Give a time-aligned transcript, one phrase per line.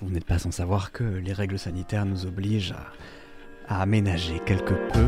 [0.00, 2.74] Vous n'êtes pas sans savoir que les règles sanitaires nous obligent
[3.68, 5.06] à, aménager quelque peu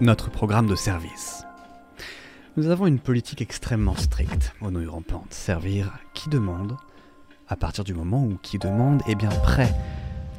[0.00, 1.44] notre programme de service.
[2.56, 5.32] Nous avons une politique extrêmement stricte au nouilles rampantes.
[5.32, 6.76] Servir qui demande,
[7.48, 9.72] à partir du moment où qui demande est bien prêt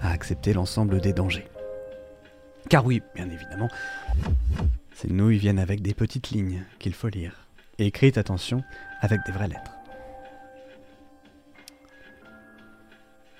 [0.01, 1.47] à accepter l'ensemble des dangers.
[2.69, 3.69] Car oui, bien évidemment,
[4.93, 7.47] ces nouilles viennent avec des petites lignes qu'il faut lire.
[7.79, 8.63] Écrites, attention,
[9.01, 9.78] avec des vraies lettres.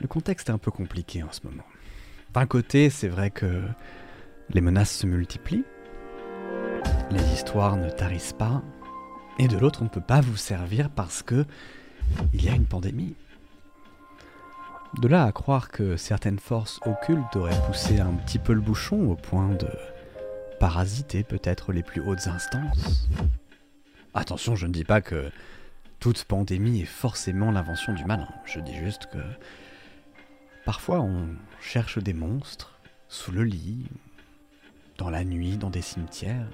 [0.02, 1.66] Le contexte est un peu compliqué en ce moment.
[2.33, 3.64] D'un côté, c'est vrai que
[4.50, 5.66] les menaces se multiplient,
[7.11, 8.61] les histoires ne tarissent pas,
[9.39, 11.45] et de l'autre, on ne peut pas vous servir parce que
[12.33, 13.16] il y a une pandémie.
[15.02, 19.11] De là à croire que certaines forces occultes auraient poussé un petit peu le bouchon
[19.11, 19.70] au point de
[20.59, 23.08] parasiter peut-être les plus hautes instances.
[24.14, 25.32] Attention, je ne dis pas que
[25.99, 28.27] toute pandémie est forcément l'invention du malin.
[28.45, 29.20] Je dis juste que
[30.65, 31.27] parfois on
[31.61, 33.86] cherche des monstres sous le lit,
[34.97, 36.49] dans la nuit, dans des cimetières.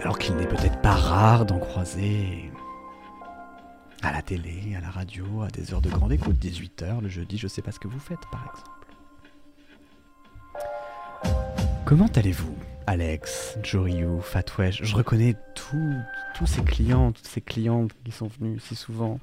[0.00, 2.50] Alors qu'il n'est peut-être pas rare d'en croiser
[4.02, 7.38] à la télé, à la radio, à des heures de grande écoute, 18h le jeudi,
[7.38, 8.82] je sais pas ce que vous faites par exemple.
[11.84, 12.56] Comment allez-vous,
[12.86, 18.74] Alex, Joriou, Fatwesh Je reconnais tous ces clients, toutes ces clientes qui sont venus si
[18.74, 19.20] souvent.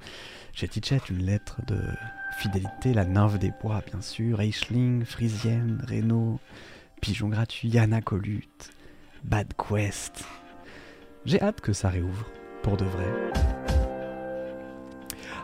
[0.53, 1.81] J'ai Tichet, une lettre de
[2.39, 6.39] fidélité, la nymphe des bois, bien sûr, Eichling, Frisienne, Renault,
[7.01, 8.71] Pigeon gratuit, Yana Colute,
[9.25, 10.23] Bad Quest.
[11.25, 12.25] J'ai hâte que ça réouvre,
[12.63, 13.07] pour de vrai.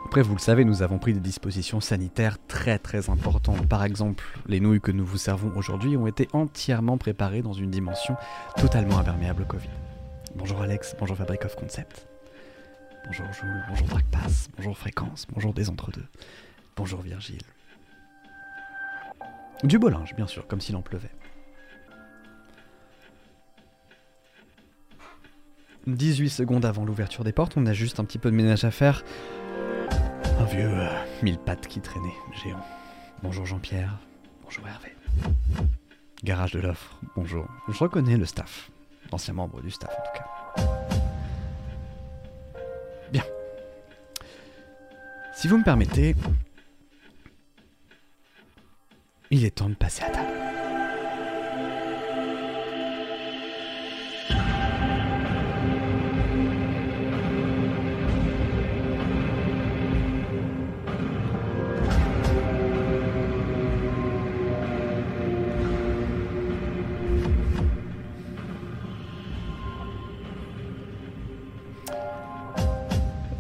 [0.05, 3.67] Après, vous le savez, nous avons pris des dispositions sanitaires très très importantes.
[3.67, 7.71] Par exemple, les nouilles que nous vous servons aujourd'hui ont été entièrement préparées dans une
[7.71, 8.15] dimension
[8.55, 9.67] totalement imperméable au Covid.
[10.35, 12.07] Bonjour Alex, bonjour Fabric of Concept.
[13.05, 16.05] Bonjour Jules, bonjour Dragpass, bonjour Fréquence, bonjour Des Entre-deux.
[16.75, 17.41] Bonjour Virgile.
[19.63, 21.11] Du beau linge, bien sûr, comme s'il en pleuvait.
[25.87, 28.71] 18 secondes avant l'ouverture des portes, on a juste un petit peu de ménage à
[28.71, 29.03] faire.
[30.39, 30.89] Un vieux euh,
[31.21, 32.63] mille pattes qui traînait, géant.
[33.23, 33.97] Bonjour Jean-Pierre,
[34.43, 34.93] bonjour Hervé.
[36.23, 37.47] Garage de l'offre, bonjour.
[37.69, 38.69] Je reconnais le staff,
[39.11, 40.65] l'ancien membre du staff en tout cas.
[43.11, 43.23] Bien.
[45.35, 46.15] Si vous me permettez,
[49.35, 50.29] il est temps de passer à table.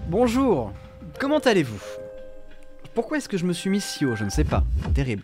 [0.09, 0.73] Bonjour,
[1.19, 2.04] comment allez-vous?
[2.95, 4.15] Pourquoi est-ce que je me suis mis si haut?
[4.15, 4.63] Je ne sais pas,
[4.93, 5.23] terrible.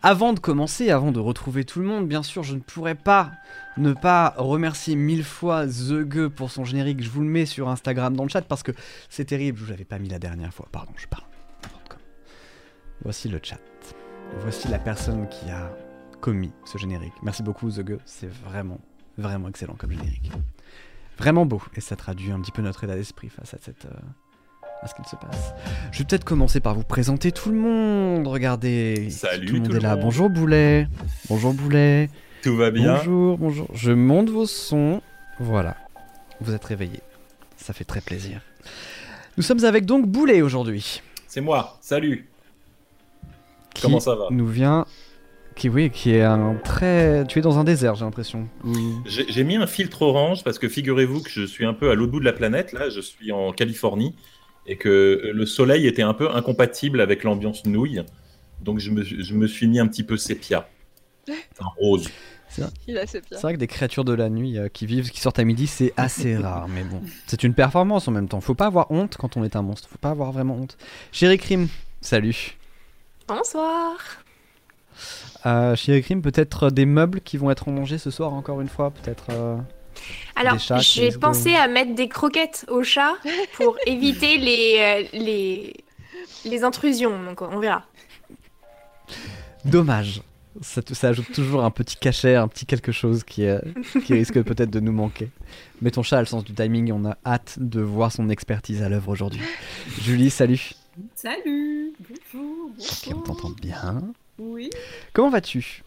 [0.00, 3.32] Avant de commencer, avant de retrouver tout le monde, bien sûr, je ne pourrais pas
[3.76, 7.02] ne pas remercier mille fois The Gueux pour son générique.
[7.02, 8.70] Je vous le mets sur Instagram dans le chat parce que
[9.08, 10.68] c'est terrible, je vous l'avais pas mis la dernière fois.
[10.70, 11.24] Pardon, je parle.
[13.02, 13.58] Voici le chat.
[14.38, 15.76] Voici la personne qui a
[16.20, 17.14] commis ce générique.
[17.24, 18.78] Merci beaucoup The Gueux, c'est vraiment,
[19.18, 20.30] vraiment excellent comme générique.
[21.18, 23.86] Vraiment beau, et ça traduit un petit peu notre état d'esprit face à cette...
[23.86, 23.98] euh,
[24.82, 25.52] à ce qu'il se passe.
[25.92, 28.26] Je vais peut-être commencer par vous présenter tout le monde.
[28.26, 29.94] Regardez, Salut tout le monde tout est le là.
[29.94, 30.04] monde.
[30.04, 30.88] Bonjour Boulet.
[31.28, 32.08] Bonjour Boulet.
[32.42, 33.68] Tout va bien Bonjour, bonjour.
[33.74, 35.02] Je monte vos sons.
[35.38, 35.76] Voilà.
[36.40, 37.00] Vous êtes réveillés.
[37.56, 38.40] Ça fait très plaisir.
[39.36, 41.02] Nous sommes avec donc Boulet aujourd'hui.
[41.26, 42.26] C'est moi, salut
[43.74, 44.86] qui Comment ça va Nous vient.
[45.56, 47.24] Qui, oui, qui est un très.
[47.26, 48.48] Tu es dans un désert, j'ai l'impression.
[49.04, 52.12] J'ai mis un filtre orange parce que figurez-vous que je suis un peu à l'autre
[52.12, 54.14] bout de la planète, là, je suis en Californie,
[54.66, 58.02] et que le soleil était un peu incompatible avec l'ambiance nouille,
[58.60, 60.68] donc je me, je me suis mis un petit peu sépia.
[61.28, 62.08] Enfin, rose.
[62.48, 62.62] C'est
[63.40, 65.92] vrai que des créatures de la nuit euh, qui vivent, qui sortent à midi, c'est
[65.96, 66.66] assez rare.
[66.68, 68.40] Mais bon, c'est une performance en même temps.
[68.40, 69.88] Faut pas avoir honte quand on est un monstre.
[69.88, 70.76] Faut pas avoir vraiment honte.
[71.12, 71.68] Chéri Crime,
[72.00, 72.56] salut.
[73.28, 73.96] Bonsoir.
[75.46, 78.68] Euh, Chéri Crime, peut-être des meubles qui vont être en danger ce soir encore une
[78.68, 78.90] fois.
[78.90, 79.26] Peut-être.
[79.30, 79.56] euh,
[80.36, 83.14] Alors, j'ai pensé à mettre des croquettes aux chats
[83.54, 85.74] pour éviter les, euh, les,
[86.44, 87.22] les intrusions.
[87.24, 87.84] Donc, on verra.
[89.64, 90.22] Dommage.
[90.62, 93.60] Ça, te- ça ajoute toujours un petit cachet, un petit quelque chose qui, euh,
[94.04, 95.28] qui risque peut-être de nous manquer.
[95.80, 98.28] Mais ton chat a le sens du timing et on a hâte de voir son
[98.30, 99.40] expertise à l'œuvre aujourd'hui.
[100.02, 100.72] Julie, salut.
[101.14, 101.92] Salut
[102.32, 104.02] Bonjour Ok, on t'entend bien.
[104.38, 104.70] Oui.
[105.12, 105.82] Comment vas-tu?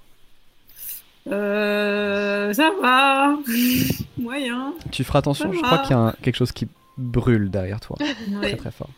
[1.31, 3.37] Euh, ça va
[4.17, 4.73] Moyen.
[4.91, 5.67] Tu feras attention, Ça je va.
[5.67, 6.67] crois qu'il y a un- quelque chose qui
[6.97, 7.97] brûle derrière toi.
[7.99, 8.49] Ouais.
[8.49, 8.89] Très très fort.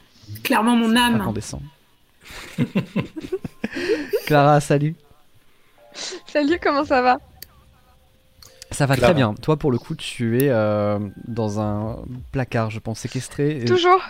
[0.43, 1.15] Clairement mon âme.
[1.21, 1.61] Incandescent.
[4.25, 4.95] Clara, salut.
[6.27, 7.19] Salut, comment ça va?
[8.71, 9.13] Ça va Clara.
[9.13, 9.33] très bien.
[9.35, 11.97] Toi, pour le coup, tu es euh, dans un
[12.31, 13.59] placard, je pense, séquestré.
[13.61, 14.01] et- Toujours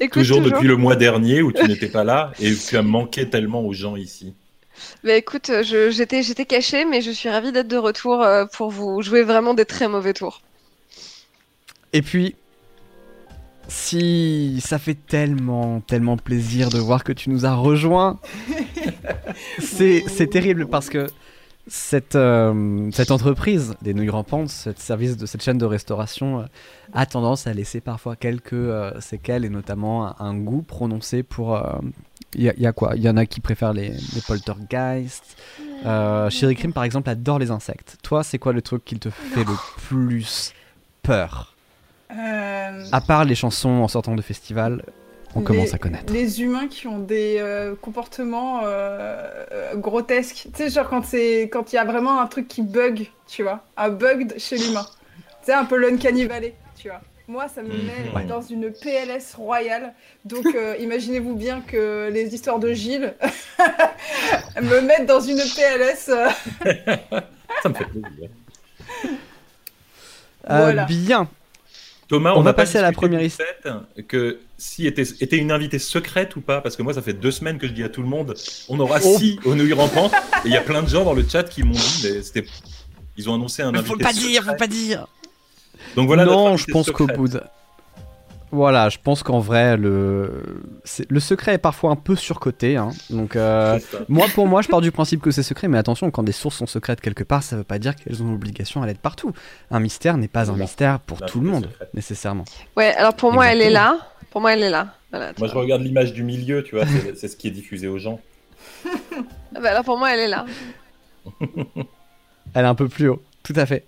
[0.00, 0.52] Écoute, Toujours toujours.
[0.54, 3.60] depuis le mois dernier où tu n'étais pas là et où tu as manqué tellement
[3.62, 4.34] aux gens ici.
[5.04, 8.44] Bah écoute, euh, je- j'étais j'étais cachée, mais je suis ravie d'être de retour euh,
[8.46, 10.40] pour vous jouer vraiment des très mauvais tours.
[11.92, 12.34] Et puis,
[13.68, 18.18] si ça fait tellement, tellement plaisir de voir que tu nous as rejoints,
[19.60, 21.06] c'est c'est terrible parce que
[21.66, 26.44] cette, euh, cette entreprise des nouilles rampantes, ce service de cette chaîne de restauration, euh,
[26.92, 31.58] a tendance à laisser parfois quelques euh, séquelles et notamment un, un goût prononcé pour.
[32.34, 32.92] Il y, a- y a quoi?
[32.96, 35.36] Il y en a qui préfèrent les, les poltergeists.
[35.86, 37.96] Euh, Sherry Cream, par exemple, adore les insectes.
[38.02, 39.54] Toi, c'est quoi le truc qui te fait le
[39.88, 40.52] plus
[41.02, 41.54] peur?
[42.10, 44.82] Euh, À part les chansons en sortant de festival,
[45.34, 46.12] on les- commence à connaître.
[46.12, 50.48] Les humains qui ont des euh, comportements euh, grotesques.
[50.52, 53.42] Tu sais, genre quand c'est quand il y a vraiment un truc qui bug, tu
[53.42, 54.86] vois, un bug chez l'humain.
[55.40, 57.00] Tu sais, un peu l'uncanny valley, tu vois.
[57.26, 57.86] Moi, ça me Mhm.
[57.86, 58.24] met Ouais.
[58.26, 59.94] dans une PLS royale.
[60.26, 63.14] Donc, euh, imaginez-vous bien que les histoires de Gilles
[64.60, 66.08] me mettent dans une PLS.
[66.10, 66.28] euh,
[67.62, 68.28] Ça me fait plaisir.
[70.50, 70.84] Euh, Voilà.
[70.84, 71.28] bien.
[72.08, 75.04] Thomas, On on, va pas passer à la première du his- fait que si était,
[75.20, 77.72] était une invitée secrète ou pas, parce que moi ça fait deux semaines que je
[77.72, 78.34] dis à tout le monde,
[78.68, 79.16] on aura Oh.
[79.18, 80.12] si aux nouilles rampantes,
[80.44, 82.44] et il y a plein de gens dans le chat qui m'ont dit, mais c'était,
[83.16, 83.88] ils ont annoncé un invité.
[83.88, 84.56] secret.
[84.58, 85.06] pas dire.
[85.96, 86.24] Donc voilà.
[86.24, 87.40] non, je pense qu'au bout de...
[88.50, 90.30] Voilà, je pense qu'en vrai, le...
[90.84, 92.76] c'est- le secret est parfois un peu surcoté.
[92.76, 92.90] hein.
[93.10, 96.22] Donc, euh, moi, pour moi, je pars du principe que c'est secret, mais attention, quand
[96.22, 99.00] des sources sont secrètes quelque part, ça veut pas dire qu'elles ont l'obligation à l'être
[99.00, 99.32] partout.
[99.72, 101.88] Un mystère n'est pas un mystère pour tout le monde, secret.
[101.94, 102.44] nécessairement.
[102.76, 103.96] Ouais, alors pour moi, elle est là.
[104.30, 104.94] Pour moi, elle est là.
[105.10, 107.88] Voilà, Moi je regarde l'image du milieu, tu vois, c'est c'est ce qui est diffusé
[107.88, 108.20] aux gens.
[109.56, 110.44] Ah bah, alors pour moi, elle est là.
[112.54, 113.86] Elle est un peu plus haut, tout à fait.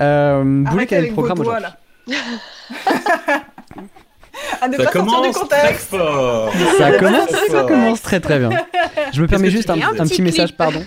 [0.00, 1.78] Euh, vous voulez Arrêtez quel est le programme doigts, aujourd'hui là.
[4.60, 6.52] à ne Ça pas sortir du commence très fort.
[6.78, 8.50] Ça commence, ça commence très très bien.
[9.12, 10.82] Je me permets juste un, petit Petit message, pardon.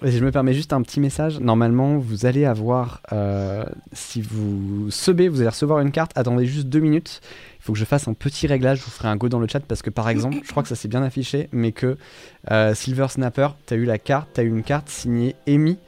[0.00, 1.40] Vas-y, Je me permets juste un petit message.
[1.40, 6.12] Normalement, vous allez avoir, euh, si vous subez, vous allez recevoir une carte.
[6.14, 7.20] Attendez juste deux minutes.
[7.58, 8.78] Il faut que je fasse un petit réglage.
[8.78, 10.68] Je vous ferai un go dans le chat parce que, par exemple, je crois que
[10.68, 11.96] ça s'est bien affiché, mais que
[12.50, 15.78] euh, Silver Snapper, tu as eu la carte, tu as eu une carte signée Amy,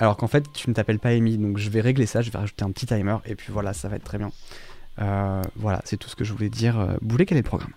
[0.00, 1.38] alors qu'en fait, tu ne t'appelles pas Amy.
[1.38, 2.22] Donc, je vais régler ça.
[2.22, 4.30] Je vais rajouter un petit timer et puis voilà, ça va être très bien.
[5.00, 6.78] Euh, voilà, c'est tout ce que je voulais dire.
[6.80, 7.70] Euh, Boulet, quel est le programme?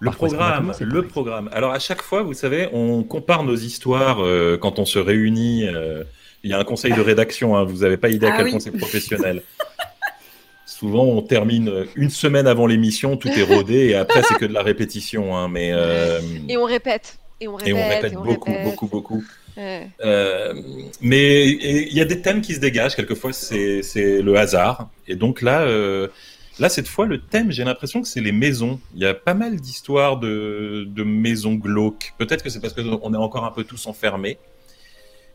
[0.00, 1.50] Le programme, le programme.
[1.52, 5.66] Alors à chaque fois, vous savez, on compare nos histoires euh, quand on se réunit.
[5.66, 6.04] euh,
[6.44, 8.44] Il y a un conseil de rédaction, hein, vous n'avez pas idée à Ah quel
[8.46, 8.50] oui.
[8.52, 9.42] point c'est professionnel.
[10.66, 14.52] Souvent, on termine une semaine avant l'émission, tout est rodé, et après, c'est que de
[14.52, 15.36] la répétition.
[15.36, 17.18] hein, mais, euh, Et on répète.
[17.40, 17.68] Et on répète.
[17.68, 18.64] et on répète et on beaucoup, répète.
[18.64, 19.24] beaucoup, beaucoup.
[19.58, 20.54] Euh,
[21.00, 22.96] mais il y a des thèmes qui se dégagent.
[22.96, 23.82] Quelquefois, c'est
[24.22, 24.88] le hasard.
[25.06, 26.08] Et donc là, euh,
[26.58, 28.80] là cette fois, le thème, j'ai l'impression que c'est les maisons.
[28.94, 32.14] Il y a pas mal d'histoires de, de maisons glauques.
[32.18, 34.38] Peut-être que c'est parce qu'on est encore un peu tous enfermés.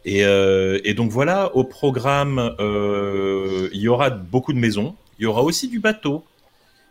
[0.05, 4.95] Et, euh, donc voilà, au programme, il y aura beaucoup de maisons.
[5.19, 6.23] Il y aura aussi du bateau.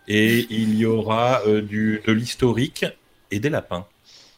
[0.08, 2.84] Et il y aura de l'historique
[3.30, 3.86] et des lapins.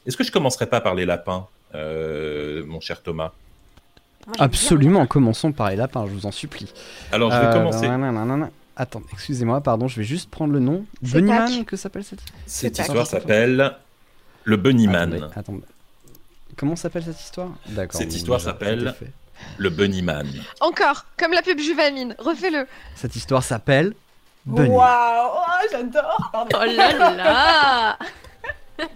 [0.06, 3.32] Est-ce que je commencerai pas par les lapins, mon cher Thomas
[4.26, 6.72] j'aime Absolument, commençons par les lapins, je vous en supplie.
[7.12, 7.88] Alors, je vais Euh, commencer.
[7.88, 8.50] nanana.
[8.76, 10.84] Attends, excusez-moi, pardon, je vais juste prendre le nom.
[11.02, 13.76] Bunnyman, que s'appelle cette Cette histoire s'appelle
[14.44, 15.12] Le Bunnyman.
[15.14, 15.62] Attendez, attendez.
[16.56, 17.50] Comment s'appelle cette histoire?
[17.68, 18.00] D'accord.
[18.00, 18.94] Cette histoire s'appelle-.
[19.58, 20.26] Le Bunnyman.
[20.60, 22.14] Encore, comme la pub Juvamine.
[22.18, 22.66] Refais-le.
[22.94, 23.94] Cette histoire s'appelle
[24.46, 24.68] Bunny.
[24.70, 26.30] Waouh, oh, j'adore.
[26.32, 26.56] Pardon.
[26.60, 27.98] Oh là là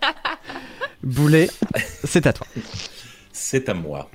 [1.12, 1.48] Boulet,
[2.04, 2.46] c'est à toi.
[3.32, 4.10] C'est à moi.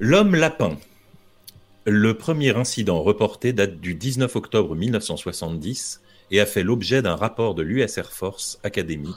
[0.00, 0.76] L'homme lapin.
[1.84, 6.00] Le premier incident reporté date du 19 octobre 1970
[6.32, 9.14] et a fait l'objet d'un rapport de l'US Air Force Academy.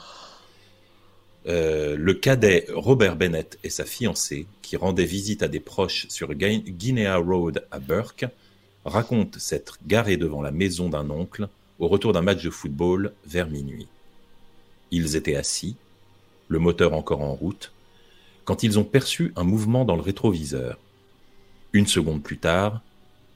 [1.48, 6.34] Euh, le cadet Robert Bennett et sa fiancée, qui rendaient visite à des proches sur
[6.34, 8.26] Guin- Guinea Road à Burke,
[8.84, 11.48] racontent s'être garés devant la maison d'un oncle
[11.80, 13.88] au retour d'un match de football vers minuit.
[14.92, 15.76] Ils étaient assis,
[16.48, 17.72] le moteur encore en route,
[18.44, 20.78] quand ils ont perçu un mouvement dans le rétroviseur.
[21.72, 22.80] Une seconde plus tard,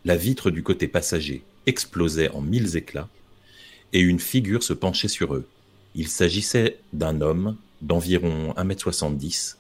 [0.05, 3.09] la vitre du côté passager explosait en mille éclats
[3.93, 5.47] et une figure se penchait sur eux.
[5.95, 9.57] Il s'agissait d'un homme d'environ 1m70,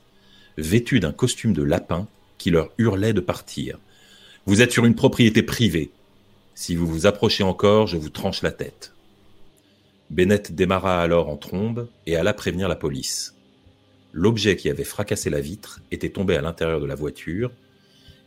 [0.57, 2.07] vêtu d'un costume de lapin
[2.38, 3.78] qui leur hurlait de partir.
[4.47, 5.90] Vous êtes sur une propriété privée.
[6.54, 8.92] Si vous vous approchez encore, je vous tranche la tête.
[10.11, 13.35] Bennett démarra alors en trombe et alla prévenir la police.
[14.12, 17.52] L'objet qui avait fracassé la vitre était tombé à l'intérieur de la voiture.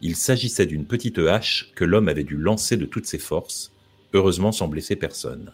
[0.02, 3.72] Il s'agissait d'une petite hache que l'homme avait dû lancer de toutes ses forces,
[4.14, 5.52] heureusement sans blesser personne.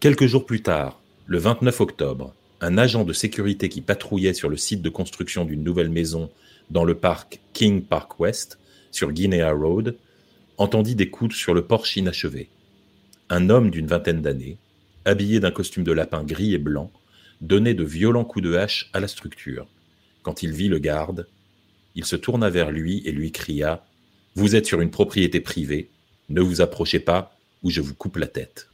[0.00, 4.56] Quelques jours plus tard, le 29 octobre, un agent de sécurité qui patrouillait sur le
[4.56, 6.30] site de construction d'une nouvelle maison
[6.70, 8.58] dans le parc King Park West,
[8.92, 9.96] sur Guinea Road,
[10.58, 12.48] entendit des coups sur le porche inachevé.
[13.30, 14.58] Un homme d'une vingtaine d'années,
[15.04, 16.90] habillé d'un costume de lapin gris et blanc,
[17.42, 19.66] donnait de violents coups de hache à la structure.
[20.22, 21.26] Quand il vit le garde,
[21.94, 23.84] il se tourna vers lui et lui cria
[24.34, 25.90] Vous êtes sur une propriété privée,
[26.30, 28.68] ne vous approchez pas ou je vous coupe la tête.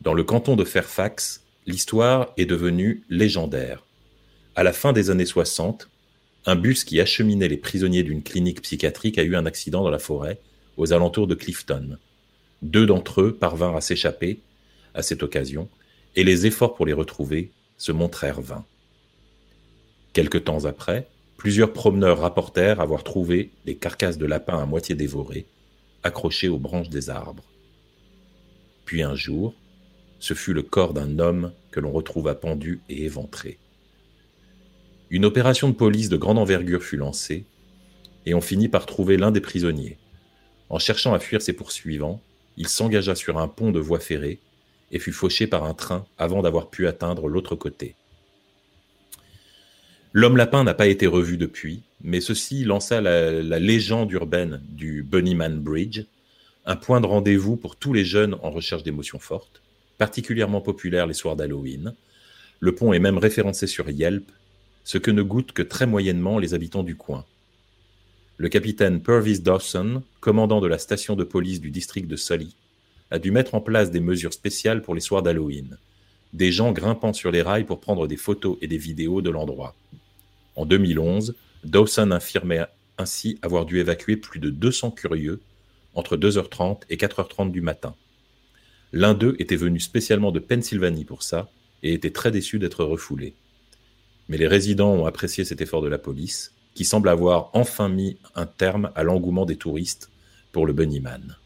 [0.00, 3.84] Dans le canton de Fairfax, l'histoire est devenue légendaire.
[4.54, 5.88] À la fin des années 60,
[6.46, 9.98] un bus qui acheminait les prisonniers d'une clinique psychiatrique a eu un accident dans la
[9.98, 10.40] forêt,
[10.76, 11.98] aux alentours de Clifton.
[12.62, 14.40] Deux d'entre eux parvinrent à s'échapper
[14.94, 15.68] à cette occasion,
[16.16, 18.64] et les efforts pour les retrouver se montrèrent vains.
[20.12, 25.46] Quelque temps après, plusieurs promeneurs rapportèrent avoir trouvé des carcasses de lapins à moitié dévorées,
[26.02, 27.44] accrochées aux branches des arbres.
[28.84, 29.54] Puis un jour,
[30.18, 33.58] ce fut le corps d'un homme que l'on retrouva pendu et éventré.
[35.10, 37.44] Une opération de police de grande envergure fut lancée,
[38.26, 39.98] et on finit par trouver l'un des prisonniers.
[40.68, 42.20] En cherchant à fuir ses poursuivants,
[42.56, 44.40] il s'engagea sur un pont de voie ferrée
[44.90, 47.94] et fut fauché par un train avant d'avoir pu atteindre l'autre côté.
[50.12, 55.02] L'homme lapin n'a pas été revu depuis, mais ceci lança la, la légende urbaine du
[55.02, 56.04] Bunnyman Bridge,
[56.64, 59.62] un point de rendez-vous pour tous les jeunes en recherche d'émotions fortes,
[59.98, 61.94] particulièrement populaire les soirs d'Halloween.
[62.60, 64.30] Le pont est même référencé sur Yelp,
[64.84, 67.24] ce que ne goûtent que très moyennement les habitants du coin.
[68.38, 72.54] Le capitaine Purvis Dawson, commandant de la station de police du district de Sully,
[73.10, 75.78] a dû mettre en place des mesures spéciales pour les soirs d'Halloween.
[76.32, 79.74] Des gens grimpant sur les rails pour prendre des photos et des vidéos de l'endroit.
[80.56, 81.34] En 2011,
[81.64, 82.66] Dawson affirmait
[82.98, 85.40] ainsi avoir dû évacuer plus de 200 curieux
[85.94, 87.94] entre 2h30 et 4h30 du matin.
[88.92, 91.50] L'un d'eux était venu spécialement de Pennsylvanie pour ça
[91.82, 93.34] et était très déçu d'être refoulé.
[94.28, 98.18] Mais les résidents ont apprécié cet effort de la police, qui semble avoir enfin mis
[98.34, 100.10] un terme à l'engouement des touristes
[100.52, 101.36] pour le Bunnyman.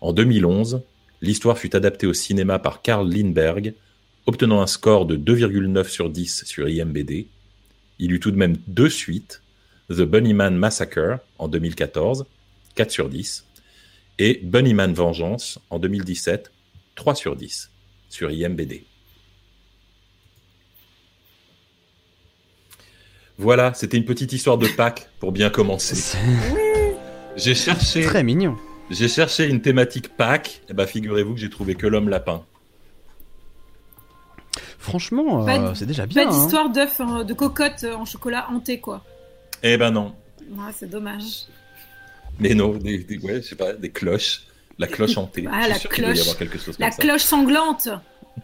[0.00, 0.82] En 2011,
[1.22, 3.74] l'histoire fut adaptée au cinéma par Karl Lindbergh,
[4.26, 7.28] obtenant un score de 2,9 sur 10 sur IMBD.
[7.98, 9.42] Il eut tout de même deux suites,
[9.88, 12.26] The Bunnyman Massacre en 2014,
[12.74, 13.46] 4 sur 10,
[14.18, 16.50] et Bunnyman Vengeance en 2017,
[16.96, 17.70] 3 sur 10
[18.08, 18.84] sur IMBD.
[23.38, 25.94] Voilà, c'était une petite histoire de Pâques pour bien commencer.
[25.94, 26.18] C'est
[27.36, 28.56] J'ai cherché, très mignon.
[28.90, 30.62] J'ai cherché une thématique Pâques.
[30.68, 32.42] Et bah figurez-vous que j'ai trouvé que l'homme lapin.
[34.78, 36.24] Franchement, euh, c'est déjà bien.
[36.24, 36.32] Pas hein.
[36.40, 39.04] d'histoire d'œuf euh, de cocotte en chocolat hanté, quoi.
[39.62, 40.14] Eh ben non.
[40.50, 41.46] Ouais, c'est dommage.
[42.38, 44.42] Mais non, des, des- ouais, je sais pas, des cloches.
[44.78, 45.46] La cloche hantée.
[45.50, 46.20] Ah, la y cloche.
[46.20, 47.02] avoir quelque chose La comme ça.
[47.02, 47.88] cloche sanglante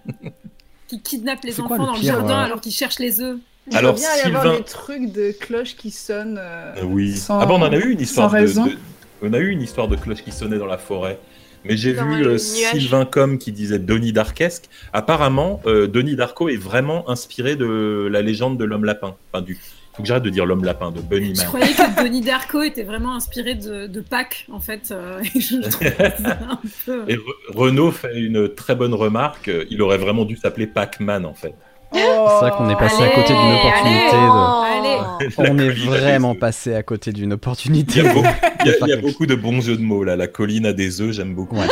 [0.88, 3.36] qui kidnappe les enfants quoi le dans le jardin euh, alors qu'ils cherchent les œufs.
[3.70, 6.38] Il Alors, bien y avoir Sylvain- des trucs de cloches qui sonnent.
[6.40, 7.16] euh, Euh, oui.
[7.16, 8.64] sans- ah bon, on en a eu une histoire de, raison.
[8.66, 8.76] de-
[9.22, 11.18] On a eu une histoire de cloche qui sonnait dans la forêt.
[11.64, 12.38] Mais j'ai vu euh.
[12.38, 14.64] Sylvain Com qui disait Denis Darkesque.
[14.92, 19.14] Apparemment, euh, Denis Darko est vraiment inspiré de la légende de l'homme lapin.
[19.32, 19.58] Enfin, du.
[19.94, 22.82] Faut que j'arrête de dire l'homme lapin, de Bunny Je croyais que Denis Darko était
[22.82, 24.90] vraiment inspiré de, de Pâques, en fait.
[24.90, 27.04] euh, et je un peu...
[27.08, 27.20] Et Re-
[27.54, 29.50] Renaud fait une très bonne remarque.
[29.70, 31.54] Il aurait vraiment dû s'appeler Pac-Man en fait.
[31.92, 34.16] C'est vrai qu'on est passé à côté d'une opportunité.
[34.16, 35.26] allez.
[35.36, 35.42] de...
[35.42, 38.00] La On est vraiment passé à côté d'une Il opportunité.
[38.00, 38.26] y a, beaucoup,
[38.64, 40.16] il y a- il y beaucoup de bons jeux de mots là.
[40.16, 41.56] La colline a des œufs, j'aime beaucoup.
[41.56, 41.68] Ouais.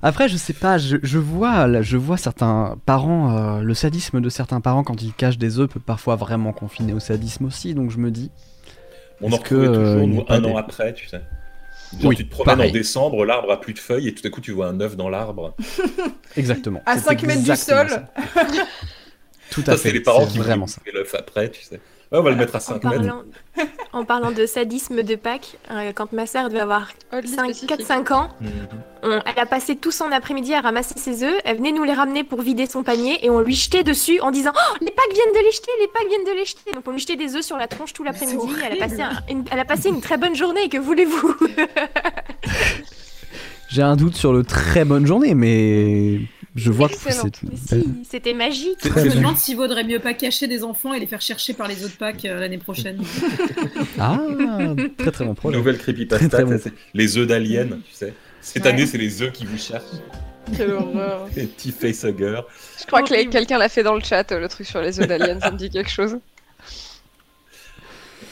[0.00, 4.20] Après, je sais pas, je, je vois, là, je vois certains parents, euh, le sadisme
[4.20, 7.74] de certains parents quand ils cachent des œufs peut parfois vraiment confiner au sadisme aussi,
[7.74, 8.30] donc je me dis.
[9.20, 11.20] On en retrouvait euh, toujours nous, un des- an après, tu sais.
[11.92, 12.70] Genre, Oui, tu te promènes pareil.
[12.70, 14.96] en décembre, l'arbre a plus de feuilles et tout à coup tu vois un œuf
[14.96, 15.54] dans l'arbre.
[16.36, 16.82] Exactement.
[16.86, 17.88] À C'est 5 mètres du sol.
[17.88, 18.12] ça.
[19.50, 19.78] Tout à Ça, fait.
[19.88, 20.80] c'est les parents qui vraiment ça.
[20.92, 21.80] l'œuf après, tu sais.
[22.10, 22.96] On va le mettre à En 5 mètres.
[22.96, 23.22] parlant,
[23.92, 27.68] en parlant de sadisme de Pâques, euh, quand ma sœur devait avoir Oddly 5 spécifique.
[27.68, 28.50] 4-5 ans, Mhm.
[29.02, 31.38] on- elle a passé tout son après-midi à ramasser ses œufs.
[31.44, 34.30] Elle venait nous les ramener pour vider son panier et on lui jetait dessus en
[34.30, 36.72] disant Oh, les Pâques viennent de les jeter, les Pâques viennent de les jeter.
[36.72, 38.38] Donc on lui jetait des œufs sur la tronche tout l'après-midi.
[38.58, 39.22] C'est Elle, a passé horrible.
[39.28, 40.68] un- une, elle a passé une très bonne journée.
[40.70, 41.36] Que voulez-vous?
[43.68, 46.20] J'ai un doute sur le très bonne journée, mais
[46.56, 48.78] je vois que c'est si, C'était magique.
[48.82, 51.68] Je me demande s'il vaudrait mieux pas cacher des enfants et les faire chercher par
[51.68, 53.00] les autres packs euh, l'année prochaine.
[54.00, 54.18] Ah,
[54.96, 55.56] très très bon projet.
[55.56, 56.52] Nouvelle creepypasta, très bon.
[56.52, 58.14] ça, c'est les œufs d'aliens, tu sais.
[58.40, 58.68] Cette Ouais.
[58.70, 59.82] année, c'est les œufs qui vous cherchent.
[60.56, 61.28] Quelle horreur.
[61.36, 62.40] Les petits facehuggers.
[62.80, 64.98] Je crois que les- quelqu'un l'a fait dans le chat, euh, le truc sur les
[65.00, 66.16] œufs d'aliens, ça me dit quelque chose.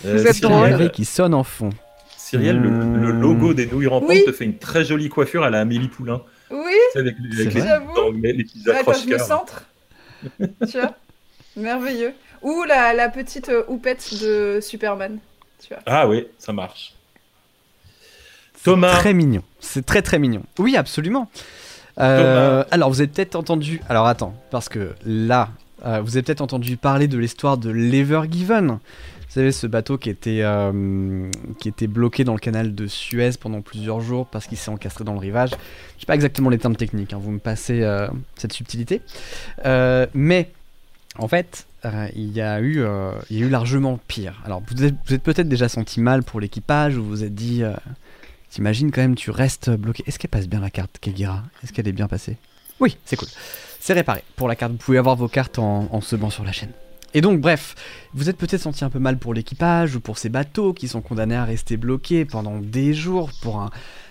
[0.05, 0.91] Euh, Vous êtes C'est un drôle.
[0.93, 1.71] Qui sonne en fond.
[2.17, 2.71] Cyrielle, le,
[3.01, 4.25] le logo des nouilles rampantes Oui.
[4.25, 6.23] te fait une très jolie coiffure à la Amélie Poulain.
[6.51, 6.59] Oui,
[6.95, 9.21] avec, C'est avec les, petits accroche-cœurs.
[9.21, 9.65] centre.
[10.39, 10.95] tu vois
[11.57, 12.13] Merveilleux.
[12.43, 15.19] Ou la, la petite euh, houppette de Superman.
[15.61, 15.83] Tu vois.
[15.87, 16.95] Ah oui, ça marche.
[18.55, 18.97] C'est Thomas.
[18.99, 19.43] Très mignon.
[19.61, 20.43] C'est très très mignon.
[20.59, 21.31] Oui, absolument.
[21.99, 23.81] Euh, alors, vous avez peut-être entendu.
[23.89, 25.49] Alors, attends, parce que là,
[25.85, 28.79] euh, vous avez peut-être entendu parler de l'histoire de l'Ever Given.
[29.29, 33.33] Vous savez, ce bateau qui était, euh, qui était bloqué dans le canal de Suez
[33.41, 35.51] pendant plusieurs jours parce qu'il s'est encastré dans le rivage.
[35.51, 39.03] Je sais pas exactement les termes techniques, hein, vous me passez euh, cette subtilité.
[39.65, 40.53] Euh, mais,
[41.19, 41.67] en fait,
[42.15, 42.85] il, y a eu,
[43.31, 44.41] il y a eu largement pire.
[44.45, 47.35] Alors, vous êtes, vous êtes peut-être déjà senti mal pour l'équipage, ou vous vous êtes
[47.35, 47.63] dit.
[48.51, 50.03] T'imagines quand même, tu restes bloqué.
[50.07, 52.39] Est-ce qu'elle passe bien la carte, Kegira Est-ce qu'elle est bien passée?
[52.81, 53.29] Oui, c'est cool.
[53.81, 54.23] C'est réparé.
[54.35, 56.73] Pour la carte, vous pouvez avoir vos cartes en, en se banc sur la chaîne.
[57.17, 57.75] Et donc, bref,
[58.13, 61.01] vous êtes peut-être senti un peu mal pour l'équipage ou pour ces bateaux qui sont
[61.01, 63.71] condamnés à rester bloqués pendant des jours pour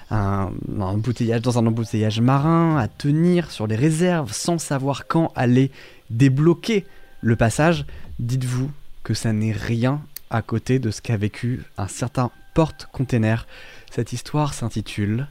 [0.10, 5.70] un, embouteillage dans un embouteillage marin, à tenir sur les réserves sans savoir quand aller
[6.10, 6.84] débloquer
[7.22, 7.86] le passage.
[8.18, 8.72] Dites-vous
[9.04, 13.46] que ça n'est rien à côté de ce qu'a vécu un certain porte-container
[13.92, 15.28] cette histoire s'intitule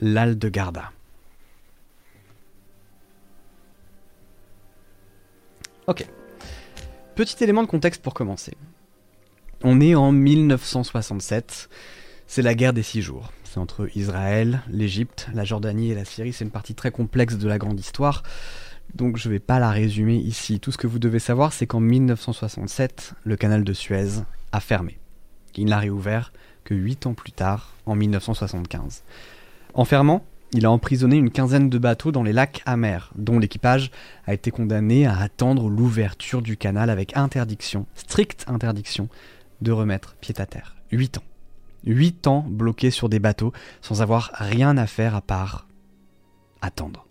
[0.00, 0.38] L'Al
[5.88, 6.06] Ok.
[7.14, 8.52] Petit élément de contexte pour commencer.
[9.64, 11.70] On est en 1967.
[12.26, 13.32] C'est la guerre des six jours.
[13.44, 16.34] C'est entre Israël, l'Égypte, la Jordanie et la Syrie.
[16.34, 18.22] C'est une partie très complexe de la grande histoire.
[18.94, 20.60] Donc je ne vais pas la résumer ici.
[20.60, 24.20] Tout ce que vous devez savoir, c'est qu'en 1967, le canal de Suez
[24.52, 24.98] a fermé.
[25.56, 29.04] Il n'a réouvert que 8 ans plus tard, en 1975.
[29.72, 30.22] En fermant,
[30.52, 33.90] il a emprisonné une quinzaine de bateaux dans les lacs amers, dont l'équipage
[34.26, 39.08] a été condamné à attendre l'ouverture du canal avec interdiction, stricte interdiction,
[39.60, 40.76] de remettre pied à terre.
[40.90, 41.24] 8 ans.
[41.84, 45.66] 8 ans bloqués sur des bateaux sans avoir rien à faire à part
[46.62, 47.06] attendre.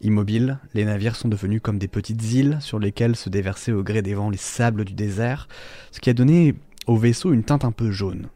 [0.00, 4.02] Immobiles, les navires sont devenus comme des petites îles sur lesquelles se déversaient au gré
[4.02, 5.48] des vents les sables du désert,
[5.90, 6.54] ce qui a donné
[6.86, 8.28] au vaisseau une teinte un peu jaune.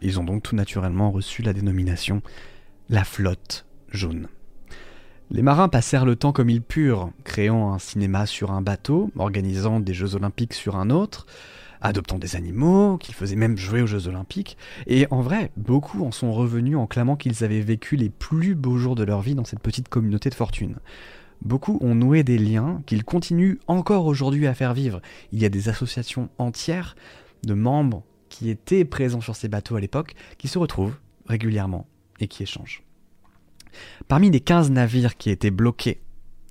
[0.00, 2.22] Ils ont donc tout naturellement reçu la dénomination
[2.88, 3.66] la flotte
[5.30, 9.80] Les marins passèrent le temps comme ils purent, créant un cinéma sur un bateau, organisant
[9.80, 11.26] des Jeux olympiques sur un autre,
[11.80, 16.12] adoptant des animaux, qu'ils faisaient même jouer aux Jeux olympiques, et en vrai, beaucoup en
[16.12, 19.44] sont revenus en clamant qu'ils avaient vécu les plus beaux jours de leur vie dans
[19.44, 20.76] cette petite communauté de fortune.
[21.42, 25.00] Beaucoup ont noué des liens qu'ils continuent encore aujourd'hui à faire vivre.
[25.32, 26.96] Il y a des associations entières
[27.44, 30.96] de membres qui étaient présents sur ces bateaux à l'époque, qui se retrouvent
[31.26, 31.86] régulièrement
[32.18, 32.87] et qui échangent.
[34.08, 36.00] Parmi les 15 navires qui étaient bloqués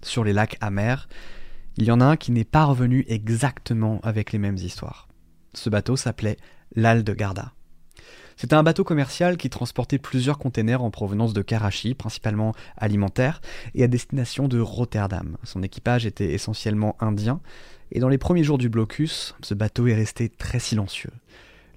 [0.01, 1.07] sur les lacs amers,
[1.77, 5.07] il y en a un qui n'est pas revenu exactement avec les mêmes histoires.
[5.53, 6.37] Ce bateau s'appelait
[6.75, 7.53] l'Al de Garda.
[8.35, 13.41] C'était un bateau commercial qui transportait plusieurs containers en provenance de Karachi, principalement alimentaires,
[13.73, 15.37] et à destination de Rotterdam.
[15.43, 17.41] Son équipage était essentiellement indien,
[17.91, 21.11] et dans les premiers jours du blocus, ce bateau est resté très silencieux.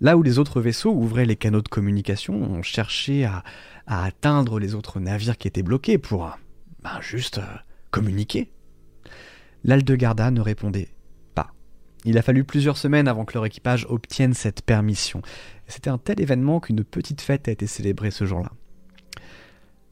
[0.01, 3.45] Là où les autres vaisseaux ouvraient les canaux de communication, on cherchait à,
[3.87, 6.39] atteindre les autres navires qui étaient bloqués pour
[6.83, 7.57] ben, juste euh,
[7.91, 8.51] communiquer.
[9.65, 10.89] L'Aldegarda ne répondait
[11.35, 11.53] pas.
[12.05, 15.23] Il a fallu plusieurs semaines avant que leur équipage obtienne cette permission.
[15.67, 18.53] C'était un tel événement qu'une petite fête a été célébrée ce jour-là.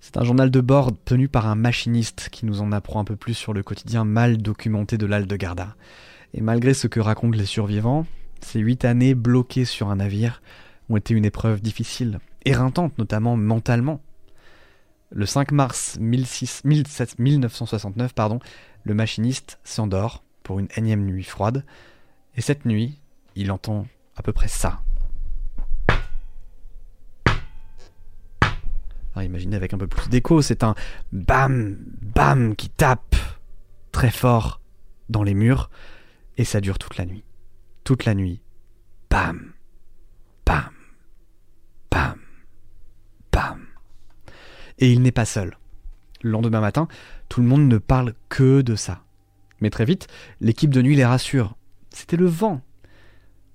[0.00, 3.16] C'est un journal de bord tenu par un machiniste qui nous en apprend un peu
[3.16, 5.74] plus sur le quotidien mal documenté de l'Aldegarda.
[6.34, 8.06] Et malgré ce que racontent les survivants,
[8.40, 10.42] ces huit années bloquées sur un navire
[10.88, 14.00] ont été une épreuve difficile, éreintante notamment mentalement.
[15.10, 18.40] Le 5 mars 16 17 1969, pardon,
[18.84, 21.64] le machiniste s'endort pour une énième nuit froide,
[22.36, 23.00] et cette nuit,
[23.34, 24.80] il entend à peu près ça.
[29.24, 30.74] Imaginez avec un peu plus d'écho, c'est un
[31.12, 33.16] bam, bam qui tape
[33.90, 34.60] très fort
[35.08, 35.70] dans les murs
[36.36, 37.24] et ça dure toute la nuit.
[38.04, 38.42] La nuit.
[39.08, 39.52] Bam,
[40.44, 40.70] bam,
[41.90, 42.18] bam,
[43.32, 43.60] bam.
[44.78, 45.56] Et il n'est pas seul.
[46.22, 46.86] Le lendemain matin,
[47.30, 49.04] tout le monde ne parle que de ça.
[49.62, 50.06] Mais très vite,
[50.42, 51.56] l'équipe de nuit les rassure.
[51.88, 52.60] C'était le vent.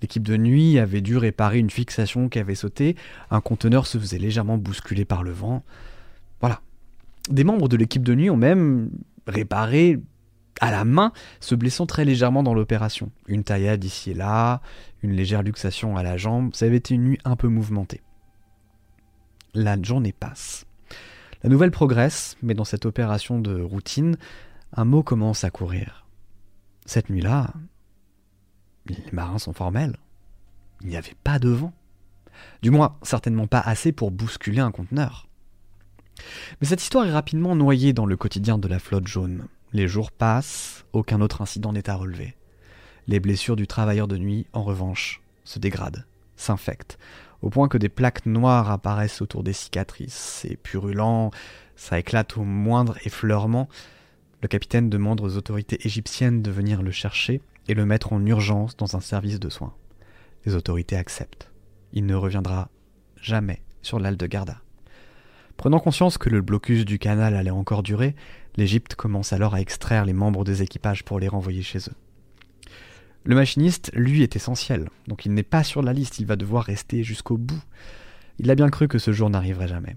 [0.02, 2.96] L'équipe de nuit avait dû réparer une fixation qui avait sauté,
[3.30, 5.64] un conteneur se faisait légèrement bousculer par le vent.
[6.42, 6.62] Voilà.
[7.30, 8.90] Des membres de l'équipe de nuit ont même
[9.28, 10.00] réparé
[10.62, 13.12] à la main, se blessant très légèrement dans l'opération.
[13.28, 14.62] Une taillade ici et là,
[15.02, 18.02] une légère luxation à la jambe, ça avait été une nuit un peu mouvementée.
[19.54, 20.66] La journée passe.
[21.44, 24.18] La nouvelle progresse, mais dans cette opération de routine,
[24.72, 26.06] un mot commence à courir.
[26.86, 27.54] Cette nuit-là,
[28.86, 29.98] les marins sont formels.
[30.82, 31.74] Il n'y avait pas de vent.
[32.62, 35.28] Du moins, certainement pas assez pour bousculer un conteneur.
[36.60, 39.48] Mais cette histoire est rapidement noyée dans le quotidien de la flotte jaune.
[39.74, 42.36] Les jours passent, aucun autre incident n'est à relever.
[43.08, 46.06] Les blessures du travailleur de nuit, en revanche, se dégradent,
[46.36, 47.00] s'infectent,
[47.42, 50.14] au point que des plaques noires apparaissent autour des cicatrices.
[50.14, 51.32] C'est purulent,
[51.76, 53.68] ça éclate au moindre effleurement.
[54.44, 58.78] Le capitaine demande aux autorités égyptiennes de venir le chercher et le mettre en urgence
[58.78, 59.74] dans un service de soins.
[60.46, 61.50] Les autorités acceptent.
[61.94, 62.70] Il ne reviendra
[63.20, 64.62] jamais sur l'Al de Garda.
[65.58, 68.16] Prenant conscience que le blocus du canal allait encore durer,
[68.56, 71.96] l'Égypte commence alors à extraire les membres des équipages pour les renvoyer chez eux.
[73.26, 76.66] Le machiniste, lui, est essentiel, donc il n'est pas sur la liste, il va devoir
[76.66, 77.64] rester jusqu'au bout.
[78.40, 79.96] Il a bien cru que ce jour n'arriverait jamais.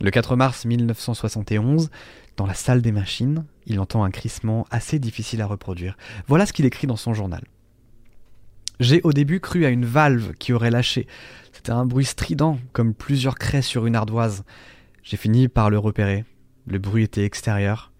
[0.00, 1.90] Le 4 mars 1971,
[2.36, 5.96] dans la salle des machines, il entend un crissement assez difficile à reproduire.
[6.26, 7.44] Voilà ce qu'il écrit dans son journal.
[8.80, 11.06] J'ai au début cru à une valve qui aurait lâché.
[11.52, 14.42] C'était un bruit strident, comme plusieurs craies sur une ardoise.
[15.02, 16.24] J'ai fini par le repérer.
[16.66, 17.92] Le bruit était extérieur.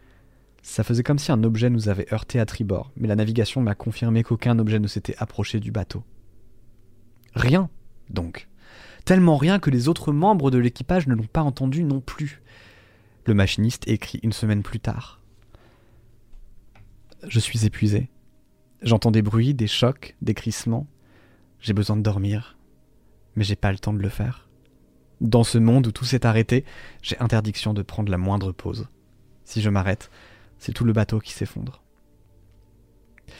[0.62, 3.74] Ça faisait comme si un objet nous avait heurté à tribord, mais la navigation m'a
[3.74, 6.04] confirmé qu'aucun objet ne s'était approché du bateau.
[7.34, 7.70] Rien,
[8.10, 8.48] donc.
[9.04, 12.42] Tellement rien que les autres membres de l'équipage ne l'ont pas entendu non plus.
[13.24, 15.20] Le machiniste écrit une semaine plus tard.
[17.26, 18.10] Je suis épuisé.
[18.82, 20.86] J'entends des bruits, des chocs, des crissements.
[21.60, 22.56] J'ai besoin de dormir,
[23.36, 24.49] mais j'ai pas le temps de le faire.
[25.20, 26.64] Dans ce monde où tout s'est arrêté,
[27.02, 28.88] j'ai interdiction de prendre la moindre pause.
[29.44, 30.10] Si je m'arrête,
[30.58, 31.82] c'est tout le bateau qui s'effondre.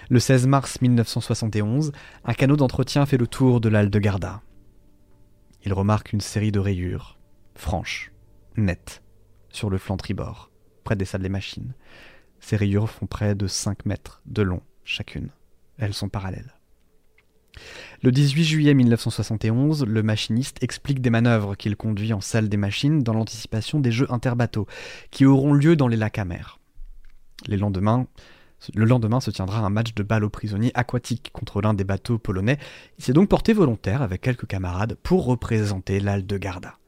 [0.09, 1.93] Le 16 mars 1971,
[2.25, 4.43] un canot d'entretien fait le tour de l'Al de Garda.
[5.65, 7.19] Il remarque une série de rayures,
[7.55, 8.13] franches,
[8.57, 9.03] nettes,
[9.49, 10.51] sur le flanc tribord,
[10.85, 11.75] près des salles des machines.
[12.41, 15.31] Ces rayures font près de 5 mètres de long chacune.
[15.79, 16.55] Elles sont parallèles.
[18.03, 23.03] Le 18 juillet 1971, le machiniste explique des manœuvres qu'il conduit en salle des machines
[23.03, 24.67] dans l'anticipation des jeux interbateaux
[25.11, 26.59] qui auront lieu dans les lacs amers.
[27.47, 32.19] Le lendemain se tiendra un match de balle aux prisonniers aquatiques contre l'un des bateaux
[32.19, 32.59] polonais.
[32.99, 36.79] Il s'est donc porté volontaire avec quelques camarades pour représenter l'Al de Garda.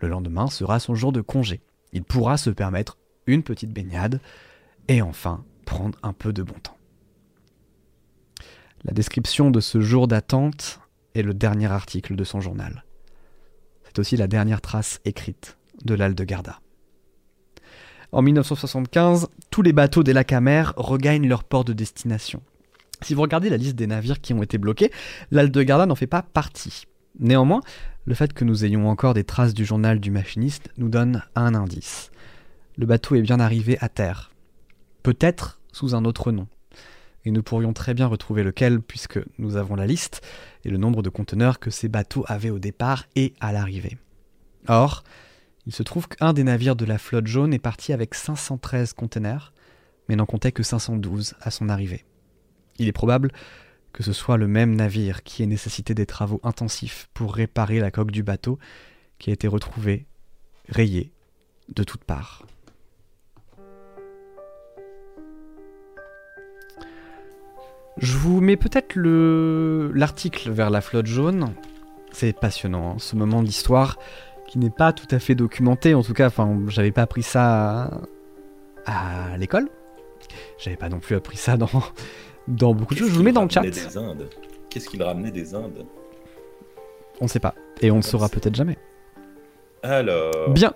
[0.00, 1.60] Le lendemain sera son jour de congé.
[1.92, 4.20] Il pourra se permettre une petite baignade
[4.88, 6.76] et enfin prendre un peu de bon temps.
[8.84, 10.80] La description de ce jour d'attente
[11.14, 12.84] est le dernier article de son journal.
[13.84, 16.60] C'est aussi la dernière trace écrite de l'Al de Garda.
[18.10, 22.42] En 1975, tous les bateaux des lacs amers regagnent leur port de destination.
[23.02, 24.90] Si vous regardez la liste des navires qui ont été bloqués,
[25.30, 26.84] l'Al de Garda n'en fait pas partie.
[27.20, 27.60] Néanmoins,
[28.04, 31.54] le fait que nous ayons encore des traces du journal du machiniste nous donne un
[31.54, 32.10] indice.
[32.76, 34.32] Le bateau est bien arrivé à terre.
[35.04, 36.48] Peut-être sous un autre nom.
[37.24, 40.22] Et nous pourrions très bien retrouver lequel puisque nous avons la liste
[40.64, 43.96] et le nombre de conteneurs que ces bateaux avaient au départ et à l'arrivée.
[44.68, 45.04] Or,
[45.66, 49.52] il se trouve qu'un des navires de la flotte jaune est parti avec 513 conteneurs,
[50.08, 52.04] mais n'en comptait que 512 à son arrivée.
[52.78, 53.30] Il est probable
[53.92, 57.90] que ce soit le même navire qui ait nécessité des travaux intensifs pour réparer la
[57.90, 58.58] coque du bateau
[59.18, 60.06] qui a été retrouvé,
[60.68, 61.12] rayé,
[61.68, 62.44] de toutes parts.
[67.98, 71.52] Je vous mets peut-être l'article vers la flotte jaune.
[72.12, 73.98] C'est passionnant, hein, ce moment d'histoire
[74.48, 75.94] qui n'est pas tout à fait documenté.
[75.94, 77.90] En tout cas, enfin, j'avais pas appris ça
[78.84, 79.68] à, l'école.
[80.58, 81.70] J'avais pas non plus appris ça dans,
[82.48, 83.08] dans beaucoup de choses.
[83.08, 83.62] Je vous le mets dans le chat.
[84.68, 85.86] Qu'est-ce qu'il ramenait des Indes?
[87.20, 87.54] On ne sait pas.
[87.80, 88.76] Et on ne saura peut-être jamais.
[89.82, 90.50] Alors.
[90.50, 90.74] Bien.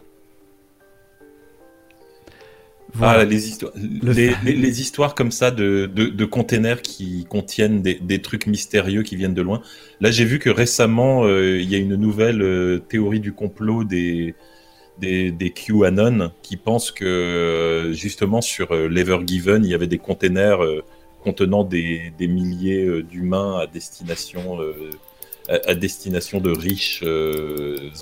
[2.96, 3.20] Voilà.
[3.20, 9.02] Ah, les, histoires, les, histoires comme ça de, de, containers qui contiennent des, trucs mystérieux
[9.02, 9.60] qui viennent de loin.
[10.00, 13.84] Là, j'ai vu que récemment, euh, il y a une nouvelle euh, théorie du complot
[13.84, 14.34] des,
[14.98, 19.98] des, des QAnon qui pensent que euh, justement sur euh, l'Evergiven, il y avait des
[19.98, 20.60] containers
[21.22, 24.58] contenant des, des milliers d'humains à destination,
[25.48, 27.04] à, à destination de riches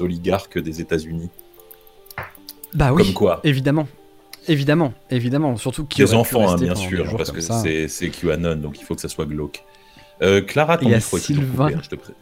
[0.00, 1.30] oligarques des États-Unis.
[2.74, 3.88] Bah oui, Comme quoi évidemment.
[4.48, 5.56] Évidemment, évidemment.
[5.56, 8.94] Surtout qu'il Des enfants, hein, bien sûr, parce que c'est c'est QAnon, donc il faut
[8.94, 9.64] que ça soit glauque.
[10.22, 11.64] Euh, Clara, ton Il y a micro est toujours Sylvain.
[11.66, 12.12] coupé, hein, je te prie.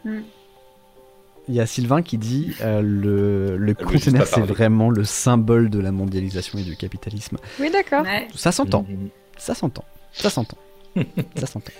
[1.49, 5.69] Il y a Sylvain qui dit euh, le, le container, pas c'est vraiment le symbole
[5.69, 7.37] de la mondialisation et du capitalisme.
[7.59, 8.03] Oui, d'accord.
[8.03, 8.27] Ouais.
[8.35, 8.85] Ça s'entend,
[9.37, 9.83] ça s'entend,
[10.13, 10.57] ça s'entend,
[11.35, 11.71] ça s'entend.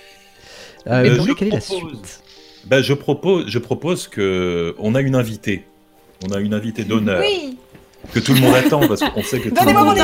[0.86, 2.22] Euh, Euh, donc, quelle est la suite?
[2.66, 5.64] Bah, je propose, je propose que on a une invitée.
[6.28, 7.56] On a une invitée d'honneur Oui
[8.12, 9.98] que tout le monde attend parce qu'on sait que tout le monde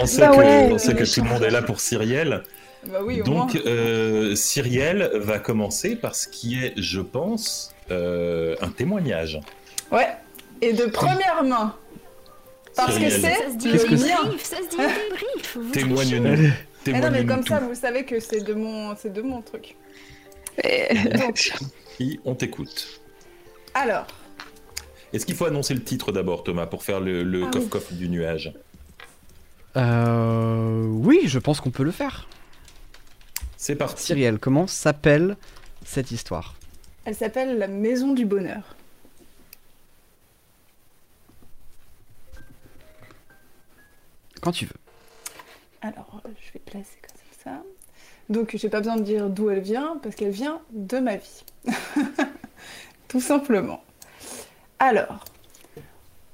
[0.00, 2.42] On sait que, ouais, on sait une que tout le monde est là pour Cyrielle.
[2.86, 3.22] Bah oui.
[3.22, 9.40] Donc, euh, Cyrielle va commencer par ce qui est, je pense, euh, un témoignage.
[9.90, 10.08] Ouais.
[10.60, 11.74] Et de première main.
[12.76, 13.20] Parce que Cyrielle.
[13.60, 15.72] c'est que c'est débrief, ça se dit débrief.
[15.72, 16.50] Témoigne-nous.
[16.86, 19.76] Eh non, mais comme ça, vous savez que c'est de mon, c'est de mon truc.
[20.62, 20.94] Et-
[21.96, 23.00] Qui on t'écoute?
[23.72, 24.06] Alors,
[25.14, 27.96] Est-ce qu'il faut annoncer le titre d'abord, Thomas, pour faire le, le Ah oui.
[27.96, 28.52] du nuage?
[29.76, 32.26] Euh, oui, je pense qu'on peut le faire.
[33.56, 34.02] C'est parti.
[34.02, 35.36] Cyrielle, comment s'appelle
[35.84, 36.56] cette histoire?
[37.04, 38.74] Elle s'appelle la Maison du Bonheur.
[44.40, 44.72] Quand tu veux.
[45.80, 47.62] Alors, euh, je vais placer comme ça.
[48.30, 51.44] Donc, j'ai pas besoin de dire d'où elle vient, parce qu'elle vient de ma vie.
[53.08, 53.80] Tout simplement.
[54.78, 55.24] Alors,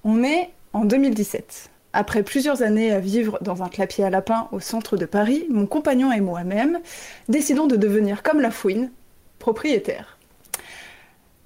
[0.04, 1.70] on est en 2017.
[1.92, 5.66] Après plusieurs années à vivre dans un clapier à lapin au centre de Paris, mon
[5.66, 6.78] compagnon et moi-même
[7.28, 8.90] décidons de devenir comme la fouine,
[9.38, 10.16] propriétaire.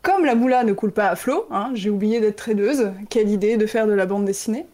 [0.02, 3.56] Comme la moula ne coule pas à flot, hein, j'ai oublié d'être tradeuse, quelle idée
[3.56, 4.66] de faire de la bande dessinée,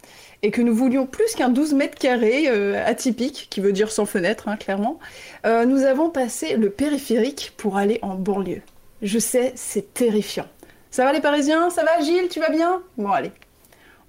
[0.42, 4.06] et que nous voulions plus qu'un 12 mètres carrés euh, atypique, qui veut dire sans
[4.06, 4.98] fenêtre, hein, clairement,
[5.46, 8.62] euh, nous avons passé le périphérique pour aller en banlieue.
[9.02, 10.46] Je sais, c'est terrifiant.
[10.90, 11.70] Ça va les Parisiens?
[11.70, 12.29] Ça va Gilles?
[12.29, 12.83] Tu vas bien?
[12.98, 13.33] Bon allez,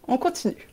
[0.07, 0.67] on continue.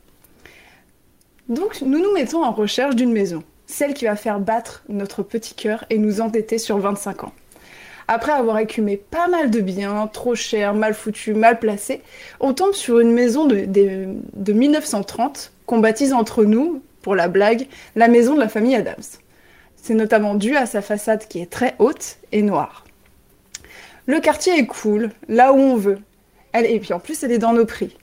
[1.48, 5.54] Donc nous nous mettons en recherche d'une maison, celle qui va faire battre notre petit
[5.54, 7.32] cœur et nous endetter sur 25 ans.
[8.10, 12.02] Après avoir écumé pas mal de biens, trop chers, mal foutus, mal placés,
[12.40, 17.28] on tombe sur une maison de, de- de 1930 qu'on baptise entre nous, pour la
[17.28, 17.66] blague,
[17.96, 18.96] la maison de la famille Adams.
[19.76, 22.84] C'est notamment dû à sa façade qui est très haute et noire.
[24.08, 25.98] Le quartier est cool, là où on veut.
[26.54, 27.94] Et puis en plus, elle est dans nos prix.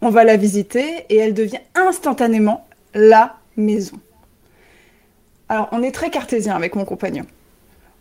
[0.00, 4.00] On va la visiter et elle devient instantanément la maison.
[5.50, 7.26] Alors, on est très cartésien avec mon compagnon.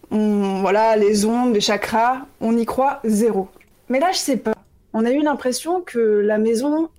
[0.10, 3.50] On, voilà, les ondes, les chakras, on y croit zéro.
[3.90, 4.54] Mais là, je sais pas.
[4.94, 6.90] On a eu l'impression que la maison,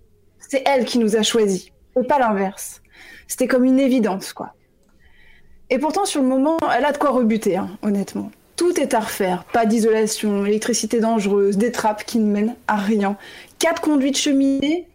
[0.40, 1.68] c'est elle qui nous a choisis,
[1.99, 2.83] et pas l'inverse.
[3.27, 4.53] C'était comme une évidence, quoi.
[5.70, 8.31] Et pourtant, sur le moment, elle a de quoi rebuter, hein, honnêtement.
[8.61, 9.44] Tout est à refaire.
[9.44, 13.16] Pas d'isolation, électricité dangereuse, des trappes qui ne mènent à rien.
[13.59, 14.87] Quatre conduites cheminées,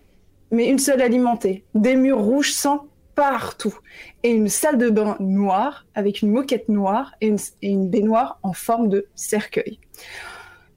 [0.51, 1.63] mais une seule alimentée.
[1.73, 3.73] Des murs rouges sang partout.
[4.21, 8.87] Et une salle de bain noire, avec une moquette noire et une, baignoire en forme
[8.87, 9.79] de cercueil.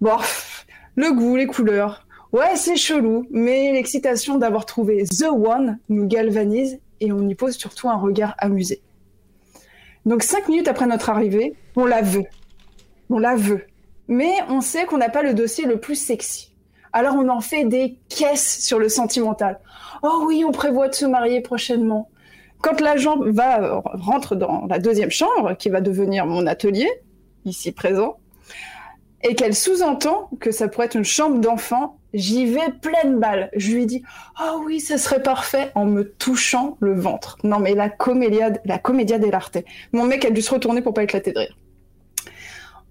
[0.01, 0.17] Bon,
[0.97, 2.07] le goût, les couleurs.
[2.33, 7.59] Ouais, c'est chelou, mais l'excitation d'avoir trouvé The One nous galvanise et on y pose
[7.59, 8.81] surtout un regard amusé.
[10.07, 12.25] Donc cinq minutes après notre arrivée, on la veut.
[13.11, 13.67] On la veut.
[14.09, 16.55] Mais on sait qu'on n'a pas le dossier le plus sexy.
[16.93, 19.61] Alors on en fait des caisses sur le sentimental.
[20.03, 22.09] Oh oui, on prévoit de se marier prochainement.
[22.61, 26.89] Quand l'agent va rentre dans la deuxième chambre, qui va devenir mon atelier,
[27.45, 28.19] ici présent,
[29.23, 33.51] et qu'elle sous-entend que ça pourrait être une chambre d'enfant, j'y vais pleine balle.
[33.55, 34.03] Je lui dis
[34.41, 37.37] "Oh oui, ça serait parfait" en me touchant le ventre.
[37.45, 39.59] Non mais la comédia, la comédia dell'arte.
[39.93, 41.57] Mon mec a dû se retourner pour pas éclater de rire.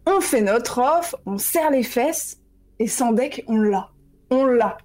[0.10, 2.38] On fait notre offre, on serre les fesses
[2.80, 3.90] et sans deck, on l'a.
[4.30, 4.78] On l'a.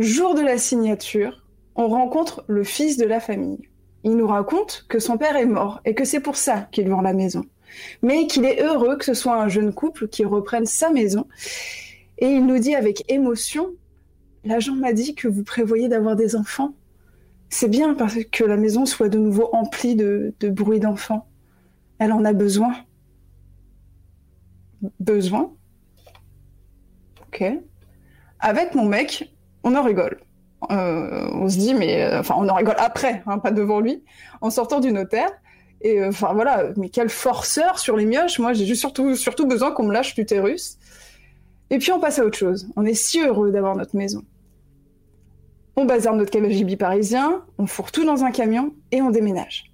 [0.00, 3.68] Jour de la signature, on rencontre le fils de la famille.
[4.02, 7.00] Il nous raconte que son père est mort et que c'est pour ça qu'il vend
[7.00, 7.44] la maison.
[8.02, 11.28] Mais qu'il est heureux que ce soit un jeune couple qui reprenne sa maison.
[12.18, 13.68] Et il nous dit avec émotion,
[14.44, 16.74] l'agent m'a dit que vous prévoyez d'avoir des enfants.
[17.50, 21.28] C'est bien parce que la maison soit de nouveau emplie de, de bruit d'enfants.
[22.00, 22.74] Elle en a besoin.
[25.00, 25.52] Besoin
[27.22, 27.44] Ok.
[28.40, 30.20] Avec mon mec, on en rigole.
[30.70, 34.02] Euh, on se dit, mais euh, enfin, on en rigole après, hein, pas devant lui,
[34.40, 35.30] en sortant du notaire.
[35.80, 38.38] Et euh, enfin voilà, mais quel forceur sur les mioches.
[38.38, 40.78] Moi, j'ai juste surtout, surtout besoin qu'on me lâche l'utérus.
[41.70, 42.68] Et puis on passe à autre chose.
[42.76, 44.22] On est si heureux d'avoir notre maison.
[45.76, 49.72] On bazarde notre KGB parisien, on fourre tout dans un camion et on déménage.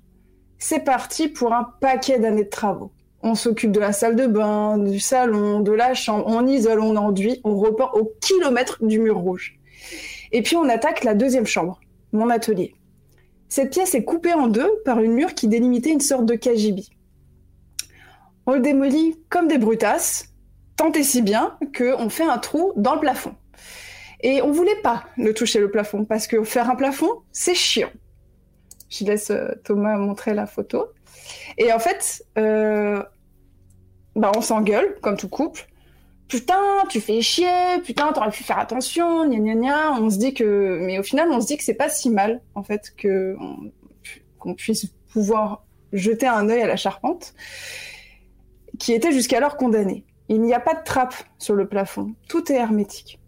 [0.58, 2.90] C'est parti pour un paquet d'années de travaux.
[3.22, 6.96] On s'occupe de la salle de bain, du salon, de la chambre, on isole, on
[6.96, 9.58] enduit, on repart au kilomètre du mur rouge.
[10.32, 11.80] Et puis on attaque la deuxième chambre,
[12.12, 12.74] mon atelier.
[13.48, 16.84] Cette pièce est coupée en deux par une mur qui délimitait une sorte de KGB.
[18.46, 20.32] On le démolit comme des brutasses,
[20.76, 23.34] tant et si bien qu'on fait un trou dans le plafond.
[24.22, 27.90] Et on voulait pas le toucher le plafond parce que faire un plafond, c'est chiant.
[28.88, 30.86] Je laisse euh, Thomas montrer la photo.
[31.58, 33.02] Et en fait, euh,
[34.16, 35.66] bah on s'engueule comme tout couple.
[36.28, 37.80] Putain, tu fais chier.
[37.84, 39.28] Putain, t'aurais pu faire attention.
[39.28, 39.92] Gna gna gna.
[40.00, 42.40] On se dit que, mais au final, on se dit que c'est pas si mal
[42.54, 47.34] en fait qu'on puisse pouvoir jeter un œil à la charpente
[48.78, 50.04] qui était jusqu'alors condamnée.
[50.28, 52.14] Il n'y a pas de trappe sur le plafond.
[52.28, 53.18] Tout est hermétique.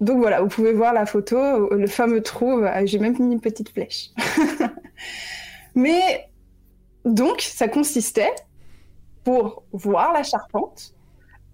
[0.00, 3.40] Donc voilà, vous pouvez voir la photo, le fameux trou, euh, j'ai même mis une
[3.40, 4.10] petite flèche.
[5.76, 6.28] Mais
[7.04, 8.34] donc, ça consistait,
[9.22, 10.94] pour voir la charpente,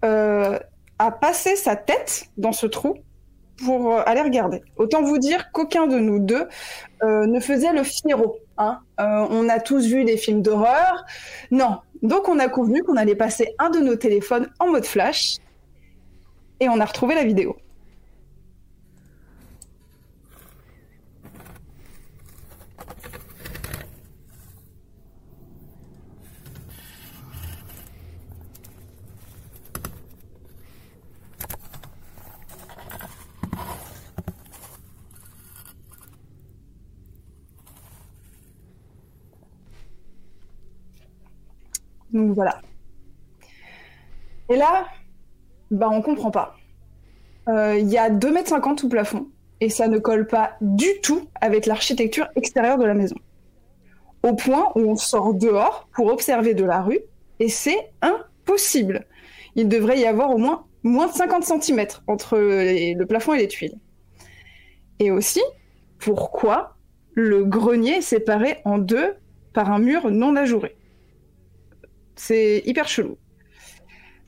[0.03, 0.57] euh,
[0.97, 2.95] à passer sa tête dans ce trou
[3.63, 4.61] pour euh, aller regarder.
[4.77, 6.47] Autant vous dire qu'aucun de nous deux
[7.03, 8.37] euh, ne faisait le Figaro.
[8.57, 8.79] Hein.
[8.99, 11.05] Euh, on a tous vu des films d'horreur.
[11.51, 11.79] Non.
[12.01, 15.37] Donc on a convenu qu'on allait passer un de nos téléphones en mode flash
[16.59, 17.55] et on a retrouvé la vidéo.
[42.13, 42.61] Donc voilà.
[44.49, 44.85] Et là,
[45.71, 46.55] bah on comprend pas.
[47.49, 49.27] Euh, Il y a 2,50 m sous plafond
[49.61, 53.15] et ça ne colle pas du tout avec l'architecture extérieure de la maison.
[54.23, 56.99] Au point où on sort dehors pour observer de la rue
[57.39, 59.05] et c'est impossible.
[59.55, 63.47] Il devrait y avoir au moins moins de 50 cm entre le plafond et les
[63.47, 63.75] tuiles.
[64.99, 65.41] Et aussi,
[65.99, 66.77] pourquoi
[67.13, 69.15] le grenier est séparé en deux
[69.53, 70.75] par un mur non ajouré?
[72.15, 73.17] C'est hyper chelou.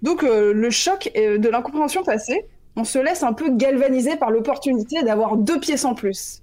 [0.01, 2.45] Donc euh, le choc de l'incompréhension passée,
[2.75, 6.41] on se laisse un peu galvaniser par l'opportunité d'avoir deux pièces en plus.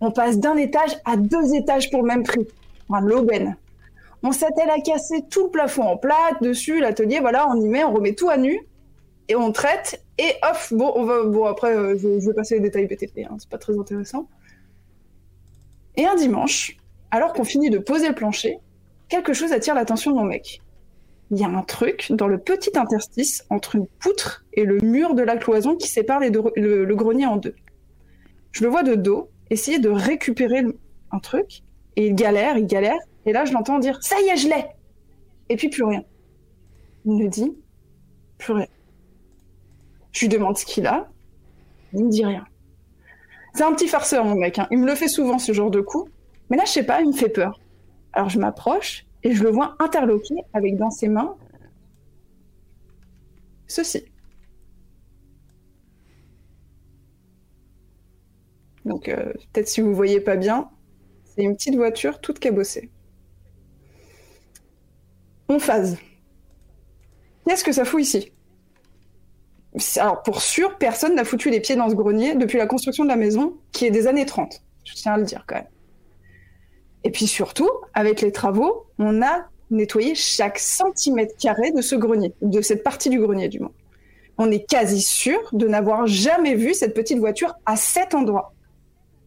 [0.00, 2.46] On passe d'un étage à deux étages pour le même prix.
[3.00, 3.56] L'aubaine.
[4.22, 7.84] On s'attelle à casser tout le plafond en plate, dessus, l'atelier, voilà, on y met,
[7.84, 8.58] on remet tout à nu,
[9.28, 12.60] et on traite, et off, bon, on va, après, euh, je, je vais passer les
[12.60, 14.28] détails BTP, hein, c'est pas très intéressant.
[15.96, 16.76] Et un dimanche,
[17.10, 18.58] alors qu'on finit de poser le plancher,
[19.08, 20.60] quelque chose attire l'attention de mon mec
[21.30, 25.14] il y a un truc dans le petit interstice entre une poutre et le mur
[25.14, 27.54] de la cloison qui sépare les deux- le, grenier en deux.
[28.52, 30.64] Je le vois de dos, essayer de récupérer
[31.10, 31.62] un truc,
[31.96, 34.66] et il galère, il galère, et là je l'entends dire Ça y est, je l'ai
[35.48, 36.04] Et puis plus rien.
[37.04, 37.52] Il me dit
[38.38, 38.66] Plus rien.
[40.12, 41.08] Je lui demande ce qu'il a,
[41.92, 42.44] il me dit rien.
[43.54, 44.68] C'est un petit farceur, mon mec, hein.
[44.70, 46.08] il me le fait souvent ce genre de coup,
[46.50, 47.58] mais là je sais pas, il me fait peur.
[48.12, 51.36] Alors je m'approche, et je le vois interloqué avec dans ses mains
[53.66, 54.04] ceci.
[58.84, 60.70] Donc euh, peut-être si vous voyez pas bien,
[61.24, 62.92] c'est une petite voiture toute cabossée.
[65.48, 65.98] On phase.
[67.48, 68.32] Qu'est-ce que ça fout ici?
[69.96, 73.08] Alors pour sûr, personne n'a foutu les pieds dans ce grenier depuis la construction de
[73.08, 74.62] la maison, qui est des années 30.
[74.84, 75.66] Je tiens à le dire quand même.
[77.06, 82.34] Et puis surtout, avec les travaux, on a nettoyé chaque centimètre carré de ce grenier,
[82.42, 83.70] de cette partie du grenier du moins.
[84.38, 88.54] On est quasi sûr de n'avoir jamais vu cette petite voiture à cet endroit.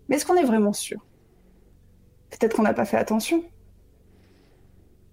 [0.10, 1.00] Mais est-ce qu'on est vraiment sûr?
[2.32, 3.46] Peut-être qu'on n'a pas fait attention.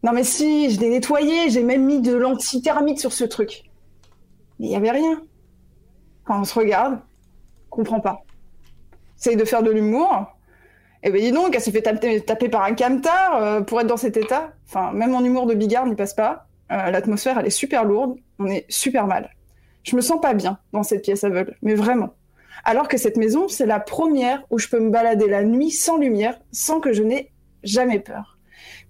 [0.02, 3.70] Non mais si, je l'ai nettoyé, j'ai même mis de l'anti-thermique sur ce truc.
[4.58, 5.22] Mais il n'y avait rien.
[6.24, 6.98] Quand on se regarde,
[7.70, 8.24] on comprend pas.
[9.20, 10.35] Essaye de faire de l'humour,
[11.08, 13.96] eh ben dis donc, elle s'est fait taper, par un camtar euh, pour être dans
[13.96, 14.52] cet état.
[14.66, 16.48] Enfin, même en humour de bigard n'y passe pas.
[16.72, 18.18] Euh, L'atmosphère, elle est super lourde.
[18.40, 19.30] On est super mal.
[19.84, 22.14] Je me sens pas bien dans cette pièce aveugle, mais vraiment.
[22.64, 25.96] Alors que cette maison, c'est la première où je peux me balader la nuit sans
[25.96, 27.30] lumière, sans que je n'ai
[27.62, 28.36] jamais peur.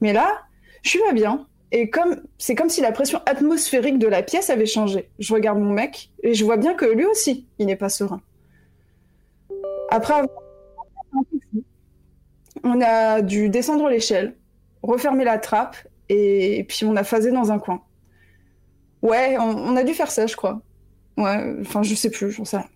[0.01, 0.27] Mais là,
[0.81, 1.47] je suis pas bien.
[1.71, 5.11] Et comme c'est comme si la pression atmosphérique de la pièce avait changé.
[5.19, 8.23] Je regarde mon mec et je vois bien que lui aussi, il n'est pas serein.
[9.91, 10.31] Après avoir
[12.67, 14.37] on a dû descendre l'échelle,
[14.83, 15.77] refermer la trappe,
[16.09, 17.83] et puis on a phasé dans un coin.
[19.03, 20.61] Ouais, on, a dû faire ça, je crois.
[21.17, 22.69] Ouais, enfin, je sais plus, j'en sais rien.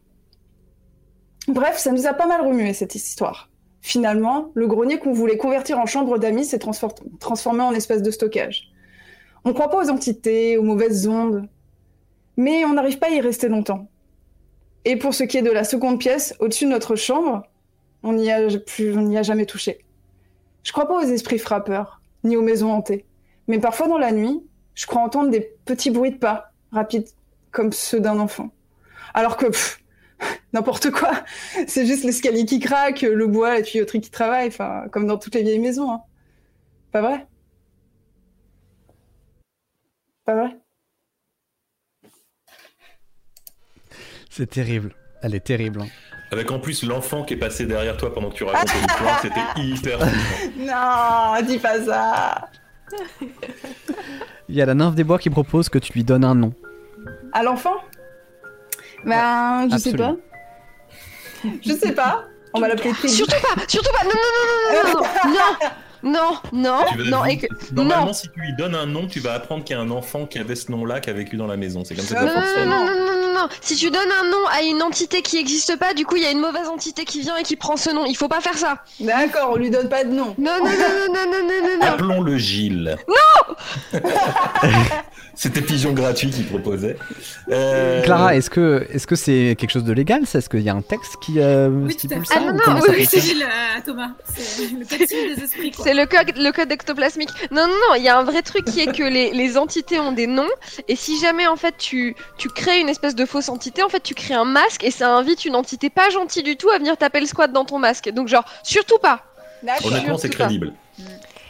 [1.49, 3.51] Bref, ça nous a pas mal remué cette histoire.
[3.81, 8.11] Finalement, le grenier qu'on voulait convertir en chambre d'amis s'est transfor- transformé en espace de
[8.11, 8.71] stockage.
[9.45, 11.49] On croit pas aux entités, aux mauvaises ondes,
[12.37, 13.89] mais on n'arrive pas à y rester longtemps.
[14.85, 17.43] Et pour ce qui est de la seconde pièce, au-dessus de notre chambre,
[18.03, 19.85] on n'y a, jamais touché.
[20.63, 23.05] Je crois pas aux esprits frappeurs, ni aux maisons hantées.
[23.49, 24.43] Mais parfois dans la nuit,
[24.75, 27.09] je crois entendre des petits bruits de pas, rapides,
[27.51, 28.51] comme ceux d'un enfant.
[29.15, 29.47] Alors que,
[30.53, 31.13] n'importe quoi,
[31.67, 34.51] c'est juste l'escalier qui craque, le bois, la tuyauterie qui travaille,
[34.91, 35.91] comme dans toutes les vieilles maisons.
[35.91, 36.03] Hein.
[36.93, 37.27] Pas vrai?
[40.25, 40.57] Pas vrai?
[44.31, 44.95] C'est terrible.
[45.23, 45.83] Elle est terrible.
[45.83, 45.89] hein.
[46.33, 49.61] Avec en plus l'enfant qui est passé derrière toi pendant que tu racontais l'histoire, c'était
[49.61, 49.99] hyper.
[50.57, 52.49] Non, dis pas ça
[54.49, 56.53] Il y a la nymphe des bois qui propose que tu lui donnes un nom.
[57.33, 57.77] À l'enfant?
[59.05, 60.15] Ben, je sais pas.
[60.15, 60.19] absolument.
[61.65, 62.25] Je sais pas.
[62.53, 62.93] On va l'appeler.
[63.09, 64.05] Surtout pas, surtout pas.
[64.05, 65.69] Non, non, non, non, non, non, non,
[66.03, 67.25] non, non, non.
[67.25, 67.47] Et que...
[67.73, 68.13] Normalement, non.
[68.13, 70.39] si tu lui donnes un nom, tu vas apprendre qu'il y a un enfant qui
[70.39, 71.85] avait ce nom-là, qui a vécu dans la maison.
[71.85, 72.23] C'est comme ça.
[72.23, 73.49] Non, non, non, non, non, non.
[73.61, 76.27] Si tu donnes un nom à une entité qui n'existe pas, du coup, il y
[76.27, 78.05] a une mauvaise entité qui vient et qui prend ce nom.
[78.07, 78.83] Il faut pas faire ça.
[79.01, 80.35] D'accord, on lui donne pas de nom.
[80.39, 81.87] Non, non, non, non, non, non, non.
[81.87, 82.97] Appelons le Gilles.
[83.09, 84.01] Non.
[85.35, 86.99] C'était Pigeon gratuit qui proposait.
[87.51, 90.75] Euh, Clara, est-ce que est-ce que c'est quelque chose de légal Est-ce qu'il y a
[90.75, 94.11] un texte qui euh, stipule ça Ah non, non, c'est Gilles, euh, Thomas.
[94.35, 95.71] C'est le texte des esprits.
[95.71, 95.87] Quoi.
[95.91, 97.31] C'est le code, le code ectoplasmique.
[97.51, 99.99] Non, non, non, il y a un vrai truc qui est que les, les entités
[99.99, 100.49] ont des noms,
[100.87, 104.01] et si jamais en fait tu, tu crées une espèce de fausse entité, en fait
[104.03, 106.97] tu crées un masque et ça invite une entité pas gentille du tout à venir
[106.97, 108.09] taper le squat dans ton masque.
[108.11, 109.25] Donc genre, surtout pas.
[109.85, 110.45] Honnêtement, c'est pas.
[110.45, 110.73] crédible.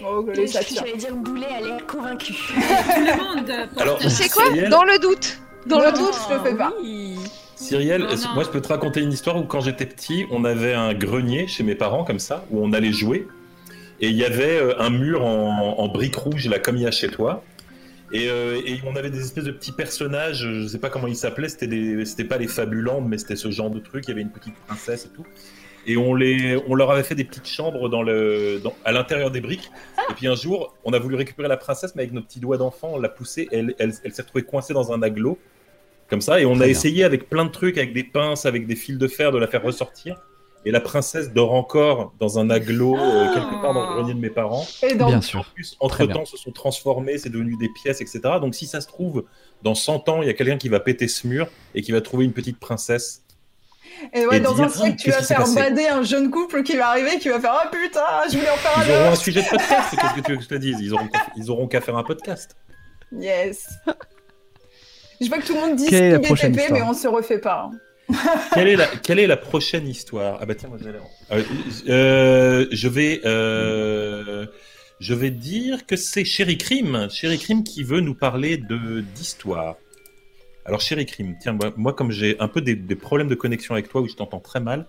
[0.03, 0.83] Oh, que les ça tire.
[0.87, 2.33] J'allais dire Boulet, elle est convaincue.
[2.55, 3.69] Tout le monde.
[3.77, 5.37] Alors, Tu sais quoi Cyrielle- Dans le doute.
[5.67, 6.15] Dans Non, le doute.
[6.31, 6.73] je le fais pas.
[6.83, 7.17] Oui.
[7.57, 8.35] Cyrielle, Non, non.
[8.35, 11.47] moi je peux te raconter une histoire où quand j'étais petit, on avait un grenier
[11.47, 13.29] chez mes parents comme ça, où on allait jouer.
[14.01, 16.87] Et il y avait euh, un mur en, en briques rouges, là, comme il y
[16.87, 17.43] a chez toi.
[18.13, 21.15] Et, euh, et on avait des espèces de petits personnages, je sais pas comment ils
[21.17, 21.69] s'appelaient, c'était
[22.05, 24.57] c'était pas les fabulantes, mais c'était ce genre de truc, il y avait une petite
[24.67, 25.25] princesse et tout.
[25.87, 29.31] Et on, les, on leur avait fait des petites chambres dans le, dans- à l'intérieur
[29.31, 29.71] des briques.
[30.11, 32.59] Et puis un jour, on a voulu récupérer la princesse, mais avec nos petits doigts
[32.59, 35.39] d'enfant, on l'a poussée, elle, elle, elle s'est retrouvée coincée dans un aglo,
[36.09, 36.41] comme ça.
[36.41, 36.71] Et on Très a bien.
[36.73, 39.47] essayé avec plein de trucs, avec des pinces, avec des fils de fer, de la
[39.47, 40.17] faire ressortir.
[40.67, 44.21] Et la princesse dort encore dans un aglo, euh, quelque part dans le grenier de
[44.21, 44.67] mes parents.
[44.83, 45.45] Et Bien En sûr.
[45.55, 48.21] plus, Très entre-temps, se sont transformés, c'est devenu des pièces, etc.
[48.41, 49.25] Donc, si ça se trouve,
[49.63, 52.03] dans 100 ans, il y a quelqu'un qui va péter ce mur et qui va
[52.03, 53.23] trouver une petite princesse.
[54.13, 56.63] Et ouais, Et dans dire, un siècle, tu qu'est-ce vas faire bader un jeune couple
[56.63, 58.01] qui va arriver, qui va faire Ah putain,
[58.31, 60.37] je voulais en faire Ils un auront un sujet de podcast, qu'est-ce que tu veux
[60.37, 60.77] que je te dise?
[60.81, 62.55] Ils auront, ils auront qu'à faire un podcast.
[63.13, 63.69] Yes.
[65.21, 67.09] Je vois que tout le monde dit est la Skip prochaine BTP, mais on se
[67.09, 67.71] refait pas.
[67.73, 67.79] hein.
[69.03, 70.39] quelle, est la, prochaine histoire?
[70.41, 70.99] Ah bah tiens, moi je vais aller-
[71.31, 71.45] Euh,
[71.89, 74.47] euh, je vais, euh,
[74.99, 78.61] je vais dire que c'est Chéri Crime, Chéri Crime qui veut nous parler
[79.15, 79.77] d'histoire.
[80.65, 84.01] Alors Chéri Crime, tiens, moi, comme j'ai un peu des, problèmes de connexion avec toi
[84.01, 84.87] où je t'entends très mal,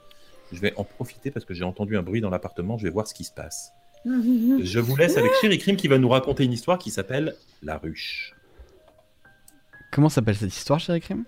[0.51, 3.07] je vais en profiter parce que j'ai entendu un bruit dans l'appartement, je vais voir
[3.07, 3.71] ce qui se passe.
[4.05, 7.77] Je vous laisse avec Chéri Crime qui va nous raconter une histoire qui s'appelle La
[7.77, 8.33] Ruche.
[9.91, 11.25] Comment s'appelle cette histoire, chérie Crime?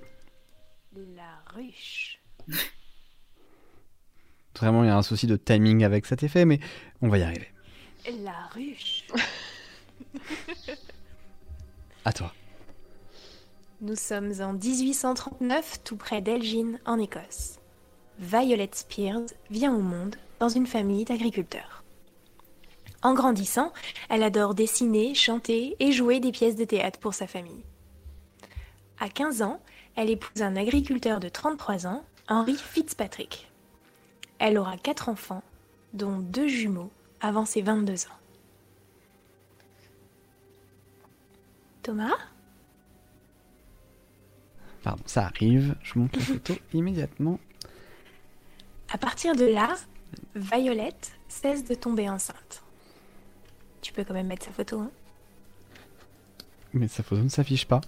[1.56, 2.20] Ruche.
[4.56, 6.60] Vraiment, il y a un souci de timing avec cet effet, mais
[7.02, 7.50] on va y arriver.
[8.22, 9.06] La ruche.
[12.06, 12.34] À toi.
[13.80, 17.60] Nous sommes en 1839, tout près d'Elgin, en Écosse.
[18.20, 21.84] Violet Spears vient au monde dans une famille d'agriculteurs.
[23.02, 23.74] En grandissant,
[24.10, 27.64] elle adore dessiner, chanter et jouer des pièces de théâtre pour sa famille.
[29.00, 29.60] À 15 ans,
[29.96, 33.50] elle épouse un agriculteur de 33 ans, Henry Fitzpatrick.
[34.40, 35.44] Elle aura quatre enfants,
[35.94, 36.92] dont deux jumeaux
[37.22, 38.20] avant ses 22 ans.
[41.84, 42.16] Thomas?
[44.84, 45.76] Pardon, ça arrive.
[45.84, 47.40] Je monte la photo immédiatement.
[48.92, 49.76] À partir de là,
[50.36, 52.64] Violette cesse de tomber enceinte.
[53.82, 54.92] Tu peux quand même mettre sa photo, hein
[56.74, 57.82] Mais sa photo ne s'affiche pas.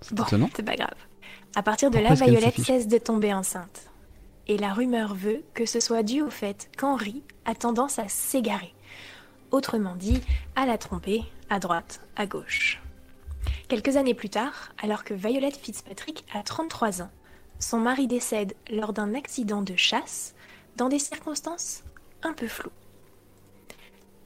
[0.00, 0.50] C'est Bon, étonnant.
[0.54, 0.94] c'est pas grave.
[1.56, 3.90] À partir de là, Violette cesse de tomber enceinte.
[4.48, 8.74] Et la rumeur veut que ce soit dû au fait qu'Henri a tendance à s'égarer.
[9.52, 10.20] Autrement dit,
[10.56, 12.82] à la tromper à droite, à gauche.
[13.68, 17.10] Quelques années plus tard, alors que Violet Fitzpatrick a 33 ans,
[17.60, 20.34] son mari décède lors d'un accident de chasse
[20.76, 21.84] dans des circonstances
[22.24, 22.72] un peu floues.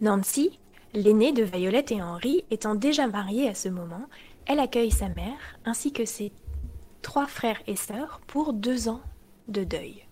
[0.01, 0.59] Nancy,
[0.95, 4.07] l'aînée de Violet et Henri, étant déjà mariée à ce moment,
[4.47, 6.33] elle accueille sa mère ainsi que ses
[7.03, 9.01] trois frères et sœurs pour deux ans
[9.49, 10.05] de deuil.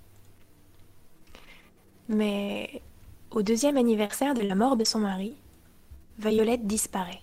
[2.08, 2.82] Mais
[3.30, 5.34] au deuxième anniversaire de la mort de son mari,
[6.18, 7.20] Violette disparaît.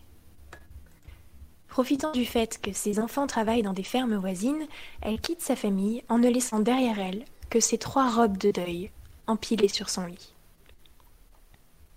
[1.67, 4.67] Profitant du fait que ses enfants travaillent dans des fermes voisines,
[5.01, 8.91] elle quitte sa famille en ne laissant derrière elle que ses trois robes de deuil
[9.25, 10.33] empilées sur son lit.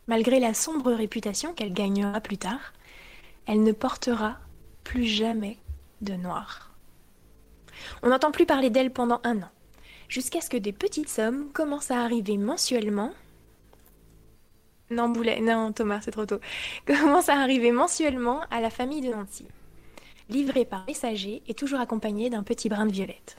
[0.07, 2.73] Malgré la sombre réputation qu'elle gagnera plus tard,
[3.47, 4.39] elle ne portera
[4.85, 5.59] plus jamais
[6.01, 6.73] de noir.
[8.03, 9.51] On n'entend plus parler d'elle pendant un an,
[10.09, 13.13] jusqu'à ce que des petites sommes commencent à arriver mensuellement.
[14.91, 16.41] Non, Boulet, non, Thomas, c'est trop tôt.
[16.87, 19.47] Commencent à arriver mensuellement à la famille de Nancy
[20.29, 23.37] livré par messager et toujours accompagné d'un petit brin de violette.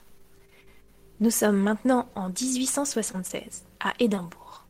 [1.20, 4.66] Nous sommes maintenant en 1876, à Édimbourg.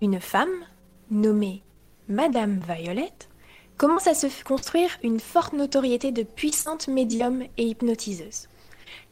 [0.00, 0.64] Une femme,
[1.10, 1.62] nommée
[2.08, 3.28] Madame Violette,
[3.76, 8.48] commence à se construire une forte notoriété de puissante médium et hypnotiseuse.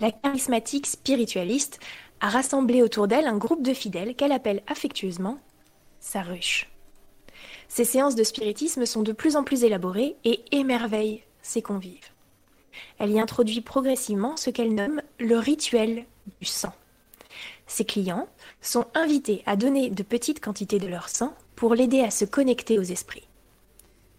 [0.00, 1.80] La charismatique spiritualiste
[2.20, 5.38] a rassemblé autour d'elle un groupe de fidèles qu'elle appelle affectueusement
[6.00, 6.70] sa ruche.
[7.68, 12.10] Ces séances de spiritisme sont de plus en plus élaborées et émerveillent ses convives.
[12.98, 16.06] Elle y introduit progressivement ce qu'elle nomme le rituel
[16.40, 16.72] du sang.
[17.66, 18.28] Ses clients
[18.60, 22.78] sont invités à donner de petites quantités de leur sang pour l'aider à se connecter
[22.78, 23.26] aux esprits.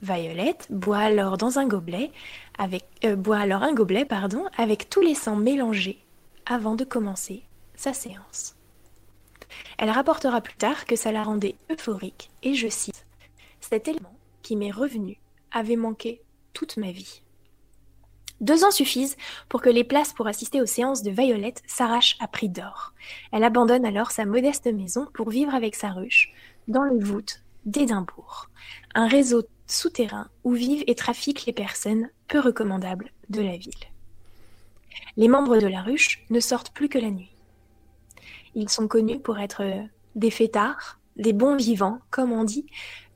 [0.01, 2.11] Violette boit alors dans un gobelet
[2.57, 5.99] avec euh, boit alors un gobelet pardon avec tous les sangs mélangés
[6.45, 7.43] avant de commencer
[7.75, 8.55] sa séance.
[9.77, 13.05] Elle rapportera plus tard que ça la rendait euphorique et je cite
[13.61, 15.17] Cet élément qui m'est revenu
[15.51, 16.21] avait manqué
[16.53, 17.21] toute ma vie.
[18.41, 19.15] Deux ans suffisent
[19.47, 22.93] pour que les places pour assister aux séances de Violette s'arrachent à prix d'or.
[23.31, 26.33] Elle abandonne alors sa modeste maison pour vivre avec sa ruche
[26.67, 28.49] dans les voûtes d'Édimbourg,
[28.93, 33.73] un réseau souterrain où vivent et trafiquent les personnes peu recommandables de la ville.
[35.17, 37.31] Les membres de la ruche ne sortent plus que la nuit.
[38.53, 39.63] Ils sont connus pour être
[40.15, 42.65] des fêtards, des bons vivants, comme on dit,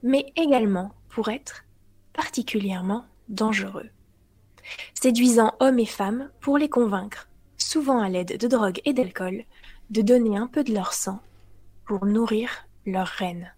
[0.03, 1.65] mais également pour être
[2.13, 3.89] particulièrement dangereux,
[4.93, 9.43] séduisant hommes et femmes pour les convaincre, souvent à l'aide de drogue et d'alcool,
[9.89, 11.21] de donner un peu de leur sang
[11.85, 12.49] pour nourrir
[12.85, 13.53] leur reine.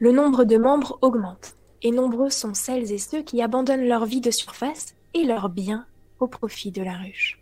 [0.00, 4.22] Le nombre de membres augmente, et nombreux sont celles et ceux qui abandonnent leur vie
[4.22, 5.84] de surface et leurs biens
[6.20, 7.38] au profit de la ruche.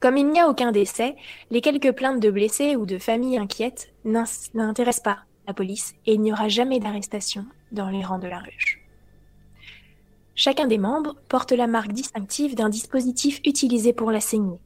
[0.00, 1.14] Comme il n'y a aucun décès,
[1.50, 6.22] les quelques plaintes de blessés ou de familles inquiètes n'intéressent pas la police et il
[6.22, 8.80] n'y aura jamais d'arrestation dans les rangs de la ruche.
[10.34, 14.60] Chacun des membres porte la marque distinctive d'un dispositif utilisé pour la saignée.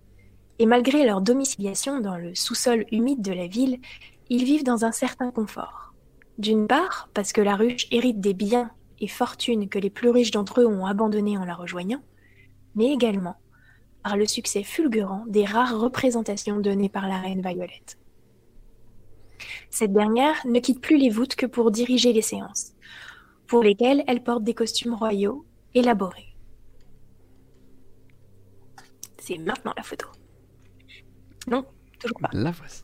[0.61, 3.81] Et malgré leur domiciliation dans le sous-sol humide de la ville,
[4.29, 5.90] ils vivent dans un certain confort.
[6.41, 10.31] D'une part, parce que la ruche hérite des biens et fortunes que les plus riches
[10.31, 12.03] d'entre eux ont abandonnés en la rejoignant,
[12.75, 13.37] mais également
[14.03, 17.99] par le succès fulgurant des rares représentations données par la reine Violette.
[19.69, 22.73] Cette dernière ne quitte plus les voûtes que pour diriger les séances,
[23.47, 26.35] pour lesquelles elle porte des costumes royaux élaborés.
[29.19, 30.07] C'est maintenant la photo.
[31.49, 31.67] Non,
[31.99, 32.31] toujours pas.
[32.33, 32.81] La voici.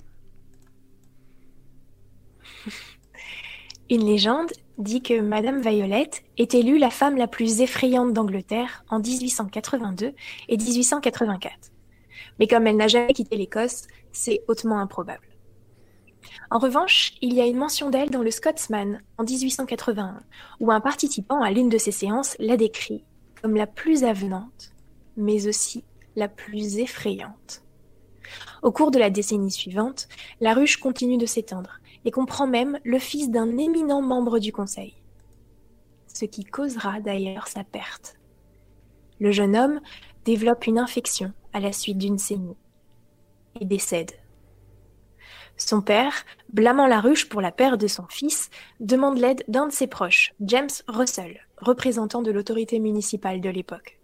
[3.88, 8.98] Une légende dit que Madame Violette est élue la femme la plus effrayante d'Angleterre en
[8.98, 10.12] 1882
[10.48, 11.54] et 1884.
[12.40, 15.28] Mais comme elle n'a jamais quitté l'Écosse, c'est hautement improbable.
[16.50, 20.20] En revanche, il y a une mention d'elle dans le Scotsman en 1881,
[20.58, 23.04] où un participant à l'une de ses séances la décrit
[23.40, 24.72] comme la plus avenante,
[25.16, 25.84] mais aussi
[26.16, 27.62] la plus effrayante.
[28.62, 30.08] Au cours de la décennie suivante,
[30.40, 34.94] la ruche continue de s'étendre et comprend même le fils d'un éminent membre du conseil.
[36.06, 38.16] Ce qui causera d'ailleurs sa perte.
[39.18, 39.80] Le jeune homme
[40.24, 42.56] développe une infection à la suite d'une saignée
[43.60, 44.12] et décède.
[45.56, 49.72] Son père, blâmant la ruche pour la perte de son fils, demande l'aide d'un de
[49.72, 53.98] ses proches, James Russell, représentant de l'autorité municipale de l'époque.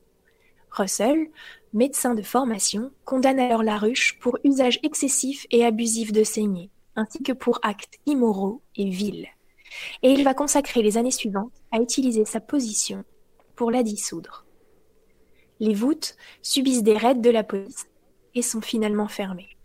[0.70, 1.28] Russell,
[1.72, 7.22] médecin de formation, condamne alors la ruche pour usage excessif et abusif de saignées, ainsi
[7.22, 9.28] que pour actes immoraux et vils.
[10.02, 13.04] Et il va consacrer les années suivantes à utiliser sa position
[13.56, 14.44] pour la dissoudre.
[15.60, 17.86] Les voûtes subissent des raids de la police
[18.34, 19.56] et sont finalement fermées.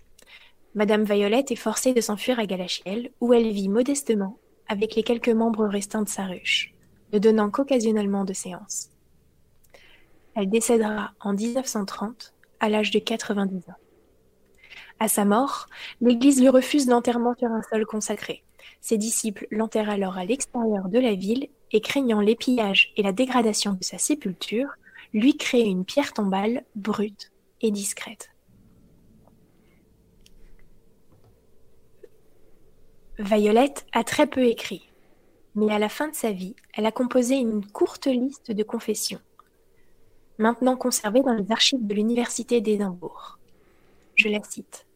[0.75, 5.29] Madame Violette est forcée de s'enfuir à Galachiel, où elle vit modestement avec les quelques
[5.29, 6.73] membres restants de sa ruche,
[7.13, 8.89] ne donnant qu'occasionnellement de séances.
[10.35, 13.86] Elle décédera en 1930 à l'âge de 90 ans.
[14.99, 15.67] À sa mort,
[16.01, 18.43] l'Église lui refuse l'enterrement sur un sol consacré.
[18.81, 23.11] Ses disciples l'enterrent alors à l'extérieur de la ville et craignant les pillages et la
[23.11, 24.69] dégradation de sa sépulture,
[25.13, 27.31] lui créent une pierre tombale brute
[27.61, 28.29] et discrète.
[33.19, 34.89] Violette a très peu écrit,
[35.55, 39.21] mais à la fin de sa vie, elle a composé une courte liste de confessions,
[40.37, 43.39] maintenant conservée dans les archives de l'Université d'Édimbourg.
[44.15, 44.86] Je la cite.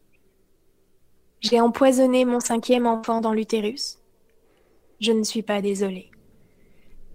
[1.42, 3.98] J'ai empoisonné mon cinquième enfant dans l'utérus.
[5.00, 6.08] Je ne suis pas désolée.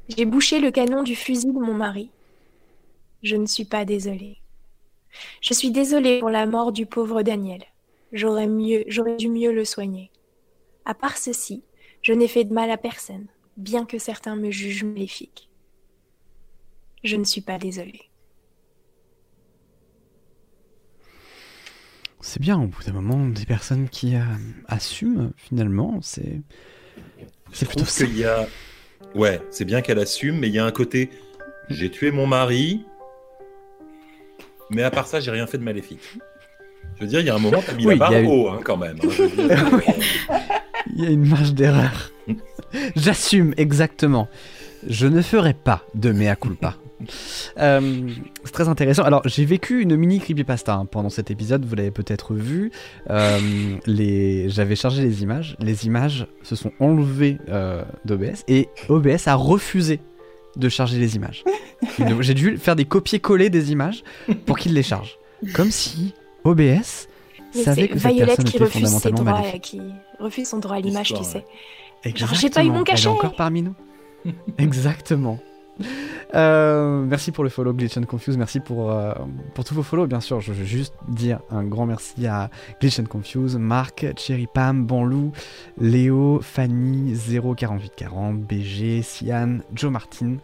[0.09, 2.11] J'ai bouché le canon du fusil de mon mari.
[3.23, 4.37] Je ne suis pas désolée.
[5.39, 7.63] Je suis désolée pour la mort du pauvre Daniel.
[8.11, 10.11] J'aurais dû mieux le soigner.
[10.83, 11.63] À part ceci,
[12.01, 15.49] je n'ai fait de mal à personne, bien que certains me jugent maléfique.
[17.05, 18.09] Je ne suis pas désolée.
[22.19, 24.21] C'est bien, au bout d'un moment, des personnes qui euh,
[24.67, 26.41] assument, finalement, c'est.
[27.53, 28.47] C'est plutôt qu'il y a.
[29.15, 31.09] Ouais, c'est bien qu'elle assume, mais il y a un côté.
[31.69, 32.85] J'ai tué mon mari,
[34.69, 36.17] mais à part ça, j'ai rien fait de maléfique.
[36.95, 38.77] Je veux dire, il y a un moment, t'as mis la barre haut, hein, quand
[38.77, 38.97] même.
[39.03, 39.79] Hein,
[40.95, 42.11] il y a une marge d'erreur.
[42.95, 44.27] J'assume, exactement.
[44.87, 46.75] Je ne ferai pas de mea culpa.
[47.59, 48.09] Euh,
[48.43, 49.03] c'est très intéressant.
[49.03, 52.71] Alors, j'ai vécu une mini creepypasta hein, pendant cet épisode, vous l'avez peut-être vu.
[53.09, 53.39] Euh,
[53.87, 54.47] les...
[54.49, 55.57] J'avais chargé les images.
[55.59, 60.01] Les images se sont enlevées euh, d'OBS et OBS a refusé
[60.55, 61.43] de charger les images.
[62.19, 64.03] J'ai dû faire des copier-coller des images
[64.45, 65.17] pour qu'il les charge.
[65.55, 67.07] Comme si OBS
[67.53, 69.81] savait que cette personne qui était fondamentalement droits, qui
[70.19, 71.43] refuse son droit à l'image, tu sais.
[72.03, 73.07] j'ai pas eu mon cachet.
[73.07, 73.75] Elle est encore parmi nous.
[74.57, 75.39] Exactement.
[76.35, 79.13] Euh, merci pour le follow Glitch and Confuse, merci pour, euh,
[79.53, 80.41] pour tous vos follow bien sûr.
[80.41, 82.49] Je veux juste dire un grand merci à
[82.81, 85.31] Glitch and Confuse, Marc, Cherry Pam, Bonlou,
[85.79, 90.37] Léo, Fanny, 04840, BG, Sian, Joe Martin,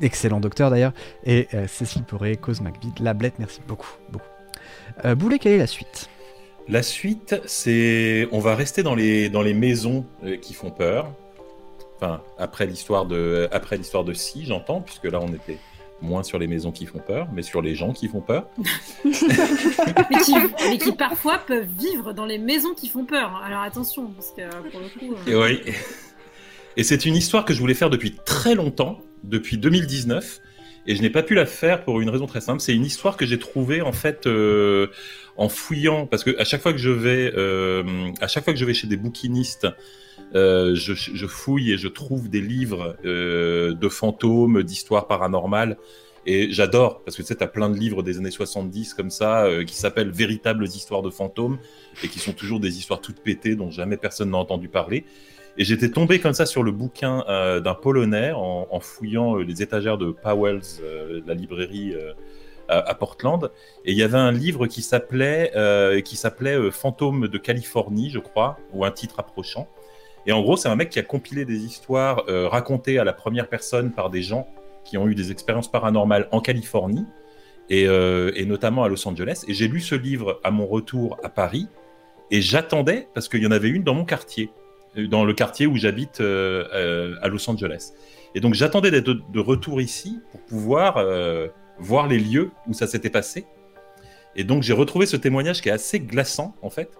[0.00, 0.92] excellent docteur d'ailleurs,
[1.24, 3.92] et euh, Cécile Poré, Cause McBeat, Lablette, merci beaucoup.
[4.10, 4.26] beaucoup.
[5.16, 6.08] Boulet, quelle est la suite?
[6.66, 8.26] La suite, c'est.
[8.32, 10.04] On va rester dans les, dans les maisons
[10.42, 11.14] qui font peur.
[12.00, 15.58] Enfin, après l'histoire de, après l'histoire de Si, j'entends, puisque là on était
[16.00, 18.48] moins sur les maisons qui font peur, mais sur les gens qui font peur.
[19.04, 23.34] mais, qui, parfois peuvent vivre dans les maisons qui font peur.
[23.44, 25.14] Alors attention, parce que pour le coup.
[25.14, 25.74] Euh, Et oui.
[26.76, 30.40] Et c'est une histoire que je voulais faire depuis très longtemps, depuis 2019,
[30.86, 32.60] et je n'ai pas pu la faire pour une raison très simple.
[32.60, 34.86] C'est une histoire que j'ai trouvée en fait euh,
[35.36, 38.58] en fouillant, parce que à chaque fois que je vais, euh, à chaque fois que
[38.60, 39.66] je vais chez des bouquinistes
[40.34, 45.76] euh, je, fouille et je trouve des livres euh, de fantômes, d'histoires paranormales.
[46.26, 49.44] Et j'adore, parce que tu sais, as plein de livres des années 70 comme ça,
[49.44, 51.58] euh, qui s'appellent Véritables histoires de fantômes,
[52.02, 55.04] et qui sont toujours des histoires toutes pétées dont jamais personne n'a entendu parler.
[55.56, 60.12] Et j'étais tombé comme ça sur le bouquin d'un Polonais en, fouillant les étagères de
[60.12, 60.80] Powell's,
[61.26, 61.96] la librairie
[62.68, 63.50] à, Portland.
[63.84, 65.50] Et il y avait un livre qui s'appelait
[66.70, 69.68] Fantômes de Californie, je crois, ou un titre approchant.
[70.28, 73.14] Et en gros, c'est un mec qui a compilé des histoires euh, racontées à la
[73.14, 74.46] première personne par des gens
[74.84, 77.06] qui ont eu des expériences paranormales en Californie
[77.70, 79.44] et, euh, notamment à Los Angeles.
[79.48, 81.66] Et j'ai lu ce livre à mon retour à Paris
[82.30, 84.50] et j'attendais parce qu'il y en avait une dans mon quartier,
[84.98, 87.92] euh, dans le quartier où j'habite à Los Angeles.
[88.34, 91.02] Et donc j'attendais d'être de, retour ici pour pouvoir
[91.78, 93.46] voir les lieux où ça s'était passé.
[94.36, 96.90] Et donc j'ai retrouvé ce témoignage qui est assez glaçant en fait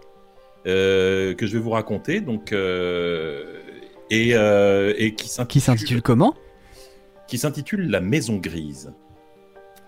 [0.64, 2.20] que je vais vous raconter.
[2.20, 3.60] Donc, euh,
[4.10, 6.34] et, euh, et qui s'intitule comment?
[7.26, 8.92] Qui s'intitule La Maison Grise.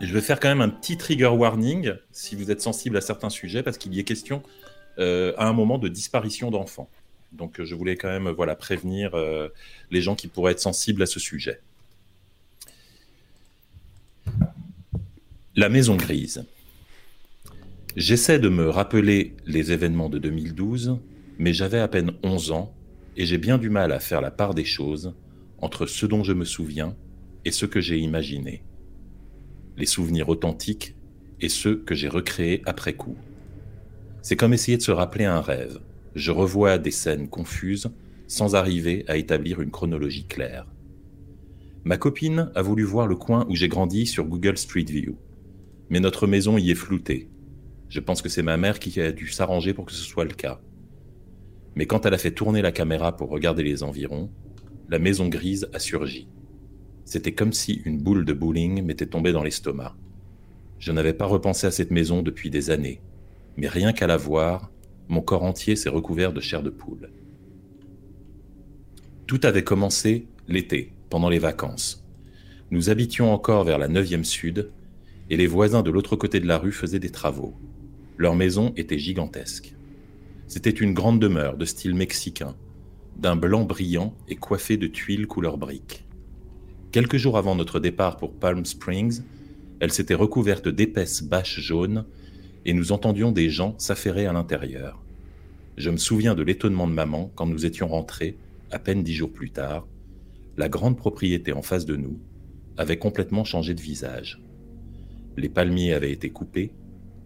[0.01, 3.31] je vais faire quand même un petit trigger warning si vous êtes sensible à certains
[3.31, 4.43] sujets, parce qu'il y est question
[4.99, 6.91] à un moment de disparition d'enfants.
[7.33, 9.12] Donc je voulais quand même voilà, prévenir
[9.91, 11.61] les gens qui pourraient être sensibles à ce sujet.
[15.57, 16.45] La Maison Grise.
[17.97, 21.01] J'essaie de me rappeler les événements de 2012,
[21.38, 22.72] mais j'avais à peine 11 ans
[23.16, 25.12] et j'ai bien du mal à faire la part des choses
[25.59, 26.95] entre ce dont je me souviens
[27.45, 28.62] et ce que j'ai imaginé.
[29.76, 30.95] Les souvenirs authentiques
[31.41, 33.16] et ceux que j'ai recréés après coup.
[34.22, 35.80] C'est comme essayer de se rappeler un rêve.
[36.14, 37.91] Je revois des scènes confuses
[38.28, 40.68] sans arriver à établir une chronologie claire.
[41.82, 45.16] Ma copine a voulu voir le coin où j'ai grandi sur Google Street View.
[45.88, 47.28] Mais notre maison y est floutée
[47.91, 50.32] je pense que c'est ma mère qui a dû s'arranger pour que ce soit le
[50.32, 50.61] cas.
[51.74, 54.30] Mais quand elle a fait tourner la caméra pour regarder les environs,
[54.88, 56.28] la maison grise a surgi.
[57.05, 59.97] C'était comme si une boule de bowling m'était tombée dans l'estomac.
[60.78, 63.01] Je n'avais pas repensé à cette maison depuis des années,
[63.57, 64.70] mais rien qu'à la voir,
[65.09, 67.11] mon corps entier s'est recouvert de chair de poule.
[69.26, 72.07] Tout avait commencé l'été, pendant les vacances.
[72.70, 74.70] Nous habitions encore vers la 9e sud,
[75.28, 77.55] et les voisins de l'autre côté de la rue faisaient des travaux.
[78.21, 79.75] Leur maison était gigantesque.
[80.47, 82.55] C'était une grande demeure de style mexicain,
[83.16, 86.05] d'un blanc brillant et coiffée de tuiles couleur brique.
[86.93, 89.23] Quelques jours avant notre départ pour Palm Springs,
[89.81, 92.05] elle s'était recouverte d'épaisses bâches jaunes
[92.66, 95.03] et nous entendions des gens s'affairer à l'intérieur.
[95.79, 98.37] Je me souviens de l'étonnement de maman quand nous étions rentrés,
[98.71, 99.89] à peine dix jours plus tard.
[100.59, 102.21] La grande propriété en face de nous
[102.77, 104.43] avait complètement changé de visage.
[105.39, 106.75] Les palmiers avaient été coupés,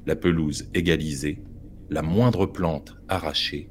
[0.06, 1.42] la pelouse égalisée,
[1.90, 3.70] la moindre plante arrachée.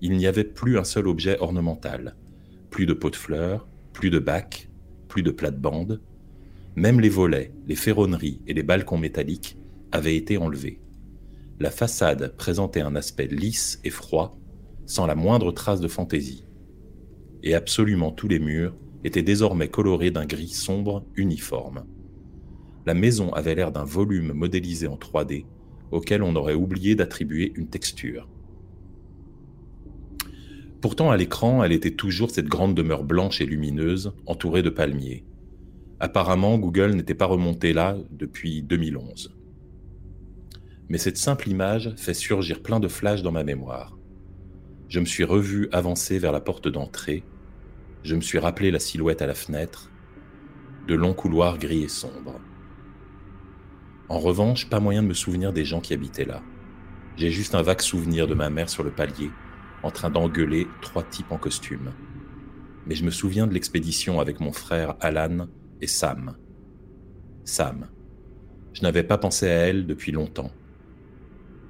[0.00, 2.16] Il n'y avait plus un seul objet ornemental,
[2.70, 4.68] plus de pots de fleurs, plus de bacs,
[5.08, 6.02] plus de plates-bandes.
[6.74, 9.56] Même les volets, les ferronneries et les balcons métalliques
[9.92, 10.80] avaient été enlevés.
[11.58, 14.38] La façade présentait un aspect lisse et froid,
[14.84, 16.44] sans la moindre trace de fantaisie.
[17.42, 21.84] Et absolument tous les murs étaient désormais colorés d'un gris sombre uniforme.
[22.86, 25.44] La maison avait l'air d'un volume modélisé en 3D
[25.90, 28.28] auquel on aurait oublié d'attribuer une texture.
[30.80, 35.24] Pourtant, à l'écran, elle était toujours cette grande demeure blanche et lumineuse, entourée de palmiers.
[35.98, 39.34] Apparemment, Google n'était pas remonté là depuis 2011.
[40.88, 43.96] Mais cette simple image fait surgir plein de flashs dans ma mémoire.
[44.88, 47.24] Je me suis revu avancer vers la porte d'entrée.
[48.04, 49.90] Je me suis rappelé la silhouette à la fenêtre.
[50.86, 52.40] De longs couloirs gris et sombres.
[54.08, 56.42] En revanche, pas moyen de me souvenir des gens qui habitaient là.
[57.16, 59.30] J'ai juste un vague souvenir de ma mère sur le palier,
[59.82, 61.92] en train d'engueuler trois types en costume.
[62.86, 65.48] Mais je me souviens de l'expédition avec mon frère Alan
[65.80, 66.36] et Sam.
[67.44, 67.88] Sam.
[68.74, 70.52] Je n'avais pas pensé à elle depuis longtemps.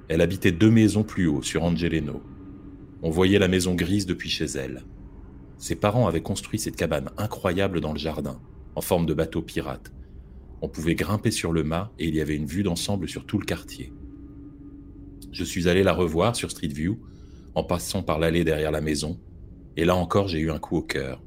[0.09, 2.21] Elle habitait deux maisons plus haut, sur Angeleno.
[3.01, 4.83] On voyait la maison grise depuis chez elle.
[5.57, 8.39] Ses parents avaient construit cette cabane incroyable dans le jardin,
[8.75, 9.91] en forme de bateau pirate.
[10.61, 13.37] On pouvait grimper sur le mât et il y avait une vue d'ensemble sur tout
[13.37, 13.93] le quartier.
[15.31, 16.99] Je suis allé la revoir sur Street View,
[17.53, 19.19] en passant par l'allée derrière la maison,
[19.75, 21.23] et là encore j'ai eu un coup au cœur.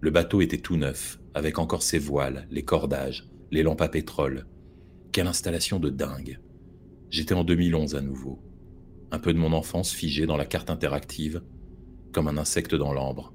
[0.00, 4.46] Le bateau était tout neuf, avec encore ses voiles, les cordages, les lampes à pétrole.
[5.12, 6.40] Quelle installation de dingue.
[7.08, 8.42] J'étais en 2011 à nouveau.
[9.10, 11.42] Un peu de mon enfance figée dans la carte interactive,
[12.12, 13.32] comme un insecte dans l'ambre.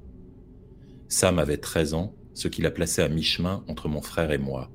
[1.08, 4.70] Sam avait 13 ans, ce qui l'a placé à mi-chemin entre mon frère et moi.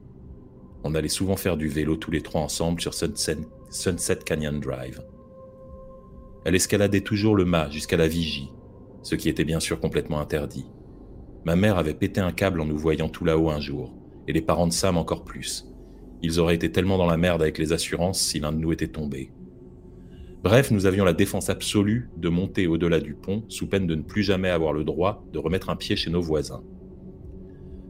[0.84, 5.02] On allait souvent faire du vélo tous les trois ensemble sur Sunset, Canyon Drive.
[6.44, 8.52] Elle escaladait toujours le mât jusqu'à la vigie,
[9.02, 10.66] ce qui était bien sûr complètement interdit.
[11.46, 13.94] Ma mère avait pété un câble en nous voyant tout là-haut un jour,
[14.28, 15.66] et les parents de Sam encore plus.
[16.22, 18.88] Ils auraient été tellement dans la merde avec les assurances si l'un de nous était
[18.88, 19.32] tombé.
[20.42, 24.02] Bref, nous avions la défense absolue de monter au-delà du pont sous peine de ne
[24.02, 26.62] plus jamais avoir le droit de remettre un pied chez nos voisins.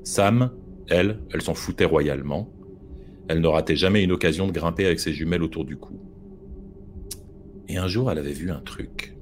[0.04, 0.52] Sam,
[0.86, 2.53] elle, elle s'en foutait royalement.
[3.28, 6.00] Elle ne ratait jamais une occasion de grimper avec ses jumelles autour du cou.
[7.68, 9.16] Et un jour, elle avait vu un truc.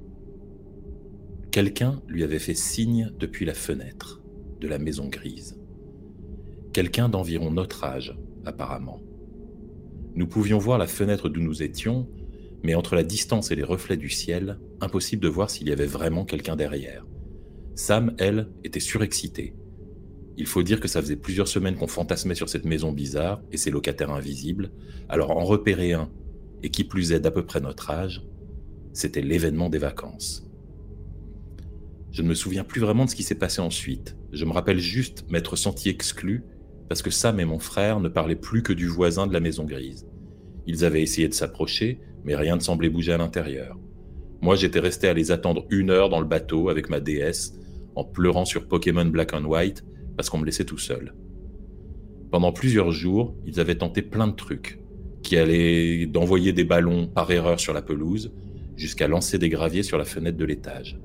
[1.51, 4.21] Quelqu'un lui avait fait signe depuis la fenêtre
[4.59, 5.59] de la maison grise.
[6.73, 8.99] Quelqu'un d'environ notre âge, apparemment.
[10.15, 12.09] Nous pouvions voir la fenêtre d'où nous étions,
[12.63, 15.85] mais entre la distance et les reflets du ciel, impossible de voir s'il y avait
[15.85, 17.05] vraiment quelqu'un derrière.
[17.75, 19.53] Sam, elle, était surexcitée.
[20.37, 23.57] Il faut dire que ça faisait plusieurs semaines qu'on fantasmait sur cette maison bizarre et
[23.57, 24.71] ses locataires invisibles,
[25.09, 26.09] alors en repérer un,
[26.63, 28.25] et qui plus est d'à peu près notre âge,
[28.93, 30.47] c'était l'événement des vacances.
[32.11, 34.15] Je ne me souviens plus vraiment de ce qui s'est passé ensuite.
[34.31, 36.43] Je me rappelle juste m'être senti exclu
[36.87, 39.63] parce que Sam et mon frère ne parlaient plus que du voisin de la maison
[39.63, 40.05] grise.
[40.67, 43.79] Ils avaient essayé de s'approcher, mais rien ne semblait bouger à l'intérieur.
[44.41, 47.53] Moi, j'étais resté à les attendre une heure dans le bateau avec ma déesse,
[47.95, 49.83] en pleurant sur Pokémon Black and White,
[50.15, 51.13] parce qu'on me laissait tout seul.
[52.31, 54.79] Pendant plusieurs jours, ils avaient tenté plein de trucs,
[55.21, 58.33] qui allaient d'envoyer des ballons par erreur sur la pelouse,
[58.75, 60.99] jusqu'à lancer des graviers sur la fenêtre de l'étage.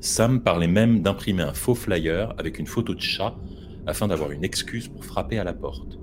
[0.00, 3.36] Sam parlait même d'imprimer un faux flyer avec une photo de chat
[3.86, 5.98] afin d'avoir une excuse pour frapper à la porte.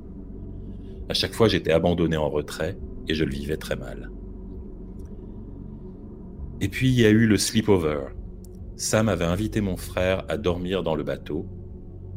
[1.10, 4.12] À chaque fois, j'étais abandonné en retrait et je le vivais très mal.
[6.62, 8.08] Et puis, il y a eu le sleepover.
[8.80, 11.50] Sam avait invité mon frère à dormir dans le bateau.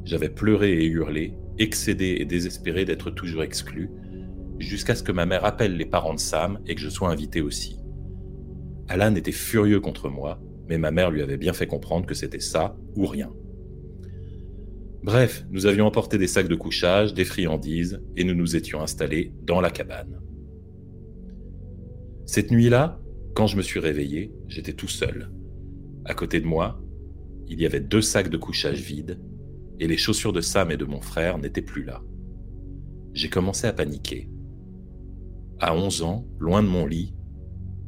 [0.04, 3.90] J'avais pleuré et hurlé, excédé et désespéré d'être toujours exclu,
[4.60, 7.40] jusqu'à ce que ma mère appelle les parents de Sam et que je sois invité
[7.40, 7.80] aussi.
[8.86, 12.38] Alan était furieux contre moi, mais ma mère lui avait bien fait comprendre que c'était
[12.38, 13.32] ça ou rien.
[15.02, 19.34] Bref, nous avions emporté des sacs de couchage, des friandises, et nous nous étions installés
[19.42, 20.20] dans la cabane.
[22.24, 23.00] Cette nuit-là,
[23.34, 25.28] quand je me suis réveillé, j'étais tout seul.
[26.04, 26.80] À côté de moi,
[27.48, 29.20] il y avait deux sacs de couchage vides,
[29.78, 32.02] et les chaussures de Sam et de mon frère n'étaient plus là.
[33.12, 34.28] J'ai commencé à paniquer.
[35.60, 37.14] À 11 ans, loin de mon lit,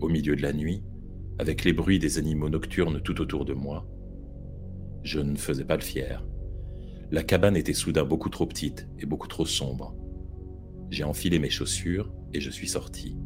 [0.01, 0.83] au milieu de la nuit,
[1.39, 3.89] avec les bruits des animaux nocturnes tout autour de moi.
[5.03, 6.25] Je ne faisais pas le fier.
[7.11, 9.97] La cabane était soudain beaucoup trop petite et beaucoup trop sombre.
[10.91, 13.17] J'ai enfilé mes chaussures et je suis sorti.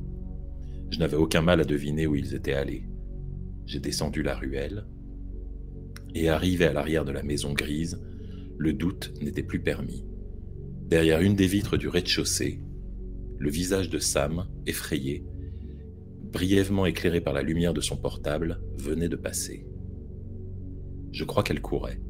[0.91, 2.89] Je n'avais aucun mal à deviner où ils étaient allés.
[3.69, 4.87] J'ai descendu la ruelle
[6.15, 8.01] et arrivé à l'arrière de la maison grise,
[8.57, 10.07] le doute n'était plus permis.
[10.87, 12.63] Derrière une des vitres du rez-de-chaussée,
[13.39, 15.27] le visage de Sam, effrayé,
[16.33, 19.67] brièvement éclairé par la lumière de son portable, venait de passer.
[21.13, 22.01] Je crois qu'elle courait.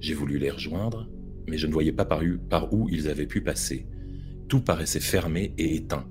[0.00, 1.06] J'ai voulu les rejoindre,
[1.48, 3.86] mais je ne voyais pas par, où ils avaient pu passer.
[4.48, 6.08] Tout paraissait fermé et éteint.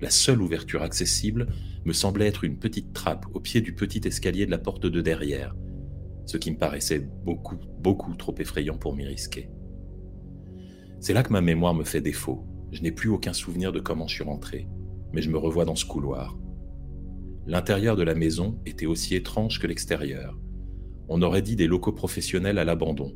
[0.00, 1.48] La seule ouverture accessible
[1.86, 5.00] me semblait être une petite trappe au pied du petit escalier de la porte de
[5.00, 5.54] derrière,
[6.26, 9.48] ce qui me paraissait beaucoup, beaucoup trop effrayant pour m'y risquer.
[10.98, 12.44] C'est là que ma mémoire me fait défaut.
[12.72, 14.66] Je n'ai plus aucun souvenir de comment je suis rentré,
[15.12, 16.36] mais je me revois dans ce couloir.
[17.46, 20.36] L'intérieur de la maison était aussi étrange que l'extérieur.
[21.08, 23.14] On aurait dit des locaux professionnels à l'abandon.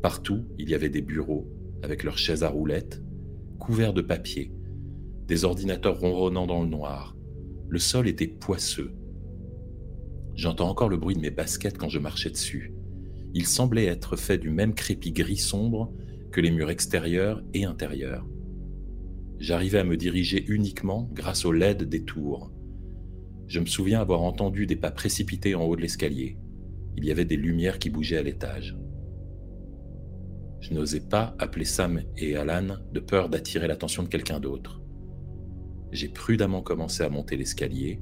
[0.00, 1.50] Partout, il y avait des bureaux,
[1.82, 3.02] avec leurs chaises à roulettes,
[3.58, 4.52] couverts de papier,
[5.26, 7.17] des ordinateurs ronronnant dans le noir.
[7.68, 8.92] Le sol était poisseux.
[10.34, 12.72] J'entends encore le bruit de mes baskets quand je marchais dessus.
[13.34, 15.92] Il semblait être fait du même crépi gris sombre
[16.32, 18.26] que les murs extérieurs et intérieurs.
[19.38, 22.50] J'arrivais à me diriger uniquement grâce au LED des tours.
[23.46, 26.38] Je me souviens avoir entendu des pas précipités en haut de l'escalier.
[26.96, 28.76] Il y avait des lumières qui bougeaient à l'étage.
[30.60, 34.80] Je n'osais pas appeler Sam et Alan de peur d'attirer l'attention de quelqu'un d'autre.
[35.90, 38.00] J'ai prudemment commencé à monter l'escalier.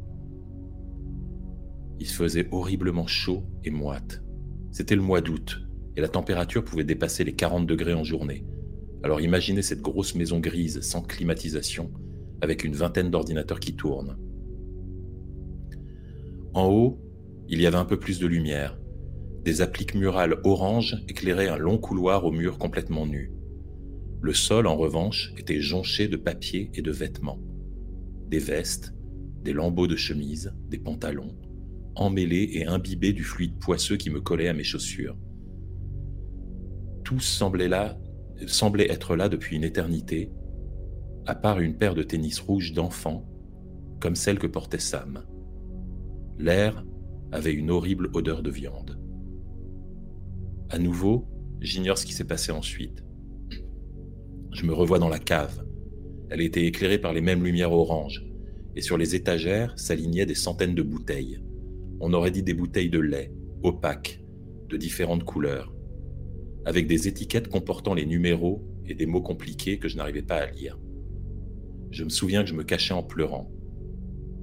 [1.99, 4.23] Il faisait horriblement chaud et moite.
[4.73, 5.63] C'était le mois d'août,
[5.97, 8.45] et la température pouvait dépasser les 40 degrés en journée.
[9.03, 11.93] Alors imaginez cette grosse maison grise sans climatisation,
[12.41, 14.17] avec une vingtaine d'ordinateurs qui tournent.
[16.55, 16.99] En haut,
[17.49, 18.79] il y avait un peu plus de lumière.
[19.45, 23.31] Des appliques murales orange éclairaient un long couloir aux murs complètement nus.
[24.21, 27.39] Le sol, en revanche, était jonché de papier et de vêtements.
[28.29, 28.95] Des vestes,
[29.43, 31.37] des lambeaux de chemise, des pantalons,
[31.95, 35.17] emmêlés et imbibés du fluide poisseux qui me collait à mes chaussures.
[37.05, 37.99] Tout semblait là,
[38.47, 40.31] semblait être là depuis une éternité,
[41.27, 43.29] à part une paire de tennis rouges d'enfant,
[44.01, 45.25] comme celle que portait Sam.
[46.39, 46.85] L'air
[47.33, 49.01] avait une horrible odeur de viande.
[50.69, 51.29] À nouveau,
[51.61, 53.05] j'ignore ce qui s'est passé ensuite.
[54.53, 55.66] Je me revois dans la cave.
[56.31, 58.25] Elle était éclairée par les mêmes lumières oranges,
[58.75, 61.41] et sur les étagères s'alignaient des centaines de bouteilles.
[62.01, 64.23] On aurait dit des bouteilles de lait, opaques,
[64.69, 65.77] de différentes couleurs
[66.67, 70.51] avec des étiquettes comportant les numéros et des mots compliqués que je n'arrivais pas à
[70.51, 70.79] lire.
[71.93, 73.53] Je me souviens que je me cachais en pleurant.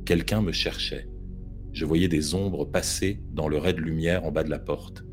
[0.06, 1.06] Quelqu'un me cherchait.
[1.74, 5.04] Je voyais des ombres passer dans le ray de lumière en bas de la porte,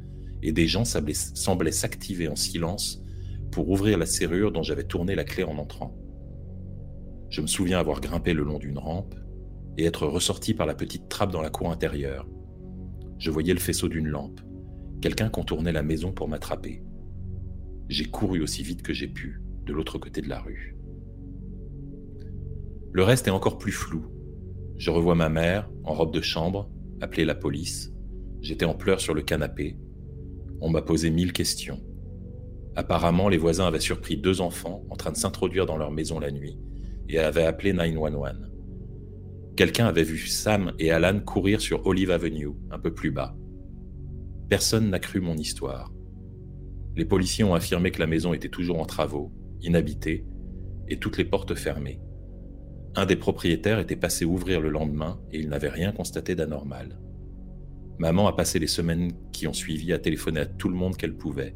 [0.43, 3.03] et des gens semblaient s'activer en silence
[3.51, 6.00] pour ouvrir la serrure dont j'avais tourné la clé en entrant.
[7.31, 9.15] Je me souviens avoir grimpé le long d'une rampe
[9.79, 12.27] et être ressorti par la petite trappe dans la cour intérieure.
[13.19, 14.41] Je voyais le faisceau d'une lampe.
[15.01, 16.83] Quelqu'un contournait la maison pour m'attraper.
[17.89, 20.77] J'ai couru aussi vite que j'ai pu, de l'autre côté de la rue.
[22.93, 24.07] Le reste est encore plus flou.
[24.77, 26.69] Je revois ma mère, en robe de chambre,
[27.01, 27.93] appeler la police.
[28.41, 29.79] J'étais en pleurs sur le canapé.
[30.61, 31.81] On m'a posé mille questions.
[32.75, 36.33] Apparemment, les voisins avaient surpris deux enfants en train de s'introduire dans leur maison la
[36.33, 36.59] nuit
[37.15, 38.51] et avaient appelé 911.
[39.57, 43.37] Quelqu'un avait vu Sam et Alan courir sur Olive Avenue, un peu plus bas.
[44.49, 45.93] Personne n'a cru mon histoire.
[46.97, 50.25] Les policiers ont affirmé que la maison était toujours en travaux, inhabitée,
[50.89, 52.01] et toutes les portes fermées.
[52.97, 56.99] Un des propriétaires était passé ouvrir le lendemain et il n'avait rien constaté d'anormal.
[57.99, 61.17] Maman a passé les semaines qui ont suivi à téléphoner à tout le monde qu'elle
[61.17, 61.55] pouvait.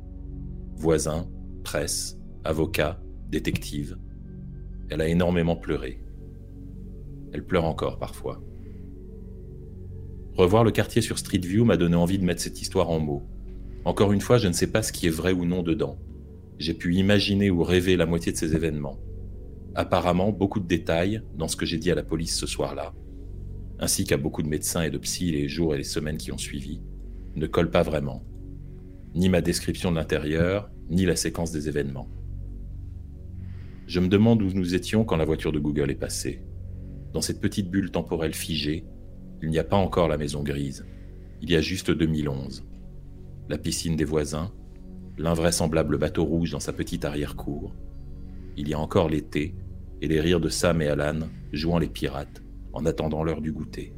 [0.76, 1.28] Voisins,
[1.64, 3.96] presse, avocats, détectives.
[4.94, 5.98] Elle a énormément pleuré.
[7.32, 8.40] Elle pleure encore parfois.
[10.36, 13.24] Revoir le quartier sur Street View m'a donné envie de mettre cette histoire en mots.
[13.84, 15.98] Encore une fois, je ne sais pas ce qui est vrai ou non dedans.
[16.58, 19.00] J'ai pu imaginer ou rêver la moitié de ces événements.
[19.74, 22.94] Apparemment, beaucoup de détails dans ce que j'ai dit à la police ce soir-là,
[23.80, 26.38] ainsi qu'à beaucoup de médecins et de psy les jours et les semaines qui ont
[26.38, 26.80] suivi,
[27.34, 28.24] ne collent pas vraiment.
[29.16, 32.08] Ni ma description de l'intérieur, ni la séquence des événements.
[33.86, 36.42] Je me demande où nous étions quand la voiture de Google est passée.
[37.12, 38.84] Dans cette petite bulle temporelle figée,
[39.42, 40.86] il n'y a pas encore la maison grise.
[41.42, 42.64] Il y a juste 2011.
[43.50, 44.52] La piscine des voisins,
[45.18, 47.74] l'invraisemblable bateau rouge dans sa petite arrière-cour.
[48.56, 49.54] Il y a encore l'été
[50.00, 53.92] et les rires de Sam et Alan jouant les pirates en attendant l'heure du goûter.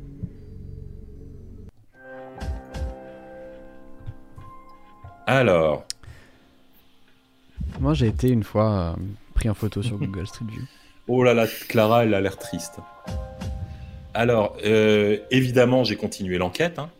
[5.26, 5.86] Alors.
[7.80, 9.02] Moi, j'ai été une fois euh,
[9.36, 10.62] pris en photo sur Google Street View.
[11.08, 12.78] oh là là, Clara, elle a l'air triste.
[14.14, 16.78] Alors, euh, évidemment, j'ai continué l'enquête.
[16.78, 16.90] hein.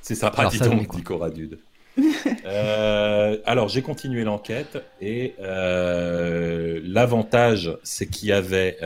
[0.00, 1.60] C'est sympa, Alors, dis ça, donc, dit Cora Dude.
[2.44, 8.78] Euh, alors, j'ai continué l'enquête et euh, l'avantage, c'est qu'il y avait,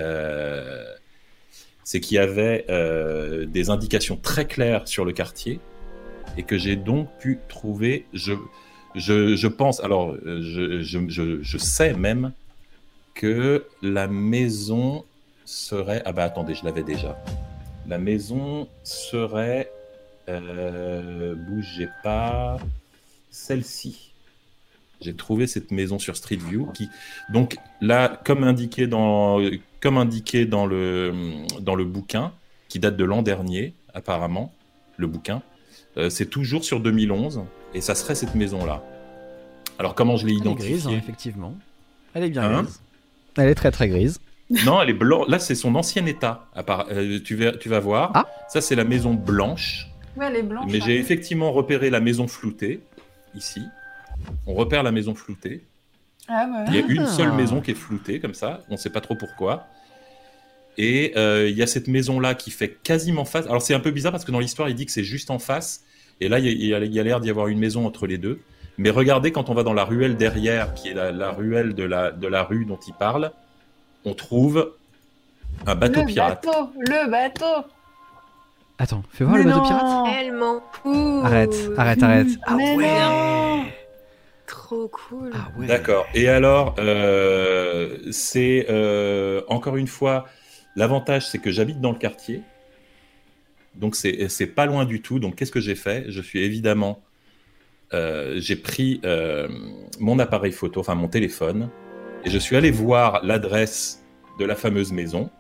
[1.85, 2.67] c'est qu'il y avait
[3.47, 5.61] des indications très claires sur le quartier
[6.37, 8.07] et que j'ai donc pu trouver.
[8.13, 8.33] Je,
[8.95, 10.41] je, pense, alors, euh,
[10.83, 12.33] je, sais même
[13.15, 15.05] que la maison
[15.45, 16.03] serait.
[16.05, 17.23] Ah bah attendez, je l'avais déjà.
[17.87, 19.71] La maison serait.
[20.29, 22.59] Euh, bougez pas.
[23.31, 24.13] Celle-ci.
[25.01, 26.73] J'ai trouvé cette maison sur Street View
[27.33, 29.41] donc là, comme indiqué dans,
[29.81, 31.13] comme indiqué dans le
[31.61, 32.33] dans le bouquin,
[32.69, 34.53] qui date de l'an dernier, apparemment,
[34.97, 35.43] le bouquin,
[35.97, 37.43] euh, c'est toujours sur 2011
[37.75, 38.83] et ça serait cette maison-là.
[39.79, 41.55] Alors comment je l'ai Elle est grise, identifiée hein, effectivement.
[42.15, 42.81] Elle est bien Hein grise.
[43.39, 44.21] Elle est très très grise.
[44.67, 45.29] Non, elle est blanche.
[45.29, 46.47] Là, c'est son ancien état.
[46.55, 48.11] À part- euh, tu, vas, tu vas voir.
[48.15, 48.27] Ah.
[48.49, 49.87] Ça, c'est la maison blanche.
[50.15, 50.67] Ouais, elle est blanche.
[50.71, 50.85] Mais hein.
[50.85, 52.81] j'ai effectivement repéré la maison floutée,
[53.35, 53.63] ici.
[54.47, 55.65] On repère la maison floutée.
[56.29, 56.65] Ah ouais.
[56.69, 57.07] Il y a une Ah.
[57.07, 58.61] seule maison qui est floutée, comme ça.
[58.69, 59.67] On ne sait pas trop pourquoi.
[60.77, 63.47] Et euh, il y a cette maison-là qui fait quasiment face.
[63.47, 65.39] Alors, c'est un peu bizarre parce que dans l'histoire, il dit que c'est juste en
[65.39, 65.83] face.
[66.21, 68.19] Et là, il y a- il y a, l'air d'y avoir une maison entre les
[68.19, 68.41] deux.
[68.79, 71.85] Mais regardez, quand on va dans la ruelle derrière, qui est la, la ruelle de
[71.85, 73.33] la, de la rue dont il parle,
[74.05, 74.73] on trouve
[75.67, 76.45] un bateau le pirate.
[76.45, 77.67] bateau, le bateau.
[78.79, 79.69] Attends, fais voir Mais le bateau non.
[79.69, 80.17] pirate.
[80.19, 81.27] Tellement cool.
[81.27, 82.29] Arrête, arrête, arrête.
[82.47, 82.99] Ah Mais ouais.
[83.01, 83.65] non.
[84.47, 85.31] Trop cool.
[85.35, 85.67] Ah ouais.
[85.67, 86.07] D'accord.
[86.15, 90.27] Et alors, euh, c'est euh, encore une fois,
[90.77, 92.43] l'avantage, c'est que j'habite dans le quartier.
[93.75, 95.19] Donc, c'est c'est pas loin du tout.
[95.19, 96.07] Donc, qu'est-ce que j'ai fait?
[96.09, 97.03] Je suis évidemment.
[97.95, 99.49] euh, j'ai pris euh,
[100.01, 101.69] mon appareil photo, enfin mon téléphone,
[102.25, 104.03] et je suis allé voir l'adresse
[104.39, 105.31] de la fameuse maison.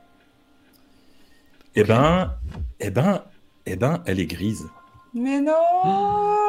[1.74, 2.34] Eh ben,
[2.80, 3.24] eh ben,
[3.64, 4.66] eh ben, elle est grise.
[5.14, 5.52] Mais non,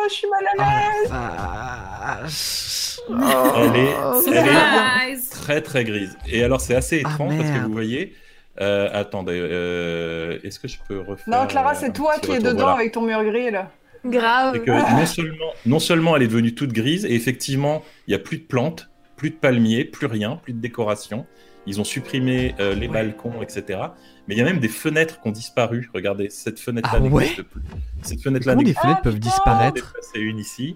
[0.09, 1.09] je suis mal à l'aise.
[1.11, 2.99] Ah la vache.
[3.09, 3.93] Elle est,
[4.27, 6.17] elle est Surprise très très grise.
[6.27, 8.13] Et alors c'est assez Ah, étrange parce que vous voyez.
[8.61, 12.39] Euh, attendez, euh, est-ce que je peux refaire Non, Clara, euh, c'est toi qui es
[12.39, 12.73] dedans Voilà.
[12.73, 13.71] avec ton mur gris là.
[14.05, 14.59] Grave.
[14.61, 18.19] Que non seulement, non seulement elle est devenue toute grise, et effectivement, il n'y a
[18.19, 21.25] plus de plantes, plus de palmiers, plus rien, plus de décoration.
[21.65, 23.79] Ils ont supprimé euh, les balcons, etc.
[24.27, 25.89] Mais il y a même des fenêtres qui ont disparu.
[25.93, 27.61] Regardez, cette fenêtre-là Ah n'existe plus.
[28.01, 30.75] Cette fenêtre-là Comment des n'existe fenêtres Ah, peuvent disparaître C'est une ici.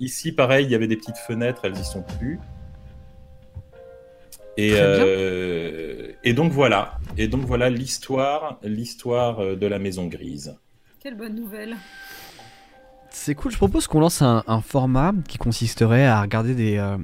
[0.00, 2.40] Ici, pareil, il y avait des petites fenêtres, elles y sont plus.
[4.56, 5.04] Et, Très bien.
[5.04, 6.98] euh, et donc voilà.
[7.16, 10.56] Et donc voilà l'histoire, l'histoire euh, de la maison grise.
[11.00, 11.76] Quelle bonne nouvelle.
[13.10, 16.96] C'est cool, je propose qu'on lance un, un format qui consisterait à regarder des, euh,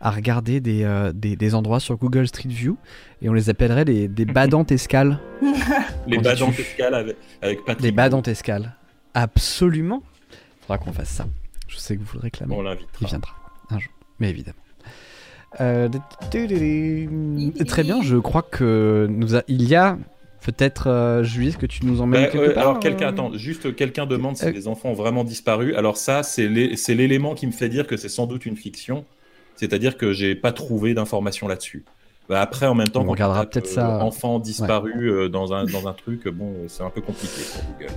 [0.00, 2.78] à regarder des, euh, des, des endroits sur Google Street View
[3.20, 5.18] et on les appellerait des, des badantes escales.
[6.06, 6.60] Les situe.
[6.62, 7.82] escales avec, avec Patrick.
[7.82, 8.74] Des badantes escales.
[9.12, 10.02] Absolument.
[10.62, 11.26] Faudra qu'on fasse ça.
[11.68, 12.54] Je sais que vous le réclamez.
[12.54, 13.06] On Il l'invitera.
[13.06, 13.34] viendra
[13.68, 14.56] un jour, mais évidemment.
[15.60, 15.88] Euh,
[17.66, 19.42] Très bien, je crois que nous a...
[19.48, 19.98] il y a
[20.42, 23.10] peut-être euh, Julie, est-ce que tu nous emmènes Bah, quelque euh, part alors quelqu'un euh,
[23.10, 24.52] attend, juste quelqu'un demande si Euh.
[24.52, 25.74] les enfants ont vraiment disparu.
[25.74, 28.56] Alors ça, c'est l'é- c'est l'élément qui me fait dire que c'est sans doute une
[28.56, 29.04] fiction.
[29.56, 31.84] C'est-à-dire que j'ai pas trouvé d'informations là-dessus.
[32.28, 34.04] Bah, après, en même temps, On quand regardera peut-être euh, ça.
[34.04, 37.62] Enfant disparu euh, dans un dans un truc, bon, euh, c'est un peu compliqué pour
[37.74, 37.92] Google.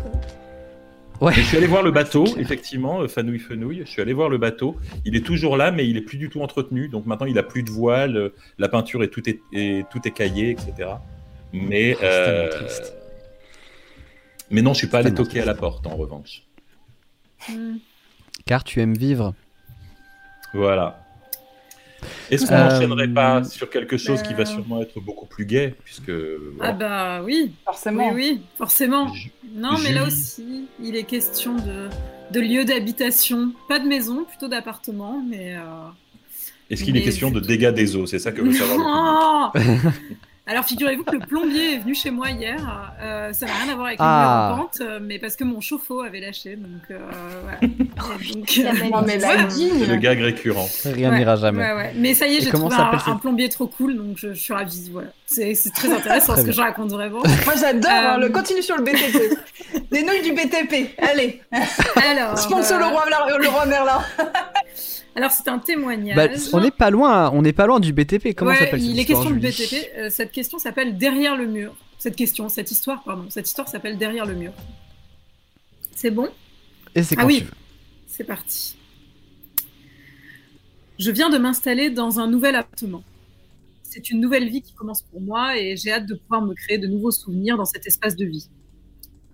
[1.21, 1.33] Ouais.
[1.33, 3.83] Je suis allé voir le bateau, effectivement, euh, Fanouille Fenouille.
[3.85, 4.75] Je suis allé voir le bateau.
[5.05, 6.89] Il est toujours là, mais il est plus du tout entretenu.
[6.89, 8.17] Donc maintenant, il a plus de voile.
[8.17, 10.89] euh, La peinture est tout est, est- tout écaillé, etc.
[11.53, 12.67] Mais Oh, tellement euh,
[14.51, 16.43] mais non, je suis pas allé toquer à la porte en revanche.
[17.49, 17.77] Hmm.
[18.45, 19.33] Car tu aimes vivre.
[20.53, 21.02] Voilà.
[22.31, 25.45] Est-ce qu'on Euh, n'enchaînerait pas sur quelque chose qui va euh, sûrement être beaucoup plus
[25.45, 26.11] gai, puisque
[26.61, 28.11] Ah bah oui, Forcément.
[28.13, 29.11] oui, forcément.
[29.55, 31.89] Non, mais là aussi, il est question de,
[32.31, 33.51] de lieu d'habitation.
[33.69, 35.55] Pas de maison, plutôt d'appartement, mais...
[35.55, 35.59] euh,
[36.69, 38.05] Est-ce qu'il est question de dégâts des eaux?
[38.05, 39.93] C'est ça que veut savoir le public.
[40.45, 42.57] Alors figurez-vous que le plombier est venu chez moi hier.
[43.01, 44.51] Euh, ça n'a rien à voir avec Ah.
[44.53, 46.57] en pente, euh, mais parce que mon chauffe-eau avait lâché.
[46.57, 46.99] Donc, euh,
[47.43, 47.59] voilà.
[47.61, 49.49] Donc, La euh, la.
[49.49, 50.67] C'est le gag récurrent.
[50.83, 51.63] Rien Ouais, n'ira jamais.
[51.63, 51.93] Ouais, ouais.
[51.95, 54.89] Mais ça y est, j'ai trouvé un, plombier trop cool, donc je, je suis ravie.
[54.91, 55.09] Voilà.
[55.25, 57.19] C'est très intéressant Très ce que je raconte vraiment.
[57.45, 59.89] Moi j'adore, hein, Euh, le continue sur le BTP.
[59.91, 61.41] Des nouilles du BTP, allez.
[61.95, 63.05] Alors, Sponsor euh, le, roi,
[63.39, 64.01] le roi Merlin.
[65.15, 66.15] Alors c'est un témoignage.
[66.15, 68.33] Bah, on n'est pas loin, on n'est pas loin du BTP.
[68.35, 69.89] Comment Ouais, s'appelle cette il est histoire, question de BTP.
[69.97, 71.75] euh, cette question s'appelle Derrière le mur.
[71.99, 73.25] Cette question, cette histoire, pardon.
[73.29, 74.51] Cette histoire s'appelle Derrière le mur.
[75.95, 76.29] C'est bon?
[76.95, 77.45] Et c'est Ah quand oui.
[78.07, 78.75] c'est parti.
[80.99, 83.03] Je viens de m'installer dans un nouvel appartement.
[83.83, 86.77] C'est une nouvelle vie qui commence pour moi et j'ai hâte de pouvoir me créer
[86.77, 88.47] de nouveaux souvenirs dans cet espace de vie.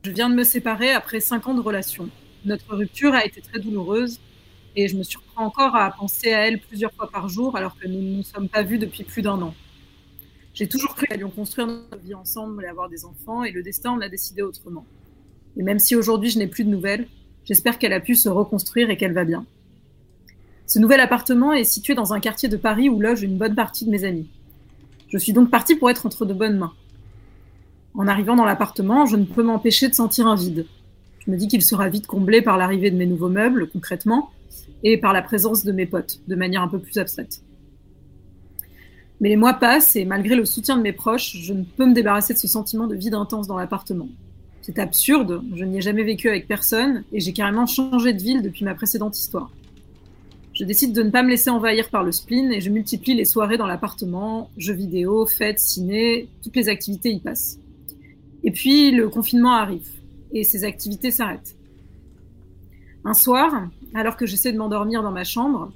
[0.03, 2.09] Je viens de me séparer après cinq ans de relation.
[2.45, 4.19] Notre rupture a été très douloureuse
[4.75, 7.87] et je me surprends encore à penser à elle plusieurs fois par jour alors que
[7.87, 9.53] nous ne nous sommes pas vus depuis plus d'un an.
[10.53, 13.63] J'ai toujours cru qu'elle allions construire notre vie ensemble et avoir des enfants et le
[13.63, 14.85] destin en a décidé autrement.
[15.57, 17.07] Et même si aujourd'hui je n'ai plus de nouvelles,
[17.45, 19.45] j'espère qu'elle a pu se reconstruire et qu'elle va bien.
[20.65, 23.85] Ce nouvel appartement est situé dans un quartier de Paris où loge une bonne partie
[23.85, 24.27] de mes amis.
[25.07, 26.73] Je suis donc partie pour être entre de bonnes mains.
[27.95, 30.67] En arrivant dans l'appartement, je ne peux m'empêcher de sentir un vide.
[31.25, 34.29] Je me dis qu'il sera vite comblé par l'arrivée de mes nouveaux meubles, concrètement,
[34.83, 37.41] et par la présence de mes potes, de manière un peu plus abstraite.
[39.21, 41.93] Mais les mois passent et malgré le soutien de mes proches, je ne peux me
[41.93, 44.07] débarrasser de ce sentiment de vide intense dans l'appartement.
[44.61, 48.41] C'est absurde, je n'y ai jamais vécu avec personne et j'ai carrément changé de ville
[48.41, 49.51] depuis ma précédente histoire.
[50.53, 53.25] Je décide de ne pas me laisser envahir par le spleen et je multiplie les
[53.25, 57.59] soirées dans l'appartement, jeux vidéo, fêtes, ciné, toutes les activités y passent.
[58.43, 59.87] Et puis le confinement arrive
[60.33, 61.55] et ces activités s'arrêtent.
[63.05, 65.71] Un soir, alors que j'essaie de m'endormir dans ma chambre,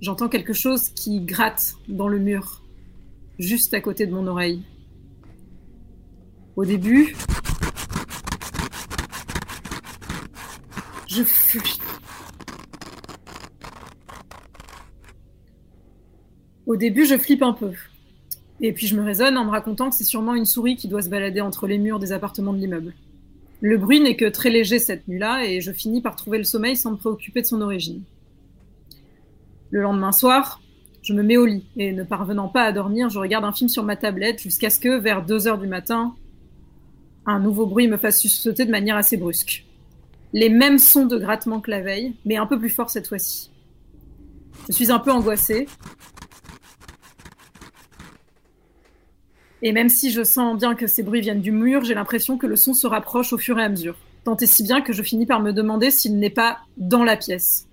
[0.00, 2.62] j'entends quelque chose qui gratte dans le mur,
[3.38, 4.62] juste à côté de mon oreille.
[6.56, 7.16] Au début,
[11.06, 11.78] je fuis.
[16.66, 17.72] Au début, je flippe un peu.
[18.60, 21.02] Et puis je me raisonne en me racontant que c'est sûrement une souris qui doit
[21.02, 22.94] se balader entre les murs des appartements de l'immeuble.
[23.60, 26.76] Le bruit n'est que très léger cette nuit-là et je finis par trouver le sommeil
[26.76, 28.02] sans me préoccuper de son origine.
[29.70, 30.60] Le lendemain soir,
[31.02, 33.68] je me mets au lit et ne parvenant pas à dormir, je regarde un film
[33.68, 36.14] sur ma tablette jusqu'à ce que, vers 2 heures du matin,
[37.26, 39.64] un nouveau bruit me fasse sursauter de manière assez brusque.
[40.32, 43.50] Les mêmes sons de grattement que la veille, mais un peu plus fort cette fois-ci.
[44.68, 45.66] Je suis un peu angoissée.
[49.62, 52.46] Et même si je sens bien que ces bruits viennent du mur, j'ai l'impression que
[52.46, 53.96] le son se rapproche au fur et à mesure.
[54.24, 57.16] Tant et si bien que je finis par me demander s'il n'est pas dans la
[57.16, 57.66] pièce.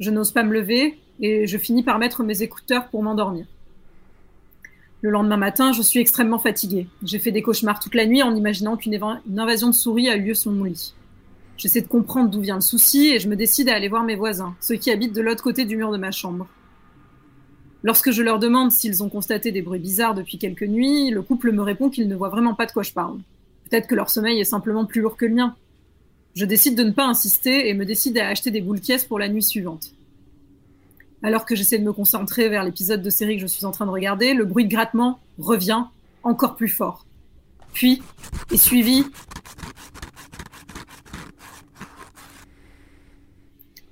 [0.00, 3.46] Je n'ose pas me lever et je finis par mettre mes écouteurs pour m'endormir.
[5.00, 6.86] Le lendemain matin, je suis extrêmement fatiguée.
[7.02, 8.94] J'ai fait des cauchemars toute la nuit en imaginant qu'une
[9.36, 10.94] invasion de souris a eu lieu sur mon lit.
[11.56, 14.14] J'essaie de comprendre d'où vient le souci et je me décide à aller voir mes
[14.14, 16.46] voisins, ceux qui habitent de l'autre côté du mur de ma chambre.
[17.82, 21.52] Lorsque je leur demande s'ils ont constaté des bruits bizarres depuis quelques nuits, le couple
[21.52, 23.18] me répond qu'ils ne voient vraiment pas de quoi je parle.
[23.68, 25.56] Peut-être que leur sommeil est simplement plus lourd que le mien.
[26.34, 29.18] Je décide de ne pas insister et me décide à acheter des boules caisses pour
[29.18, 29.92] la nuit suivante.
[31.24, 33.86] Alors que j'essaie de me concentrer vers l'épisode de série que je suis en train
[33.86, 35.84] de regarder, le bruit de grattement revient
[36.22, 37.04] encore plus fort.
[37.72, 38.02] Puis
[38.52, 39.04] est suivi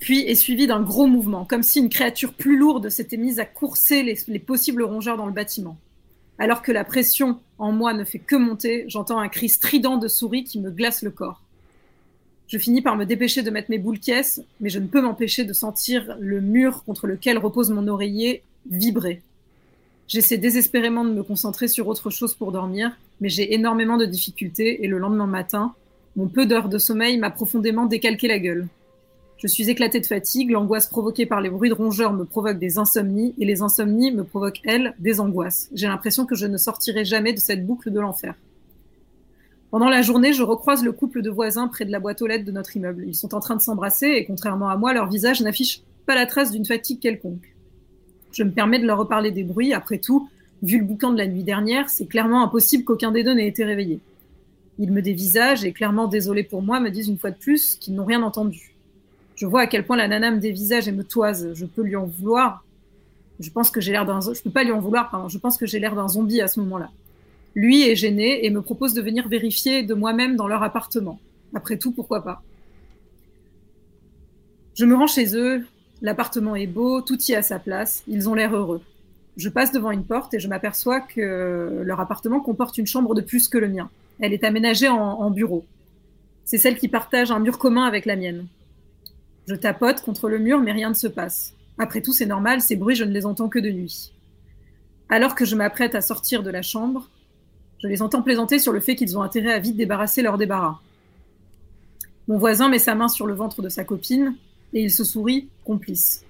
[0.00, 3.44] puis est suivi d'un gros mouvement, comme si une créature plus lourde s'était mise à
[3.44, 5.76] courser les, possibles rongeurs dans le bâtiment.
[6.38, 10.08] Alors que la pression en moi ne fait que monter, j'entends un cri strident de
[10.08, 11.42] souris qui me glace le corps.
[12.48, 15.44] Je finis par me dépêcher de mettre mes boules caisses, mais je ne peux m'empêcher
[15.44, 19.22] de sentir le mur contre lequel repose mon oreiller vibrer.
[20.08, 24.82] J'essaie désespérément de me concentrer sur autre chose pour dormir, mais j'ai énormément de difficultés
[24.82, 25.74] et le lendemain matin,
[26.16, 28.66] mon peu d'heures de sommeil m'a profondément décalqué la gueule.
[29.40, 32.76] Je suis éclatée de fatigue, l'angoisse provoquée par les bruits de rongeurs me provoque des
[32.76, 35.70] insomnies, et les insomnies me provoquent, elles, des angoisses.
[35.72, 38.34] J'ai l'impression que je ne sortirai jamais de cette boucle de l'enfer.
[39.70, 42.44] Pendant la journée, je recroise le couple de voisins près de la boîte aux lettres
[42.44, 43.04] de notre immeuble.
[43.06, 46.26] Ils sont en train de s'embrasser, et contrairement à moi, leur visage n'affiche pas la
[46.26, 47.54] trace d'une fatigue quelconque.
[48.32, 50.28] Je me permets de leur reparler des bruits, après tout,
[50.62, 53.64] vu le boucan de la nuit dernière, c'est clairement impossible qu'aucun des deux n'ait été
[53.64, 54.00] réveillé.
[54.78, 57.94] Ils me dévisagent et clairement désolés pour moi me disent une fois de plus qu'ils
[57.94, 58.69] n'ont rien entendu.
[59.40, 61.54] Je vois à quel point la nana me dévisage et me toise.
[61.54, 62.62] Je peux lui en vouloir.
[63.38, 64.20] Je pense que j'ai l'air d'un.
[64.20, 65.30] Je peux pas lui en vouloir.
[65.30, 66.90] Je pense que j'ai l'air d'un zombie à ce moment-là.
[67.54, 71.18] Lui est gêné et me propose de venir vérifier de moi-même dans leur appartement.
[71.54, 72.42] Après tout, pourquoi pas?
[74.74, 75.64] Je me rends chez eux.
[76.02, 78.02] L'appartement est beau, tout y est à sa place.
[78.06, 78.82] Ils ont l'air heureux.
[79.38, 83.22] Je passe devant une porte et je m'aperçois que leur appartement comporte une chambre de
[83.22, 83.88] plus que le mien.
[84.18, 85.64] Elle est aménagée en bureau.
[86.44, 88.46] C'est celle qui partage un mur commun avec la mienne.
[89.50, 91.54] Je tapote contre le mur, mais rien ne se passe.
[91.76, 94.12] Après tout, c'est normal, ces bruits, je ne les entends que de nuit.
[95.08, 97.10] Alors que je m'apprête à sortir de la chambre,
[97.82, 100.78] je les entends plaisanter sur le fait qu'ils ont intérêt à vite débarrasser leur débarras.
[102.28, 104.36] Mon voisin met sa main sur le ventre de sa copine
[104.72, 106.24] et il se sourit, complice.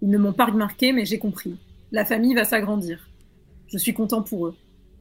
[0.00, 1.56] Ils ne m'ont pas remarqué, mais j'ai compris.
[1.90, 3.08] La famille va s'agrandir.
[3.66, 4.56] Je suis content pour eux.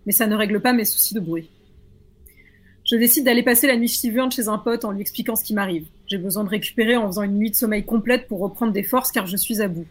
[0.08, 1.52] Mais ça ne règle pas mes soucis de bruit.
[2.90, 5.54] Je décide d'aller passer la nuit suivante chez un pote en lui expliquant ce qui
[5.54, 5.88] m'arrive.
[6.08, 9.12] J'ai besoin de récupérer en faisant une nuit de sommeil complète pour reprendre des forces
[9.12, 9.86] car je suis à bout.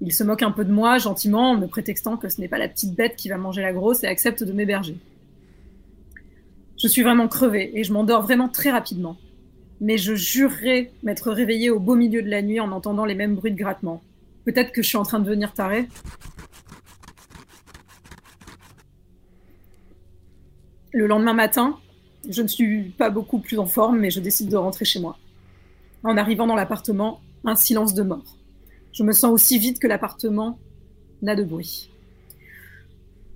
[0.00, 2.58] Il se moque un peu de moi, gentiment, en me prétextant que ce n'est pas
[2.58, 4.96] la petite bête qui va manger la grosse et accepte de m'héberger.
[6.82, 9.16] Je suis vraiment crevée et je m'endors vraiment très rapidement.
[9.80, 13.36] Mais je jurerais m'être réveillée au beau milieu de la nuit en entendant les mêmes
[13.36, 14.02] bruits de grattement.
[14.44, 15.88] Peut-être que je suis en train de devenir tarée.
[20.92, 21.78] Le lendemain matin,
[22.28, 25.18] je ne suis pas beaucoup plus en forme, mais je décide de rentrer chez moi.
[26.02, 28.36] En arrivant dans l'appartement, un silence de mort.
[28.92, 30.58] Je me sens aussi vide que l'appartement
[31.22, 31.90] n'a de bruit.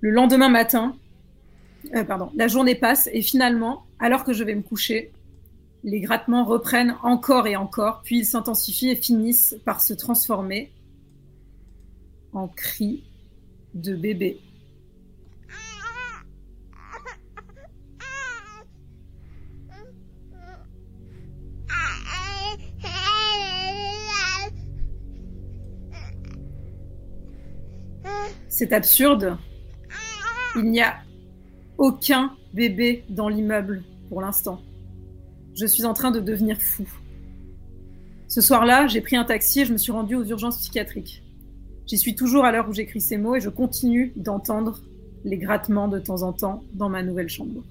[0.01, 0.97] Le lendemain matin,
[1.95, 5.13] euh, pardon, la journée passe et finalement, alors que je vais me coucher,
[5.85, 10.73] les grattements reprennent encore et encore, puis ils s'intensifient et finissent par se transformer
[12.33, 13.05] en cris
[13.75, 14.41] de bébé.
[28.51, 29.39] C'est absurde.
[30.57, 30.97] Il n'y a
[31.79, 34.61] aucun bébé dans l'immeuble pour l'instant.
[35.55, 36.85] Je suis en train de devenir fou.
[38.27, 41.23] Ce soir-là, j'ai pris un taxi et je me suis rendu aux urgences psychiatriques.
[41.87, 44.81] J'y suis toujours à l'heure où j'écris ces mots et je continue d'entendre
[45.25, 47.63] les grattements de temps en temps dans ma nouvelle chambre.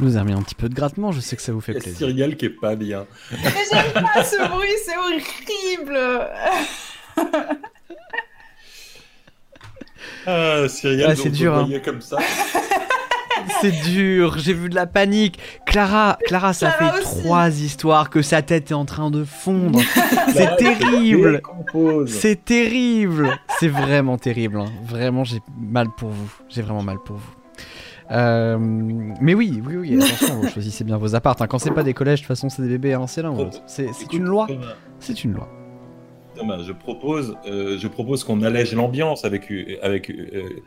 [0.00, 1.96] Nous avez mis un petit peu de grattement, je sais que ça vous fait plaisir.
[2.08, 3.06] Cyrielle qui est pas bien.
[3.30, 3.38] Mais
[3.70, 5.98] j'aime pas ce bruit, c'est horrible.
[10.26, 11.62] Ah, Cyrielle, Ah, c'est vous dur, hein.
[11.64, 12.18] voyez comme ça.
[13.62, 15.38] C'est dur, j'ai vu de la panique.
[15.66, 17.22] Clara, Clara, ça Clara fait aussi.
[17.22, 19.80] trois histoires que sa tête est en train de fondre.
[20.32, 21.40] C'est terrible.
[22.06, 23.38] C'est terrible.
[23.58, 24.60] C'est vraiment terrible.
[24.60, 24.66] hein.
[24.86, 26.30] Vraiment, j'ai mal pour vous.
[26.50, 27.30] J'ai vraiment mal pour vous.
[28.10, 31.36] Euh, mais oui, oui, oui, attention, vous choisissez bien vos apparts.
[31.40, 31.46] hein.
[31.46, 33.32] Quand c'est pas des collèges, de toute façon, c'est des bébés, hein, c'est là.
[33.66, 34.46] C'est une loi.
[34.98, 35.48] C'est une loi.
[36.36, 40.62] Thomas, je propose, euh, je propose qu'on allège l'ambiance avec, euh, avec, euh,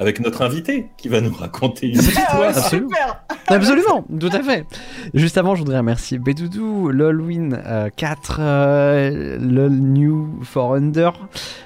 [0.00, 2.40] avec notre invité qui va nous raconter une Ah histoire.
[2.40, 2.88] ouais, absolument.
[2.88, 3.24] super.
[3.48, 4.64] Absolument, tout à fait.
[5.12, 7.60] Juste avant, je voudrais remercier Bedoudou, Lolwin
[7.96, 11.12] 4, euh, Lol New for Under.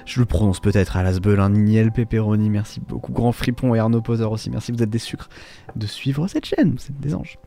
[0.05, 3.11] Je le prononce peut-être à l'asbelin, Niniel, Pepperoni, merci beaucoup.
[3.13, 5.29] Grand Fripon et Arnaud Poser aussi, merci, vous êtes des sucres
[5.75, 7.37] de suivre cette chaîne, vous êtes des anges.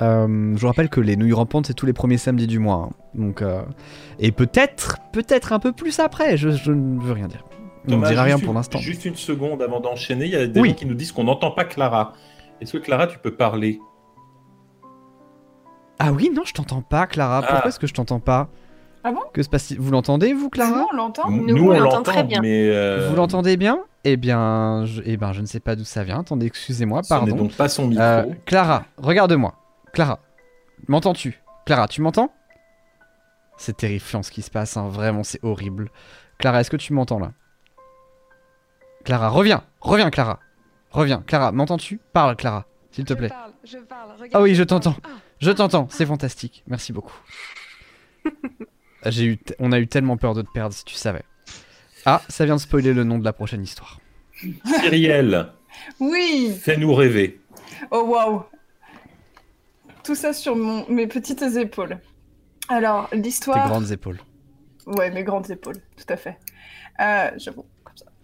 [0.00, 2.88] Euh, je vous rappelle que les nouilles rampantes, c'est tous les premiers samedis du mois.
[2.92, 2.96] hein.
[3.16, 3.62] Donc, euh,
[4.20, 7.42] et peut-être, peut-être un peu plus après, je, je ne veux rien dire.
[7.88, 8.78] On ne Thomas, dira rien juste pour une- l'instant.
[8.78, 10.70] Juste une seconde avant d'enchaîner, il y a des Oui.
[10.70, 12.12] gens qui nous disent qu'on n'entend pas Clara.
[12.60, 13.80] Est-ce que Clara, tu peux parler?
[15.98, 17.40] Ah oui, non, je t'entends pas, Clara.
[17.42, 17.68] Pourquoi Ah.
[17.68, 18.48] est-ce que je t'entends pas?
[19.04, 19.20] Ah bon?
[19.32, 19.80] Que se passe-t-il?
[19.80, 20.78] Vous l'entendez, vous, Clara?
[20.80, 22.40] Nous, on l'entend Nous, on l'entend très bien.
[22.40, 23.80] mais euh, Vous l'entendez bien?
[24.04, 25.02] Eh bien, je...
[25.04, 26.20] eh ben, je ne sais pas d'où ça vient.
[26.20, 27.34] Attendez, excusez-moi, pardon.
[27.36, 28.02] donc pas son micro.
[28.02, 29.54] Euh, Clara, regarde-moi.
[29.92, 30.20] Clara,
[30.88, 31.42] m'entends-tu?
[31.66, 32.30] Clara, tu m'entends?
[33.56, 34.88] C'est terrifiant ce qui se passe, hein.
[34.88, 35.90] vraiment, c'est horrible.
[36.38, 37.32] Clara, est-ce que tu m'entends là?
[39.08, 40.38] Clara, reviens Reviens, Clara
[40.90, 41.98] Reviens, Clara, m'entends-tu?
[42.12, 43.28] Parle, Clara, s'il te Je plaît.
[43.30, 44.10] parle, je parle.
[44.12, 44.96] regarde, Ah oui, je t'entends.
[45.02, 45.08] Ah.
[45.40, 46.62] Je t'entends, c'est fantastique.
[46.66, 47.16] Merci beaucoup.
[49.06, 51.22] J'ai eu t- On a eu tellement peur de te perdre si tu savais.
[52.04, 53.98] Ah, ça vient de spoiler le nom de la prochaine histoire.
[54.82, 55.52] Cyrielle,
[56.00, 56.54] Oui.
[56.60, 57.40] fais-nous rêver.
[57.90, 58.42] Oh waouh.
[60.04, 60.86] Tout ça sur mon...
[60.90, 61.98] mes petites épaules.
[62.68, 63.68] Alors, Tes l'histoire.
[63.68, 64.18] grandes épaules.
[64.86, 66.38] Ouais, mes grandes épaules, tout à fait.
[67.00, 67.64] Euh, J'avoue.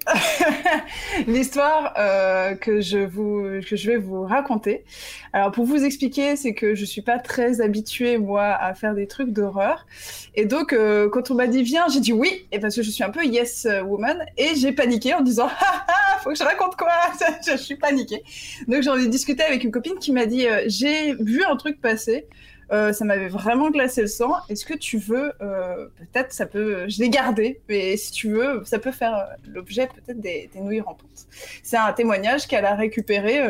[1.27, 4.85] L'histoire euh, que je vous que je vais vous raconter.
[5.33, 9.07] Alors pour vous expliquer, c'est que je suis pas très habituée moi à faire des
[9.07, 9.87] trucs d'horreur.
[10.35, 12.91] Et donc euh, quand on m'a dit viens, j'ai dit oui, et parce que je
[12.91, 16.45] suis un peu yes woman et j'ai paniqué en disant ah ah, faut que je
[16.45, 16.93] raconte quoi?
[17.47, 18.23] Je suis paniquée.
[18.69, 21.81] Donc j'en ai discuté avec une copine qui m'a dit euh, j'ai vu un truc
[21.81, 22.27] passer.
[22.73, 24.33] Euh, ça m'avait vraiment glacé le sang.
[24.49, 28.63] Est-ce que tu veux, euh, peut-être, ça peut, je l'ai gardé, mais si tu veux,
[28.65, 31.27] ça peut faire euh, l'objet peut-être des, des nouilles rampantes.
[31.63, 33.41] C'est un témoignage qu'elle a récupéré,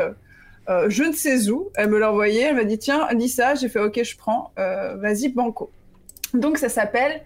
[0.68, 1.70] euh, je ne sais où.
[1.76, 3.54] Elle me l'a envoyé, elle m'a dit tiens, lis ça.
[3.54, 4.52] J'ai fait ok, je prends.
[4.56, 5.70] Vas-y, banco.
[6.32, 7.22] Donc ça s'appelle,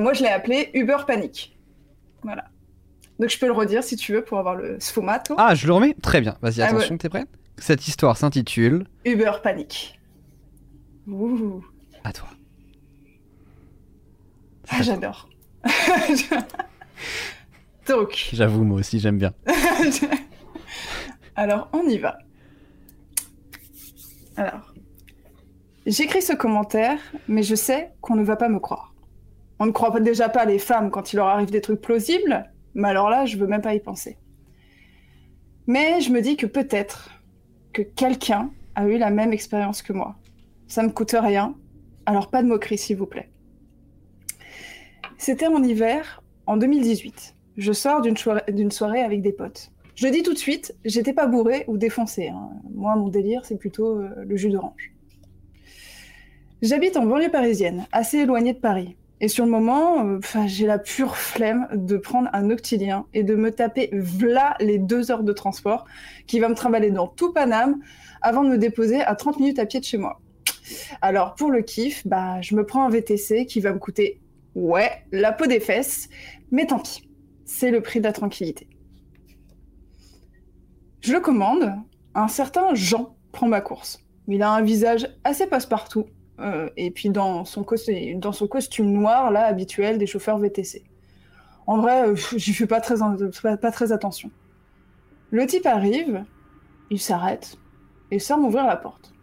[0.00, 1.54] moi je l'ai appelé Uber Panic.
[2.22, 2.44] Voilà.
[3.18, 5.34] Donc je peux le redire si tu veux pour avoir le sfumato.
[5.38, 5.94] Ah, je le remets?
[6.02, 6.36] Très bien.
[6.42, 9.95] Vas-y, Ah, attention, t'es prête Cette histoire s'intitule Uber Panic.
[11.08, 11.64] Ouh.
[12.04, 12.28] À toi.
[14.68, 15.28] Ah, j'adore.
[17.88, 19.32] Donc, J'avoue, moi aussi, j'aime bien.
[21.36, 22.18] alors on y va.
[24.36, 24.74] Alors,
[25.86, 28.92] j'écris ce commentaire, mais je sais qu'on ne va pas me croire.
[29.58, 32.50] On ne croit pas- déjà pas les femmes quand il leur arrive des trucs plausibles,
[32.74, 34.18] mais alors là, je veux même pas y penser.
[35.68, 37.10] Mais je me dis que peut-être
[37.72, 40.16] que quelqu'un a eu la même expérience que moi.
[40.68, 41.54] Ça me coûte rien,
[42.06, 43.30] alors pas de moquerie s'il vous plaît.
[45.18, 47.34] C'était en hiver, en 2018.
[47.56, 48.16] Je sors d'une
[48.70, 49.70] soirée, avec des potes.
[49.94, 52.28] Je dis tout de suite, j'étais pas bourré ou défoncé.
[52.28, 52.50] hein.
[52.74, 54.92] Moi, mon délire, c'est plutôt euh, le jus d'orange.
[56.60, 58.96] J'habite en banlieue parisienne, assez éloignée de Paris.
[59.22, 63.34] Et sur le moment, euh, j'ai la pure flemme de prendre un octilien et de
[63.34, 65.86] me taper v'là les deux heures de transport
[66.26, 67.76] qui va me trimballer dans tout Paname
[68.20, 70.20] avant de me déposer à 30 minutes à pied de chez moi.
[71.02, 74.20] Alors pour le kiff, bah, je me prends un VTC qui va me coûter,
[74.54, 76.08] ouais, la peau des fesses,
[76.50, 77.08] mais tant pis,
[77.44, 78.68] c'est le prix de la tranquillité.
[81.00, 81.72] Je le commande,
[82.14, 84.00] un certain Jean prend ma course.
[84.28, 86.06] Il a un visage assez passe-partout,
[86.40, 90.84] euh, et puis dans son, costume noir, là, habituel des chauffeurs VTC.
[91.66, 94.30] En vrai, euh, j'y fais pas très attention.
[95.30, 96.24] Le type arrive,
[96.90, 97.56] il s'arrête,
[98.10, 99.15] et sort m'ouvrir la porte.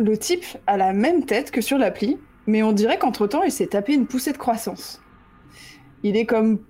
[0.00, 3.66] Le type a la même tête que sur l'appli, mais on dirait qu'entre-temps, il s'est
[3.66, 5.02] tapé une poussée de croissance.
[6.02, 6.60] Il est comme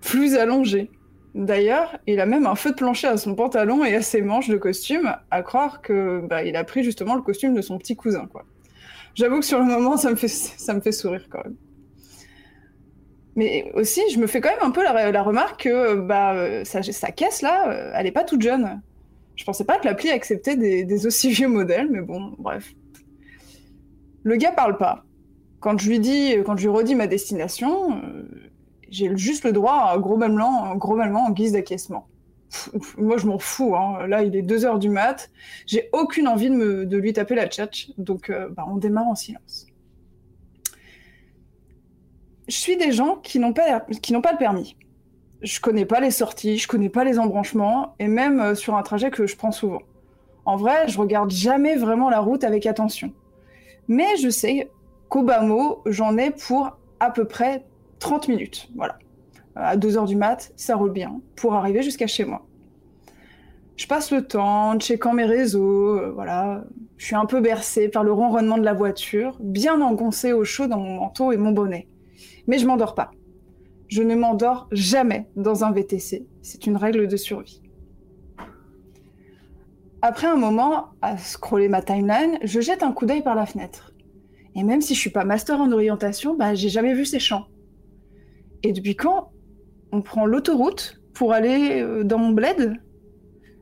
[0.00, 0.88] plus allongé.
[1.34, 4.48] D'ailleurs, il a même un feu de plancher à son pantalon et à ses manches
[4.48, 7.96] de costume, à croire que bah, il a pris justement le costume de son petit
[7.96, 8.28] cousin.
[9.16, 11.56] J'avoue que sur le moment, ça me fait, sourire quand même.
[13.34, 17.10] Mais aussi, je me fais quand même un peu la, remarque que bah, sa, sa
[17.10, 18.80] caisse là, elle est pas toute jeune.
[19.36, 22.74] Je pensais pas que l'appli acceptait des, aussi vieux modèles, mais bon, bref.
[24.22, 25.04] Le gars parle pas.
[25.60, 28.24] Quand je lui redis ma destination, euh,
[28.88, 32.08] j'ai juste le droit à gros mamelon, en guise d'acquiescement.
[32.96, 33.76] Moi, je m'en fous.
[33.76, 34.06] hein.
[34.06, 35.30] Là, il est 2 heures du mat.
[35.66, 37.90] J'ai aucune envie de, lui taper la tchatch.
[37.98, 39.66] Donc, euh, bah, on démarre en silence.
[42.48, 44.76] Je suis des gens qui n'ont pas, qui n'ont pas le permis.
[45.42, 48.82] Je connais pas les sorties, je connais pas les embranchements, et même euh, sur un
[48.82, 49.82] trajet que je prends souvent.
[50.44, 53.12] En vrai, je regarde jamais vraiment la route avec attention.
[53.88, 54.70] Mais je sais
[55.08, 55.42] qu'au bas
[55.86, 57.64] j'en ai pour à peu près
[57.98, 58.68] 30 minutes.
[58.76, 58.98] Voilà.
[59.54, 62.46] À 2 heures du mat, ça roule bien pour arriver jusqu'à chez moi.
[63.76, 66.64] Je passe le temps en checkant mes réseaux, euh, voilà.
[66.96, 70.66] Je suis un peu bercée par le ronronnement de la voiture, bien engoncée au chaud
[70.66, 71.88] dans mon manteau et mon bonnet.
[72.46, 73.10] Mais je m'endors pas.
[73.88, 76.26] Je ne m'endors jamais dans un VTC.
[76.42, 77.62] C'est une règle de survie.
[80.02, 83.92] Après un moment, à scroller ma timeline, je jette un coup d'œil par la fenêtre.
[84.54, 87.46] Et même si je suis pas master en orientation, bah, j'ai jamais vu ces champs.
[88.62, 89.30] Et depuis quand
[89.92, 92.80] on prend l'autoroute pour aller euh, dans mon bled?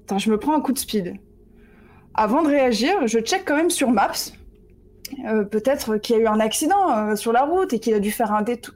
[0.04, 1.14] Attends, je me prends un coup de speed.
[2.14, 4.32] Avant de réagir, je check quand même sur Maps.
[5.26, 8.00] Euh, Peut-être qu'il y a eu un accident euh, sur la route et qu'il a
[8.00, 8.74] dû faire un détour.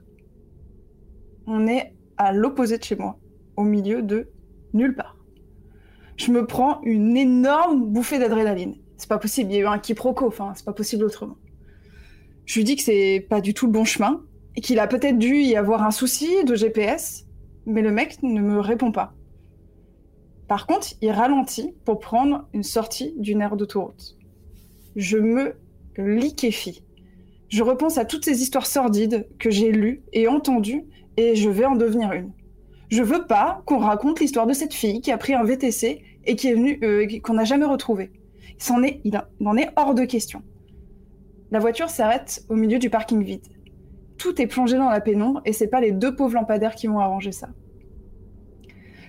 [1.51, 3.17] On est à l'opposé de chez moi,
[3.57, 4.29] au milieu de
[4.75, 5.17] nulle part.
[6.15, 8.75] Je me prends une énorme bouffée d'adrénaline.
[8.97, 11.37] C'est pas possible, il y a eu un quiproquo, enfin, c'est pas possible autrement.
[12.45, 14.21] Je lui dis que c'est pas du tout le bon chemin
[14.55, 17.25] et qu'il a peut-être dû y avoir un souci de GPS,
[17.65, 19.15] mais le mec ne me répond pas.
[20.47, 24.17] Par contre, il ralentit pour prendre une sortie d'une aire d'autoroute.
[24.95, 25.55] Je me
[25.97, 26.83] liquéfie.
[27.47, 30.85] Je repense à toutes ces histoires sordides que j'ai lues et entendues
[31.19, 32.31] et je vais en devenir une.
[32.89, 36.35] Je veux pas qu'on raconte l'histoire de cette fille qui a pris un VTC et
[36.37, 38.11] qui est venue, euh, qu'on n'a jamais retrouvée.
[38.69, 40.41] Il est, il en est hors de question.
[41.51, 43.45] La voiture s'arrête au milieu du parking vide.
[44.17, 46.99] Tout est plongé dans la pénombre et c'est pas les deux pauvres lampadaires qui vont
[46.99, 47.49] arranger ça.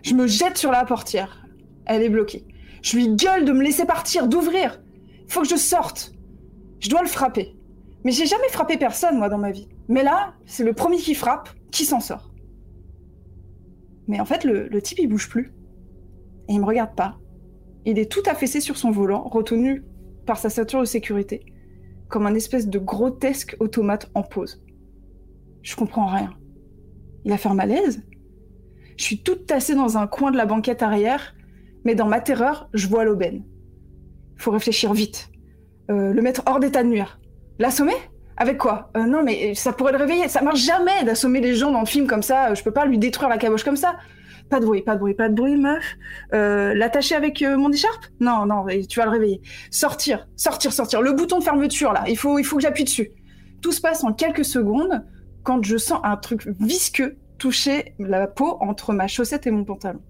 [0.02, 1.46] Je me jette sur la portière.
[1.86, 2.44] Elle est bloquée.
[2.82, 4.82] Je lui gueule de me laisser partir, d'ouvrir.
[5.26, 6.12] Il faut que je sorte.
[6.80, 7.54] Je dois le frapper.
[8.04, 9.68] Mais j'ai jamais frappé personne, moi, dans ma vie.
[9.88, 12.30] Mais là, c'est le premier qui frappe qui s'en sort.
[14.08, 15.52] Mais en fait, le, type, il bouge plus.
[16.48, 17.18] Et il me regarde pas.
[17.84, 19.84] Il est tout affaissé sur son volant, retenu
[20.26, 21.44] par sa ceinture de sécurité,
[22.08, 24.62] comme un espèce de grotesque automate en pause.
[25.62, 26.34] Je comprends rien.
[27.24, 28.02] Il a fait un malaise
[28.96, 31.34] Je suis toute tassée dans un coin de la banquette arrière,
[31.84, 33.44] mais dans ma terreur, je vois l'aubaine.
[34.36, 35.30] Faut réfléchir vite.
[35.90, 37.20] Euh, le mettre hors d'état de nuire.
[37.58, 37.94] L'assommer?
[38.40, 38.90] Avec quoi?
[38.96, 40.26] Euh, Non, mais ça pourrait le réveiller.
[40.28, 42.54] Ça marche jamais d'assommer les gens dans le film comme ça.
[42.54, 43.96] Je peux pas lui détruire la caboche comme ça.
[44.48, 45.84] Pas de bruit, pas de bruit, pas de bruit, meuf.
[46.32, 48.02] Euh, L'attacher avec euh, mon écharpe?
[48.18, 49.42] Non, non, tu vas le réveiller.
[49.70, 51.02] Sortir, sortir, sortir.
[51.02, 53.10] Le bouton de fermeture, là, il faut, il faut que j'appuie dessus.
[53.60, 55.04] Tout se passe en quelques secondes
[55.42, 60.00] quand je sens un truc visqueux toucher la peau entre ma chaussette et mon pantalon.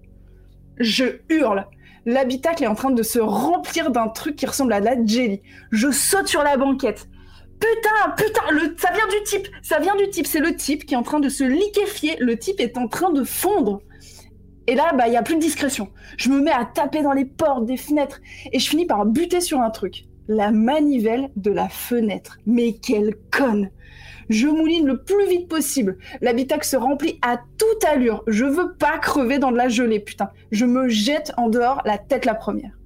[0.79, 1.65] Je hurle.
[2.05, 5.41] L'habitacle est en train de se remplir d'un truc qui ressemble à de la jelly.
[5.71, 7.07] Je saute sur la banquette.
[7.61, 8.41] Putain, putain,
[8.77, 10.27] ça vient du type, ça vient du type.
[10.27, 12.17] C'est le type qui est en train de se liquéfier.
[12.19, 13.81] Le type est en train de fondre.
[14.67, 15.89] Et là, bah, il y a plus de discrétion.
[16.17, 18.21] Je me mets à taper dans les portes, des fenêtres,
[18.51, 20.05] et je finis par buter sur un truc.
[20.27, 22.37] La manivelle de la fenêtre.
[22.45, 23.69] Mais quelle conne
[24.29, 25.97] Je mouline le plus vite possible.
[26.21, 28.23] L'habitacle se remplit à toute allure.
[28.27, 30.29] Je veux pas crever dans de la gelée, putain.
[30.51, 32.77] Je me jette en dehors, la tête la première.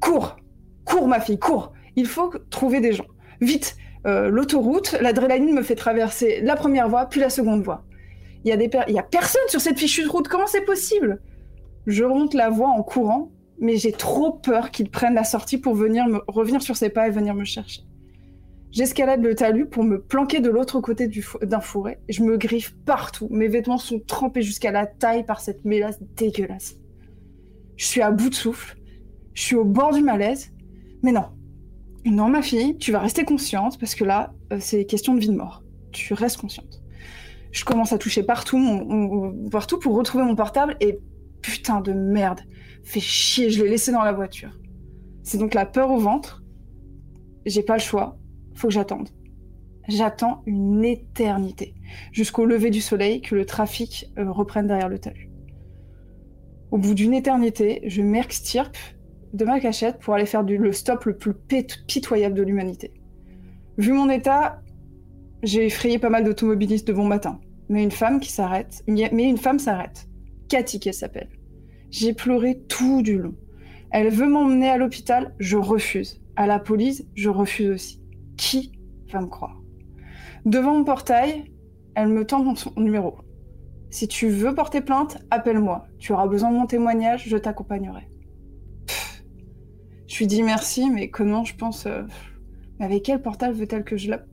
[0.00, 0.36] Cours
[0.84, 3.06] Cours, ma fille, cours Il faut trouver des gens.
[3.40, 7.84] Vite Euh, L'autoroute, l'adrénaline me fait traverser la première voie, puis la seconde voie.
[8.44, 11.20] Il y, a y a personne sur cette fichue de route, comment c'est possible?
[11.86, 15.74] Je remonte la voie en courant, mais j'ai trop peur qu'ils prennent la sortie pour
[15.74, 17.82] venir revenir sur ses pas et venir me chercher.
[18.70, 21.10] J'escalade le talus pour me planquer de l'autre côté
[21.42, 21.98] d'un fourré.
[22.08, 23.26] Je me griffe partout.
[23.30, 26.76] Mes vêtements sont trempés jusqu'à la taille par cette mélasse dégueulasse.
[27.76, 28.76] Je suis à bout de souffle.
[29.34, 30.52] Je suis au bord du malaise.
[31.02, 31.24] Mais non.
[32.10, 35.28] Non, ma fille, tu vas rester consciente parce que là, euh, c'est question de vie
[35.28, 35.62] de mort.
[35.92, 36.82] Tu restes consciente.
[37.52, 38.58] Je commence à toucher partout,
[39.50, 40.98] partout pour retrouver mon portable et
[41.42, 42.40] putain de merde.
[42.82, 44.58] Fait chier, je l'ai laissé dans la voiture.
[45.22, 46.42] C'est donc la peur au ventre.
[47.44, 48.18] J'ai pas le choix.
[48.54, 49.10] Faut que j'attende.
[49.86, 51.74] J'attends une éternité.
[52.12, 55.30] Jusqu'au lever du soleil, que le trafic euh, reprenne derrière le talus.
[56.70, 58.76] Au bout d'une éternité, je m'extirpe
[59.32, 62.92] de ma cachette pour aller faire du, le stop le plus pit- pitoyable de l'humanité.
[63.76, 64.60] Vu mon état,
[65.42, 67.40] j'ai effrayé pas mal d'automobilistes de bon matin.
[67.68, 70.08] Mais une femme qui s'arrête, mais une femme s'arrête.
[70.48, 71.28] Cathy qu'elle s'appelle.
[71.90, 73.34] J'ai pleuré tout du long.
[73.90, 76.20] Elle veut m'emmener à l'hôpital, je refuse.
[76.36, 78.02] À la police, je refuse aussi.
[78.36, 78.72] Qui
[79.12, 79.60] va me croire?
[80.44, 81.52] Devant mon portail,
[81.94, 83.18] elle me tend son- numéro.
[83.90, 85.86] Si tu veux porter plainte, appelle-moi.
[85.98, 88.07] Tu auras besoin de mon témoignage, je t'accompagnerai.
[90.08, 91.86] Je lui dis merci, mais comment je pense...
[91.86, 92.02] euh,
[92.78, 94.24] mais avec quel portable veut-elle que je la...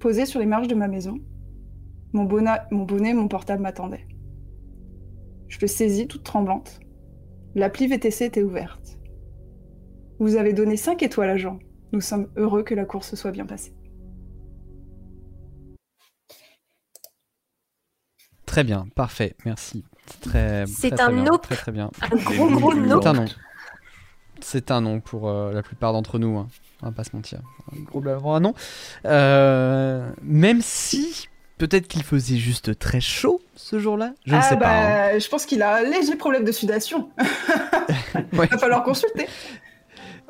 [0.00, 1.18] Posé sur les marches de ma maison,
[2.12, 4.06] mon, bona- mon bonnet, mon portable m'attendait.
[5.48, 6.80] Je le saisis, toute tremblante.
[7.54, 8.98] L'appli VTC était ouverte.
[10.18, 11.58] Vous avez donné 5 étoiles à Jean.
[11.92, 13.72] Nous sommes heureux que la course se soit bien passée.
[18.46, 19.84] Très bien, parfait, merci.
[20.06, 20.64] C'est très, un
[20.96, 21.42] très bien, nope.
[21.42, 21.90] Très très bien.
[22.00, 23.00] Un gros gros C'est no.
[23.00, 23.24] C'est un nom.
[24.40, 26.48] C'est un nom pour euh, la plupart d'entre nous, hein.
[26.82, 27.40] on va pas se mentir.
[27.76, 28.54] Un gros blanc, un nom.
[29.04, 31.28] Euh, même si
[31.58, 34.68] peut-être qu'il faisait juste très chaud ce jour-là, je ne ah sais pas.
[34.68, 35.12] hein.
[35.12, 37.08] bah, je pense qu'il a un léger problème de sudation.
[38.32, 38.46] Ouais.
[38.46, 39.26] Va falloir consulter.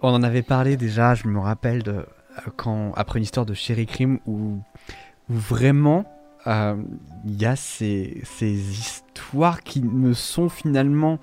[0.03, 2.05] On en avait parlé déjà, je me rappelle de euh,
[2.57, 4.59] quand après une histoire de Sherry Cream où,
[5.29, 6.05] où vraiment
[6.47, 6.77] euh,
[7.25, 11.19] il y a ces, ces histoires qui ne sont finalement,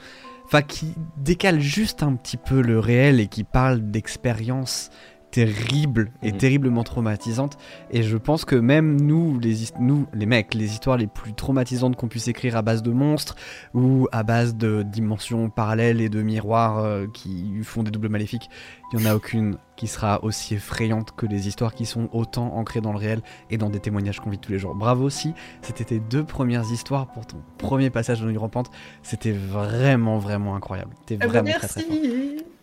[0.45, 4.89] enfin qui décalent juste un petit peu le réel et qui parlent d'expériences
[5.35, 6.37] terribles et Mhm.
[6.37, 7.57] terriblement traumatisantes.
[7.91, 11.97] Et je pense que même nous, les, nous, les mecs, les histoires les plus traumatisantes
[11.97, 13.35] qu'on puisse écrire à base de monstres
[13.73, 18.49] ou à base de dimensions parallèles et de miroirs euh, qui font des doubles maléfiques,
[18.93, 22.55] il n'y en a aucune qui sera aussi effrayante que les histoires qui sont autant
[22.55, 24.73] ancrées dans le réel et dans des témoignages qu'on vit tous les jours.
[24.73, 28.71] Bravo aussi, c'était tes deux premières histoires pour ton premier passage de Nuit Rampante.
[29.03, 30.91] C'était vraiment, vraiment incroyable.
[31.05, 31.91] T'es Ah bah, vraiment très très fort.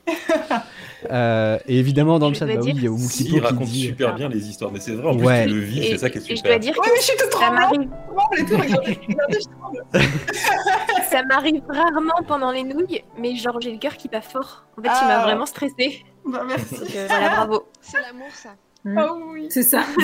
[1.10, 3.40] Euh, et évidemment, dans le chat, bah oui, il y a Si, Oumukipo il qui
[3.40, 3.80] raconte dit...
[3.86, 5.46] super bien les histoires, mais c'est vrai, en plus Ouais.
[5.48, 6.52] tu le vis, Et, c'est ça qui est et je super.
[6.52, 7.60] dois dire Ouais, mais je suis toute ça tremblante.
[7.72, 9.84] m'arrive, tremble et tout, regardez, regardez, je tremble.
[11.10, 14.64] ça m'arrive rarement pendant les nouilles, mais genre j'ai le cœur qui bat fort.
[14.78, 15.04] En fait, tu Ah.
[15.08, 16.04] m'as vraiment stressée.
[16.24, 16.72] Bah, merci.
[16.76, 17.66] Donc, euh, voilà, bravo.
[17.80, 18.50] C'est l'amour, ça.
[18.96, 19.46] Ah oui.
[19.50, 19.82] C'est ça.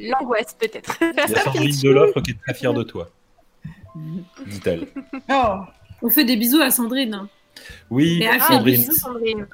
[0.00, 0.96] L'angoisse peut-être.
[1.00, 3.08] Il y a Sandrine Deloffre qui est très fière de toi,
[4.46, 4.86] dit-elle.
[5.28, 5.56] Oh.
[6.02, 7.26] On fait des bisous à Sandrine.
[7.90, 9.46] Oui, Ah, Sandrine, bisous, Sandrine.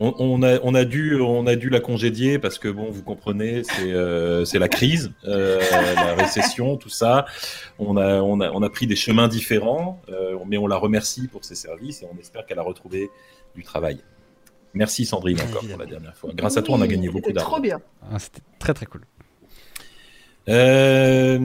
[0.00, 3.02] on, on a, on, a dû, on a dû la congédier parce que, bon, vous
[3.02, 5.60] comprenez, c'est euh, c'est la crise, euh,
[5.94, 7.24] la récession, tout ça.
[7.78, 11.28] On a, on, a, on a pris des chemins différents, euh, mais on la remercie
[11.28, 13.10] pour ses services et on espère qu'elle a retrouvé
[13.54, 14.00] du travail.
[14.74, 16.30] Merci Sandrine encore pour la dernière fois.
[16.34, 17.50] Grâce à toi, on a gagné beaucoup c'était d'argent.
[17.52, 17.80] trop bien.
[18.12, 19.00] Ah, C'était très très cool.
[20.48, 21.38] Euh,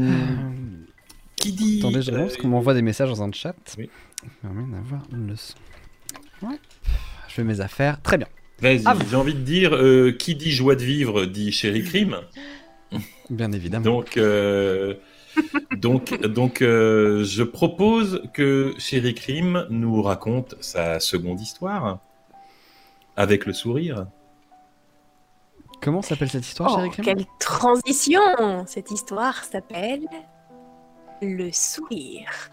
[1.35, 3.55] qui dit Attendez, je euh, parce qu'on m'envoie des messages dans un chat.
[3.77, 3.89] Oui.
[4.21, 5.55] Ça permet d'avoir une leçon.
[7.27, 8.01] Je fais mes affaires.
[8.01, 8.27] Très bien.
[8.59, 12.17] Vas-y, Ah, j'ai envie de dire, euh, qui dit joie de vivre dit chéri crime.
[13.29, 13.83] Bien évidemment.
[13.83, 14.95] Donc, euh,
[15.77, 21.99] donc, donc euh, je propose que Chéri Crime nous raconte sa seconde histoire
[23.15, 24.05] avec le sourire.
[25.81, 28.21] Comment s'appelle cette histoire, Oh, Crème quelle transition
[28.67, 30.05] Cette histoire s'appelle
[31.21, 32.49] Le sourire.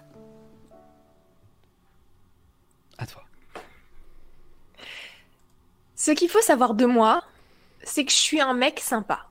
[6.03, 7.23] Ce qu'il faut savoir de moi,
[7.83, 9.27] c'est que je suis un mec sympa.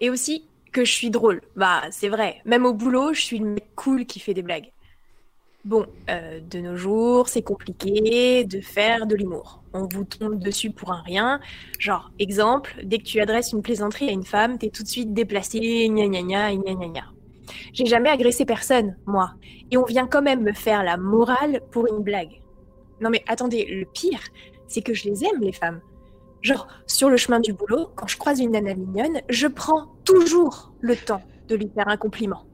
[0.00, 1.42] Et aussi que je suis drôle.
[1.54, 2.40] Bah, c'est vrai.
[2.44, 4.72] Même au boulot, je suis le mec cool qui fait des blagues.
[5.64, 9.62] Bon, euh, de nos jours, c'est compliqué de faire de l'humour.
[9.74, 11.38] On vous tombe dessus pour un rien.
[11.78, 15.14] Genre, exemple, dès que tu adresses une plaisanterie à une femme, t'es tout de suite
[15.14, 17.04] déplacé, gna gna gna, gna gna gna.
[17.74, 19.34] J'ai jamais agressé personne, moi.
[19.70, 22.40] Et on vient quand même me faire la morale pour une blague.
[23.00, 24.20] Non mais attendez, le pire,
[24.66, 25.80] c'est que je les aime, les femmes.
[26.42, 30.72] Genre, sur le chemin du boulot, quand je croise une nana mignonne, je prends toujours
[30.80, 32.44] le temps de lui faire un compliment.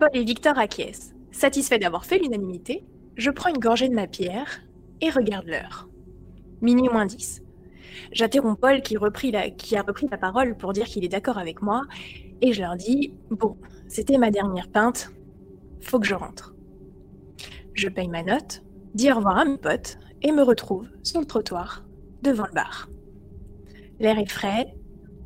[0.00, 1.14] Paul et Victor acquiescent.
[1.30, 2.84] Satisfait d'avoir fait l'unanimité,
[3.16, 4.62] je prends une gorgée de ma pierre
[5.00, 5.88] et regarde l'heure.
[6.60, 7.42] Minuit moins 10.
[8.12, 9.30] J'interromps Paul qui, a repris
[10.10, 11.82] la parole pour dire qu'il est d'accord avec moi
[12.40, 13.56] et je leur dis Bon,
[13.88, 15.10] c'était ma dernière pinte,
[15.80, 16.54] faut que je rentre.
[17.74, 18.62] Je paye ma note,
[18.94, 21.84] dis au revoir à mes potes et me retrouve sur le trottoir
[22.22, 22.88] devant le bar.
[24.00, 24.74] L'air est frais,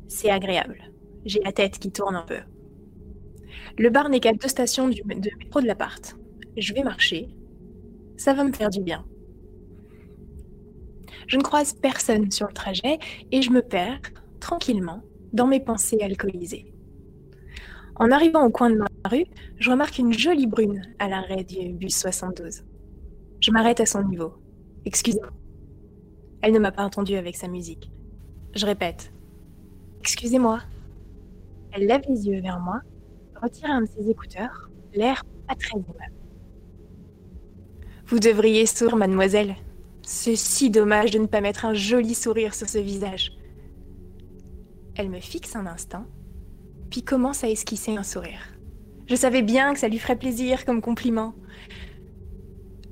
[0.07, 0.91] c'est agréable.
[1.25, 2.39] J'ai la tête qui tourne un peu.
[3.77, 6.15] Le bar n'est qu'à deux stations du de métro de l'appart.
[6.57, 7.29] Je vais marcher.
[8.17, 9.05] Ça va me faire du bien.
[11.27, 12.99] Je ne croise personne sur le trajet
[13.31, 14.01] et je me perds
[14.39, 15.01] tranquillement
[15.31, 16.73] dans mes pensées alcoolisées.
[17.95, 19.25] En arrivant au coin de ma rue,
[19.59, 22.63] je remarque une jolie brune à l'arrêt du bus 72.
[23.41, 24.33] Je m'arrête à son niveau.
[24.89, 25.29] Excusez-moi.
[26.41, 27.91] Elle ne m'a pas entendu avec sa musique.
[28.55, 29.13] Je répète.
[29.99, 30.61] Excusez-moi.
[31.71, 32.81] Elle lève les yeux vers moi,
[33.39, 36.15] retire un de ses écouteurs, l'air pas très aimable.
[38.07, 39.57] Vous devriez sourire, mademoiselle.
[40.01, 43.37] C'est si dommage de ne pas mettre un joli sourire sur ce visage.
[44.95, 46.07] Elle me fixe un instant,
[46.89, 48.57] puis commence à esquisser un sourire.
[49.05, 51.35] Je savais bien que ça lui ferait plaisir comme compliment.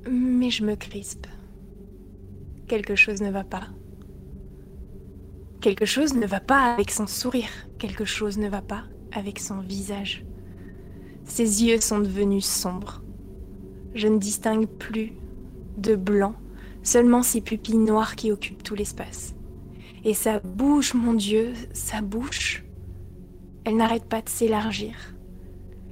[0.08, 1.26] Mais je me crispe.
[2.68, 3.66] Quelque chose ne va pas.
[5.62, 7.48] Quelque chose ne va pas avec son sourire.
[7.78, 10.26] Quelque chose ne va pas avec son visage.
[11.24, 13.02] Ses yeux sont devenus sombres.
[13.94, 15.14] Je ne distingue plus
[15.78, 16.34] de blanc,
[16.82, 19.34] seulement ses pupilles noires qui occupent tout l'espace.
[20.04, 22.64] Et sa bouche, mon Dieu, sa bouche,
[23.64, 24.94] elle n'arrête pas de s'élargir.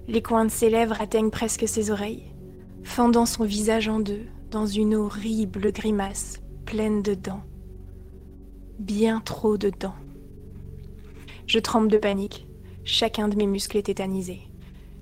[0.09, 2.35] Les coins de ses lèvres atteignent presque ses oreilles,
[2.83, 7.45] fendant son visage en deux dans une horrible grimace pleine de dents.
[8.79, 9.95] Bien trop de dents.
[11.47, 12.47] Je tremble de panique.
[12.85, 14.41] Chacun de mes muscles est tétanisé.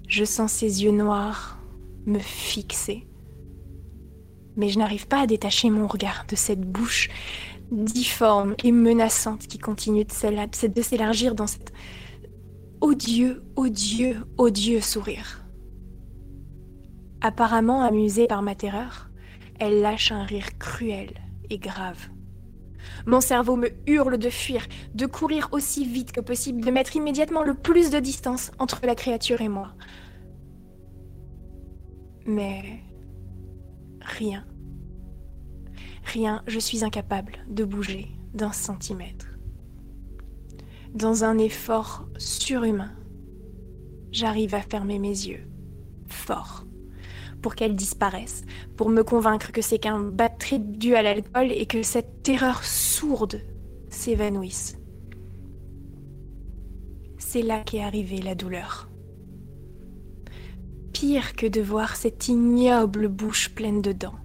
[0.06, 1.58] Je sens ses yeux noirs
[2.06, 3.08] me fixer.
[4.56, 7.08] Mais je n'arrive pas à détacher mon regard de cette bouche
[7.72, 11.72] difforme et menaçante qui continue de s'éla- de s'élargir dans cet
[12.82, 15.44] odieux, odieux, odieux sourire.
[17.22, 19.10] Apparemment amusée par ma terreur,
[19.58, 21.14] elle lâche un rire cruel
[21.58, 22.08] grave.
[23.06, 27.42] Mon cerveau me hurle de fuir, de courir aussi vite que possible, de mettre immédiatement
[27.42, 29.74] le plus de distance entre la créature et moi.
[32.26, 32.80] Mais
[34.00, 34.44] rien.
[36.04, 39.26] Rien, je suis incapable de bouger d'un centimètre.
[40.94, 42.92] Dans un effort surhumain,
[44.12, 45.48] j'arrive à fermer mes yeux,
[46.06, 46.63] fort,
[47.44, 51.66] pour qu'elle disparaisse, pour me convaincre que c'est qu'un bad trip dû à l'alcool et
[51.66, 53.42] que cette terreur sourde
[53.90, 54.78] s'évanouisse.
[57.18, 58.88] C'est là qu'est arrivée la douleur.
[60.94, 64.18] Pire que de voir cette ignoble bouche pleine de dents.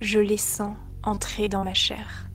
[0.00, 2.30] Je les sens entrer dans ma chair,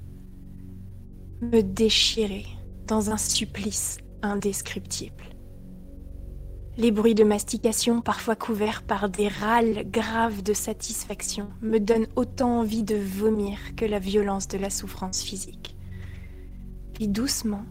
[1.40, 2.45] me déchirer
[2.88, 5.35] dans un supplice indescriptible.
[6.77, 12.60] Les bruits de mastication, parfois couverts par des râles graves de satisfaction, me donnent autant
[12.60, 15.77] envie de vomir que la violence de la souffrance physique.
[16.93, 17.65] Puis doucement,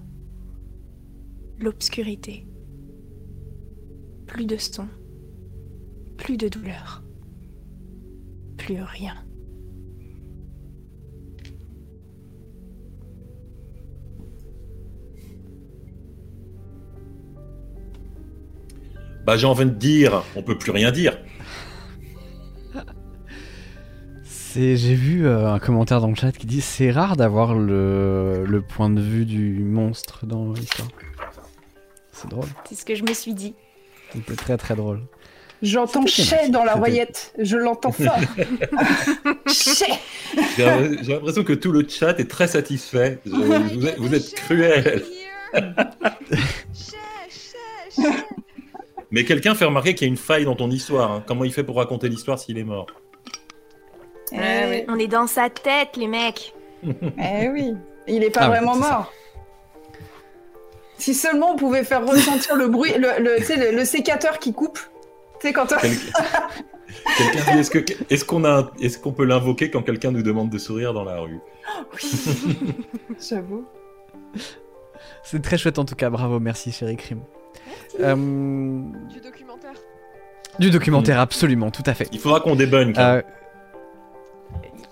[1.59, 2.47] l'obscurité.
[4.27, 4.89] Plus de son,
[6.17, 7.03] plus de douleur,
[8.57, 9.17] plus rien.
[19.25, 21.17] Bah, j'ai envie de dire, on peut plus rien dire.
[24.23, 28.45] C'est, j'ai vu euh, un commentaire dans le chat qui dit c'est rare d'avoir le,
[28.47, 30.89] le point de vue du monstre dans l'histoire.
[32.13, 33.55] C'est drôle, C'est ce que je me suis dit.
[34.13, 35.01] c'était très très drôle.
[35.63, 37.33] J'entends chais dans la voyette.
[37.39, 38.17] Je l'entends fort.
[39.49, 39.87] chais
[40.57, 43.19] J'ai j'ai l'impression que tout le chat est très satisfait.
[43.27, 45.03] Je- vous, êtes, vous êtes cruel.
[49.15, 51.11] Mais quelqu'un fait remarquer qu'il y a une faille dans ton histoire.
[51.13, 51.25] hein.
[51.25, 52.87] Comment il fait pour raconter l'histoire s'il est mort
[54.33, 54.37] Eh
[54.69, 54.85] oui.
[54.89, 56.53] On est dans sa tête, les mecs.
[56.85, 57.75] Eh oui.
[58.09, 58.91] Il est pas Ah vraiment c'est ça.
[58.91, 59.13] mort.
[60.99, 64.39] Si seulement on pouvait faire ressentir le bruit, le, le, tu sais, le, le sécateur
[64.41, 64.79] qui coupe.
[65.41, 65.93] Tu sais, quand on- Quel-
[67.17, 67.79] Quelqu'un dit est-ce que
[68.11, 71.05] est-ce qu'on a un- est-ce qu'on peut l'invoquer quand quelqu'un nous demande de sourire dans
[71.05, 71.39] la rue
[73.29, 73.65] J'avoue.
[75.23, 77.23] C'est très chouette en tout cas, bravo, merci chérie Crime.
[78.01, 79.73] Euh, Du documentaire.
[80.59, 82.09] du documentaire, absolument, tout à fait.
[82.13, 82.97] Il faudra qu'on débunk.
[82.99, 83.17] hein.
[83.17, 83.23] Euh,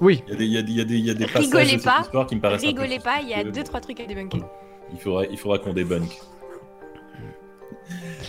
[0.01, 1.11] oui, Il y a des il y a des il y a des, il y
[1.11, 3.35] a des passages Rigolez de cette pas, histoire qui me paraissent Rigolez pas, il y
[3.35, 4.41] a deux trois trucs à débunker.
[4.93, 6.19] Il faudra il faudra qu'on débunk.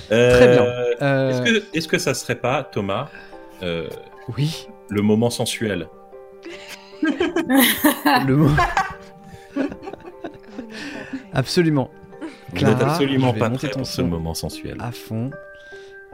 [0.10, 0.64] Très bien.
[0.66, 3.10] Euh, euh, Est-ce que est-ce que ça serait pas Thomas
[3.64, 3.88] euh,
[4.38, 5.88] oui, le moment sensuel?
[7.02, 8.50] Le mot.
[11.34, 11.90] Absolument.
[12.54, 14.78] Vous Clara, absolument je vais pas monter prêt ton pour ce moment sensuel.
[14.80, 15.32] à fond.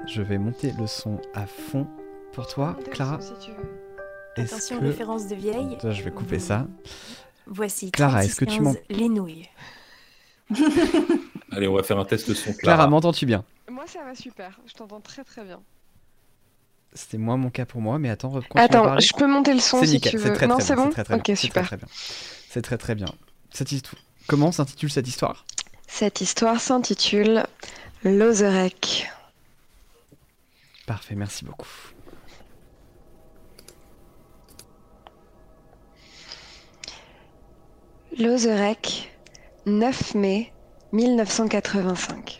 [0.07, 1.87] Je vais monter le son à fond
[2.33, 3.19] pour toi, Clara.
[3.21, 4.43] Si tu veux.
[4.43, 5.73] Attention, que référence de vieille.
[5.73, 6.65] Attends, je vais couper ça.
[7.45, 9.49] Voici Clara, est-ce que tu 36-15, m'en- les nouilles.
[11.51, 12.53] Allez, on va faire un test son.
[12.53, 13.43] Clara, Clara, m'entends-tu bien?
[13.69, 14.59] Moi, ça va super.
[14.65, 15.59] Je t'entends très très bien.
[16.93, 19.87] C'était moins mon cas pour moi, mais attends, Attends, je peux monter le son C'est
[19.87, 20.33] si nickel, tu c'est veux.
[20.35, 20.83] très non, très c'est bien.
[20.85, 21.63] bon c'est très, très Ok, bien, c'est super.
[21.67, 21.87] très, très bien.
[22.49, 23.07] C'est très très bien.
[23.51, 23.71] Cette
[24.27, 25.45] Comment s'intitule cette histoire?
[25.91, 27.43] Cette histoire s'intitule
[28.03, 29.11] Lozerek.
[30.87, 31.67] Parfait, merci beaucoup.
[38.17, 39.11] Lozerek,
[39.65, 40.53] 9 mai
[40.93, 42.39] 1985.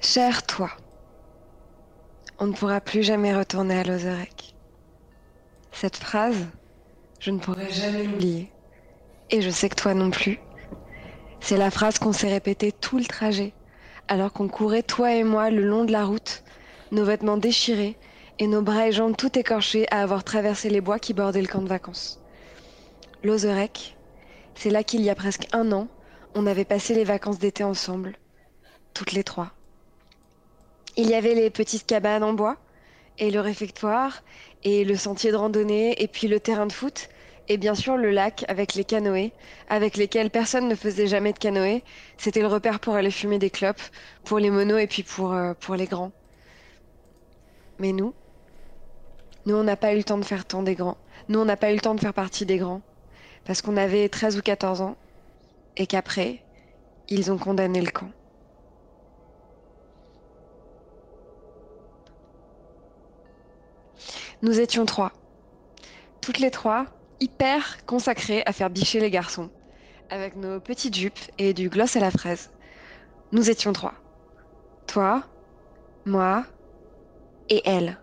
[0.00, 0.70] Cher toi,
[2.40, 4.54] on ne pourra plus jamais retourner à Lozerek.
[5.72, 6.46] Cette phrase,
[7.20, 8.52] je ne pourrai jamais l'oublier.
[9.30, 10.38] Et je sais que toi non plus.
[11.40, 13.54] C'est la phrase qu'on s'est répétée tout le trajet,
[14.08, 16.42] alors qu'on courait toi et moi le long de la route,
[16.90, 17.96] nos vêtements déchirés
[18.38, 21.48] et nos bras et jambes tout écorchés à avoir traversé les bois qui bordaient le
[21.48, 22.20] camp de vacances.
[23.22, 23.96] Lozerek,
[24.54, 25.88] c'est là qu'il y a presque un an,
[26.34, 28.16] on avait passé les vacances d'été ensemble,
[28.94, 29.52] toutes les trois.
[30.96, 32.56] Il y avait les petites cabanes en bois,
[33.18, 34.22] et le réfectoire,
[34.62, 37.08] et le sentier de randonnée, et puis le terrain de foot,
[37.48, 39.32] et bien sûr le lac avec les canoës,
[39.68, 41.82] avec lesquels personne ne faisait jamais de canoë.
[42.18, 43.80] C'était le repère pour aller fumer des clopes,
[44.24, 46.12] pour les monos et puis pour, euh, pour les grands.
[47.78, 48.14] Mais nous,
[49.46, 50.98] nous on n'a pas eu le temps de faire tant des grands.
[51.28, 52.82] Nous on n'a pas eu le temps de faire partie des grands
[53.44, 54.96] parce qu'on avait 13 ou 14 ans
[55.76, 56.42] et qu'après,
[57.08, 58.10] ils ont condamné le camp.
[64.42, 65.12] Nous étions trois.
[66.20, 66.86] Toutes les trois,
[67.20, 69.50] hyper consacrées à faire bicher les garçons,
[70.10, 72.50] avec nos petites jupes et du gloss à la fraise.
[73.32, 73.94] Nous étions trois.
[74.86, 75.22] Toi,
[76.06, 76.44] moi
[77.48, 77.98] et elle.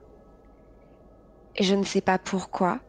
[1.56, 2.80] Et je ne sais pas pourquoi,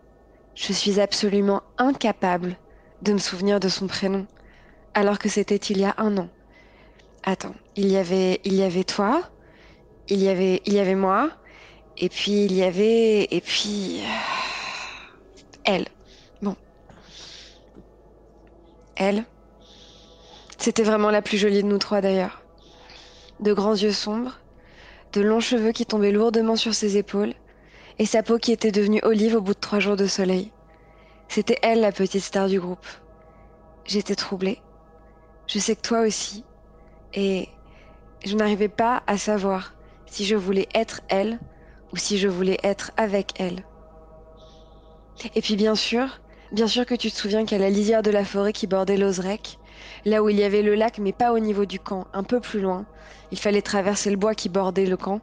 [0.54, 2.56] je suis absolument incapable
[3.02, 4.26] de me souvenir de son prénom,
[4.94, 6.28] alors que c'était il y a un an.
[7.22, 9.30] Attends, il y avait, il y avait toi,
[10.08, 11.30] il y avait, il y avait moi,
[11.96, 14.06] et puis il y avait, et puis euh,
[15.64, 15.86] elle.
[16.42, 16.56] Bon,
[18.96, 19.24] elle.
[20.58, 22.42] C'était vraiment la plus jolie de nous trois d'ailleurs.
[23.40, 24.38] De grands yeux sombres,
[25.12, 27.34] de longs cheveux qui tombaient lourdement sur ses épaules,
[27.98, 30.52] et sa peau qui était devenue olive au bout de trois jours de soleil.
[31.28, 32.86] C'était elle la petite star du groupe.
[33.84, 34.60] J'étais troublée.
[35.46, 36.44] Je sais que toi aussi.
[37.14, 37.48] Et
[38.24, 39.74] je n'arrivais pas à savoir
[40.06, 41.38] si je voulais être elle
[41.92, 43.64] ou si je voulais être avec elle.
[45.34, 46.20] Et puis bien sûr,
[46.52, 49.58] bien sûr que tu te souviens qu'à la lisière de la forêt qui bordait l'Ozrec,
[50.04, 52.40] là où il y avait le lac mais pas au niveau du camp, un peu
[52.40, 52.86] plus loin,
[53.32, 55.20] il fallait traverser le bois qui bordait le camp,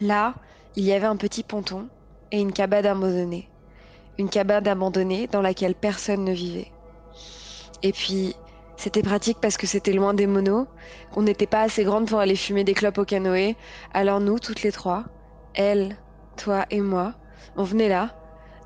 [0.00, 0.34] là,
[0.76, 1.88] il y avait un petit ponton
[2.30, 3.48] et une cabane abandonnée.
[4.18, 6.70] Une cabane abandonnée dans laquelle personne ne vivait.
[7.82, 8.36] Et puis,
[8.76, 10.66] c'était pratique parce que c'était loin des monos,
[11.12, 13.56] qu'on n'était pas assez grande pour aller fumer des clopes au canoë.
[13.92, 15.04] Alors nous, toutes les trois,
[15.54, 15.96] elle,
[16.36, 17.14] toi et moi,
[17.56, 18.10] on venait là,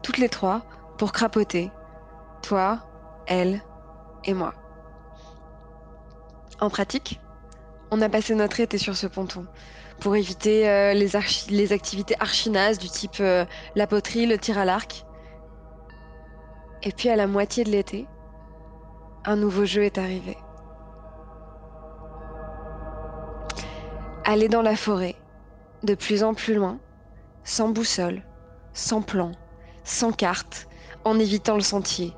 [0.02, 0.64] toutes les trois,
[0.96, 1.70] pour crapoter.
[2.46, 2.78] Toi,
[3.26, 3.60] elle
[4.22, 4.54] et moi.
[6.60, 7.20] En pratique,
[7.90, 9.48] on a passé notre été sur ce ponton
[9.98, 11.16] pour éviter euh, les,
[11.72, 13.44] activités archinazes du type euh,
[13.74, 15.04] la poterie, le tir à l'arc.
[16.84, 18.06] Et puis à la moitié de l'été,
[19.24, 20.36] un nouveau jeu est arrivé.
[24.24, 25.16] Aller dans la forêt,
[25.82, 26.78] de plus en plus loin,
[27.42, 28.22] sans boussole,
[28.72, 29.32] sans plan,
[29.82, 30.68] sans carte,
[31.02, 32.14] en évitant le sentier,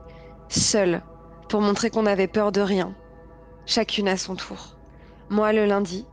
[0.49, 1.03] seul,
[1.49, 2.95] pour montrer qu'on avait peur de rien,
[3.67, 4.77] chacune à son tour.
[5.31, 6.07] Moi le lundi,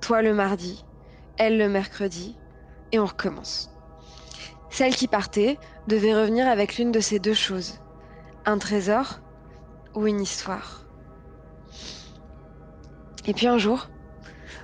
[0.00, 0.84] toi le mardi,
[1.38, 2.36] elle le mercredi,
[2.92, 3.70] et on recommence.
[4.70, 7.80] Celle qui partait devait revenir avec l'une de ces deux choses.
[8.44, 9.20] Un trésor
[9.94, 10.86] ou une histoire.
[13.26, 13.88] Et puis un jour,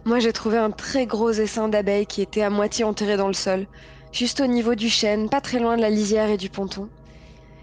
[0.04, 3.32] moi j'ai trouvé un très gros essaim d'abeilles qui était à moitié enterré dans le
[3.32, 3.66] sol,
[4.12, 6.88] juste au niveau du chêne, pas très loin de la lisière et du ponton.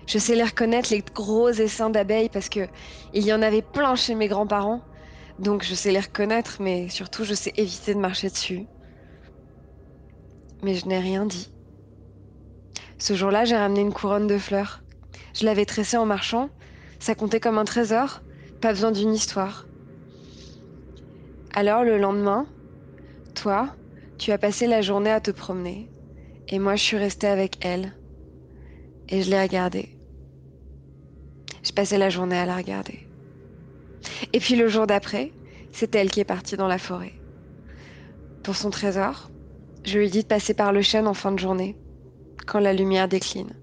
[0.09, 2.61] Je sais les reconnaître, les gros essaims d'abeilles, parce que
[3.13, 4.81] il y en avait plein chez mes grands-parents.
[5.37, 8.65] Donc je sais les reconnaître, mais surtout je sais éviter de marcher dessus.
[10.63, 11.51] Mais je n'ai rien dit.
[12.97, 14.81] Ce jour-là, j'ai ramené une couronne de fleurs.
[15.35, 16.49] Je l'avais tressée en marchant.
[16.97, 18.23] Ça comptait comme un trésor.
[18.61, 19.67] Pas besoin d'une histoire.
[21.53, 22.47] Alors le lendemain,
[23.35, 23.75] toi,
[24.17, 25.87] tu as passé la journée à te promener.
[26.47, 27.93] Et moi, je suis restée avec elle.
[29.07, 29.98] Et je l'ai regardée.
[31.63, 32.99] Je passais la journée à la regarder.
[34.33, 35.31] Et puis le jour d'après,
[35.71, 37.13] c'est elle qui est partie dans la forêt.
[38.43, 39.29] Pour son trésor,
[39.83, 41.75] je lui dit de passer par le chêne en fin de journée,
[42.47, 43.53] quand la lumière décline.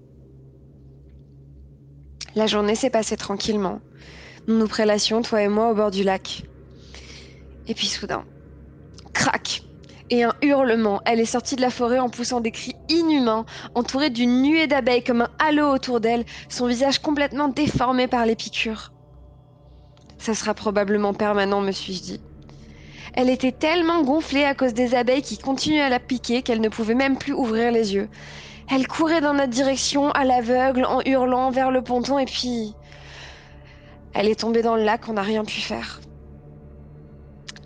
[2.35, 3.81] La journée s'est passée tranquillement.
[4.47, 6.43] Nous nous prélassions, toi et moi, au bord du lac.
[7.67, 8.23] Et puis soudain,
[9.13, 9.66] crac
[10.09, 11.01] Et un hurlement.
[11.05, 15.03] Elle est sortie de la forêt en poussant des cris inhumains, entourée d'une nuée d'abeilles
[15.03, 18.93] comme un halo autour d'elle, son visage complètement déformé par les piqûres.
[20.17, 22.21] Ça sera probablement permanent, me suis-je dit.
[23.13, 26.69] Elle était tellement gonflée à cause des abeilles qui continuaient à la piquer qu'elle ne
[26.69, 28.09] pouvait même plus ouvrir les yeux.
[28.69, 32.73] Elle courait dans notre direction à l'aveugle en hurlant vers le ponton et puis...
[34.13, 35.99] Elle est tombée dans le lac, on n'a rien pu faire.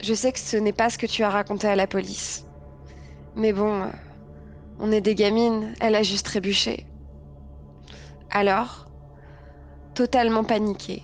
[0.03, 2.45] Je sais que ce n'est pas ce que tu as raconté à la police.
[3.36, 3.88] Mais bon, euh,
[4.80, 6.88] on est des gamines, elle a juste trébuché.
[8.32, 8.88] Alors,
[9.94, 11.03] totalement paniquée,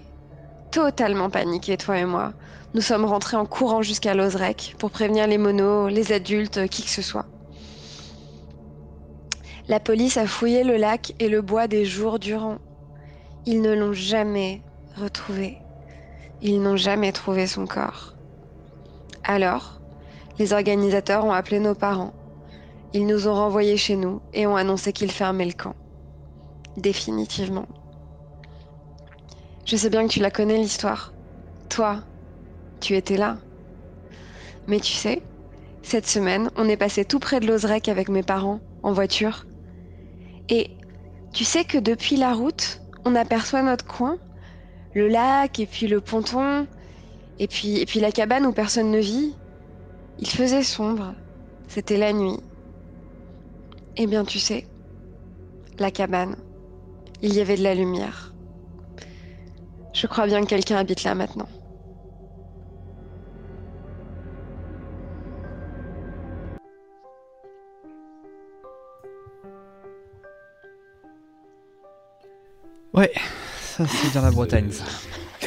[0.72, 2.34] totalement paniquée, toi et moi,
[2.74, 6.90] nous sommes rentrés en courant jusqu'à Lozrec pour prévenir les monos, les adultes, qui que
[6.90, 7.28] ce soit.
[9.68, 12.58] La police a fouillé le lac et le bois des jours durant.
[13.46, 14.64] Ils ne l'ont jamais
[14.96, 15.60] retrouvé.
[16.42, 18.17] Ils n'ont jamais trouvé son corps.
[19.30, 19.82] Alors,
[20.40, 22.14] les organisateurs ont appelé nos parents.
[22.94, 25.76] Ils nous ont renvoyés chez nous et ont annoncé qu'ils fermaient le camp.
[26.78, 27.68] Définitivement.
[29.66, 31.14] Je sais bien que tu la connais l'histoire.
[31.68, 31.98] Toi,
[32.80, 33.38] tu étais là.
[34.66, 35.22] Mais tu sais,
[35.82, 39.46] cette semaine, on est passé tout près de Lozrec avec mes parents, en voiture.
[40.48, 40.72] Et
[41.34, 44.18] tu sais que depuis la route, on aperçoit notre coin,
[44.94, 46.66] le lac et puis le ponton,
[47.40, 49.36] et puis, la cabane où personne ne vit.
[50.20, 51.14] Il faisait sombre,
[51.68, 52.40] c'était la nuit.
[53.98, 54.66] Eh bien tu sais,
[55.78, 56.36] la cabane,
[57.22, 58.34] il y avait de la lumière.
[59.94, 61.48] Je crois bien que quelqu'un habite là maintenant.
[72.94, 73.12] Ouais,
[73.60, 74.84] ça c'est dans la Bretagne ça.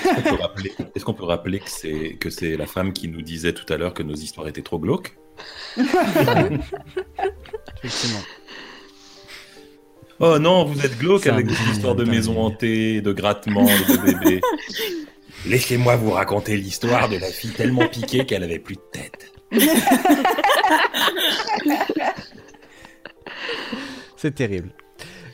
[0.04, 3.08] Est-ce qu'on peut rappeler, est-ce qu'on peut rappeler que c'est que c'est la femme qui
[3.08, 5.16] nous disait tout à l'heure que nos histoires étaient trop glauques?
[5.76, 8.20] Effectivement.
[10.22, 12.16] Oh non, vous êtes glauque avec des histoires de putain.
[12.16, 14.40] maisons hantées, de grattements, de bébés.
[15.46, 19.32] Laissez-moi vous raconter l'histoire de la fille tellement piquée qu'elle avait plus de tête.
[24.16, 24.74] C'est terrible.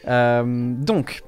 [0.06, 1.22] Euh, donc,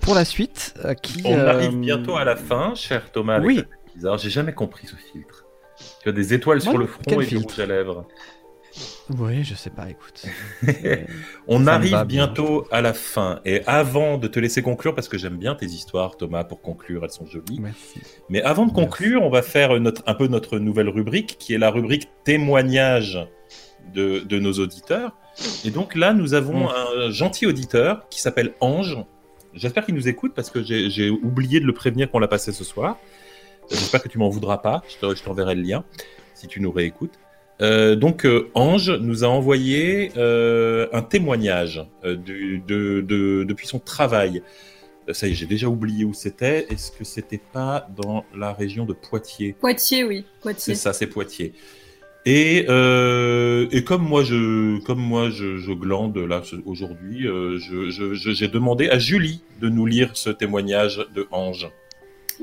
[0.00, 1.22] pour la suite, euh, qui.
[1.24, 3.34] On euh, arrive bientôt à la fin, cher Thomas.
[3.34, 3.56] Avec Oui.
[3.56, 4.18] la bizarre.
[4.18, 5.44] J'ai jamais compris ce filtre.
[6.02, 8.06] Tu as des étoiles sur Ouais, le front et du filtre rouge à lèvres.
[9.18, 10.24] Oui, je sais pas, écoute.
[11.48, 12.04] On Ça me arrive bien.
[12.04, 13.40] bientôt à la fin.
[13.44, 17.02] Et avant de te laisser conclure, parce que j'aime bien tes histoires, Thomas, pour conclure,
[17.04, 17.58] elles sont jolies.
[17.60, 18.00] Merci.
[18.28, 18.84] Mais avant de Merci.
[18.84, 23.18] conclure, on va faire notre, un peu notre nouvelle rubrique, qui est la rubrique témoignage
[23.94, 25.16] de, de nos auditeurs.
[25.64, 26.72] Et donc là, nous avons Mm.
[27.06, 28.98] un gentil auditeur qui s'appelle Ange.
[29.54, 32.64] J'espère qu'il nous écoute parce que j'ai oublié de le prévenir qu'on l'a passé ce
[32.64, 32.98] soir.
[33.70, 34.82] J'espère que tu m'en voudras pas.
[34.88, 35.84] Je te- t'enverrai le lien
[36.34, 37.14] si tu nous réécoutes.
[37.60, 43.80] Euh, donc euh, Ange nous a envoyé euh, un témoignage du- de, de- depuis son
[43.80, 44.42] travail.
[45.12, 46.66] Ça y est, j'ai déjà oublié où c'était.
[46.70, 49.54] Est-ce que c'était pas dans la région de Poitiers?
[49.58, 50.24] Poitiers, oui.
[50.36, 50.74] C'est Poitiers.
[50.76, 51.52] ça, c'est Poitiers.
[52.26, 57.90] Et, euh, et comme moi, je, comme moi, je, je glande là aujourd'hui, euh, je-
[57.90, 61.70] je- je- j'ai demandé à Julie de nous lire ce témoignage de Ange.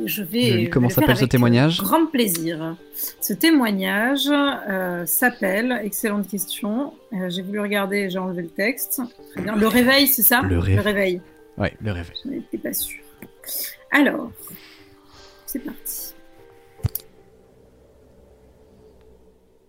[0.06, 0.42] Je vais.
[0.42, 2.76] Julie, je comment s'appelle ce témoignage euh, Grand plaisir.
[3.22, 9.02] Ce témoignage euh, s'appelle, excellente question, euh, j'ai voulu regarder, j'ai enlevé le texte.
[9.34, 9.56] Très bien.
[9.56, 10.42] Le réveil, c'est ça?
[10.42, 10.76] Le réveil.
[10.78, 11.22] Le réveil.
[11.58, 12.12] Ouais, le rêve.
[12.26, 13.00] Je n'étais pas sûre.
[13.92, 14.32] Alors,
[15.46, 15.85] c'est parti.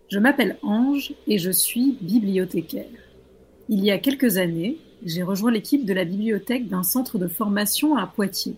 [0.09, 2.85] Je m'appelle Ange et je suis bibliothécaire.
[3.67, 7.97] Il y a quelques années, j'ai rejoint l'équipe de la bibliothèque d'un centre de formation
[7.97, 8.55] à Poitiers.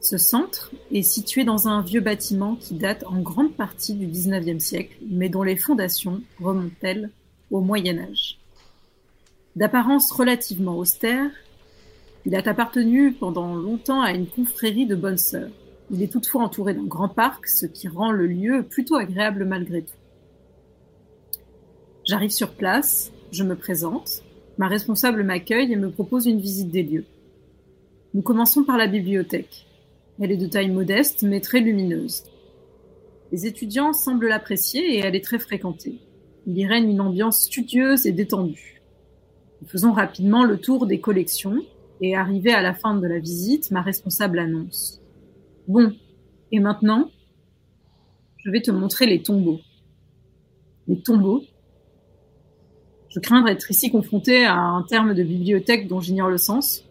[0.00, 4.62] Ce centre est situé dans un vieux bâtiment qui date en grande partie du XIXe
[4.62, 7.10] siècle, mais dont les fondations remontent-elles
[7.50, 8.38] au Moyen Âge.
[9.56, 11.30] D'apparence relativement austère,
[12.26, 15.50] il a appartenu pendant longtemps à une confrérie de bonnes sœurs.
[15.90, 19.82] Il est toutefois entouré d'un grand parc, ce qui rend le lieu plutôt agréable malgré
[19.82, 19.94] tout.
[22.06, 24.22] J'arrive sur place, je me présente,
[24.58, 27.06] ma responsable m'accueille et me propose une visite des lieux.
[28.12, 29.64] Nous commençons par la bibliothèque.
[30.20, 32.24] Elle est de taille modeste mais très lumineuse.
[33.32, 35.98] Les étudiants semblent l'apprécier et elle est très fréquentée.
[36.46, 38.82] Il y règne une ambiance studieuse et détendue.
[39.62, 41.64] Nous faisons rapidement le tour des collections
[42.02, 45.00] et arrivé à la fin de la visite, ma responsable annonce.
[45.68, 45.90] Bon,
[46.52, 47.10] et maintenant,
[48.44, 49.60] je vais te montrer les tombeaux.
[50.86, 51.42] Les tombeaux
[53.14, 56.84] Je crains d'être ici confronté à un terme de bibliothèque dont j'ignore le sens.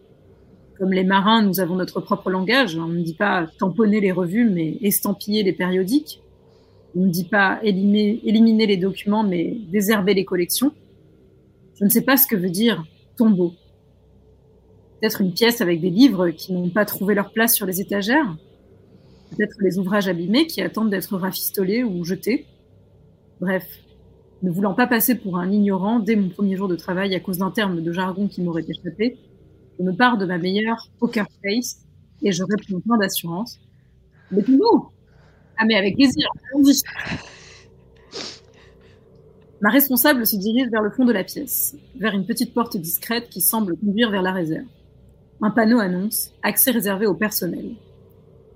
[0.78, 2.76] Comme les marins, nous avons notre propre langage.
[2.76, 6.22] On ne dit pas tamponner les revues, mais estampiller les périodiques.
[6.96, 10.72] On ne dit pas éliminer, éliminer les documents, mais désherber les collections.
[11.78, 12.82] Je ne sais pas ce que veut dire
[13.18, 13.52] tombeau.
[15.00, 18.34] Peut-être une pièce avec des livres qui n'ont pas trouvé leur place sur les étagères.
[19.36, 22.46] Peut-être les ouvrages abîmés qui attendent d'être rafistolés ou jetés.
[23.40, 23.66] Bref,
[24.44, 27.38] ne voulant pas passer pour un ignorant dès mon premier jour de travail à cause
[27.38, 29.16] d'un terme de jargon qui m'aurait échappé,
[29.78, 31.84] je me pars de ma meilleure poker face
[32.22, 33.58] et je réponds plein d'assurance.
[34.30, 34.60] Mais tout
[35.58, 36.78] Ah mais avec plaisir, allons-y
[39.62, 43.30] Ma responsable se dirige vers le fond de la pièce, vers une petite porte discrète
[43.30, 44.66] qui semble conduire vers la réserve.
[45.40, 47.70] Un panneau annonce accès réservé au personnel.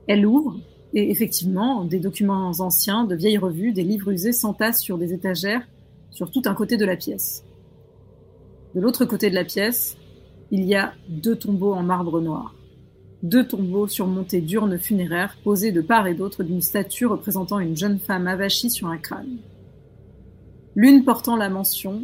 [0.06, 0.60] Elle ouvre
[0.92, 5.66] et effectivement, des documents anciens, de vieilles revues, des livres usés s'entassent sur des étagères
[6.10, 7.44] sur tout un côté de la pièce.
[8.74, 9.96] De l'autre côté de la pièce,
[10.50, 12.54] il y a deux tombeaux en marbre noir.
[13.22, 17.98] Deux tombeaux surmontés d'urnes funéraires posées de part et d'autre d'une statue représentant une jeune
[17.98, 19.38] femme avachie sur un crâne.
[20.76, 22.02] L'une portant la mention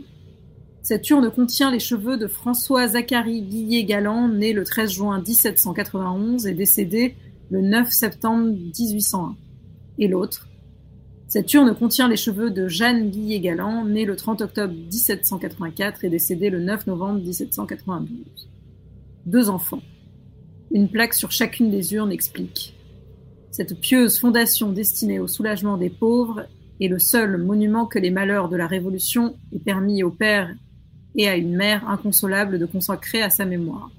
[0.84, 6.52] cette urne contient les cheveux de François Zachary Guillet-Galland, né le 13 juin 1791 et
[6.52, 7.16] décédé
[7.50, 9.34] le 9 septembre 1801.
[9.98, 10.46] Et l'autre.
[11.26, 16.50] Cette urne contient les cheveux de Jeanne Guillet-Galland, née le 30 octobre 1784 et décédée
[16.50, 18.48] le 9 novembre 1792.
[19.26, 19.82] Deux enfants.
[20.70, 22.74] Une plaque sur chacune des urnes explique.
[23.50, 26.46] Cette pieuse fondation destinée au soulagement des pauvres
[26.80, 30.52] est le seul monument que les malheurs de la Révolution aient permis au père
[31.16, 33.90] et à une mère inconsolable de consacrer à sa mémoire.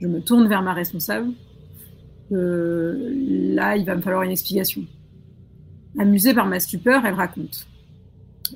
[0.00, 1.30] Je me tourne vers ma responsable.
[2.32, 3.14] Euh,
[3.54, 4.84] là, il va me falloir une explication.
[5.98, 7.66] Amusée par ma stupeur, elle raconte.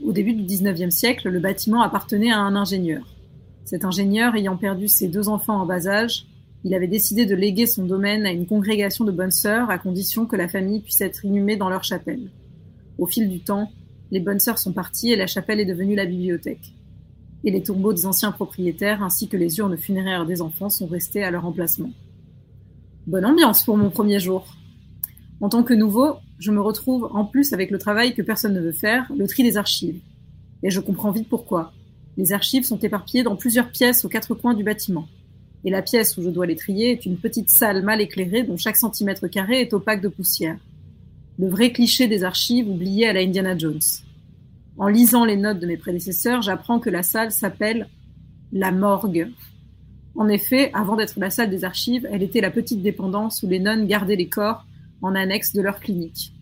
[0.04, 3.04] Au début du XIXe siècle, le bâtiment appartenait à un ingénieur.
[3.64, 6.26] Cet ingénieur, ayant perdu ses deux enfants en bas âge,
[6.64, 10.26] il avait décidé de léguer son domaine à une congrégation de bonnes sœurs à condition
[10.26, 12.30] que la famille puisse être inhumée dans leur chapelle.
[12.98, 13.70] Au fil du temps,
[14.10, 16.74] les bonnes sœurs sont parties et la chapelle est devenue la bibliothèque
[17.44, 21.22] et les tombeaux des anciens propriétaires ainsi que les urnes funéraires des enfants sont restés
[21.22, 21.90] à leur emplacement.
[23.06, 24.56] Bonne ambiance pour mon premier jour.
[25.40, 28.60] En tant que nouveau, je me retrouve en plus avec le travail que personne ne
[28.60, 30.00] veut faire, le tri des archives.
[30.62, 31.72] Et je comprends vite pourquoi.
[32.16, 35.08] Les archives sont éparpillées dans plusieurs pièces aux quatre coins du bâtiment.
[35.64, 38.56] Et la pièce où je dois les trier est une petite salle mal éclairée dont
[38.56, 40.58] chaque centimètre carré est opaque de poussière.
[41.38, 43.80] Le vrai cliché des archives oublié à la Indiana Jones.
[44.76, 47.88] En lisant les notes de mes prédécesseurs, j'apprends que la salle s'appelle
[48.52, 49.30] la morgue.
[50.16, 53.58] En effet, avant d'être la salle des archives, elle était la petite dépendance où les
[53.58, 54.64] nonnes gardaient les corps
[55.02, 56.32] en annexe de leur clinique.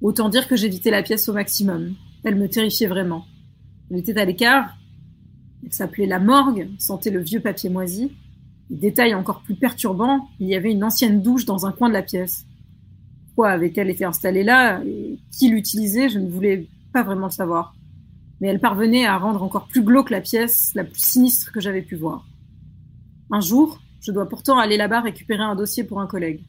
[0.00, 1.94] Autant dire que j'évitais la pièce au maximum.
[2.24, 3.24] Elle me terrifiait vraiment.
[3.90, 4.76] Elle était à l'écart.
[5.64, 8.12] Elle s'appelait la morgue, sentait le vieux papier moisi.
[8.70, 12.02] détail encore plus perturbant, il y avait une ancienne douche dans un coin de la
[12.02, 12.46] pièce.
[13.26, 16.68] Pourquoi avait-elle été installée là et qui l'utilisait Je ne voulais
[17.02, 17.74] vraiment le savoir.
[18.40, 21.82] Mais elle parvenait à rendre encore plus glauque la pièce, la plus sinistre que j'avais
[21.82, 22.26] pu voir.
[23.30, 26.42] Un jour, je dois pourtant aller là-bas récupérer un dossier pour un collègue.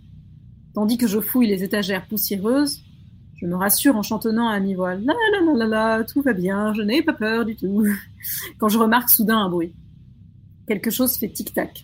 [0.78, 2.84] Tandis que je fouille les étagères poussiéreuses,
[3.36, 4.94] je me rassure en chantonnant à mi-voix.
[4.94, 7.84] La la la la la, tout va bien, je n'ai pas peur du tout.
[8.60, 9.74] Quand je remarque soudain un bruit.
[10.68, 11.84] Quelque chose fait tic-tac.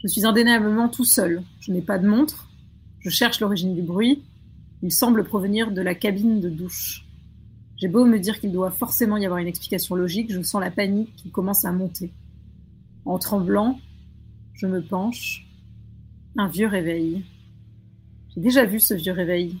[0.00, 1.42] Je suis indéniablement tout seul.
[1.58, 2.48] Je n'ai pas de montre.
[3.00, 4.22] Je cherche l'origine du bruit.
[4.84, 7.08] Il semble provenir de la cabine de douche.
[7.76, 10.70] J'ai beau me dire qu'il doit forcément y avoir une explication logique, je sens la
[10.70, 12.12] panique qui commence à monter.
[13.04, 13.80] En tremblant,
[14.54, 15.44] je me penche.
[16.36, 17.24] Un vieux réveil.
[18.38, 19.56] Déjà vu ce vieux réveil.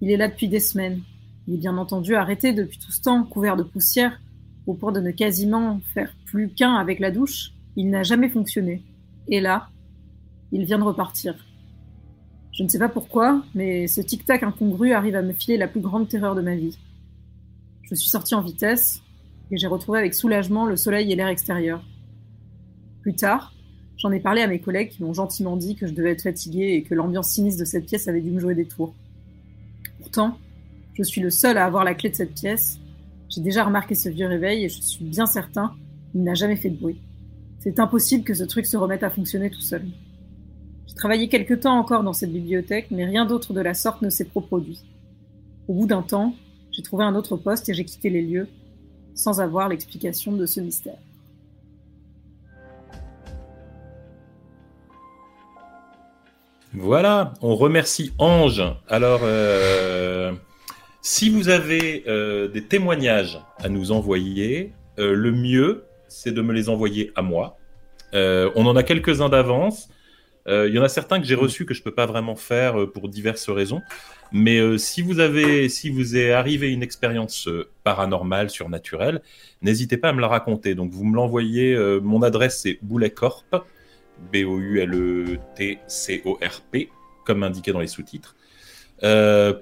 [0.00, 1.02] Il est là depuis des semaines.
[1.46, 4.18] Il est bien entendu arrêté depuis tout ce temps, couvert de poussière,
[4.66, 7.52] au point de ne quasiment faire plus qu'un avec la douche.
[7.76, 8.82] Il n'a jamais fonctionné.
[9.28, 9.68] Et là,
[10.50, 11.34] Il vient de repartir.
[12.52, 15.80] Je ne sais pas pourquoi, mais ce tic-tac incongru arrive à me filer la plus
[15.80, 16.78] grande terreur de ma vie.
[17.82, 19.02] Je suis sorti en vitesse
[19.50, 21.84] et j'ai retrouvé avec soulagement le soleil et l'air extérieur.
[23.02, 23.52] Plus tard,
[23.98, 26.74] j'en ai parlé à mes collègues qui m'ont gentiment dit que je devais être fatigué
[26.74, 28.94] et que l'ambiance sinistre de cette pièce avait dû me jouer des tours.
[30.00, 30.38] Pourtant,
[30.94, 32.78] je suis le seul à avoir la clé de cette pièce.
[33.28, 35.74] J'ai déjà remarqué ce vieux réveil et je suis bien certain
[36.12, 37.00] qu'il n'a jamais fait de bruit.
[37.58, 39.84] C'est impossible que ce truc se remette à fonctionner tout seul.
[40.86, 44.10] J'ai travaillé quelque temps encore dans cette bibliothèque, mais rien d'autre de la sorte ne
[44.10, 44.84] s'est reproduit.
[45.68, 46.34] Au bout d'un temps,
[46.70, 48.48] j'ai trouvé un autre poste et j'ai quitté les lieux,
[49.14, 50.98] sans avoir l'explication de ce mystère.
[56.78, 58.62] Voilà, on remercie Ange.
[58.86, 60.34] Alors, euh,
[61.00, 66.52] si vous avez euh, des témoignages à nous envoyer, euh, le mieux, c'est de me
[66.52, 67.56] les envoyer à moi.
[68.12, 69.88] on en a quelques-uns d'avance.
[70.48, 72.86] Il y en a certains que j'ai reçus que je ne peux pas vraiment faire
[72.92, 73.80] pour diverses raisons.
[74.30, 77.48] Mais si vous avez, si vous est arrivé une expérience
[77.84, 79.22] paranormale, surnaturelle,
[79.60, 80.74] n'hésitez pas à me la raconter.
[80.74, 81.76] Donc vous me l'envoyez.
[82.00, 83.44] mon adresse c'est bouletcorp
[84.32, 86.90] B-O-U-L-E-T-C-O-R-P,
[87.24, 88.36] comme indiqué dans les sous-titres,
[89.02, 89.54] euh,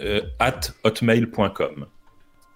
[0.00, 1.86] euh, at hotmail.com.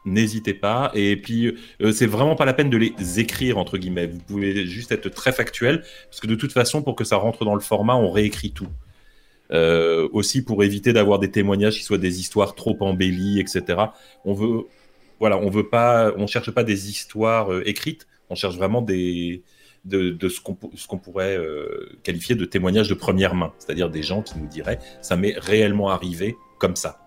[0.05, 0.91] N'hésitez pas.
[0.95, 4.07] Et puis, euh, c'est vraiment pas la peine de les écrire, entre guillemets.
[4.07, 7.45] Vous pouvez juste être très factuel, parce que de toute façon, pour que ça rentre
[7.45, 8.69] dans le format, on réécrit tout.
[10.13, 13.79] aussi pour éviter d'avoir des témoignages qui soient des histoires trop embellies, etc.
[14.25, 14.65] On veut,
[15.21, 19.43] voilà, on veut pas, on cherche pas des histoires écrites, on cherche vraiment des,
[19.85, 24.39] de, ce qu'on pourrait euh, qualifier de témoignage de première main, c'est-à-dire des gens qui
[24.39, 27.01] nous diraient ça m'est réellement arrivé comme ça.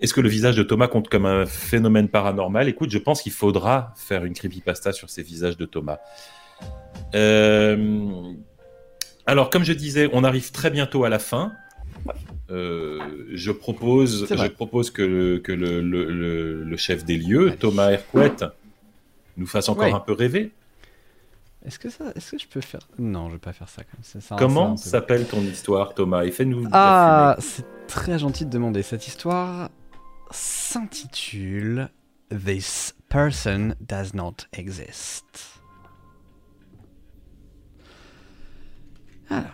[0.00, 2.68] Est-ce que le visage de Thomas compte comme un phénomène paranormal?
[2.68, 5.98] Écoute, je pense qu'il faudra faire une creepypasta sur ces visages de Thomas.
[7.14, 8.32] Euh,
[9.26, 11.52] alors, comme je disais, on arrive très bientôt à la fin.
[12.50, 13.00] Euh,
[13.32, 18.32] je propose, je propose que, le, que le, chef des lieux, Thomas Hercouet,
[19.36, 20.52] nous fasse encore un peu rêver.
[21.68, 24.02] Est-ce que ça, est-ce que je peux faire Non, je vais pas faire ça comme
[24.02, 24.36] ça.
[24.38, 26.24] Comment s'appelle ton histoire, Thomas?
[26.24, 26.66] Et fais-nous.
[26.72, 28.82] Ah, c'est très gentil de demander.
[28.82, 29.68] Cette histoire
[30.30, 31.90] s'intitule
[32.30, 35.60] This person does not exist.
[39.28, 39.44] Alors,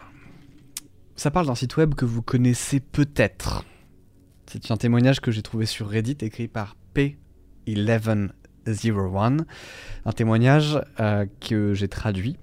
[1.17, 3.65] ça parle d'un site web que vous connaissez peut-être.
[4.47, 8.31] C'est un témoignage que j'ai trouvé sur Reddit écrit par P11
[8.67, 9.37] 01,
[10.05, 12.37] un témoignage euh, que j'ai traduit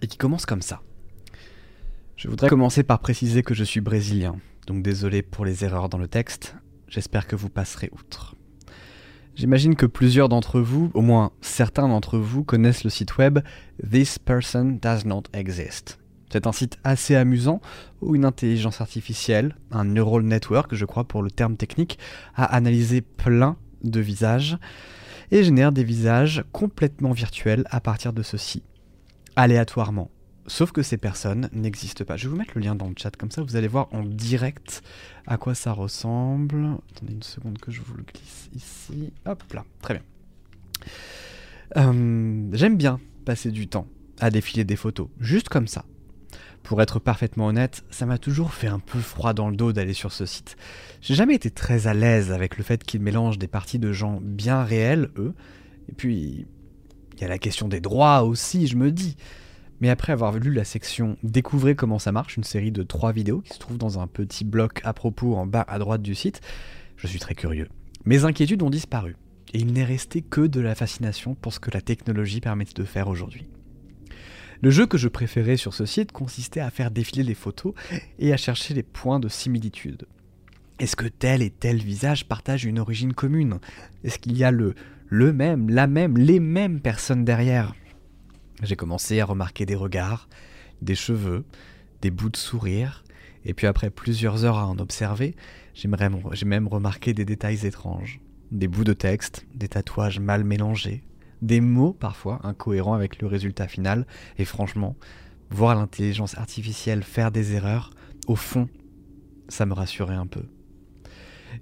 [0.00, 0.80] et qui commence comme ça.
[2.16, 5.98] Je voudrais commencer par préciser que je suis brésilien, donc désolé pour les erreurs dans
[5.98, 6.54] le texte,
[6.88, 8.36] j'espère que vous passerez outre.
[9.34, 13.38] J'imagine que plusieurs d'entre vous, au moins certains d'entre vous, connaissent le site web
[13.90, 15.98] This Person Does Not Exist.
[16.30, 17.60] C'est un site assez amusant
[18.00, 21.98] où une intelligence artificielle, un neural network, je crois pour le terme technique,
[22.34, 24.58] a analysé plein de visages
[25.32, 28.62] et génère des visages complètement virtuels à partir de ceci,
[29.34, 30.10] aléatoirement.
[30.46, 32.16] Sauf que ces personnes n'existent pas.
[32.16, 34.02] Je vais vous mettre le lien dans le chat, comme ça vous allez voir en
[34.02, 34.82] direct
[35.26, 36.76] à quoi ça ressemble.
[36.90, 39.12] Attendez une seconde que je vous le glisse ici.
[39.24, 40.02] Hop là, très bien.
[41.78, 43.86] Euh, j'aime bien passer du temps
[44.20, 45.86] à défiler des photos, juste comme ça.
[46.62, 49.94] Pour être parfaitement honnête, ça m'a toujours fait un peu froid dans le dos d'aller
[49.94, 50.56] sur ce site.
[51.00, 54.20] J'ai jamais été très à l'aise avec le fait qu'il mélange des parties de gens
[54.22, 55.34] bien réels, eux,
[55.88, 56.46] et puis
[57.14, 59.16] il y a la question des droits aussi, je me dis.
[59.80, 63.40] Mais après avoir lu la section Découvrez comment ça marche, une série de trois vidéos
[63.40, 66.40] qui se trouve dans un petit bloc à propos en bas à droite du site,
[66.96, 67.68] je suis très curieux.
[68.04, 69.16] Mes inquiétudes ont disparu,
[69.52, 72.84] et il n'est resté que de la fascination pour ce que la technologie permet de
[72.84, 73.48] faire aujourd'hui.
[74.62, 77.74] Le jeu que je préférais sur ce site consistait à faire défiler les photos
[78.20, 80.06] et à chercher les points de similitude.
[80.78, 83.58] Est-ce que tel et tel visage partagent une origine commune?
[84.04, 84.76] Est-ce qu'il y a le,
[85.08, 87.74] le même, la même, les mêmes personnes derrière?
[88.62, 90.28] J'ai commencé à remarquer des regards,
[90.80, 91.44] des cheveux,
[92.00, 93.02] des bouts de sourire,
[93.44, 95.34] et puis après plusieurs heures à en observer,
[95.74, 98.20] j'ai même remarqué des détails étranges.
[98.52, 101.02] Des bouts de texte, des tatouages mal mélangés,
[101.42, 104.06] des mots parfois incohérents avec le résultat final,
[104.38, 104.96] et franchement,
[105.50, 107.90] voir l'intelligence artificielle faire des erreurs,
[108.26, 108.68] au fond,
[109.48, 110.44] ça me rassurait un peu.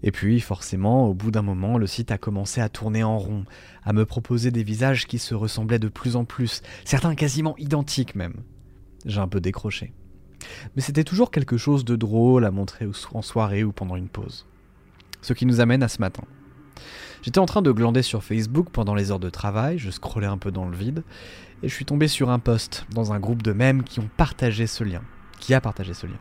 [0.02, 3.44] Et puis, forcément, au bout d'un moment, le site a commencé à tourner en rond,
[3.82, 8.14] à me proposer des visages qui se ressemblaient de plus en plus, certains quasiment identiques
[8.14, 8.42] même.
[9.04, 9.92] J'ai un peu décroché.
[10.76, 14.46] Mais c'était toujours quelque chose de drôle à montrer en soirée ou pendant une pause.
[15.22, 16.24] Ce qui nous amène à ce matin.
[17.22, 20.38] J'étais en train de glander sur Facebook pendant les heures de travail, je scrollais un
[20.38, 21.02] peu dans le vide,
[21.62, 24.66] et je suis tombé sur un post dans un groupe de mèmes qui ont partagé
[24.66, 25.02] ce lien.
[25.38, 26.18] Qui a partagé ce lien.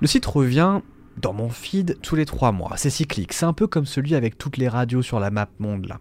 [0.00, 0.80] Le site revient
[1.20, 2.72] dans mon feed tous les trois mois.
[2.76, 3.32] C'est cyclique.
[3.32, 6.00] C'est un peu comme celui avec toutes les radios sur la map monde là.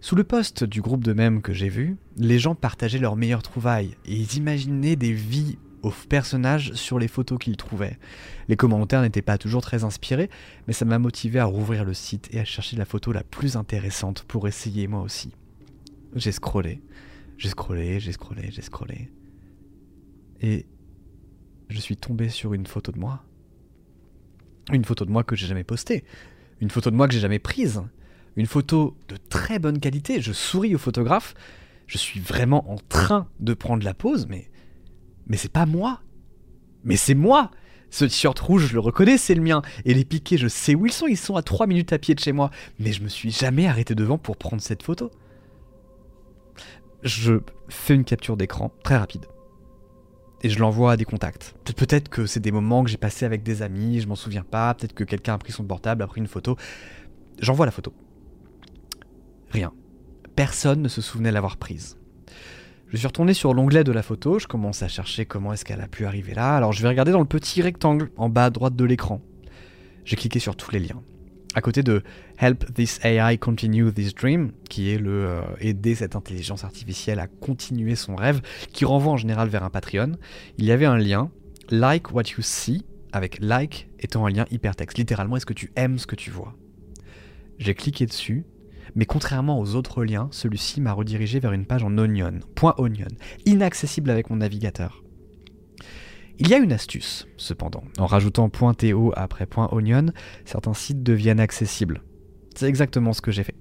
[0.00, 3.42] Sous le post du groupe de mèmes que j'ai vu, les gens partageaient leurs meilleures
[3.42, 7.98] trouvailles et ils imaginaient des vies aux personnages sur les photos qu'ils trouvaient.
[8.48, 10.30] Les commentaires n'étaient pas toujours très inspirés,
[10.66, 13.56] mais ça m'a motivé à rouvrir le site et à chercher la photo la plus
[13.56, 15.32] intéressante pour essayer moi aussi.
[16.14, 16.82] J'ai scrollé,
[17.38, 19.10] j'ai scrollé, j'ai scrollé, j'ai scrollé.
[20.40, 20.66] Et
[21.68, 23.24] je suis tombé sur une photo de moi.
[24.72, 26.04] Une photo de moi que j'ai jamais postée.
[26.60, 27.82] Une photo de moi que j'ai jamais prise.
[28.36, 30.20] Une photo de très bonne qualité.
[30.20, 31.34] Je souris au photographe.
[31.86, 34.50] Je suis vraiment en train de prendre la pose, mais.
[35.26, 36.00] Mais c'est pas moi.
[36.84, 37.50] Mais c'est moi.
[37.90, 39.62] Ce t-shirt rouge, je le reconnais, c'est le mien.
[39.84, 41.06] Et les piquets, je sais où ils sont.
[41.06, 42.50] Ils sont à 3 minutes à pied de chez moi.
[42.78, 45.10] Mais je me suis jamais arrêté devant pour prendre cette photo.
[47.02, 49.26] Je fais une capture d'écran très rapide
[50.42, 51.54] et je l'envoie à des contacts.
[51.76, 54.74] Peut-être que c'est des moments que j'ai passés avec des amis, je m'en souviens pas,
[54.74, 56.56] peut-être que quelqu'un a pris son portable, a pris une photo.
[57.40, 57.92] J'envoie la photo.
[59.50, 59.72] Rien.
[60.34, 61.98] Personne ne se souvenait l'avoir prise.
[62.88, 65.80] Je suis retourné sur l'onglet de la photo, je commence à chercher comment est-ce qu'elle
[65.80, 68.50] a pu arriver là, alors je vais regarder dans le petit rectangle en bas à
[68.50, 69.20] droite de l'écran.
[70.04, 71.02] J'ai cliqué sur tous les liens
[71.56, 72.02] à côté de
[72.38, 77.28] Help this AI continue this dream, qui est le euh, aider cette intelligence artificielle à
[77.28, 78.42] continuer son rêve,
[78.74, 80.12] qui renvoie en général vers un Patreon,
[80.58, 81.30] il y avait un lien,
[81.70, 84.98] like what you see, avec like étant un lien hypertexte.
[84.98, 86.54] Littéralement, est-ce que tu aimes ce que tu vois?
[87.58, 88.44] J'ai cliqué dessus,
[88.94, 93.08] mais contrairement aux autres liens, celui-ci m'a redirigé vers une page en onion, point onion,
[93.44, 95.02] inaccessible avec mon navigateur.
[96.38, 97.84] Il y a une astuce, cependant.
[97.98, 100.12] En rajoutant .to après .onion,
[100.44, 102.02] certains sites deviennent accessibles.
[102.54, 103.56] C'est exactement ce que j'ai fait.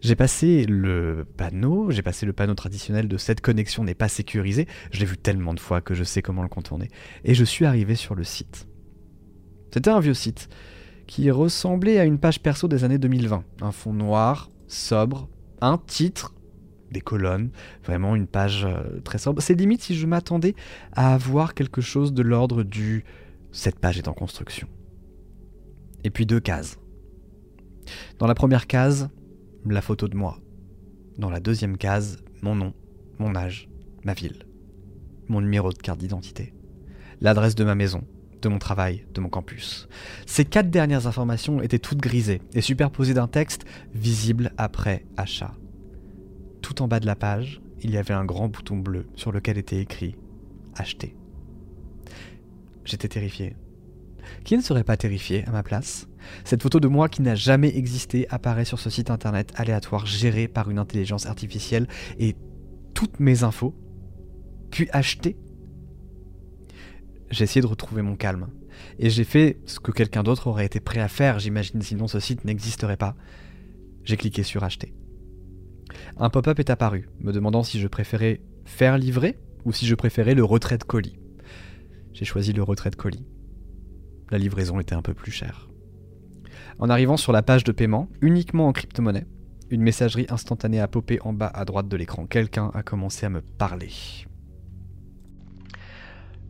[0.00, 4.66] J'ai passé le panneau, j'ai passé le panneau traditionnel de cette connexion n'est pas sécurisée,
[4.90, 6.88] je l'ai vu tellement de fois que je sais comment le contourner,
[7.24, 8.66] et je suis arrivé sur le site.
[9.72, 10.48] C'était un vieux site,
[11.06, 13.44] qui ressemblait à une page perso des années 2020.
[13.62, 15.28] Un fond noir, sobre,
[15.60, 16.34] un titre,
[16.90, 17.50] des colonnes,
[17.84, 19.42] vraiment une page euh, très sobre.
[19.42, 20.54] C'est limite si je m'attendais
[20.92, 23.04] à avoir quelque chose de l'ordre du
[23.52, 24.68] cette page est en construction.
[26.04, 26.78] Et puis deux cases.
[28.18, 29.08] Dans la première case,
[29.66, 30.38] la photo de moi.
[31.18, 32.74] Dans la deuxième case, mon nom,
[33.18, 33.68] mon âge,
[34.04, 34.46] ma ville,
[35.28, 36.54] mon numéro de carte d'identité,
[37.20, 38.04] l'adresse de ma maison,
[38.42, 39.88] de mon travail, de mon campus.
[40.26, 45.54] Ces quatre dernières informations étaient toutes grisées et superposées d'un texte visible après achat
[46.68, 49.56] tout en bas de la page, il y avait un grand bouton bleu sur lequel
[49.56, 50.16] était écrit
[50.76, 51.16] Acheter.
[52.84, 53.56] J'étais terrifié.
[54.44, 56.08] Qui ne serait pas terrifié à ma place?
[56.44, 60.46] Cette photo de moi qui n'a jamais existé apparaît sur ce site internet aléatoire géré
[60.46, 61.88] par une intelligence artificielle
[62.18, 62.36] et
[62.92, 63.74] toutes mes infos,
[64.70, 65.36] puis acheter
[67.30, 68.48] J'ai essayé de retrouver mon calme.
[68.98, 72.20] Et j'ai fait ce que quelqu'un d'autre aurait été prêt à faire, j'imagine, sinon ce
[72.20, 73.16] site n'existerait pas.
[74.04, 74.94] J'ai cliqué sur acheter
[76.16, 80.34] un pop-up est apparu, me demandant si je préférais faire livrer ou si je préférais
[80.34, 81.18] le retrait de colis.
[82.12, 83.26] J'ai choisi le retrait de colis.
[84.30, 85.68] La livraison était un peu plus chère.
[86.78, 89.26] En arrivant sur la page de paiement, uniquement en crypto-monnaie,
[89.70, 92.26] une messagerie instantanée a popé en bas à droite de l'écran.
[92.26, 93.90] Quelqu'un a commencé à me parler.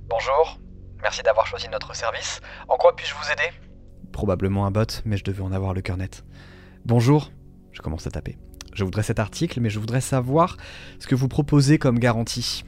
[0.09, 0.59] Bonjour,
[1.03, 2.41] merci d'avoir choisi notre service.
[2.69, 3.51] En quoi puis-je vous aider?
[4.13, 6.25] Probablement un bot, mais je devais en avoir le cœur net.
[6.85, 7.31] Bonjour,
[7.73, 8.39] je commence à taper.
[8.75, 10.57] Je voudrais cet article, mais je voudrais savoir
[11.01, 12.65] ce que vous proposez comme garantie.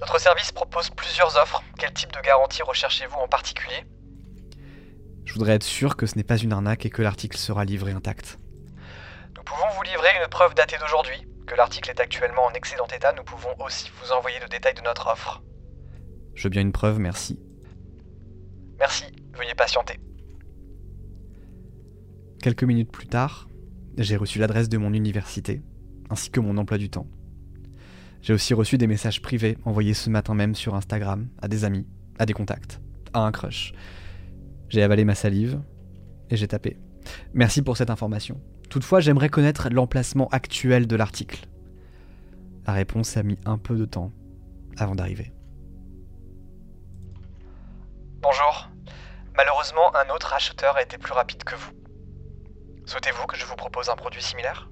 [0.00, 1.62] Notre service propose plusieurs offres.
[1.78, 3.84] Quel type de garantie recherchez-vous en particulier?
[5.24, 7.92] Je voudrais être sûr que ce n'est pas une arnaque et que l'article sera livré
[7.92, 8.38] intact.
[9.36, 11.26] Nous pouvons vous livrer une preuve datée d'aujourd'hui.
[11.46, 14.82] Que l'article est actuellement en excellent état, nous pouvons aussi vous envoyer le détail de
[14.82, 15.42] notre offre.
[16.38, 17.36] Je veux bien une preuve, merci.
[18.78, 19.06] Merci,
[19.36, 19.98] veuillez patienter.
[22.40, 23.48] Quelques minutes plus tard,
[23.96, 25.62] j'ai reçu l'adresse de mon université,
[26.10, 27.08] ainsi que mon emploi du temps.
[28.22, 31.88] J'ai aussi reçu des messages privés envoyés ce matin même sur Instagram à des amis,
[32.20, 32.80] à des contacts,
[33.14, 33.72] à un crush.
[34.68, 35.60] J'ai avalé ma salive
[36.30, 36.76] et j'ai tapé.
[37.34, 38.40] Merci pour cette information.
[38.70, 41.48] Toutefois, j'aimerais connaître l'emplacement actuel de l'article.
[42.64, 44.12] La réponse a mis un peu de temps
[44.76, 45.32] avant d'arriver.
[48.20, 48.68] Bonjour.
[49.36, 51.70] Malheureusement, un autre acheteur a été plus rapide que vous.
[52.86, 54.68] Souhaitez-vous que je vous propose un produit similaire?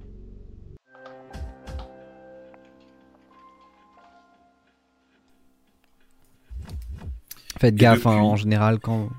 [7.59, 9.09] Faites gaffe, hein, en général, quand,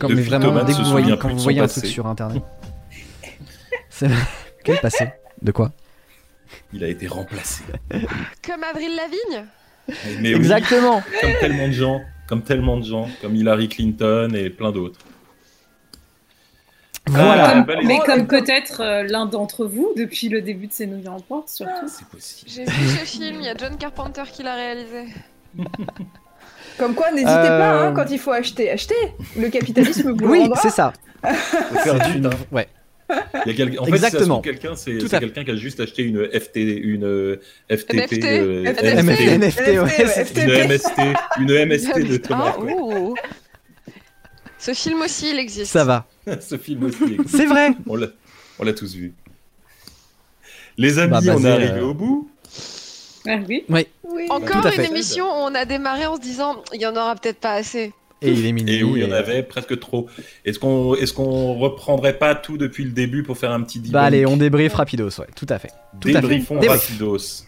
[0.00, 2.42] quand, mais vraiment, dès que vous voyez, quand vous voyez un truc sur internet.
[4.64, 5.12] Quel passé?
[5.42, 5.70] De quoi?
[6.72, 7.62] Il a été remplacé.
[8.42, 9.46] Comme Avril Lavigne?
[10.20, 11.02] Mais oui, Exactement.
[11.20, 15.00] comme tellement de gens, comme tellement de gens, comme Hillary Clinton et plein d'autres.
[17.08, 17.44] Voilà.
[17.48, 20.86] Ah, Comme- bah, mais comme peut-être euh, l'un d'entre vous depuis le début de ces
[20.88, 21.86] nouilles en porte, surtout.
[21.86, 22.50] C'est possible.
[22.50, 25.04] J'ai vu ce film, il y a John Carpenter qui l'a réalisé.
[26.78, 28.94] Comme quoi, n'hésitez Euh, pas, hein, quand il faut acheter, achetez.
[29.38, 30.92] Le capitalisme vous Oui, c'est ça.
[32.52, 32.68] Ouais.
[33.08, 33.16] Il
[33.46, 34.40] y a quel- En fait, Exactement.
[34.40, 37.40] trouve, quelqu'un, c'est Tout c'est à- quelqu'un qui a juste acheté une FT, une euh,
[37.70, 38.24] FTP, NFT.
[38.24, 38.84] euh, NFT.
[38.84, 41.00] NFT, NFT, une MST,
[41.38, 42.54] une MST de Thomas.
[42.56, 43.14] Ah, ouh.
[44.58, 45.70] Ce film aussi, il existe.
[45.72, 46.06] ça va.
[46.40, 47.04] Ce film aussi.
[47.04, 47.28] existe.
[47.36, 47.70] C'est vrai.
[47.86, 48.08] On l'a,
[48.58, 49.12] on l'a tous vu.
[50.78, 52.30] Les amis, Bah, on est arrivé euh, au bout.
[53.28, 53.64] Ah oui.
[53.68, 53.86] Oui.
[54.30, 54.86] Encore une fait.
[54.86, 57.92] émission où on a démarré en se disant il y en aura peut-être pas assez.
[58.22, 58.76] Et il est minuit.
[58.76, 60.06] Et où il y en et- avait presque trop.
[60.44, 63.92] Est-ce qu'on, est-ce qu'on reprendrait pas tout depuis le début pour faire un petit debunk
[63.92, 65.70] Bah allez, on débrief rapidos, ouais, tout à fait.
[66.00, 66.20] Tout à fait.
[66.20, 66.80] Débriefons Débrief.
[66.88, 67.44] rapidos.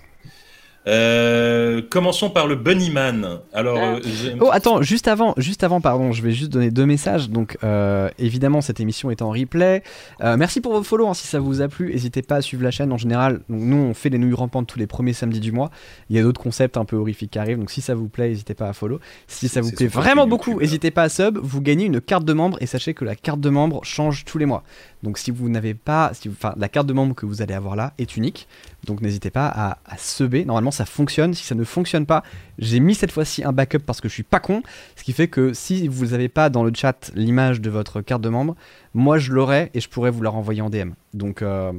[0.88, 3.40] Euh, commençons par le Bunnyman.
[3.52, 6.86] Alors, euh, j'ai- Oh attends, juste avant, juste avant, pardon, je vais juste donner deux
[6.86, 7.28] messages.
[7.30, 9.82] Donc euh, évidemment cette émission est en replay.
[10.22, 12.62] Euh, merci pour vos follow, hein, si ça vous a plu, n'hésitez pas à suivre
[12.62, 13.40] la chaîne en général.
[13.48, 15.70] Donc nous on fait les nouilles rampantes tous les premiers samedis du mois.
[16.10, 18.28] Il y a d'autres concepts un peu horrifiques qui arrivent, donc si ça vous plaît,
[18.30, 18.98] n'hésitez pas à follow.
[19.26, 21.38] Si ça vous plaît vraiment YouTube, beaucoup, n'hésitez pas à sub.
[21.40, 24.38] Vous gagnez une carte de membre et sachez que la carte de membre change tous
[24.38, 24.62] les mois.
[25.02, 27.54] Donc si vous n'avez pas, si vous- enfin la carte de membre que vous allez
[27.54, 28.48] avoir là est unique.
[28.86, 30.44] Donc n'hésitez pas à, à subber.
[30.44, 31.34] Normalement ça fonctionne.
[31.34, 32.22] Si ça ne fonctionne pas,
[32.58, 34.62] j'ai mis cette fois-ci un backup parce que je suis pas con.
[34.96, 38.22] Ce qui fait que si vous n'avez pas dans le chat l'image de votre carte
[38.22, 38.54] de membre,
[38.94, 40.90] moi je l'aurai et je pourrais vous la renvoyer en DM.
[41.14, 41.72] Donc euh,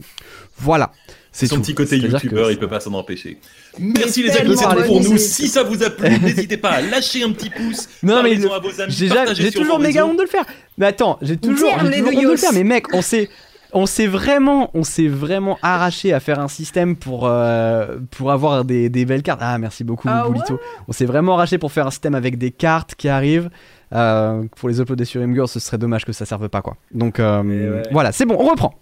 [0.58, 0.92] voilà.
[1.32, 1.62] C'est son tout.
[1.62, 3.38] petit côté youtubeur, il peut pas s'en empêcher.
[3.80, 5.18] Merci les amis, c'est pour nous.
[5.18, 7.88] Si ça vous a plu, n'hésitez pas à lâcher un petit pouce.
[8.04, 10.46] Non mais parlez-en le- à vos amis, j'ai toujours méga honte de le faire.
[10.78, 12.52] Mais attends, j'ai toujours, honte de le faire.
[12.54, 13.30] Mais mec, on s'est,
[13.74, 18.66] on s'est vraiment, on s'est vraiment arraché à faire un système pour, euh, pour avoir
[18.66, 19.42] des, des belles cartes.
[19.44, 20.60] Ah merci beaucoup Ah Boulito.
[20.88, 23.50] On s'est vraiment arraché pour faire un système avec des cartes qui arrivent.
[23.94, 26.78] Euh, pour les uploader sur Imgur, ce serait dommage que ça serve pas quoi.
[26.92, 27.84] Donc euh, Eh ouais.
[27.92, 28.74] voilà, c'est bon, on reprend.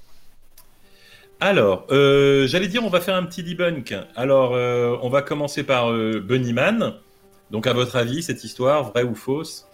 [1.40, 3.94] Alors, euh, j'allais dire, on va faire un petit debunk.
[4.16, 6.96] Alors, euh, on va commencer par euh, Bunnyman.
[7.52, 9.67] Donc, à votre avis, cette histoire, vraie ou fausse?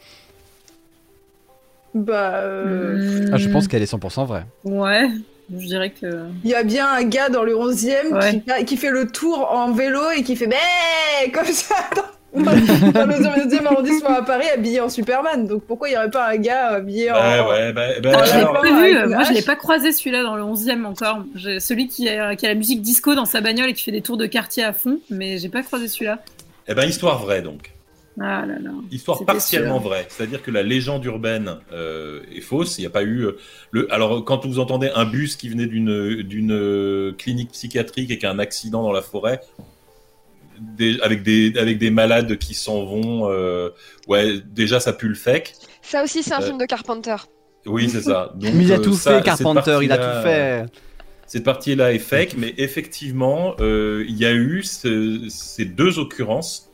[1.95, 4.45] Bah, euh, Ah, je pense qu'elle est 100% vraie.
[4.64, 5.10] Ouais,
[5.56, 6.07] je dirais que.
[6.44, 8.41] il y a bien un gars dans le 11e Ouais.
[8.60, 11.76] qui, qui fait le tour en vélo et qui fait mais comme ça
[12.36, 15.45] dans, dans le 11e arrondissement à Paris habillé en Superman.
[15.45, 17.14] Donc pourquoi il n'y aurait pas un gars habillé en.
[17.14, 19.91] Bah ouais, bah, bah, Ah, je l'ai alors, pas vu, moi je l'ai pas croisé
[19.91, 21.20] celui-là dans le 11e encore.
[21.36, 23.91] J'ai celui qui a, qui a la musique disco dans sa bagnole et qui fait
[23.91, 26.20] des tours de quartier à fond, mais j'ai pas croisé celui-là.
[26.68, 27.72] eh ben, histoire vraie, donc.
[28.19, 28.69] Ah là là.
[28.91, 29.90] Histoire partiellement sûr.
[29.90, 32.77] vraie, c'est-à-dire que la légende urbaine euh, est fausse.
[32.77, 33.38] Il n'y a pas eu euh,
[33.72, 33.91] le.
[33.91, 38.26] Alors quand vous entendez un bus qui venait d'une d'une euh, clinique psychiatrique et qui
[38.26, 39.41] a un accident dans la forêt,
[40.77, 43.69] des- avec des avec des malades qui s'en vont, euh,
[44.07, 45.53] ouais, déjà ça pue le fake.
[45.81, 47.15] Ça aussi, c'est un Euh, film de Carpenter.
[47.65, 48.31] Oui, c'est ça.
[48.35, 50.65] Donc, Mais il a tout ça, fait, Carpenter, il a tout fait.
[51.26, 56.69] Cette partie-là est fake, mais effectivement, euh, il y a eu ce- ces deux occurrences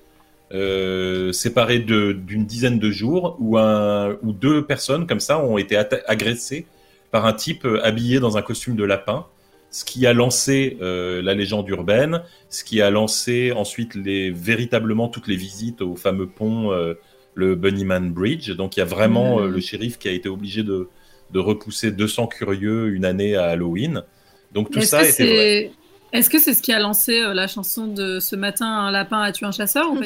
[0.54, 5.58] euh, séparées de- d'une dizaine de jours où, un, où deux personnes comme ça ont
[5.58, 5.78] été
[6.08, 6.66] agressées
[7.12, 9.26] par un type euh, habillé dans un costume de lapin,
[9.72, 15.08] ce qui a lancé euh, la légende urbaine, ce qui a lancé ensuite les, véritablement
[15.10, 16.96] toutes les visites au fameux pont, euh,
[17.36, 18.52] le Bunnyman Bridge.
[18.56, 20.90] Donc il y a vraiment euh, le shérif qui a été obligé de,
[21.32, 24.04] de repousser 200 curieux une année à Halloween.
[24.52, 25.36] Donc tout Est-ce ça que était vrai.
[25.38, 25.72] c'est
[26.18, 29.22] est-ce que c'est ce qui a lancé euh, la chanson de ce matin un lapin
[29.22, 30.06] a tué un chasseur ou pas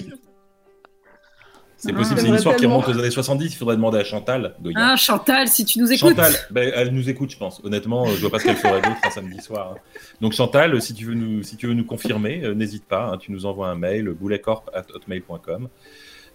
[1.85, 1.97] C'est Ah.
[1.97, 4.55] possible, c'est une histoire qui remonte aux années 70, il faudrait demander à Chantal.
[4.61, 4.75] Goya.
[4.79, 6.09] Ah Chantal, si tu nous écoutes.
[6.15, 7.59] Chantal, ben, elle nous écoute, je pense.
[7.63, 9.73] Honnêtement, je vois pas ce qu'elle ferait d'autre un samedi soir.
[9.75, 9.79] hein.
[10.21, 13.09] Donc Chantal, si tu veux nous, si tu veux nous confirmer, euh, n'hésite pas.
[13.13, 15.67] hein, tu nous envoies un mail, bouletcorp@hotmail.com.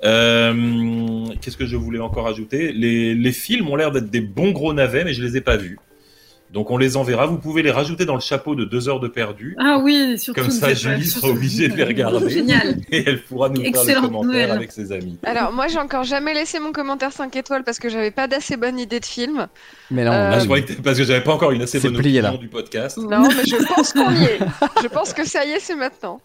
[0.04, 2.72] Euh, Qu'est-ce que je voulais encore ajouter?
[2.72, 5.56] Les, les films ont l'air d'être des bons gros navets, mais je les ai pas
[5.56, 5.78] vus.
[6.52, 7.26] Donc on les enverra.
[7.26, 9.54] Vous pouvez les rajouter dans le chapeau de deux heures de perdu.
[9.58, 10.40] Ah oui, surtout.
[10.40, 12.30] Comme ça, Julie surtout- sera obligée de les regarder.
[12.30, 12.76] Génial.
[12.90, 14.50] Et elle pourra nous faire le commentaire nouvelle.
[14.50, 15.18] avec ses amis.
[15.24, 18.56] Alors, moi, j'ai encore jamais laissé mon commentaire 5 étoiles parce que j'avais pas d'assez
[18.56, 19.46] bonne idée de film.
[19.90, 21.80] Mais là, on- Euh, Ah, je croyais que parce que j'avais pas encore une assez
[21.80, 22.38] bonne plié, opinion là.
[22.38, 22.96] du podcast.
[22.96, 24.38] Non, mais je pense qu'on y est.
[24.82, 26.20] Je pense que ça y est, c'est maintenant.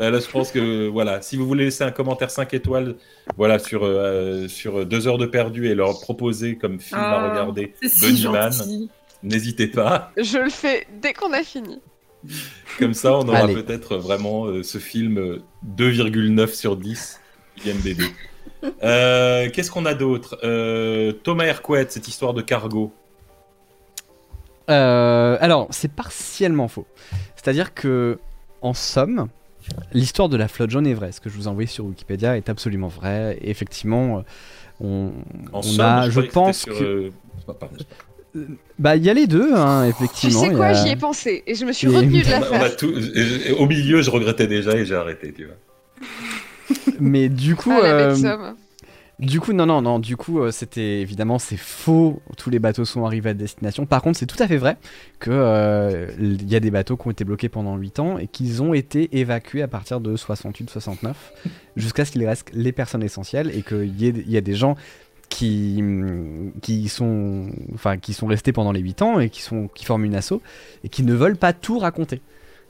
[0.00, 2.94] Euh, là, je pense que voilà, si vous voulez laisser un commentaire 5 étoiles,
[3.36, 7.30] voilà sur euh, sur deux heures de perdu et leur proposer comme film à Ah,
[7.30, 8.90] regarder si Bunnyman, gentil.
[9.22, 10.12] N'hésitez pas.
[10.16, 11.80] Je le fais dès qu'on a fini.
[12.78, 15.42] Comme ça, on aura peut-être vraiment euh, ce film euh,
[15.76, 17.20] 2,9 sur 10
[17.64, 18.02] IMDb.
[18.82, 20.36] Euh, Qu'est-ce qu'on a d'autre?
[20.42, 22.92] Euh, Thomas Hercouet, cette histoire de cargo.
[24.68, 26.86] Euh, alors, c'est partiellement faux.
[27.36, 28.18] C'est-à-dire que
[28.60, 29.28] En somme,
[29.92, 31.12] l'histoire de la flotte jaune est vraie.
[31.12, 33.38] Ce que je vous ai envoyé sur Wikipédia est absolument vrai.
[33.40, 34.22] Et effectivement, euh,
[34.80, 35.12] on,
[35.52, 37.12] En on somme, a, je pense que.
[38.78, 40.40] Bah, il y a les deux, hein, Tu effectivement.
[40.40, 42.30] sais il y quoi, a- j'y ai pensé et je me suis Et- de On
[42.30, 42.76] la a- on a faire.
[42.76, 42.94] tout-
[43.58, 45.54] au milieu, je regrettais déjà et j'ai arrêté, tu vois.
[47.00, 48.54] Mais du coup, Ah, la euh, somme.
[49.18, 49.98] du coup, non, non, non.
[49.98, 52.20] Du coup, euh, c'était évidemment c'est faux.
[52.36, 53.86] Tous les bateaux sont arrivés à destination.
[53.86, 54.76] Par contre, c'est tout à fait vrai
[55.18, 58.26] que euh, il y a des bateaux qui ont été bloqués pendant 8 ans et
[58.26, 61.14] qu'ils ont été évacués à partir de 68-69
[61.76, 64.76] jusqu'à ce qu'il reste les personnes essentielles et qu'il y, y a des gens
[65.28, 65.82] qui,
[66.62, 70.04] qui sont enfin qui sont restés pendant les 8 ans et qui sont qui forment
[70.04, 70.34] une asso
[70.84, 72.20] et qui ne veulent pas tout raconter.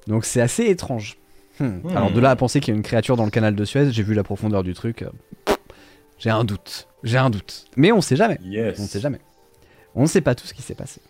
[0.06, 1.16] Donc c'est assez étrange.
[1.60, 1.80] Hmm.
[1.82, 1.96] Hmm.
[1.96, 3.90] Alors de là à penser qu'il y a une créature dans le canal de Suez,
[3.92, 5.02] j'ai vu la profondeur du truc.
[5.02, 5.10] euh,
[6.18, 6.88] J'ai un doute.
[7.04, 7.66] J'ai un doute.
[7.76, 8.38] Mais on sait jamais.
[8.44, 8.78] Yes.
[8.80, 9.20] On sait jamais.
[9.94, 11.00] On ne sait pas tout ce qui s'est passé.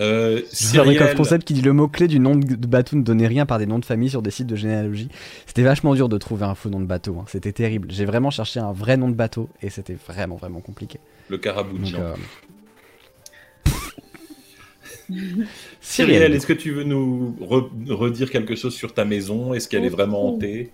[0.00, 3.58] Euh, Cyrielle, concept qui dit le mot-clé du nom de bateau ne donnait rien par
[3.60, 5.08] des noms de famille sur des sites de généalogie.
[5.46, 7.16] C'était vachement dur de trouver un faux nom de bateau.
[7.20, 7.24] hein.
[7.28, 7.88] C'était terrible.
[7.92, 10.98] J'ai vraiment cherché un vrai nom de bateau et c'était vraiment, vraiment compliqué.
[11.28, 12.00] le carabou de Donc, Jean.
[12.00, 12.14] euh,
[15.80, 16.34] Cyrielle.
[16.34, 19.54] est-ce que tu veux nous re- redire quelque chose sur ta maison?
[19.54, 20.72] Est-ce qu'elle est vraiment hantée?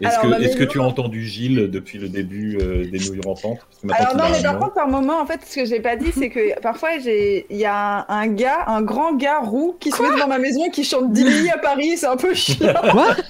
[0.00, 3.58] Est-ce que, tu as entendu Gilles depuis le début euh, des nouilles rampantes?
[3.90, 6.12] Alors non, a mais par contre, par moment, en fait, ce que j'ai pas dit,
[6.16, 10.02] c'est que parfois, il y a un, un gars, un grand gars roux qui se
[10.02, 12.74] met devant ma maison et qui chante Dilly à Paris, c'est un peu chiant.
[12.90, 13.16] Quoi?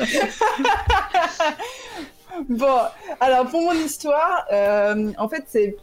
[2.49, 2.79] Bon,
[3.21, 5.77] alors pour mon histoire, euh, en fait, c'est,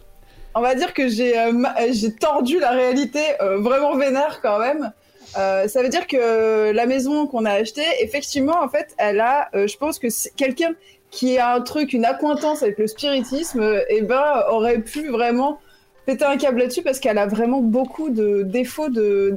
[0.55, 1.51] on va dire que j'ai, euh,
[1.91, 4.91] j'ai tordu la réalité euh, vraiment vénère quand même.
[5.35, 9.49] Euh, ça veut dire que la maison qu'on a achetée, effectivement, en fait, elle a,
[9.55, 10.73] euh, je pense que quelqu'un
[11.11, 15.59] qui a un truc, une accointance avec le spiritisme, euh, eh ben, aurait pu vraiment
[16.05, 19.35] péter un câble là-dessus parce qu'elle a vraiment beaucoup de défauts de,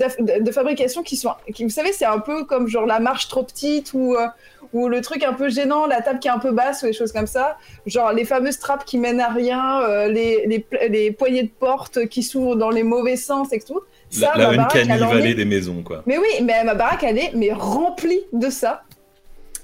[0.52, 4.14] fabrication qui sont, vous savez, c'est un peu comme genre la marche trop petite ou,
[4.14, 4.26] euh,
[4.72, 6.92] ou le truc un peu gênant, la table qui est un peu basse ou des
[6.92, 7.58] choses comme ça.
[7.86, 12.22] Genre les fameuses trappes qui mènent à rien, les, les, les poignées de porte qui
[12.22, 13.80] s'ouvrent dans les mauvais sens et tout.
[14.10, 16.02] Ça, La, la Uncanny Valley des maisons, quoi.
[16.06, 18.82] mais oui, mais ma baraque, elle est mais remplie de ça.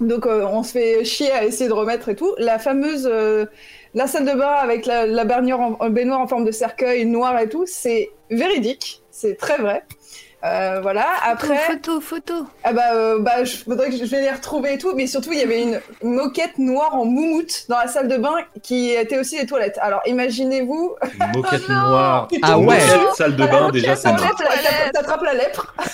[0.00, 2.34] Donc euh, on se fait chier à essayer de remettre et tout.
[2.38, 3.46] La fameuse, euh,
[3.94, 5.24] la salle de bain avec la, la
[5.56, 9.84] en, en baignoire en forme de cercueil noir et tout, c'est véridique, c'est très vrai.
[10.46, 11.06] Euh, voilà.
[11.24, 12.34] Après, Photo, photo.
[12.62, 15.32] ah bah, euh, bah, je faudrait que je vais les retrouver et tout, mais surtout
[15.32, 19.18] il y avait une moquette noire en moumoute dans la salle de bain qui était
[19.18, 19.78] aussi les toilettes.
[19.82, 22.28] Alors imaginez-vous, Une moquette Oh noire.
[22.42, 22.64] Ah ouais.
[22.64, 24.08] moquette salle de bain, déjà, c'est
[24.92, 25.74] t'attrapes la lèpre.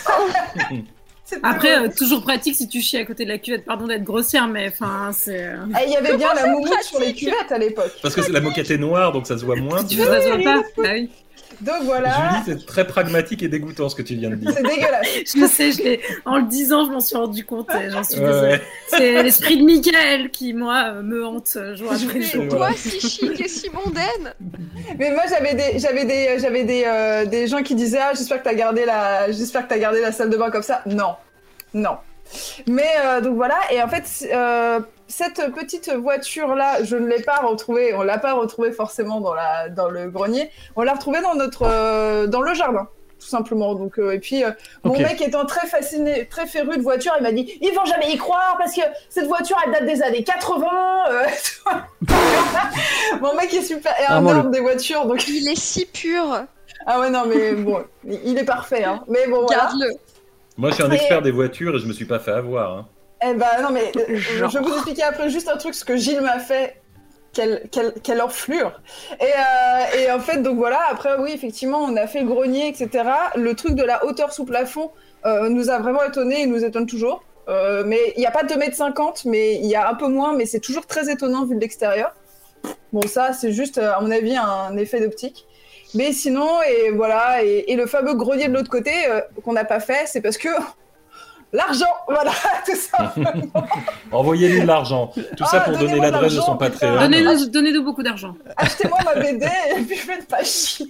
[1.42, 3.64] Après, euh, toujours pratique si tu chies à côté de la cuvette.
[3.64, 5.46] Pardon d'être grossière, mais enfin, c'est.
[5.46, 7.92] euh, Ah, il y avait bien la moumoute pratique sur les cuvettes à l'époque.
[8.02, 9.82] Parce que la moquette est noire, donc ça se voit moins.
[9.82, 11.10] Tu ça se voit pas Bah oui.
[11.62, 12.10] Donc voilà,
[12.44, 14.51] Julie, c'est très pragmatique et dégoûtant ce que tu viens de dire.
[14.55, 15.06] c'est dégueulasse.
[15.36, 16.01] Je sais, je l'ai.
[16.24, 17.68] En le disant, je m'en suis rendu compte.
[17.74, 18.48] et J'en suis Ouais, désolée.
[18.52, 18.60] ouais.
[18.89, 22.48] C'est l'esprit de Michael qui, moi, euh, me hante euh, jour après Mais jour.
[22.48, 24.34] toi, si chic et si mondaine
[24.98, 28.39] Mais moi j'avais des j'avais des j'avais des, euh, des gens qui disaient ah j'espère
[28.40, 30.82] que t'as gardé la j'espère que t'as gardé la salle de bain comme ça.
[30.86, 31.14] Non,
[31.74, 31.97] non.
[32.66, 37.22] Mais euh, donc voilà et en fait euh, cette petite voiture là je ne l'ai
[37.22, 40.50] pas retrouvée on l'a pas retrouvée forcément dans la dans le grenier.
[40.76, 42.88] On l'a retrouvée dans notre euh, dans le jardin
[43.22, 43.74] tout simplement.
[43.74, 44.50] Donc euh, et puis euh,
[44.84, 48.12] mon mec étant très fasciné très féru de voiture il m'a dit ils vont jamais
[48.12, 50.68] y croire parce que cette voiture elle date des années 80
[51.10, 51.26] euh,
[53.20, 56.44] mon mec est super est un homme des voitures donc Il est si pur.
[56.84, 59.04] Ah ouais, non, mais bon, il est parfait, hein.
[59.06, 59.64] Mais bon, voilà.
[59.64, 59.92] Garde-le
[60.62, 62.70] Moi, je suis un Et- expert des voitures et je me suis pas fait avoir.
[62.78, 62.89] hein.
[63.28, 64.48] Eh ben, non, mais euh, Genre.
[64.48, 66.80] je vais vous expliquer après juste un truc, ce que Gilles m'a fait.
[67.32, 68.80] Quelle, quelle, quelle enflure
[69.18, 72.68] et, euh, et en fait, donc voilà, après, oui, effectivement, on a fait le grenier,
[72.68, 72.90] etc.
[73.34, 74.93] Le truc de la hauteur sous plafond
[75.26, 77.24] euh, nous a vraiment étonné et nous étonne toujours.
[77.48, 80.47] Euh, mais il n'y a pas 2m50, mais il y a un peu moins, mais
[80.47, 82.14] c'est toujours très étonnant vu de l'extérieur.
[82.93, 85.44] Bon, ça, c'est juste, à mon avis, un effet d'optique.
[85.94, 89.64] Mais sinon, et voilà, et, et le fameux grenier de l'autre côté euh, qu'on n'a
[89.64, 90.48] pas fait, c'est parce que
[91.52, 92.32] l'argent, voilà,
[92.64, 93.14] tout ça.
[94.12, 95.12] Envoyez-nous de l'argent.
[95.36, 96.56] Tout ça Ah, pour donner l'adresse de son.
[96.56, 96.98] Patreon.
[97.01, 98.35] Donnez-nous donnez beaucoup d'argent.
[98.56, 99.47] Achetez-moi ma BD
[99.77, 100.86] et puis faites pas chier.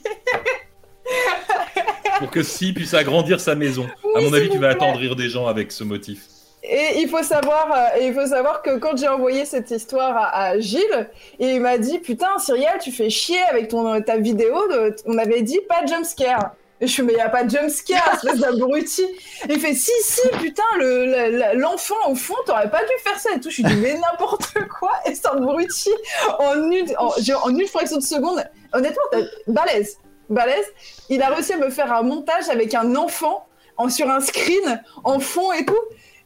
[2.18, 3.86] Pour que Si puisse agrandir sa maison.
[4.16, 4.84] à mon avis, tu vas plaît.
[4.84, 6.26] attendrir des gens avec ce motif.
[6.64, 10.16] Et il faut savoir, euh, et il faut savoir que quand j'ai envoyé cette histoire
[10.16, 11.10] à, à Gilles,
[11.40, 14.68] il m'a dit putain Cyrielle, tu fais chier avec ton ta vidéo.
[14.68, 16.52] de- on avait dit pas de jumpscare.
[16.80, 19.04] Et je suis mais y a pas de jumpscare, espèce d'abruti.
[19.48, 23.18] Il fait si si putain le le- le- l'enfant au fond t'aurais pas dû faire
[23.18, 23.50] ça et tout.
[23.50, 24.92] Je suis dit mais n'importe quoi.
[25.06, 25.90] Et c'est abruti
[26.38, 28.44] en une en, une fraction de seconde.
[28.72, 29.02] Honnêtement
[29.48, 29.98] balèze
[30.30, 30.66] balèze.
[31.08, 34.80] Il a réussi à me faire un montage avec un enfant en sur un screen
[35.02, 35.74] en fond et tout.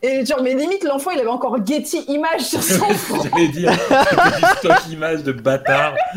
[0.02, 3.22] Et genre, mais limite, l'enfant, il avait encore Getty Images sur son front.
[3.32, 5.94] J'allais dire, c'était du stock image de bâtard.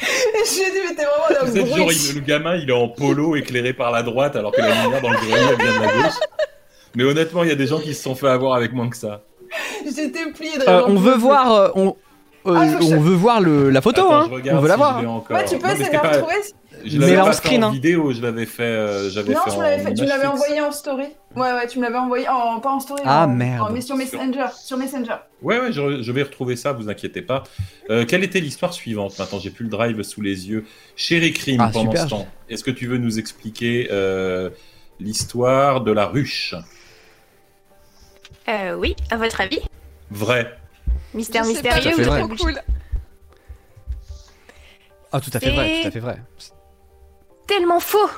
[0.00, 2.56] Et je lui ai dit, mais t'es vraiment Vous un êtes genre, il- le gamin,
[2.56, 5.34] il est en polo éclairé par la droite alors que la lumière dans le grenier
[5.50, 6.14] elle vient de la gauche.
[6.94, 8.96] Mais honnêtement, il y a des gens qui se sont fait avoir avec moins que
[8.96, 9.20] ça.
[9.84, 11.88] J'étais pliée de Euh, on veut voir, euh, on,
[12.46, 14.26] euh, Ah, faut que je- on veut voir le, la photo, Attends, hein.
[14.30, 14.96] je regarde On veut la si voir.
[14.96, 15.36] je l'ai encore.
[15.36, 16.34] Ouais, tu Non, peux mais essayer de c'était la pas- retrouver.
[16.84, 17.72] Je Mais là, en fait screen, en hein.
[17.72, 20.72] vidéo, je l'avais fait, euh, j'avais Non, fait tu, l'avais fait, tu l'avais envoyé en
[20.72, 21.08] story.
[21.36, 23.02] Ouais, ouais, tu me l'avais envoyé en, pas en story.
[23.04, 23.68] Ah, en- merde.
[23.68, 24.46] en- mais sur Messenger.
[24.62, 25.16] Sur Messenger.
[25.42, 27.42] Ouais, ouais, je, je vais retrouver ça, vous inquiétez pas.
[27.90, 29.18] Euh, quelle était l'histoire suivante?
[29.18, 30.64] Maintenant, j'ai plus le drive sous les yeux.
[30.96, 32.04] Chéri Crime, Ah, pendant super.
[32.04, 34.50] ce temps, est-ce que tu veux nous expliquer euh,
[34.98, 36.54] l'histoire de la ruche?
[38.48, 39.60] Euh, oui, à votre avis?
[40.10, 40.56] Vrai.
[41.14, 42.60] Mystère mystérieux ou fait trop cool.
[45.12, 46.18] Ah, tout à fait vrai, tout à fait vrai.
[47.50, 48.08] Tellement faux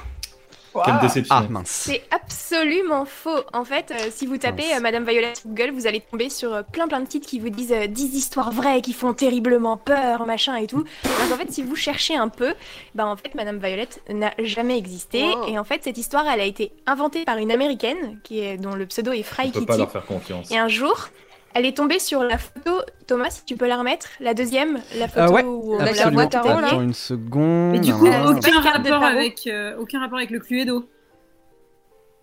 [0.85, 1.35] Quelle déception.
[1.35, 1.71] Ah, mince.
[1.71, 3.41] C'est absolument faux.
[3.55, 6.53] En fait, euh, si vous tapez euh, Madame Violet sur Google, vous allez tomber sur
[6.53, 9.79] euh, plein plein de titres qui vous disent euh, 10 histoires vraies qui font terriblement
[9.79, 10.85] peur, machin et tout.
[11.05, 12.53] Donc en fait, si vous cherchez un peu,
[12.95, 15.23] bah en fait, Madame Violet n'a jamais existé.
[15.23, 15.47] Wow.
[15.49, 18.75] Et en fait, cette histoire, elle a été inventée par une américaine qui est, dont
[18.75, 19.65] le pseudo est On Fry peut Kitty.
[19.67, 20.51] pas leur faire confiance.
[20.51, 21.09] Et un jour,
[21.55, 22.81] elle est tombée sur la photo.
[23.07, 26.27] Thomas, si tu peux la remettre, la deuxième, la photo Euh, ouais, où on La
[26.27, 26.67] tarot, là.
[26.69, 27.75] Attends une seconde.
[27.77, 30.89] Et du coup, Ah, pas aucun de rapport avec, euh, aucun rapport avec le Cluedo.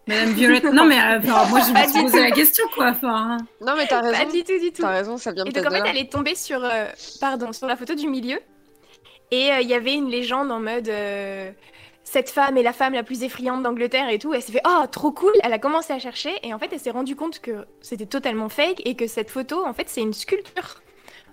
[0.07, 0.63] Madame Violette.
[0.73, 2.87] Non, mais euh, enfin, moi, je Pas me suis posé la question, quoi.
[2.89, 4.31] Enfin, Non, mais t'as Pas raison.
[4.31, 4.81] du tout, du tout.
[4.81, 6.85] T'as raison, ça vient Et peut-être donc en de fait, elle est tombée sur, euh,
[7.21, 8.39] pardon, sur la photo du milieu.
[9.31, 11.51] Et euh, il y avait une légende en mode euh,
[12.11, 14.33] cette femme est la femme la plus effrayante d'Angleterre et tout.
[14.33, 15.31] Elle s'est fait oh trop cool.
[15.43, 18.49] Elle a commencé à chercher et en fait elle s'est rendue compte que c'était totalement
[18.49, 20.81] fake et que cette photo en fait c'est une sculpture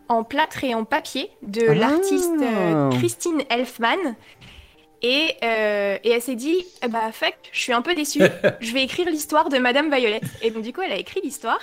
[0.09, 1.75] en plâtre et en papier de Ah.
[1.75, 4.17] l'artiste euh, Christine Elfman.
[5.03, 8.23] Et, euh, et elle s'est dit, eh bah fuck, je suis un peu déçue,
[8.61, 10.25] je vais écrire l'histoire de Madame Violette.
[10.43, 11.61] Et donc du coup, elle a écrit l'histoire,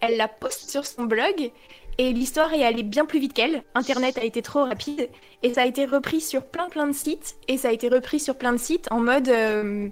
[0.00, 1.50] elle la poste sur son blog,
[1.98, 3.62] et l'histoire est allée bien plus vite qu'elle.
[3.74, 5.08] Internet a été trop rapide,
[5.42, 8.20] et ça a été repris sur plein plein de sites, et ça a été repris
[8.20, 9.88] sur plein de sites en mode euh,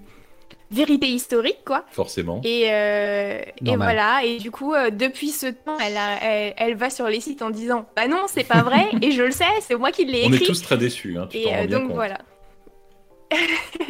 [0.71, 1.85] vérité historique, quoi.
[1.91, 2.41] Forcément.
[2.43, 6.75] Et, euh, et voilà, et du coup, euh, depuis ce temps, elle, a- elle, elle
[6.75, 9.45] va sur les sites en disant Bah non, c'est pas vrai, et je le sais,
[9.61, 10.47] c'est moi qui l'ai On est écrit.
[10.47, 11.95] tous très déçus, hein, tu Et t'en euh, rends bien donc compte.
[11.95, 12.17] voilà.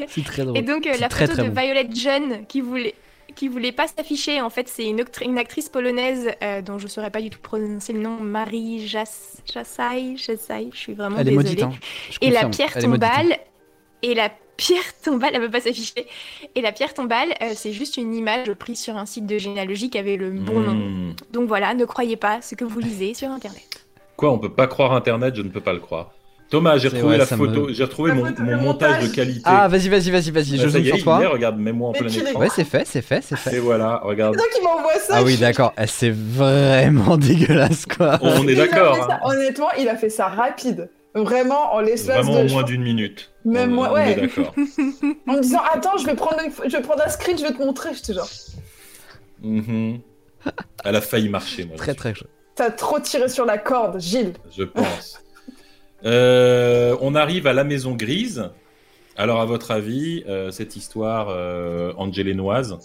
[0.08, 0.58] C'est très drôle.
[0.58, 1.62] Et donc, euh, la très, photo très de bon.
[1.62, 2.96] Violette jeune qui voulait
[3.36, 7.22] qui voulait pas s'afficher, en fait, c'est une, actrice polonaise euh, dont je saurais pas
[7.22, 11.64] du tout prononcer le nom, Marie Jas- Jassai, Jassai, je suis vraiment Elle est désolée.
[11.64, 11.72] maudite, hein.
[12.22, 13.38] Et la pierre tombale,
[14.02, 16.08] et la pierre tombale, elle veut pas s'afficher.
[16.56, 19.90] Et la pierre tombale, euh, c'est juste une image prise sur un site de généalogie
[19.90, 20.74] qui avait le bon nom.
[20.74, 21.16] Hmm.
[21.32, 23.86] Donc voilà, ne croyez pas ce que vous lisez sur Internet.
[24.16, 26.12] Quoi, on peut pas croire Internet, je ne peux pas le croire.
[26.54, 28.26] Thomas, j'ai retrouvé la me- photo, j'ai retrouvé mon,
[28.62, 29.42] montage de qualité.
[29.44, 31.18] Ah, vas-y, vas-y, vas-y, vas-y, je Bah, ça zoome sur il est, toi.
[31.30, 32.40] regarde, mets-moi en plein écran.
[32.40, 33.56] Ouais, c'est fait, c'est fait, c'est fait.
[33.56, 34.36] Et voilà, regarde.
[34.36, 35.14] C'est toi qui m'envoie ça.
[35.18, 35.74] Ah oui, je- d'accord.
[35.82, 38.20] Eh, C'est vraiment dégueulasse, quoi.
[38.22, 38.98] On est Il d'accord.
[39.02, 39.08] hein.
[39.10, 40.90] ça- Honnêtement, il a fait ça rapide.
[41.16, 42.50] Vraiment, en l'espace Vraiment de.
[42.50, 43.32] en moins d'une minute.
[43.46, 44.16] Même On- moi, on ouais.
[44.16, 44.54] d'accord.
[45.28, 47.52] En me disant, attends, je vais prendre, une- je vais prendre un screen, je vais
[47.54, 47.90] te montrer.
[47.94, 48.30] J'étais genre,
[49.42, 50.00] Mhm.
[50.84, 51.78] Elle a failli marcher, moi.
[51.78, 52.14] Très, très
[52.56, 54.34] t'as trop tiré sur la corde, Gilles.
[54.56, 55.20] Je pense.
[56.06, 58.50] Euh, on arrive à la maison grise.
[59.16, 62.80] Alors, à votre avis, euh, cette histoire euh, angélénoise,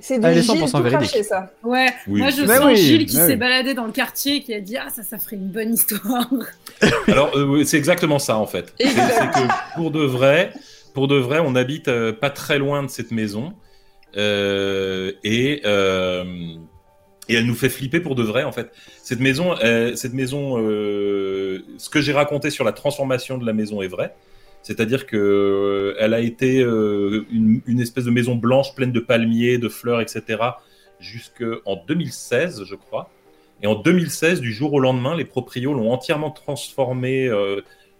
[0.00, 1.08] C'est du Elle est Gilles 100% tout véridique.
[1.10, 1.52] craché, ça.
[1.62, 1.86] ouais.
[2.08, 2.20] Oui.
[2.20, 3.36] Moi, je Mais sens oui, Gilles qui mais s'est oui.
[3.36, 6.28] baladé dans le quartier, qui a dit Ah, ça, ça ferait une bonne histoire.
[7.06, 8.74] Alors, euh, oui, c'est exactement ça en fait.
[8.80, 10.52] C'est c'est que pour de vrai,
[10.94, 13.52] pour de vrai, on habite euh, pas très loin de cette maison
[14.16, 16.24] euh, et euh,
[17.32, 18.70] et elle nous fait flipper pour de vrai en fait.
[19.02, 23.52] Cette maison, euh, cette maison, euh, ce que j'ai raconté sur la transformation de la
[23.52, 24.14] maison est vrai.
[24.62, 29.68] C'est-à-dire que euh, elle a été une, espèce de maison blanche pleine de palmiers, de
[29.68, 30.40] fleurs, etc.
[31.00, 33.10] Jusqu'en 2016, je crois.
[33.62, 37.30] Et en 2016, du jour au lendemain, les proprios l'ont entièrement transformée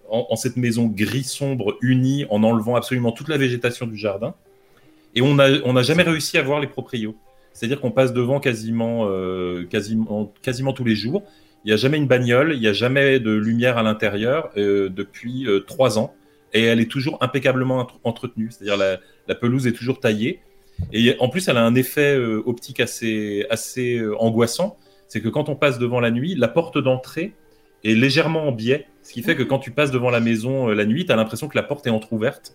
[0.09, 4.35] en, cette maison gris sombre unie, en enlevant absolument toute la végétation du jardin.
[5.15, 7.17] Et on n'a on n'a jamais réussi à voir les proprios.
[7.53, 11.23] C'est-à-dire qu'on passe devant quasiment, euh, quasiment, quasiment tous les jours.
[11.65, 14.89] Il n'y a jamais une bagnole, il n'y a jamais de lumière à l'intérieur euh,
[14.89, 16.15] depuis euh, trois ans.
[16.55, 18.51] Et elle est toujours impeccablement entre- entretenue.
[18.51, 18.99] C'est-à-dire la,
[19.29, 20.41] la pelouse est toujours taillée.
[20.93, 24.77] Et en plus, elle a un effet optique assez, assez angoissant.
[25.07, 27.35] C'est que quand on passe devant la nuit, la porte d'entrée
[27.85, 28.87] est légèrement en biais.
[29.03, 31.49] Ce qui fait que quand tu passes devant la maison la nuit, tu as l'impression
[31.49, 32.55] que la porte est entrouverte.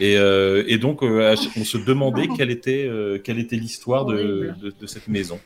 [0.00, 4.14] Et, euh, et donc, euh, on se demandait quelle était, euh, quelle était l'histoire de,
[4.14, 4.56] Horrible.
[4.60, 5.40] de, de cette maison.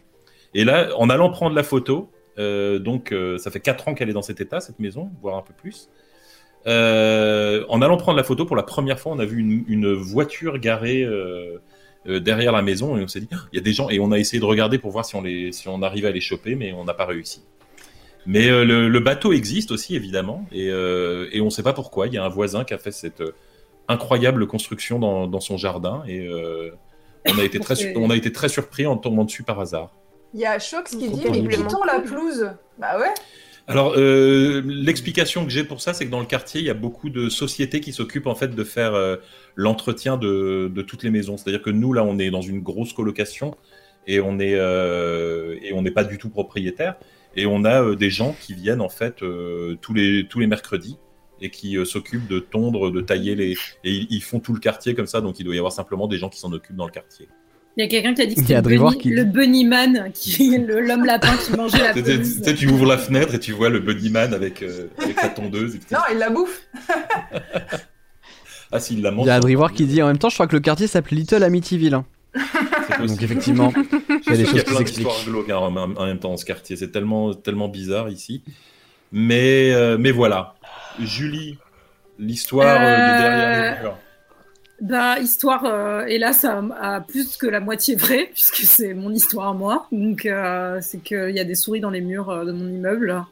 [0.55, 4.23] Et là, en allant prendre la photo, donc ça fait 4 ans qu'elle est dans
[4.23, 5.91] cet état, cette maison, voire un peu plus.
[6.67, 10.59] En allant prendre la photo, pour la première fois, on a vu une, une voiture
[10.59, 11.07] garée
[12.07, 14.19] derrière la maison et on s'est dit, il y a des gens et on a
[14.19, 16.73] essayé de regarder pour voir si on les, si on arrivait à les choper, mais
[16.73, 17.43] on n'a pas réussi.
[18.27, 22.09] Mais le, le bateau existe aussi évidemment et, et on ne sait pas pourquoi.
[22.09, 23.23] Il y a un voisin qui a fait cette
[23.91, 26.71] incroyable construction dans, dans son jardin et euh,
[27.29, 29.95] on a été très, on a été très surpris en tombant dessus par hasard.
[30.33, 32.51] Il y a Shox qui dit mais quittons la pelouse?
[32.79, 33.13] Bah ouais.
[33.67, 36.75] Alors, euh, l'explication que j'ai pour ça, c'est que dans le quartier, il y a
[36.75, 39.17] beaucoup de sociétés qui s'occupent en fait de faire euh,
[39.55, 41.37] l'entretien de, de toutes les maisons.
[41.37, 43.55] C'est-à-dire que nous, là, on est dans une grosse colocation
[44.07, 46.97] et on est euh, et on n'est pas du tout propriétaire.
[47.37, 50.47] Et on a euh, des gens qui viennent en fait euh, tous les tous les
[50.47, 50.99] mercredis
[51.41, 53.53] et qui euh, s'occupent de tondre, de tailler les
[53.85, 55.21] et ils, ils font tout le quartier comme ça.
[55.21, 57.29] Donc, il doit y avoir simplement des gens qui s'en occupent dans le quartier.
[57.77, 61.05] Il y a quelqu'un qui a dit que c'était bunny- qui le bunnyman, qui l'homme
[61.05, 62.39] lapin qui mangeait la pelouse.
[62.39, 65.29] tu sais, tu ouvres la fenêtre et tu vois le bunnyman avec euh, avec la
[65.29, 65.77] tondeuse.
[65.77, 66.67] Et Non, il la bouffe.
[68.73, 69.25] ah, s'il la mange.
[69.27, 71.19] Il y a Adrivoire qui dit en même temps, je crois que le quartier s'appelle
[71.19, 71.95] Little Amityville.
[71.95, 72.05] hein.
[73.07, 75.51] Donc effectivement, il y a des Il y a choses qui s'expliquent.
[75.51, 76.77] hein, en, même- en même temps dans ce quartier.
[76.77, 78.43] C'est tellement, tellement bizarre ici.
[79.13, 80.55] Mais, euh, mais voilà.
[80.99, 81.59] Julie,
[82.19, 83.99] l'histoire euh, de derrière les murs.
[84.83, 89.49] Bah, histoire, euh, hélas, à, à plus que la moitié vraie, puisque c'est mon histoire
[89.49, 89.87] à moi.
[89.93, 93.23] Donc, euh, c'est qu'il y a des souris dans les murs euh, de mon immeuble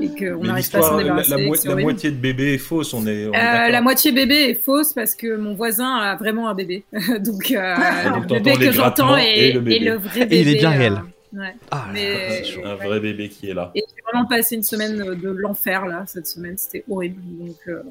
[0.00, 1.30] et qu'on n'arrive pas à s'en l'histoire, la, débarrasser.
[1.30, 1.82] la mo- la horrible.
[1.82, 2.94] moitié de bébé est fausse.
[2.94, 3.70] On est, on est Euh, d'accord.
[3.70, 6.82] la moitié bébé est fausse parce que mon voisin a vraiment un bébé.
[7.20, 7.74] Donc, euh,
[8.14, 9.76] Donc, le bébé que j'entends est, le bébé.
[9.76, 10.36] est le vrai bébé.
[10.36, 11.02] Et il est bien euh, réel.
[11.32, 11.54] Ouais.
[11.70, 12.60] Ah, Mais- chaud.
[12.64, 13.70] un vrai bébé qui est là.
[13.74, 17.20] Et j'ai vraiment passé une semaine de l'enfer là cette semaine, c'était horrible.
[17.38, 17.82] Donc euh,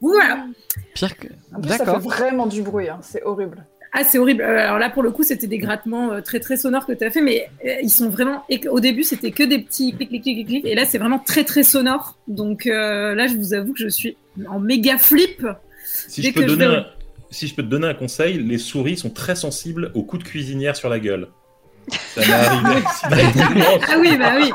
[0.00, 0.46] voilà.
[0.94, 1.28] Pire que.
[1.54, 2.88] En plus, ça fait vraiment du bruit.
[2.88, 2.98] hein.
[3.02, 3.64] C'est horrible.
[3.92, 4.42] Ah c'est horrible.
[4.42, 7.02] Euh, alors là pour le coup c'était des grattements euh, très très sonores que tu
[7.04, 8.44] as fait, mais euh, ils sont vraiment.
[8.48, 10.98] et Au début c'était que des petits clic clic clic clic, clic, et là c'est
[10.98, 12.16] vraiment très très sonore.
[12.28, 14.16] Donc euh, là je vous avoue que je suis
[14.48, 15.44] en méga flip.
[15.84, 16.86] Si je, peux je donner vais- un,
[17.30, 20.28] si je peux te donner un conseil, les souris sont très sensibles aux coups de
[20.28, 21.26] cuisinière sur la gueule.
[22.14, 23.64] Ça m'est arrivé accidentellement.
[23.88, 24.52] Ah oui bah oui.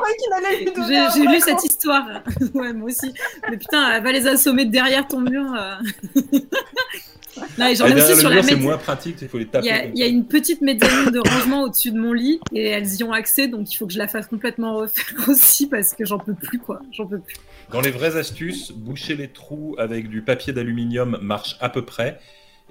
[1.15, 2.05] J'ai lu cette histoire.
[2.53, 3.13] ouais, moi aussi.
[3.49, 5.43] Mais putain, elle va les assommer de derrière ton mur.
[5.57, 6.21] euh.
[7.57, 8.59] non, et j'en Et ai aussi sur le la mur, c'est médecine.
[8.59, 9.91] moins pratique, il faut les taper.
[9.93, 13.03] il y a une petite mezzanine de rangement au-dessus de mon lit et elles y
[13.03, 16.17] ont accès, donc il faut que je la fasse complètement refaire aussi parce que j'en
[16.19, 17.35] peux plus quoi, j'en peux plus.
[17.71, 22.19] Dans les vraies astuces, boucher les trous avec du papier d'aluminium marche à peu près.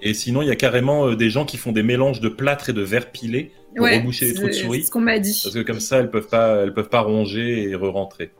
[0.01, 2.69] Et sinon, il y a carrément euh, des gens qui font des mélanges de plâtre
[2.69, 4.79] et de verre pilé pour reboucher les trous de souris.
[4.79, 5.39] c'est ce qu'on m'a dit.
[5.43, 8.31] Parce que comme ça, elles peuvent pas, elles peuvent pas ronger et re-rentrer.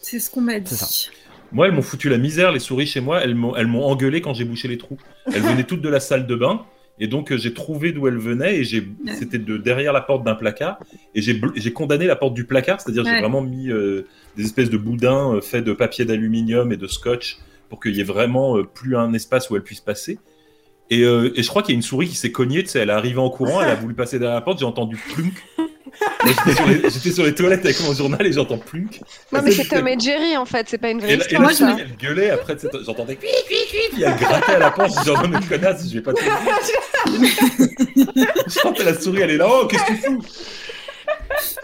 [0.00, 1.10] C'est ce qu'on m'a dit.
[1.52, 3.22] Moi, elles m'ont foutu la misère, les souris chez moi.
[3.22, 4.98] Elles m'ont, elles m'ont engueulé quand j'ai bouché les trous.
[5.26, 6.64] Elles venaient toutes de la salle de bain.
[6.98, 8.58] Et donc, euh, j'ai trouvé d'où elles venaient.
[8.58, 8.86] Et j'ai,
[9.18, 10.78] c'était de derrière la porte d'un placard.
[11.14, 12.80] Et j'ai, condamné la porte du placard.
[12.80, 14.06] C'est-à-dire, j'ai vraiment mis euh,
[14.36, 17.38] des espèces de boudins euh, faits de papier d'aluminium et de scotch
[17.68, 20.18] pour qu'il y ait vraiment euh, plus un espace où elles puissent passer.
[20.90, 22.62] Et, euh, et je crois qu'il y a une souris qui s'est cognée.
[22.62, 23.62] Tu sais, elle est arrivée en courant.
[23.62, 24.58] Elle a voulu passer derrière la porte.
[24.58, 25.32] J'ai entendu plunk.
[26.26, 29.00] J'étais, sur les, j'étais sur les toilettes avec mon journal et j'entends plunk.
[29.32, 31.28] Non, mais c'est Tom et Jerry en fait, c'est pas une vraie Et la, et
[31.28, 31.52] histoire.
[31.52, 31.76] ça.
[31.78, 35.12] elle gueulait après, j'entendais cuit, cuit, cuit, puis elle grattait à la porte, je disais,
[35.14, 36.20] oh non, mais connasse, je vais pas te
[38.46, 40.22] Je sentais la souris, elle est là, oh, qu'est-ce que tu fous?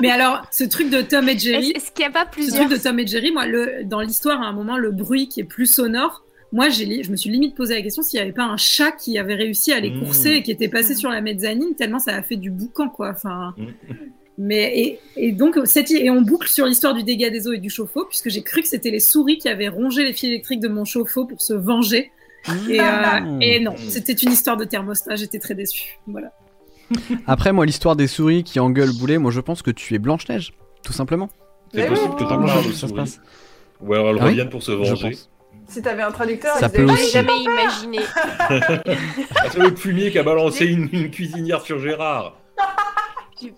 [0.01, 2.67] Mais alors, ce truc de Tom et Jerry, Est-ce qu'il n'y a pas ce plusieurs
[2.67, 5.41] truc de Tom et Jerry, moi, le, dans l'histoire, à un moment, le bruit qui
[5.41, 8.33] est plus sonore, moi, j'ai, je me suis limite posé la question s'il n'y avait
[8.33, 10.01] pas un chat qui avait réussi à les Mmh.
[10.01, 13.11] courser et qui était passé sur la mezzanine, tellement ça a fait du boucan, quoi.
[13.11, 13.65] Enfin, Mmh.
[14.39, 17.59] mais, et, et donc, cette, et on boucle sur l'histoire du dégât des eaux et
[17.59, 20.61] du chauffe-eau, puisque j'ai cru que c'était les souris qui avaient rongé les fils électriques
[20.61, 22.11] de mon chauffe-eau pour se venger.
[22.71, 25.99] Et, euh, et non, c'était une histoire de thermostat, j'étais très déçue.
[26.07, 26.33] Voilà.
[27.27, 30.55] Après, moi, l'histoire des souris qui engueulent Boulet, moi, je pense que tu es Blanche-Neige,
[30.83, 31.29] tout simplement.
[31.75, 32.95] C'est possible que t'en parles ça aux se souris.
[32.95, 33.21] passe
[33.83, 35.17] Ou alors elles Ah oui reviennent pour se Je venger.
[35.71, 37.05] Si t'avais un traducteur, Ça peut aussi.
[37.05, 38.01] J'ai jamais imaginé.
[38.19, 38.49] Ah,
[39.51, 42.37] c'est le plumier qui a balancé une, une cuisinière sur Gérard.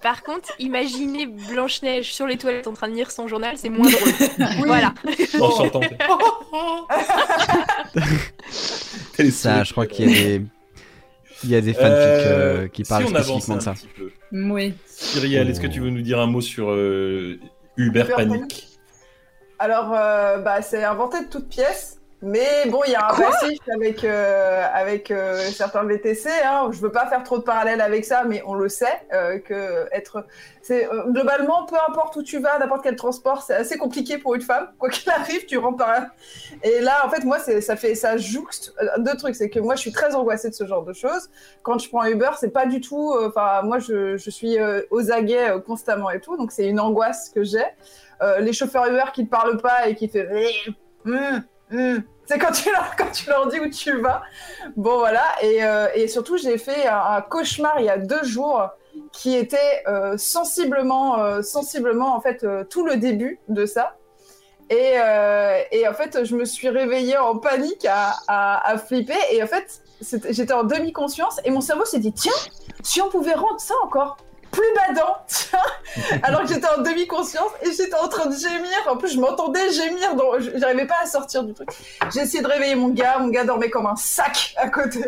[0.01, 3.91] Par contre, imaginez Blanche-Neige sur les toilettes en train de lire son journal, c'est moins
[3.91, 4.13] drôle.
[4.67, 4.95] Voilà.
[5.41, 5.51] En
[9.19, 10.43] les Ça, je crois qui- qu'il y a des.
[11.45, 13.75] Il y a des fanfics euh, qui si parlent on avance spécifiquement de ça.
[14.31, 14.75] Oui.
[14.87, 17.41] Cyrielle, est-ce que tu veux nous dire un mot sur euh,
[17.77, 18.41] Uber, Uber Panic?
[18.41, 18.69] Panic.
[19.59, 21.99] Alors, euh, bah, c'est inventé de toutes pièces.
[22.25, 26.29] Mais bon, il y a un passif avec, euh, avec euh, certains VTC.
[26.45, 26.71] Hein.
[26.71, 29.89] Je veux pas faire trop de parallèles avec ça, mais on le sait euh, que
[29.91, 30.25] être,
[30.63, 34.37] c'est euh, globalement, peu importe où tu vas, n'importe quel transport, c'est assez compliqué pour
[34.37, 34.69] une femme.
[34.79, 36.11] Quoi qu'il arrive, tu rentres par là.
[36.63, 39.35] Et là, en fait, moi, ça fait, ça jouxte deux trucs.
[39.35, 41.29] C'est que moi, je suis très angoissée de ce genre de choses.
[41.65, 43.17] Quand je prends Uber, c'est pas du tout.
[43.27, 44.59] Enfin, moi, je, je suis
[44.91, 47.65] aux aguets constamment et tout, donc c'est une angoisse que j'ai.
[48.39, 50.29] Les chauffeurs Uber qui ne parlent pas et qui fait
[51.05, 51.43] Hum,
[51.73, 52.01] Hmm.
[52.27, 54.23] C'est quand tu leur tu dis où tu vas.
[54.77, 58.69] Bon voilà et, euh, surtout j'ai fait un, cauchemar il y a deux jours
[59.13, 63.97] qui était euh, sensiblement euh, sensiblement en fait tout le début de ça.
[64.71, 69.19] Et, en fait, je me suis réveillée en panique à, à, flipper.
[69.31, 69.83] Et en fait,
[70.31, 72.33] j'étais en demi-conscience et mon cerveau s'est dit tiens,
[72.83, 74.17] si on pouvait rendre ça encore
[74.53, 75.59] plus badant, tiens,
[76.23, 78.71] alors que j'étais en demi-conscience et j'étais en train de gémir.
[78.89, 81.71] En plus, je m'entendais gémir, donc je- j'arrivais pas à sortir du truc.
[82.15, 85.01] J'ai essayé de réveiller mon gars, mon gars dormait comme un sac à côté.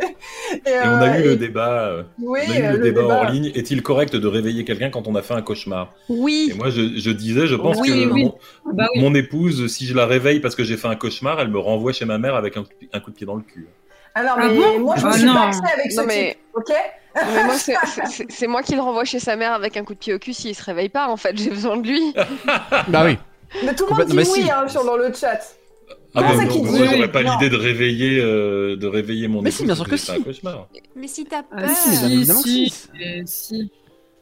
[0.66, 1.92] Et, Et on a euh, eu le débat.
[2.18, 3.52] Oui, On a eu le, débat, en ligne.
[3.54, 5.92] Est-il correct de réveiller quelqu'un quand on a fait un cauchemar?
[6.08, 6.48] Oui.
[6.50, 8.24] Et moi, je, je disais, je pense Oui, que oui.
[8.24, 9.00] Mon, Bah oui.
[9.02, 11.92] mon épouse, si je la réveille parce que j'ai fait un cauchemar, elle me renvoie
[11.92, 13.68] chez ma mère avec un, un coup de pied dans le cul.
[14.16, 15.34] Non, Ah mais bon moi, je me Ah suis non.
[15.34, 16.72] pas avec ce Non, mais- type, ok
[17.34, 17.54] Mais moi,
[18.28, 20.32] c'est- moi qui le renvoie chez sa mère avec un coup de pied au cul
[20.34, 21.08] s'il se réveille pas.
[21.08, 22.12] En fait, j'ai besoin de lui.
[22.88, 23.16] Bah oui.
[23.64, 24.50] Mais tout le monde dit bah oui si.
[24.50, 25.38] hein, sur, dans le chat.
[26.16, 26.88] Ah bah c'est non, qui mais dit moi oui.
[26.94, 30.12] j'aurais pas l'idée de réveiller, euh, de réveiller mon Mais si, bien sûr que si.
[30.96, 31.70] Mais si t'as Ah, peur.
[31.70, 32.88] si, bien évidemment que si, si.
[33.00, 33.72] et si.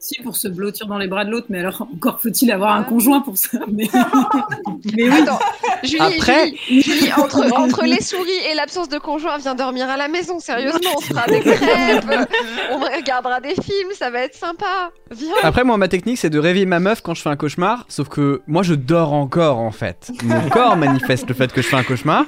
[0.04, 2.82] Si, pour se blottir dans les bras de l'autre, mais alors encore faut-il avoir un
[2.82, 3.60] conjoint pour ça.
[3.70, 3.88] Mais,
[4.96, 5.20] mais oui.
[5.22, 5.38] Attends,
[5.84, 9.96] Julie, Après- Julie, Julie, entre, entre les souris et l'absence de conjoint, viens dormir à
[9.96, 10.40] la maison.
[10.40, 12.04] Sérieusement, on se fera des crêpes,
[12.72, 14.90] on regardera des films, ça va être sympa.
[15.12, 15.30] Viens.
[15.44, 17.84] Après, moi, ma technique, c'est de réveiller ma meuf quand je fais un cauchemar.
[17.88, 20.10] Sauf que moi, je dors encore, en fait.
[20.24, 22.24] Mon corps manifeste le fait que je fais un cauchemar.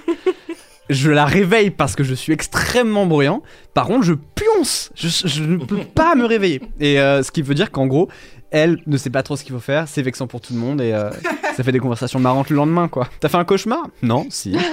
[0.90, 3.42] Je la réveille parce que je suis extrêmement bruyant.
[3.72, 4.90] Par contre, je pionce.
[4.94, 6.60] Je, je ne peux pas me réveiller.
[6.80, 8.08] Et euh, ce qui veut dire qu'en gros,
[8.50, 9.88] elle ne sait pas trop ce qu'il faut faire.
[9.88, 10.80] C'est vexant pour tout le monde.
[10.80, 11.10] Et euh,
[11.56, 13.08] ça fait des conversations marrantes le lendemain, quoi.
[13.20, 13.86] T'as fait un cauchemar?
[14.02, 14.56] Non, si.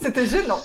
[0.00, 0.60] C'était gênant.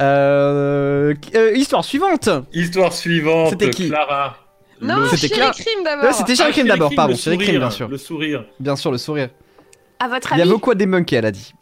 [0.00, 2.28] Euh, euh, histoire suivante.
[2.52, 3.88] Histoire suivante, C'était qui?
[3.88, 4.36] Clara.
[4.80, 5.38] Non, C'était Euh,
[5.84, 6.12] d'abord.
[6.14, 7.14] C'était Ah, Crime d'abord, Crime, pardon.
[7.14, 7.88] Crime, bien sûr.
[7.88, 8.44] Le sourire.
[8.58, 9.28] Bien sûr, le sourire.
[10.02, 11.52] À votre Il y a avis beaucoup à débunker, elle a dit.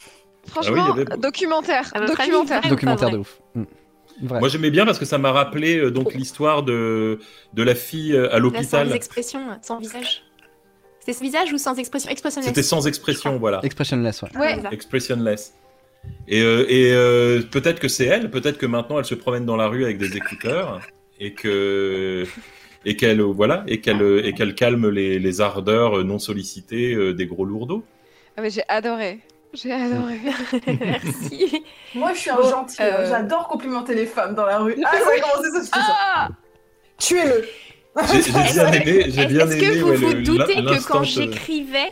[0.47, 1.91] Franchement, Ah oui, avait- documentaire.
[1.95, 2.69] À votre avis, Documentaire.
[2.71, 3.39] Documentaire de ouf.
[3.55, 3.65] Mm.
[4.23, 7.19] Moi j'aimais bien parce que ça m'a rappelé euh, donc l'histoire de,
[7.55, 8.93] de la fille euh, à Là, sans l'hôpital.
[8.93, 10.23] expression, sans visage.
[11.05, 12.11] C'est ce visage ou sans expression?
[12.11, 13.61] Expression C'était sans expression, voilà.
[13.63, 14.29] Expressionless, ouais.
[14.39, 14.59] Ouais.
[14.73, 15.55] Expressionless.
[16.29, 19.57] Et, euh, et euh, peut-être que c'est elle, peut-être que maintenant elle se promène dans
[19.57, 20.81] la rue avec des écouteurs
[21.19, 22.25] et que
[22.87, 26.19] et qu'elle euh, voilà et qu'elle euh, et qu'elle calme les, les ardeurs euh, non
[26.19, 27.85] sollicitées euh, des gros lourdeaux.
[28.41, 29.19] Ah, mais j'ai adoré.
[29.53, 30.19] J'ai adoré.
[30.81, 31.63] Merci.
[31.95, 32.77] Moi, je suis un Bon, gentil.
[32.83, 32.87] hein.
[33.01, 34.77] euh, J'adore complimenter les femmes dans la rue.
[34.87, 35.97] Ah, ça a commencé ça, je fais ça.
[35.99, 36.29] Ah
[36.97, 37.47] Tuez-le.
[38.15, 39.61] J'ai bien aimé, j'ai Est-ce bien est-ce aimé.
[39.61, 41.91] que vous ouais, vous le- doutez que quand j'écrivais,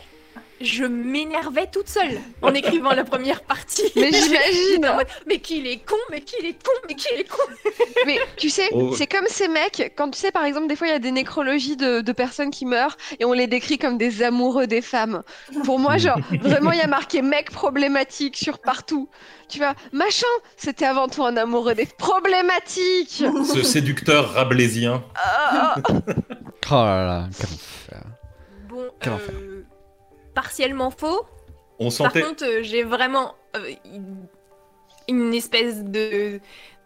[0.61, 4.87] je m'énervais toute seule en écrivant la première partie Mais j'imagine.
[5.27, 7.37] Mais qu'il est con, mais qu'il est con, mais qu'il est con
[8.05, 8.93] Mais tu sais, Oh.
[8.95, 11.11] c'est comme ces mecs, quand tu sais, par exemple, des fois, il y a des
[11.11, 15.23] nécrologies de, de personnes qui meurent et on les décrit comme des amoureux des femmes.
[15.63, 19.09] Pour moi, genre, vraiment, il y a marqué mec problématique sur partout.
[19.47, 23.23] Tu vois, machin, c'était avant tout un amoureux des problématiques.
[23.53, 25.03] ce séducteur rabelaisien.
[25.15, 25.81] Ah, ah,
[26.71, 27.57] Oh là là, comment
[27.87, 28.03] faire
[28.69, 29.58] Bon, Quel euh,
[30.41, 31.25] partiellement faux.
[31.79, 32.21] On Par sentait.
[32.21, 33.73] contre, euh, j'ai vraiment euh,
[35.09, 36.39] une espèce de,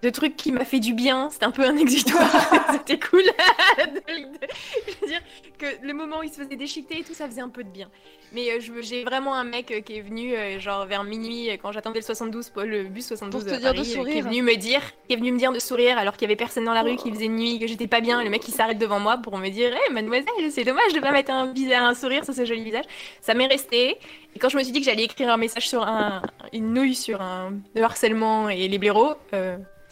[0.03, 1.29] de truc qui m'a fait du bien.
[1.31, 2.29] C'était un peu un exutoire.
[2.71, 3.23] C'était cool.
[3.77, 5.21] je veux dire
[5.57, 7.69] que le moment où il se faisait déchiqueter et tout, ça faisait un peu de
[7.69, 7.89] bien.
[8.33, 11.57] Mais euh, j'ai vraiment un mec euh, qui est venu, euh, genre vers minuit, euh,
[11.61, 14.11] quand j'attendais le 72, pour- le bus 72 Pour te à dire de Paris, euh,
[14.11, 16.25] qui est venu me dire, qui est venu me dire de sourire alors qu'il y
[16.25, 18.19] avait personne dans la rue, qu'il faisait nuit, que j'étais pas bien.
[18.19, 20.99] Et le mec il s'arrête devant moi pour me dire, hé mademoiselle, c'est dommage de
[20.99, 22.85] pas mettre un, visage, un sourire sur ce joli visage.
[23.21, 23.97] Ça m'est resté.
[24.35, 26.95] Et quand je me suis dit que j'allais écrire un message sur un, une nouille
[26.95, 29.13] sur un, le harcèlement et les blaireaux,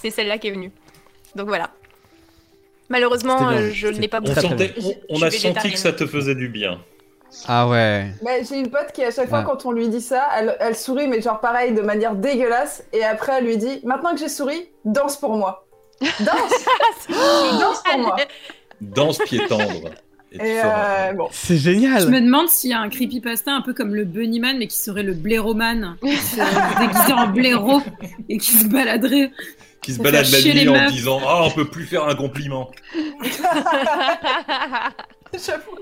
[0.02, 0.72] c'est celle-là qui est venue.
[1.36, 1.70] Donc voilà.
[2.90, 6.06] Malheureusement, euh, je n'ai pas On, sentait, Je- on, on a senti que ça te
[6.06, 6.82] faisait du bien.
[7.48, 8.08] Ah ouais.
[8.24, 9.46] Mais j'ai une pote qui, à chaque fois, Ouais.
[9.46, 12.84] quand on lui dit ça, elle, elle sourit, mais genre pareil, de manière dégueulasse.
[12.92, 15.66] Et après, elle lui dit Maintenant que j'ai souri, danse pour moi.
[16.02, 16.20] Danse
[17.62, 18.18] Danse pour moi
[18.82, 19.92] Danse pied tendre.
[20.34, 21.10] Et tu Et feras.
[21.10, 21.28] euh, bon.
[21.32, 22.10] C'est Je génial.
[22.10, 25.04] me demande s'il y a un creepypasta un peu comme le Bunnyman, mais qui serait
[25.04, 27.82] le blairoman, qui serait déguisé en blaireau
[28.28, 29.32] et qui se baladerait.
[29.82, 30.92] Qui se balade la nuit en meufs.
[30.92, 32.72] disant Ah, on peut plus faire un compliment.
[35.34, 35.78] J'avoue.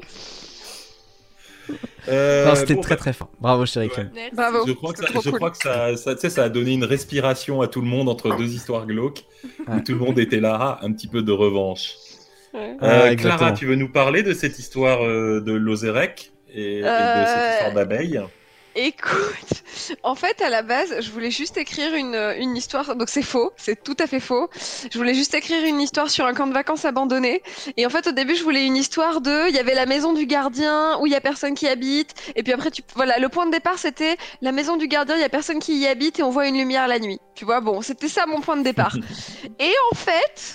[2.07, 3.29] Euh, Non, c'était bon, très bah, très fort.
[3.39, 4.31] Bravo, chérie Ouais.
[4.33, 4.65] Bravo.
[4.65, 5.39] Je crois que, ça, trop je cool.
[5.39, 8.09] crois que ça, ça, tu sais, ça a donné une respiration à tout le monde
[8.09, 9.23] entre deux histoires glauques.
[9.67, 9.83] Où Ouais.
[9.83, 11.91] tout le monde était là, ah, un petit peu de revanche.
[12.53, 12.75] Ouais.
[12.81, 13.15] Euh.
[13.15, 17.53] Clara, tu veux nous parler de cette histoire euh, de l'Ozérec et, et de cette
[17.53, 18.19] histoire d'abeille?
[18.81, 19.63] Écoute,
[20.03, 22.95] en fait, à la base, je voulais juste écrire une, une histoire.
[22.95, 24.49] Donc, c'est faux, c'est tout à fait faux.
[24.89, 27.43] Je voulais juste écrire une histoire sur un camp de vacances abandonné.
[27.75, 29.49] Et en fait, au début, je voulais une histoire de.
[29.49, 32.13] Il y avait la maison du gardien où il y a personne qui habite.
[32.37, 32.81] Et puis après, tu.
[32.95, 35.77] Voilà, le point de départ, c'était la maison du gardien, il y a personne qui
[35.77, 37.19] y habite et on voit une lumière la nuit.
[37.35, 38.95] Tu vois, bon, c'était ça mon point de départ.
[39.59, 40.53] et en fait.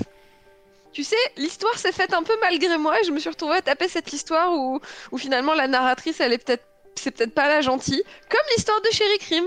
[0.95, 3.63] Tu sais, l'histoire s'est faite un peu malgré moi et je me suis retrouvée à
[3.63, 4.81] taper cette histoire où,
[5.11, 6.63] où finalement la narratrice, elle est peut-être
[6.97, 9.45] c'est peut-être pas la gentille, comme l'histoire de Sherry Crime.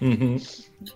[0.00, 0.38] Mhm.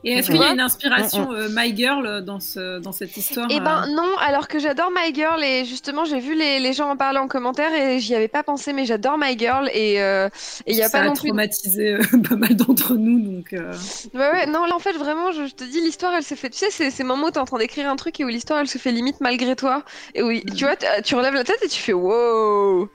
[0.04, 3.46] Et est-ce qu'il y a une inspiration euh, My Girl dans, ce, dans cette histoire
[3.50, 6.72] Eh ben euh, non, alors que j'adore My Girl et justement j'ai vu les, les
[6.72, 10.00] gens en parler en commentaire et j'y avais pas pensé, mais j'adore My Girl et
[10.00, 10.30] euh,
[10.66, 11.28] il y a ça pas a non plus.
[11.28, 13.52] traumatisé euh, pas mal d'entre nous, donc.
[13.52, 13.74] euh,
[14.14, 16.48] Ouais ouais, non là en fait vraiment je, je te dis l'histoire elle se fait,
[16.48, 18.60] tu sais c'est ces moments où t'es en train d'écrire un truc et où l'histoire
[18.60, 19.84] elle se fait limite malgré toi
[20.14, 22.88] et oui tu vois tu relèves la tête et tu fais wow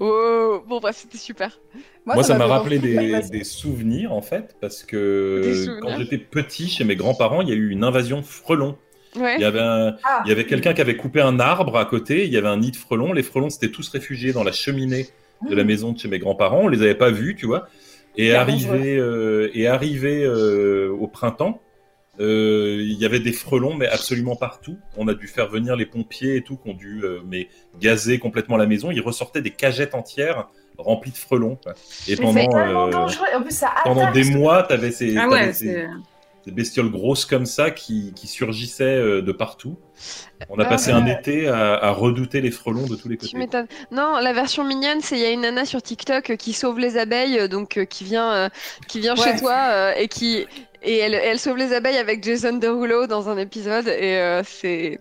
[0.00, 1.60] wow bon bref c'était super.
[2.06, 6.96] Moi, ça m'a rappelé des, souvenirs, en fait, parce que quand j'étais petit, chez mes
[6.96, 8.76] grands-parents, il y a eu une invasion frelon.
[9.16, 9.36] Ouais.
[9.36, 10.22] Il y avait, un- Ah.
[10.24, 12.58] il y avait quelqu'un qui avait coupé un arbre à côté, il y avait un
[12.58, 13.12] nid de frelons.
[13.12, 15.08] Les frelons s'étaient tous réfugiés dans la cheminée
[15.48, 16.62] de la maison de chez mes grands-parents.
[16.64, 17.68] On les avait pas vus, tu vois.
[18.16, 21.60] Et arrivé, euh, et arrivé euh, au printemps,
[22.20, 24.78] euh, il y avait des frelons, mais absolument partout.
[24.96, 27.48] On a dû faire venir les pompiers et tout, qui ont dû euh, mais
[27.80, 28.90] gazer complètement la maison.
[28.90, 31.56] Ils ressortaient des cagettes entières remplies de frelons.
[31.62, 31.74] quoi.
[32.08, 33.26] Et Mais pendant, euh, dangereux.
[33.36, 35.88] En plus, ça pendant des mois, t'avais ces, Ah ouais, ces- c'est.
[36.46, 39.78] Des bestioles grosses comme ça qui, qui surgissaient euh, de partout.
[40.50, 43.36] On a Ah passé un été à, à redouter les frelons de tous les côtés.
[43.90, 46.78] Non, la version mignonne, c'est il y a une nana sur TikTok euh, qui sauve
[46.78, 48.48] les abeilles, euh, donc euh, qui vient, euh,
[48.88, 49.32] qui vient Ouais.
[49.32, 50.46] chez toi euh, et qui
[50.82, 55.00] et elle, elle sauve les abeilles avec Jason Derulo dans un épisode et euh, c'est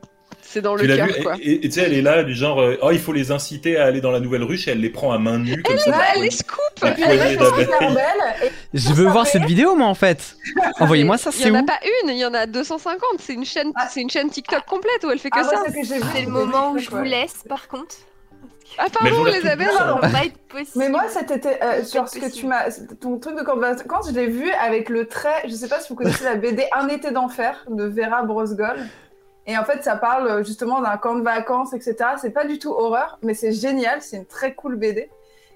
[0.54, 1.34] c'est dans Tu le l'as cœur vu quoi.
[1.42, 3.86] Et tu sais, elle est là, du genre, euh, oh, il faut les inciter à
[3.86, 5.90] aller dans la nouvelle ruche, et elle les prend à main nue, comme ça.
[5.90, 6.60] Ouais, Elle les scoop.
[6.82, 10.36] Elle Je veux voir cette vidéo, moi, en fait.
[10.80, 13.02] Envoyez-moi ça, Il c'est y en a pas une, il y en a 250.
[13.20, 13.88] C'est une chaîne, Ah.
[13.90, 15.64] c'est une chaîne TikTok complète où elle fait que Ah, ça.
[15.68, 17.96] ce que j'ai vu, C'est le des moment où je vous laisse, par contre.
[18.78, 20.72] Ah Mais pardon, douces, Ça va pas être possible.
[20.78, 24.10] Mais moi, c'était euh, genre ce que tu m'as, ton truc de camp de vacances,
[24.10, 25.44] je l'ai vu avec le trait.
[25.48, 28.78] Je sais pas si vous connaissez la BD Un été d'enfer de Vera Brosgol.
[29.46, 31.96] Et en fait, ça parle euh, justement d'un camp de vacances, etc.
[32.22, 34.02] C'est pas du tout horreur, mais c'est génial.
[34.02, 35.10] C'est une très cool BD.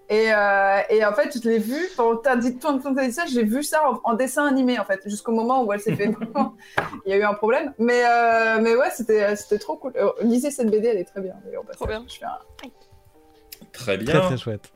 [0.09, 3.25] Et, euh, et en fait, je l'ai vu, quand t'as dit, quand t'as dit ça,
[3.25, 6.11] j'ai vu ça en, en dessin animé, en fait, jusqu'au moment où elle s'est fait.
[7.05, 7.73] Il y a eu un problème.
[7.77, 9.93] Mais, euh, mais ouais, c'était c'était trop cool.
[9.97, 11.33] Euh, lisez cette BD, elle est très bien.
[11.45, 11.77] d'ailleurs, au passage.
[11.79, 12.03] Trop bien.
[12.07, 14.19] Je fais un- Très bien.
[14.19, 14.71] Très, très chouette.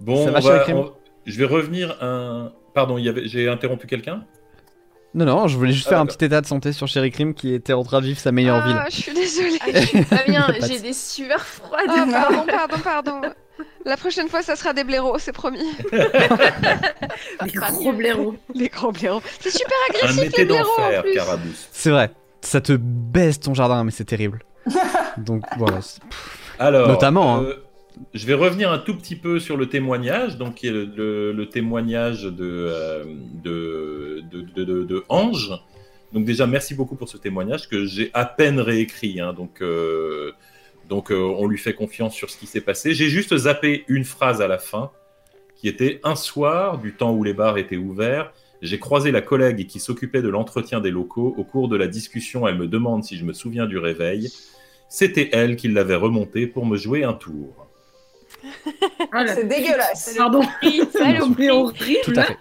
[0.00, 0.92] Bon, Ça on va, va- Chakrim on-
[1.26, 2.52] je vais revenir un.
[2.74, 4.24] Pardon, j'ai interrompu quelqu'un?
[5.18, 6.16] Non, non, je voulais juste Ah, faire un d'accord.
[6.16, 8.62] petit état de santé sur Sherry Cream qui était en train de vivre sa meilleure
[8.64, 8.76] Ah, ville.
[8.90, 9.58] je suis désolée.
[9.60, 11.86] Ah, je suis pas bien, j'ai des sueurs froides.
[11.88, 13.20] Ah, pardon, pardon, pardon.
[13.84, 15.58] La prochaine fois, ça sera des blaireaux, c'est promis.
[15.92, 18.36] Les pas gros blaireaux.
[18.54, 19.22] Les grands blaireaux.
[19.40, 21.02] C'est super Un agressif, été les blaireaux en
[21.38, 21.68] plus.
[21.72, 24.42] C'est vrai, ça te baisse ton jardin, mais c'est terrible.
[25.16, 25.78] Donc voilà.
[26.60, 27.46] Alors, Notamment, hein.
[28.14, 32.24] Je vais revenir un tout petit peu sur le témoignage, donc qui est le, témoignage
[32.24, 33.04] de, euh,
[33.44, 34.22] de-
[34.84, 35.50] de Ange.
[36.12, 39.20] Donc déjà, merci beaucoup pour ce témoignage que j'ai à peine réécrit.
[39.20, 39.32] hein.
[39.34, 40.32] donc, euh,
[40.88, 42.94] donc euh, on lui fait confiance sur ce qui s'est passé.
[42.94, 44.90] J'ai juste zappé une phrase à la fin,
[45.56, 48.32] qui était un soir, du temps où les bars étaient ouverts.
[48.62, 51.34] J'ai croisé la collègue qui s'occupait de l'entretien des locaux.
[51.36, 54.30] Au cours de la discussion, elle me demande si je me souviens du réveil.
[54.88, 57.67] C'était elle qui l'avait remonté pour me jouer un tour.
[59.12, 60.14] Ah, C'est dégueulasse.
[60.16, 60.42] Pardon.
[62.04, 62.38] Tout à fait.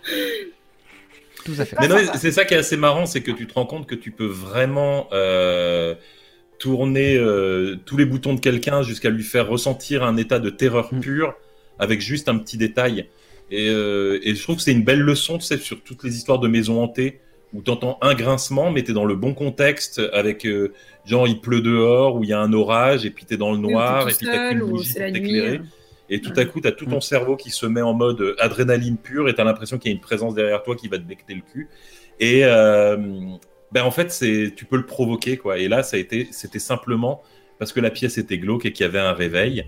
[1.45, 1.75] Tout à fait.
[1.79, 3.95] Mais non, c'est ça qui est assez marrant, c'est que tu te rends compte que
[3.95, 5.95] tu peux vraiment euh,
[6.59, 10.93] tourner euh, tous les boutons de quelqu'un jusqu'à lui faire ressentir un état de terreur
[10.93, 10.99] Mm.
[10.99, 11.33] pure
[11.79, 13.07] avec juste un petit détail.
[13.49, 16.15] Et, euh, et je trouve que c'est une belle leçon, tu sais, sur toutes les
[16.17, 17.21] histoires de maisons hantées
[17.53, 20.73] où tu entends un grincement, mais tu es dans le bon contexte avec euh,
[21.05, 23.53] genre il pleut dehors, où il y a un orage, et puis tu es dans
[23.53, 25.61] le noir, Ou et t'es puis seul, qu'une ou bougie pour t'éclairer.
[26.09, 28.97] Et tout à coup, tu as tout ton cerveau qui se met en mode adrénaline
[28.97, 31.03] pure et tu as l'impression qu'il y a une présence derrière toi qui va te
[31.03, 31.69] becter le cul.
[32.19, 32.97] Et euh,
[33.71, 34.17] ben en fait,
[34.55, 35.57] tu peux le provoquer quoi.
[35.57, 37.21] Et là, c'était simplement
[37.59, 39.65] parce que la pièce était glauque et qu'il y avait un réveil.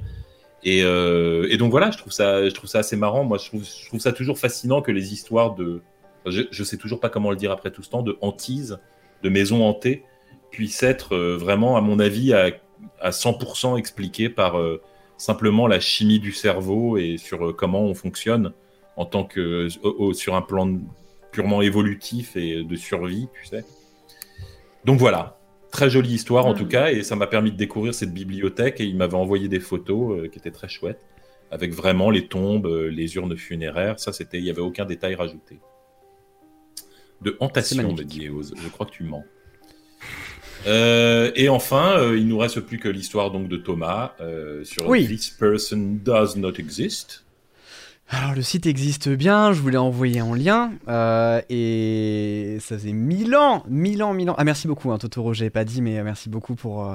[0.64, 3.24] Et, euh, et donc voilà, je trouve ça, je trouve ça assez marrant.
[3.24, 5.82] Moi, je trouve, je trouve ça toujours fascinant que les histoires de,
[6.26, 8.80] je, je sais toujours pas comment le dire après tout ce temps, de hantise,
[9.24, 10.04] de maisons hantées,
[10.52, 12.52] puissent être euh, vraiment, à mon avis, à,
[13.00, 14.58] à 100% expliquées par
[15.20, 18.54] simplement la chimie du cerveau et sur euh, comment on fonctionne
[18.98, 20.80] en tant que au- sur un plan
[21.32, 23.64] purement évolutif et de survie, tu sais.
[24.86, 25.38] Donc voilà,
[25.72, 26.58] très jolie histoire en Mm.
[26.58, 29.60] tout cas, et ça m'a permis de découvrir cette bibliothèque et il m'avait envoyé des
[29.60, 31.06] photos euh, qui étaient très chouettes.
[31.52, 34.00] avec vraiment les tombes, euh, les urnes funéraires.
[34.00, 35.60] Ça, c'était, il n'y avait aucun détail rajouté.
[37.22, 38.08] De hantation, me magnifique.
[38.08, 38.54] dit Eose.
[38.56, 39.24] Je crois que tu mens.
[40.68, 44.88] Euh, et enfin, euh, il nous reste plus que l'histoire donc de Thomas euh, sur
[44.88, 45.08] Oui.
[45.08, 47.24] This person does not exist.
[48.12, 52.92] Alors le site existe bien, je vous l'ai envoyé en lien, euh, et ça faisait
[52.92, 54.36] mille ans, mille ans, mille ans.
[54.40, 56.92] Ah merci beaucoup, hein, Totoro, j'avais pas dit, mais merci beaucoup pour,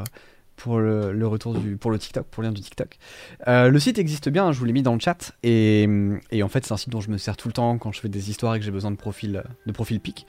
[0.57, 2.99] pour le, le retour du, pour le TikTok, pour le lien du TikTok.
[3.47, 5.89] Euh, le site existe bien, je vous l'ai mis dans le chat, et,
[6.33, 8.01] et en fait c'est un site dont je me sers tout le temps quand je
[8.01, 10.27] fais des histoires et que j'ai besoin de profil, de profil pic.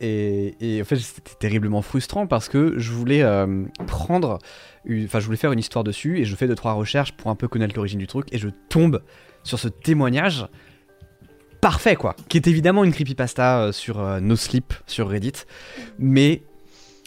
[0.00, 4.38] Et, et en fait c'était terriblement frustrant parce que je voulais euh, prendre,
[4.84, 7.30] une- enfin je voulais faire une histoire dessus, et je fais deux trois recherches pour
[7.30, 9.02] un peu connaître l'origine du truc, et je tombe
[9.44, 10.46] sur ce témoignage
[11.60, 15.44] parfait quoi, qui est évidemment une creepypasta euh, sur euh, No Sleep sur Reddit,
[15.98, 16.42] mais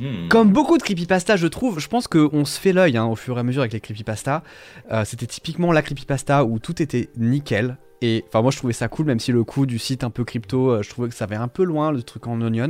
[0.02, 0.28] Hmm.
[0.28, 3.38] comme beaucoup de creepypasta je trouve, je pense qu'on se fait l'œil hein, au fur
[3.38, 4.44] et à mesure avec les creepypasta.
[4.92, 7.78] Euh, C'était typiquement la creepypasta où tout était nickel.
[8.02, 10.24] Et enfin moi je trouvais ça cool même si le coup du site un peu
[10.24, 12.70] crypto euh, je trouvais que ça avait un peu loin le truc en onion.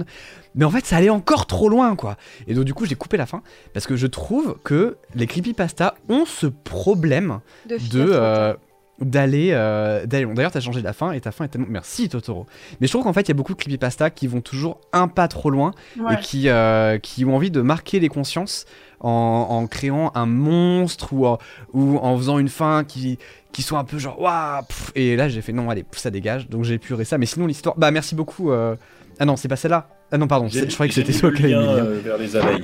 [0.54, 2.18] Mais en fait ça allait encore trop loin quoi.
[2.48, 3.42] Et donc du coup j'ai coupé la fin
[3.74, 8.58] parce que je trouve que les creepypasta ont ce problème De, de
[9.00, 10.26] d'aller euh, d'aller.
[10.26, 12.46] D'ailleurs, t'as changé la fin et ta fin est tellement merci Totoro.
[12.80, 15.08] Mais je trouve qu'en fait, il y a beaucoup de creepypasta qui vont toujours un
[15.08, 16.14] pas trop loin Ouais.
[16.14, 18.66] et qui euh, qui ont envie de marquer les consciences
[19.02, 19.10] en,
[19.50, 21.38] en créant un monstre ou en,
[21.74, 23.20] ou en faisant une fin qui
[23.52, 24.92] qui soit un peu genre waouh pff.
[24.96, 27.48] et là j'ai fait non allez pff, ça dégage donc j'ai épuré ça mais sinon
[27.48, 28.76] l'histoire bah merci beaucoup euh,
[29.20, 31.54] ah non c'est pas celle-là ah non pardon je croyais que c'était toi le qui
[31.54, 32.62] euh, vers les abeilles.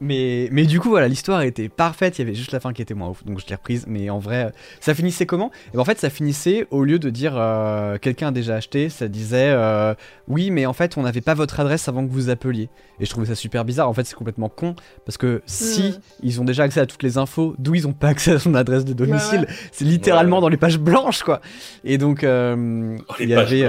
[0.00, 2.18] Mais, mais du coup, voilà, l'histoire était parfaite.
[2.18, 3.84] Il y avait juste la fin qui était moins ouf, donc je l'ai reprise.
[3.88, 4.50] Mais en vrai, euh,
[4.80, 5.50] ça finissait comment?
[5.72, 8.88] Et ben, en fait, ça finissait au lieu de dire euh, quelqu'un a déjà acheté,
[8.90, 9.94] ça disait euh,
[10.28, 12.68] oui, mais en fait, on n'avait pas votre adresse avant que vous appeliez.
[13.00, 13.88] Et je trouvais ça super bizarre.
[13.88, 16.00] En fait, c'est complètement con parce que si Mm.
[16.22, 18.54] ils ont déjà accès à toutes les infos, d'où ils ont pas accès à son
[18.54, 19.40] adresse de domicile?
[19.40, 19.54] Ouais.
[19.72, 20.42] C'est littéralement Ouais.
[20.42, 21.40] dans les pages blanches, quoi.
[21.84, 23.64] Et donc, euh, Oh, il y avait.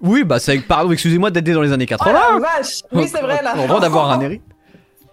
[0.00, 2.12] Oui, bah, c'est pardon, excusez-moi d'être dans les années Oh 80.
[2.12, 3.54] la vache Oui, c'est vrai, là.
[3.58, 4.48] On droit d'avoir un héritage.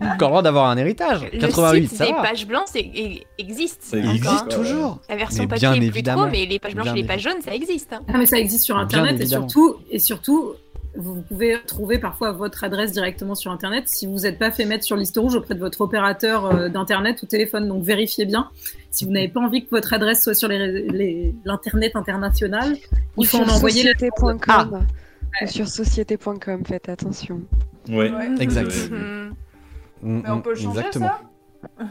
[0.03, 1.21] On a le droit d'avoir un héritage.
[1.31, 2.21] Le 88, site ça des va.
[2.23, 3.83] pages blanches e- existe.
[3.83, 4.99] Ça Il encore, existe toujours.
[5.07, 6.21] La version Mais papier bien est plus évidemment.
[6.23, 7.93] trop, mais les pages blanches Bien et les pages jaunes, ça existe.
[7.93, 7.99] hein.
[8.11, 10.53] Ah, mais ça existe sur Internet et surtout, et surtout,
[10.97, 14.83] vous pouvez trouver parfois votre adresse directement sur Internet si vous n'êtes pas fait mettre
[14.83, 17.67] sur liste rouge auprès de votre opérateur euh, d'Internet ou téléphone.
[17.67, 18.49] Donc vérifiez bien.
[18.89, 22.75] Si vous n'avez pas envie que votre adresse soit sur les- les- l'Internet international,
[23.15, 24.09] Ou il faut sur en envoyer les...
[24.47, 24.67] Ah.
[25.43, 27.41] Ou sur société.com, faites attention.
[27.87, 28.11] Ouais.
[28.11, 28.29] Ouais.
[28.39, 28.71] Exact.
[30.03, 31.05] Mm, Mais on mm, peut le changer, Exactement.
[31.09, 31.21] ça?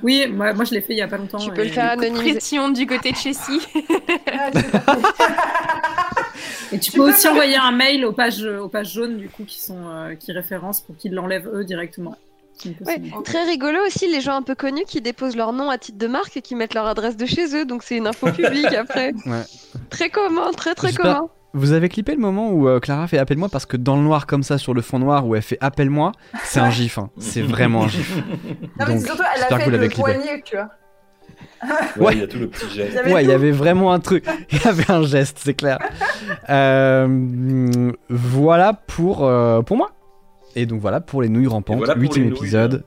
[0.03, 1.39] Oui, moi, moi je l'ai fait il y a pas longtemps.
[1.39, 2.33] Tu peux le faire anonymiser.
[2.33, 3.61] Pression du côté de Chessy.
[4.33, 4.51] Ah,
[6.73, 9.61] Et tu peux aussi envoyer un mail aux pages, aux pages jaunes du coup qui
[9.61, 12.17] sont euh, qui référencent pour qu'ils l'enlèvent eux directement.
[12.85, 15.97] Ouais, très rigolo aussi les gens un peu connus qui déposent leur nom à titre
[15.97, 18.75] de marque et qui mettent leur adresse de chez eux, donc c'est une info publique
[18.75, 19.13] après.
[19.27, 19.43] Ouais.
[19.89, 21.29] Très commun, très très commun.
[21.55, 24.27] Vous avez clippé le moment où euh, Clara fait appelle-moi parce que dans le noir
[24.27, 26.13] comme ça sur le fond noir où elle fait appelle-moi,
[26.45, 26.99] c'est un gif.
[26.99, 27.11] hein.
[27.19, 28.15] C'est vraiment un gif.
[28.19, 28.23] Non,
[28.87, 29.95] mais Donc, surtout, elle a fait le clippé.
[29.95, 30.69] poignet, tu vois.
[31.99, 32.91] Ouais, il y a tout le petit geste.
[32.93, 33.35] Il y avait Ouais, il y tout.
[33.35, 34.25] avait vraiment un truc.
[34.53, 35.79] Il y avait un geste, c'est clair.
[36.49, 39.91] Euh, voilà pour, euh, pour moi.
[40.57, 41.79] Et donc voilà pour les nouilles rampantes.
[41.79, 42.39] Voilà Huitième nouilles.
[42.39, 42.85] épisode.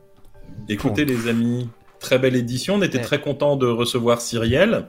[0.69, 1.69] Écoutez les amis,
[1.99, 2.75] très belle édition.
[2.75, 3.03] On était Ouais.
[3.03, 4.85] très content de recevoir Cyrielle.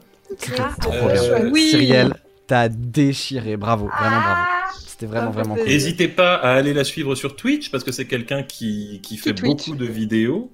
[0.58, 1.50] Ah, Trop Euh, bien.
[1.52, 1.68] oui.
[1.70, 2.14] Cyrielle,
[2.46, 3.56] t'as déchiré.
[3.56, 4.40] Bravo, vraiment bravo.
[4.40, 5.66] Ah C'était vraiment, vraiment cool.
[5.66, 9.34] N'hésitez pas à aller la suivre sur Twitch parce que c'est quelqu'un qui, qui fait
[9.34, 9.66] Twitch.
[9.66, 10.50] beaucoup de vidéos,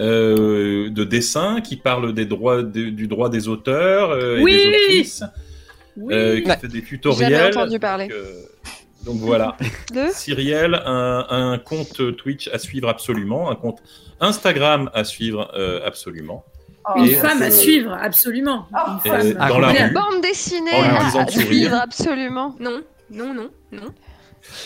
[0.00, 4.52] euh, de dessins, qui parle des droits, de- du droit des auteurs euh, et Oui.
[4.52, 5.24] des autrices,
[5.96, 6.14] Oui.
[6.14, 6.56] euh, qui Ouais.
[6.58, 7.30] fait des tutoriels.
[7.32, 8.08] Jamais entendu parler.
[8.08, 8.32] Donc, euh,
[9.04, 9.56] donc voilà.
[9.94, 13.78] De Cyrielle, un, un compte Twitch à suivre absolument, un compte
[14.20, 16.44] Instagram à suivre euh, absolument.
[16.90, 18.66] Oh, Une Et femme à suivre, absolument.
[18.72, 19.36] Oh, Une femme.
[19.38, 20.00] Ah, dans la complètement.
[20.08, 20.12] rue.
[20.14, 22.54] Bande dessinée à, suivre absolument.
[22.60, 23.92] Non, non, non, non.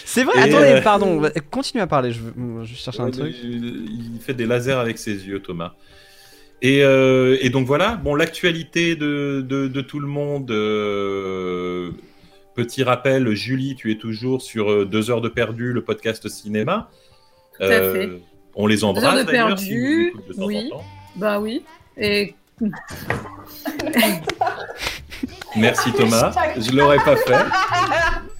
[0.04, 1.22] C'est vrai, Et, attendez, euh, pardon.
[1.50, 2.20] Continue à parler, je,
[2.74, 3.34] cherche un Ouais, truc.
[3.42, 5.74] Il fait des lasers avec ses yeux, Thomas.
[6.60, 10.50] Et, euh, et donc voilà, bon, l'actualité de, de, de tout le monde.
[10.50, 11.90] euh,
[12.54, 16.90] petit rappel, Julie, tu es toujours sur Deux heures de perdu, le podcast cinéma.
[17.58, 18.10] Tout à fait.
[18.54, 20.68] On les Deux heures embrasse de perdu, de oui.
[20.70, 20.84] temps.
[21.16, 21.64] Bah oui.
[21.96, 22.34] Et
[25.56, 26.32] Merci Thomas.
[26.56, 27.34] Je l'aurais pas fait.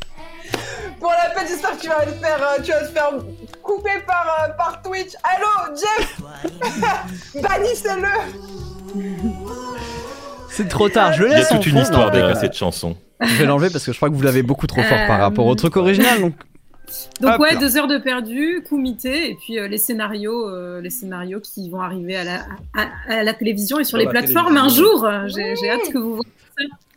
[1.03, 3.11] Pour la peine, j'espère que tu vas te faire, euh, tu vas te faire
[3.61, 5.11] couper par, euh, par Twitch.
[5.25, 6.21] Allô, Jeff
[7.43, 8.09] Bannissez-le
[10.49, 12.37] C'est trop tard, je le Il y a laisse toute une fond, histoire non, derrière
[12.37, 12.97] euh, cette chanson.
[13.21, 15.23] Je vais l'enlever parce que je crois que vous l'avez beaucoup trop fort par Euh,
[15.23, 16.21] rapport au truc original.
[16.21, 16.35] Donc
[17.21, 17.61] Donc Hop ouais, là.
[17.61, 21.81] deux heures de perdu, comité, et puis euh, les scénarios, euh, les scénarios qui vont
[21.81, 22.35] arriver à la,
[22.77, 25.09] à, à la télévision et sur Sur les la plateformes un jour.
[25.29, 26.31] J'ai j'ai hâte que vous voyez.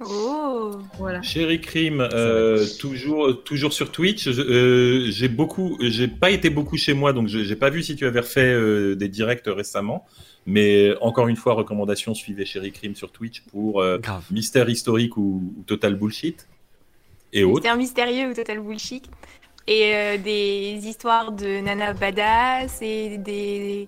[0.01, 1.21] Oh Voilà.
[1.21, 4.27] Chéri Crime, euh, toujours, toujours sur Twitch.
[4.27, 7.95] Euh, j'ai beaucoup, j'ai pas été beaucoup chez moi, donc je- j'ai pas vu si
[7.95, 10.05] tu avais refait euh, des directs récemment.
[10.45, 13.97] Mais encore une fois, recommandation suivez Chéri Crime sur Twitch pour euh,
[14.31, 16.47] mystère historique ou, ou total bullshit
[17.33, 17.55] et autres.
[17.61, 19.05] Mystère mystérieux ou total bullshit.
[19.67, 23.87] Et euh, des histoires de nana badass et des,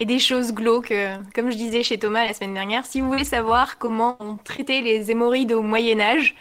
[0.00, 0.90] et des choses glauques.
[0.92, 4.36] euh, Comme je disais chez Thomas la semaine dernière, si vous voulez savoir comment on
[4.36, 6.34] traitait les hémorroïdes au Moyen-Âge,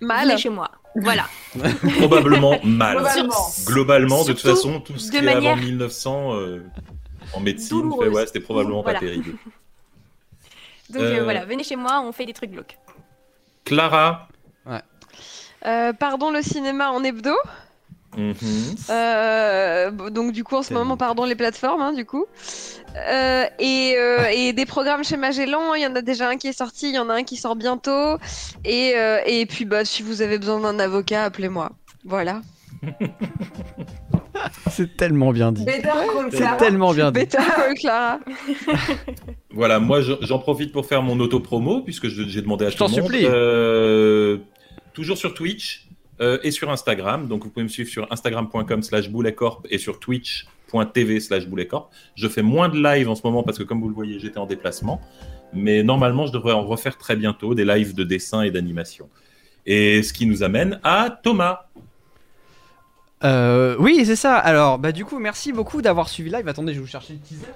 [0.00, 0.26] Mal.
[0.28, 0.70] venez chez moi.
[0.96, 1.26] Voilà.
[1.98, 2.96] Probablement mal.
[2.96, 3.34] Globalement.
[3.66, 6.62] Globalement, de toute façon, tout ce qui est avant 1900 euh,
[7.34, 8.98] en médecine, fait, ouais, c'était probablement Voilà.
[9.00, 9.32] pas terrible.
[10.90, 12.78] Donc euh, Euh, voilà, venez chez moi, on fait des trucs glauques.
[13.64, 14.28] Clara.
[15.64, 17.32] Euh, pardon le cinéma en hebdo?
[18.16, 18.34] Mhm.
[18.90, 22.24] Euh, donc du coup en ce moment pardon les plateformes hein, du coup.
[22.96, 26.48] Euh, et, euh, et des programmes chez Magellan, il y en a déjà un qui
[26.48, 28.16] est sorti, il y en a un qui sort bientôt.
[28.64, 31.72] Et, euh, et puis bah si vous avez besoin d'un avocat, appelez-moi.
[32.04, 32.40] Voilà.
[34.70, 35.64] C'est tellement bien dit.
[36.30, 37.26] C'est tellement bien dit.
[37.80, 38.20] Clara.
[39.50, 42.76] Voilà, moi je- j'en profite pour faire mon auto-promo puisque je- j'ai demandé à Je
[42.76, 43.10] tout le t'en monde.
[43.10, 43.26] supplie.
[43.26, 44.36] Euh,
[44.92, 45.85] toujours sur Twitch
[46.20, 47.28] euh, et sur Instagram.
[47.28, 51.90] Donc vous pouvez me suivre sur instagram.com slash bouletcorp et sur twitch.tv slash bouletcorp.
[52.14, 54.38] Je fais moins de live en ce moment parce que comme vous le voyez, j'étais
[54.38, 55.00] en déplacement.
[55.52, 59.08] Mais normalement, je devrais en refaire très bientôt des lives de dessin et d'animation.
[59.64, 61.66] Et ce qui nous amène à Thomas.
[63.24, 64.36] Euh, oui, c'est ça.
[64.36, 66.46] Alors, bah du coup, merci beaucoup d'avoir suivi live.
[66.46, 67.46] Attendez, je vais vous chercher le teaser.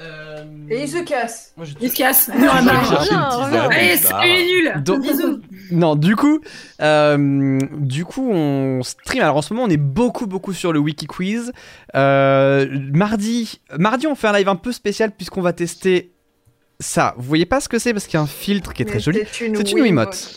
[0.00, 1.52] Euh, Et il se casse.
[1.56, 2.28] moi, je- Il se casse.
[2.34, 3.68] Non, non.
[3.70, 4.82] Allez, nuls.
[4.82, 5.40] Donc- Bisous.
[5.72, 6.40] Non, du coup,
[6.82, 9.22] euh, du coup, on stream.
[9.22, 11.52] Alors en ce moment, on est beaucoup, beaucoup sur le wiki quiz.
[11.94, 16.12] Euh, mardi, mardi, on fait un live un peu spécial puisqu'on va tester
[16.80, 17.14] ça.
[17.18, 17.92] Vous voyez pas ce que c'est?
[17.92, 19.20] Parce qu'il y a un filtre qui est très Mais joli.
[19.30, 20.34] C'est une, C'est une Wiimote.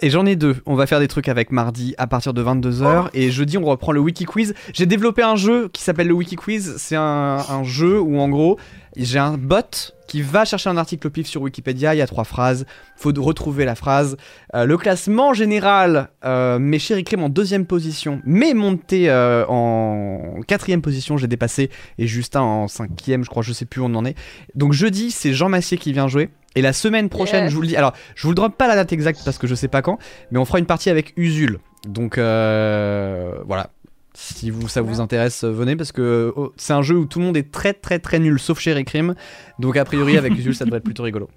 [0.00, 0.56] Et j'en ai deux.
[0.66, 3.08] On va faire des trucs avec mardi à partir de 22h.
[3.14, 4.54] Et jeudi, on reprend le Wiki Quiz.
[4.72, 6.76] J'ai développé un jeu qui s'appelle le Wiki Quiz.
[6.78, 8.58] C'est un, un jeu où, en gros,
[8.96, 11.94] j'ai un bot qui va chercher un article au pif sur Wikipédia.
[11.94, 12.64] Il y a trois phrases.
[12.96, 14.16] faut retrouver la phrase.
[14.54, 20.40] Euh, le classement général, euh, mes chéri Crème en deuxième position, mais monté euh, en
[20.46, 21.16] quatrième position.
[21.16, 21.70] J'ai dépassé.
[21.98, 23.42] Et Justin en cinquième, je crois.
[23.42, 24.16] Je sais plus où on en est.
[24.54, 26.30] Donc jeudi, c'est Jean Massier qui vient jouer.
[26.58, 27.50] Et la semaine prochaine, Yes.
[27.50, 27.76] je vous le dis.
[27.76, 29.98] Alors, je vous le drop pas la date exacte parce que je sais pas quand,
[30.30, 31.58] mais on fera une partie avec Usul.
[31.86, 33.70] Donc euh, voilà.
[34.14, 37.20] Si vous, ça vous intéresse, euh, venez parce que oh, c'est un jeu où tout
[37.20, 39.14] le monde est très très très nul, sauf chez Crime.
[39.60, 41.28] Donc a priori avec Usul, ça devrait être plutôt rigolo.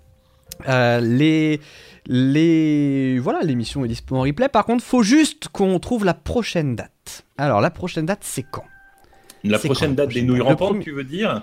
[0.67, 1.59] Euh, les
[2.08, 4.50] les voilà, l'émission est dispo en replay.
[4.50, 7.24] Par contre, faut juste qu'on trouve la prochaine date.
[7.38, 8.66] Alors la prochaine date, c'est quand?
[9.43, 11.41] La prochaine quand, date des le nouilles premier- rampantes, tu veux dire?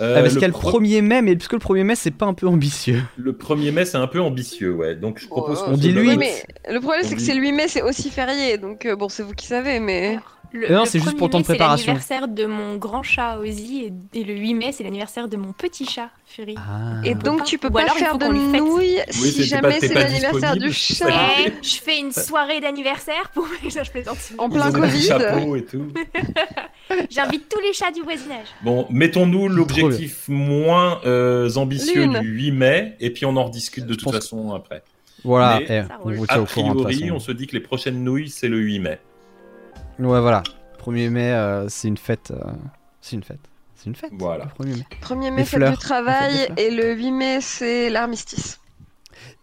[0.00, 1.84] Euh, Ah, Parce le qu'il y a le pro- 1er mai, mais puisque le 1er
[1.84, 3.02] mai, c'est pas un peu ambitieux.
[3.16, 4.96] Le 1er mai, c'est un peu ambitieux, ouais.
[4.96, 6.16] Donc je propose Oh, qu'on on se dit lui.
[6.16, 6.32] Mais
[6.68, 9.22] le problème c'est que c'est le 8 mai, c'est aussi férié, donc euh, bon, c'est
[9.22, 10.18] vous qui savez, mais.
[10.56, 11.86] Le, Non, c'est juste 1er pour le temps de mai, c'est préparation.
[11.88, 15.52] l'anniversaire de mon grand chat Ozzy et, et le 8 mai, c'est l'anniversaire de mon
[15.52, 16.54] petit chat Fury.
[16.56, 17.00] Ah.
[17.04, 17.44] Et donc pas.
[17.44, 21.48] tu peux pas faire de nouilles c'est- si jamais c'est l'anniversaire du disponible, chat.
[21.48, 24.16] Eh, je fais une soirée d'anniversaire pour ça je plaisante.
[24.38, 25.08] En plein Covid.
[27.10, 28.46] J'invite tous les chats du voisinage.
[28.62, 32.20] Bon, mettons-nous l'objectif moins euh, ambitieux Lune.
[32.20, 34.82] du 8 mai, et puis on en rediscute de Je toute pense- façon après.
[35.24, 38.58] Voilà, Mais- eh, on A priori, on se dit que les prochaines nouilles, c'est le
[38.58, 38.98] 8 mai.
[39.98, 40.42] Ouais, voilà.
[40.84, 42.30] 1er mai, euh, c'est une fête.
[42.32, 42.50] euh,
[43.00, 43.40] C'est une fête.
[43.76, 44.12] C'est une fête.
[44.14, 44.46] Voilà.
[44.58, 44.84] le 1er mai.
[45.02, 45.70] 1er Les mai, fête fleurs.
[45.72, 48.60] du travail, La fête des et le 8 mai, c'est l'armistice.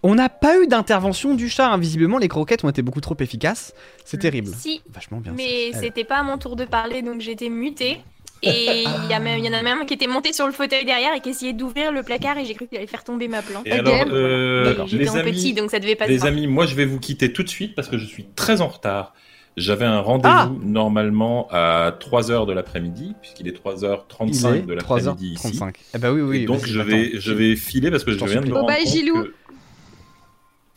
[0.03, 1.67] On n'a pas eu d'intervention du chat.
[1.71, 1.77] hein.
[1.77, 3.73] Visiblement, les croquettes ont été beaucoup trop efficaces.
[4.03, 4.49] C'est terrible.
[4.55, 5.33] Si, Vachement bien.
[5.35, 5.79] mais ça.
[5.81, 7.99] c'était pas à mon tour de parler donc j'étais mutée.
[8.43, 10.47] Et il y, a même- il y en a même un qui était monté sur
[10.47, 13.03] le fauteuil derrière et qui essayait d'ouvrir le placard et j'ai cru qu'il allait faire
[13.03, 13.67] tomber ma plante.
[13.67, 14.83] Et alors, euh.
[14.87, 16.29] J'étais les en petit amis, donc ça devait pas se les voir.
[16.29, 18.67] amis, moi je vais vous quitter tout de suite parce que je suis très en
[18.67, 19.13] retard.
[19.57, 24.73] J'avais un rendez-vous Ah normalement à 3h de l'après-midi, puisqu'il est 3h35 Il est de
[24.73, 25.47] l'après-midi ici.
[25.59, 25.73] 3h35.
[26.01, 26.37] Eh oui, oui.
[26.43, 26.89] Et donc je attends.
[26.89, 29.23] vais, je vais filer parce que Je je viens de me rendre Bye compte Gilou.
[29.23, 29.33] que-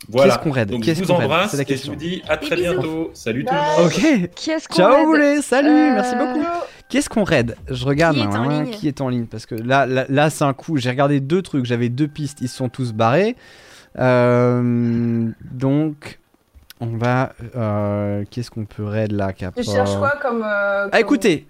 [0.09, 0.33] Voilà.
[0.35, 1.93] Qu'est-ce qu'on raide Donc je vous embrasse C'est la et je question.
[1.93, 3.11] vous dis à très bientôt.
[3.13, 3.91] Salut tout le monde.
[4.25, 4.29] Ok.
[4.35, 6.45] Qui est-ce qu'on Ciao Boulet, salut, Euh, merci beaucoup.
[6.89, 9.25] Qu'est-ce qu'on raid Je regarde Qui est là, en hein, ligne qui est en ligne
[9.25, 10.77] parce que là, là, là, c'est un coup.
[10.77, 13.35] J'ai regardé deux trucs, j'avais deux pistes, ils se sont tous barrés.
[13.97, 16.19] Euh, donc,
[16.79, 17.33] on va.
[17.55, 20.43] euh, Qu'est-ce qu'on peut raid là Tu Capra cherches quoi comme.
[20.43, 21.45] euh, Ah, écoutez,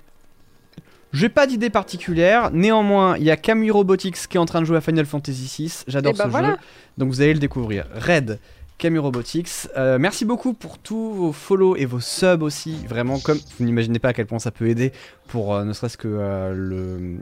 [1.14, 2.52] j'ai pas d'idée particulière.
[2.52, 5.64] Néanmoins, il y a Camille Robotics qui est en train de jouer à Final Fantasy
[5.64, 5.84] VI.
[5.88, 6.50] J'adore Eh bah ce voilà.
[6.52, 6.58] jeu,
[6.98, 7.86] donc vous allez le découvrir.
[7.94, 8.40] Raid
[8.78, 9.70] Camus Robotics.
[9.78, 12.76] Euh, merci beaucoup pour tous vos follow et vos subs aussi.
[12.90, 14.92] Vraiment, comme vous n'imaginez pas à quel point ça peut aider
[15.30, 17.18] pour euh, ne serait-ce que euh, le,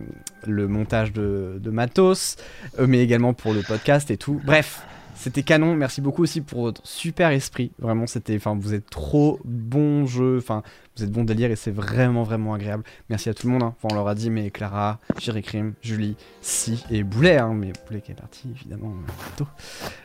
[0.51, 2.37] le montage de, de matos,
[2.79, 4.41] mais également pour le podcast et tout.
[4.43, 4.81] Bref,
[5.23, 5.75] c'était canon.
[5.75, 7.71] Merci beaucoup aussi pour votre super esprit.
[7.79, 10.37] Vraiment, c'était, enfin, vous êtes trop bon jeu.
[10.37, 10.63] Enfin,
[10.97, 12.83] vous êtes bon délire et c'est vraiment, vraiment agréable.
[13.09, 13.63] Merci à tout le monde.
[13.63, 13.73] hein.
[13.81, 17.71] Enfin, on leur a dit, mais Clara, Jerry Krim, Julie, Si et Boulet, hein, mais
[17.87, 18.93] Boulet qui est parti évidemment
[19.37, 19.47] tôt.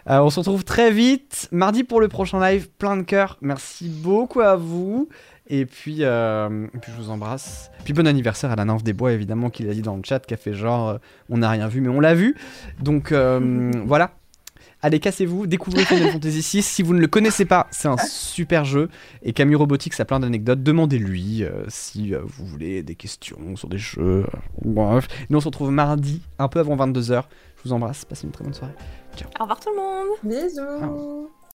[0.09, 2.69] Euh, on se retrouve très vite mardi pour le prochain live.
[2.79, 3.39] Plein de cœur.
[3.41, 5.09] Merci beaucoup à vous.
[5.51, 7.71] Et puis, euh, et puis je vous embrasse.
[7.85, 10.21] Puis bon anniversaire à la nymphe des bois, évidemment, qui l'a dit dans le chat,
[10.21, 10.99] qui a fait genre, euh,
[11.31, 12.37] on n'a rien vu, mais on l'a vu.
[12.81, 14.13] Donc euh, voilà.
[14.81, 16.63] Allez, cassez-vous, découvrez Final Fantasy VI.
[16.63, 18.89] Si vous ne le connaissez pas, c'est un super jeu.
[19.23, 20.63] Et Camus Robotics a plein d'anecdotes.
[20.63, 23.99] Demandez-lui euh, si euh, vous voulez des questions sur des jeux.
[23.99, 24.25] euh,
[24.65, 25.09] bref.
[25.31, 27.25] Nous, on se retrouve mardi, un peu avant 22h.
[27.57, 28.05] Je vous embrasse.
[28.05, 28.75] Passez une très bonne soirée.
[29.41, 31.29] Au revoir tout le monde Bisous.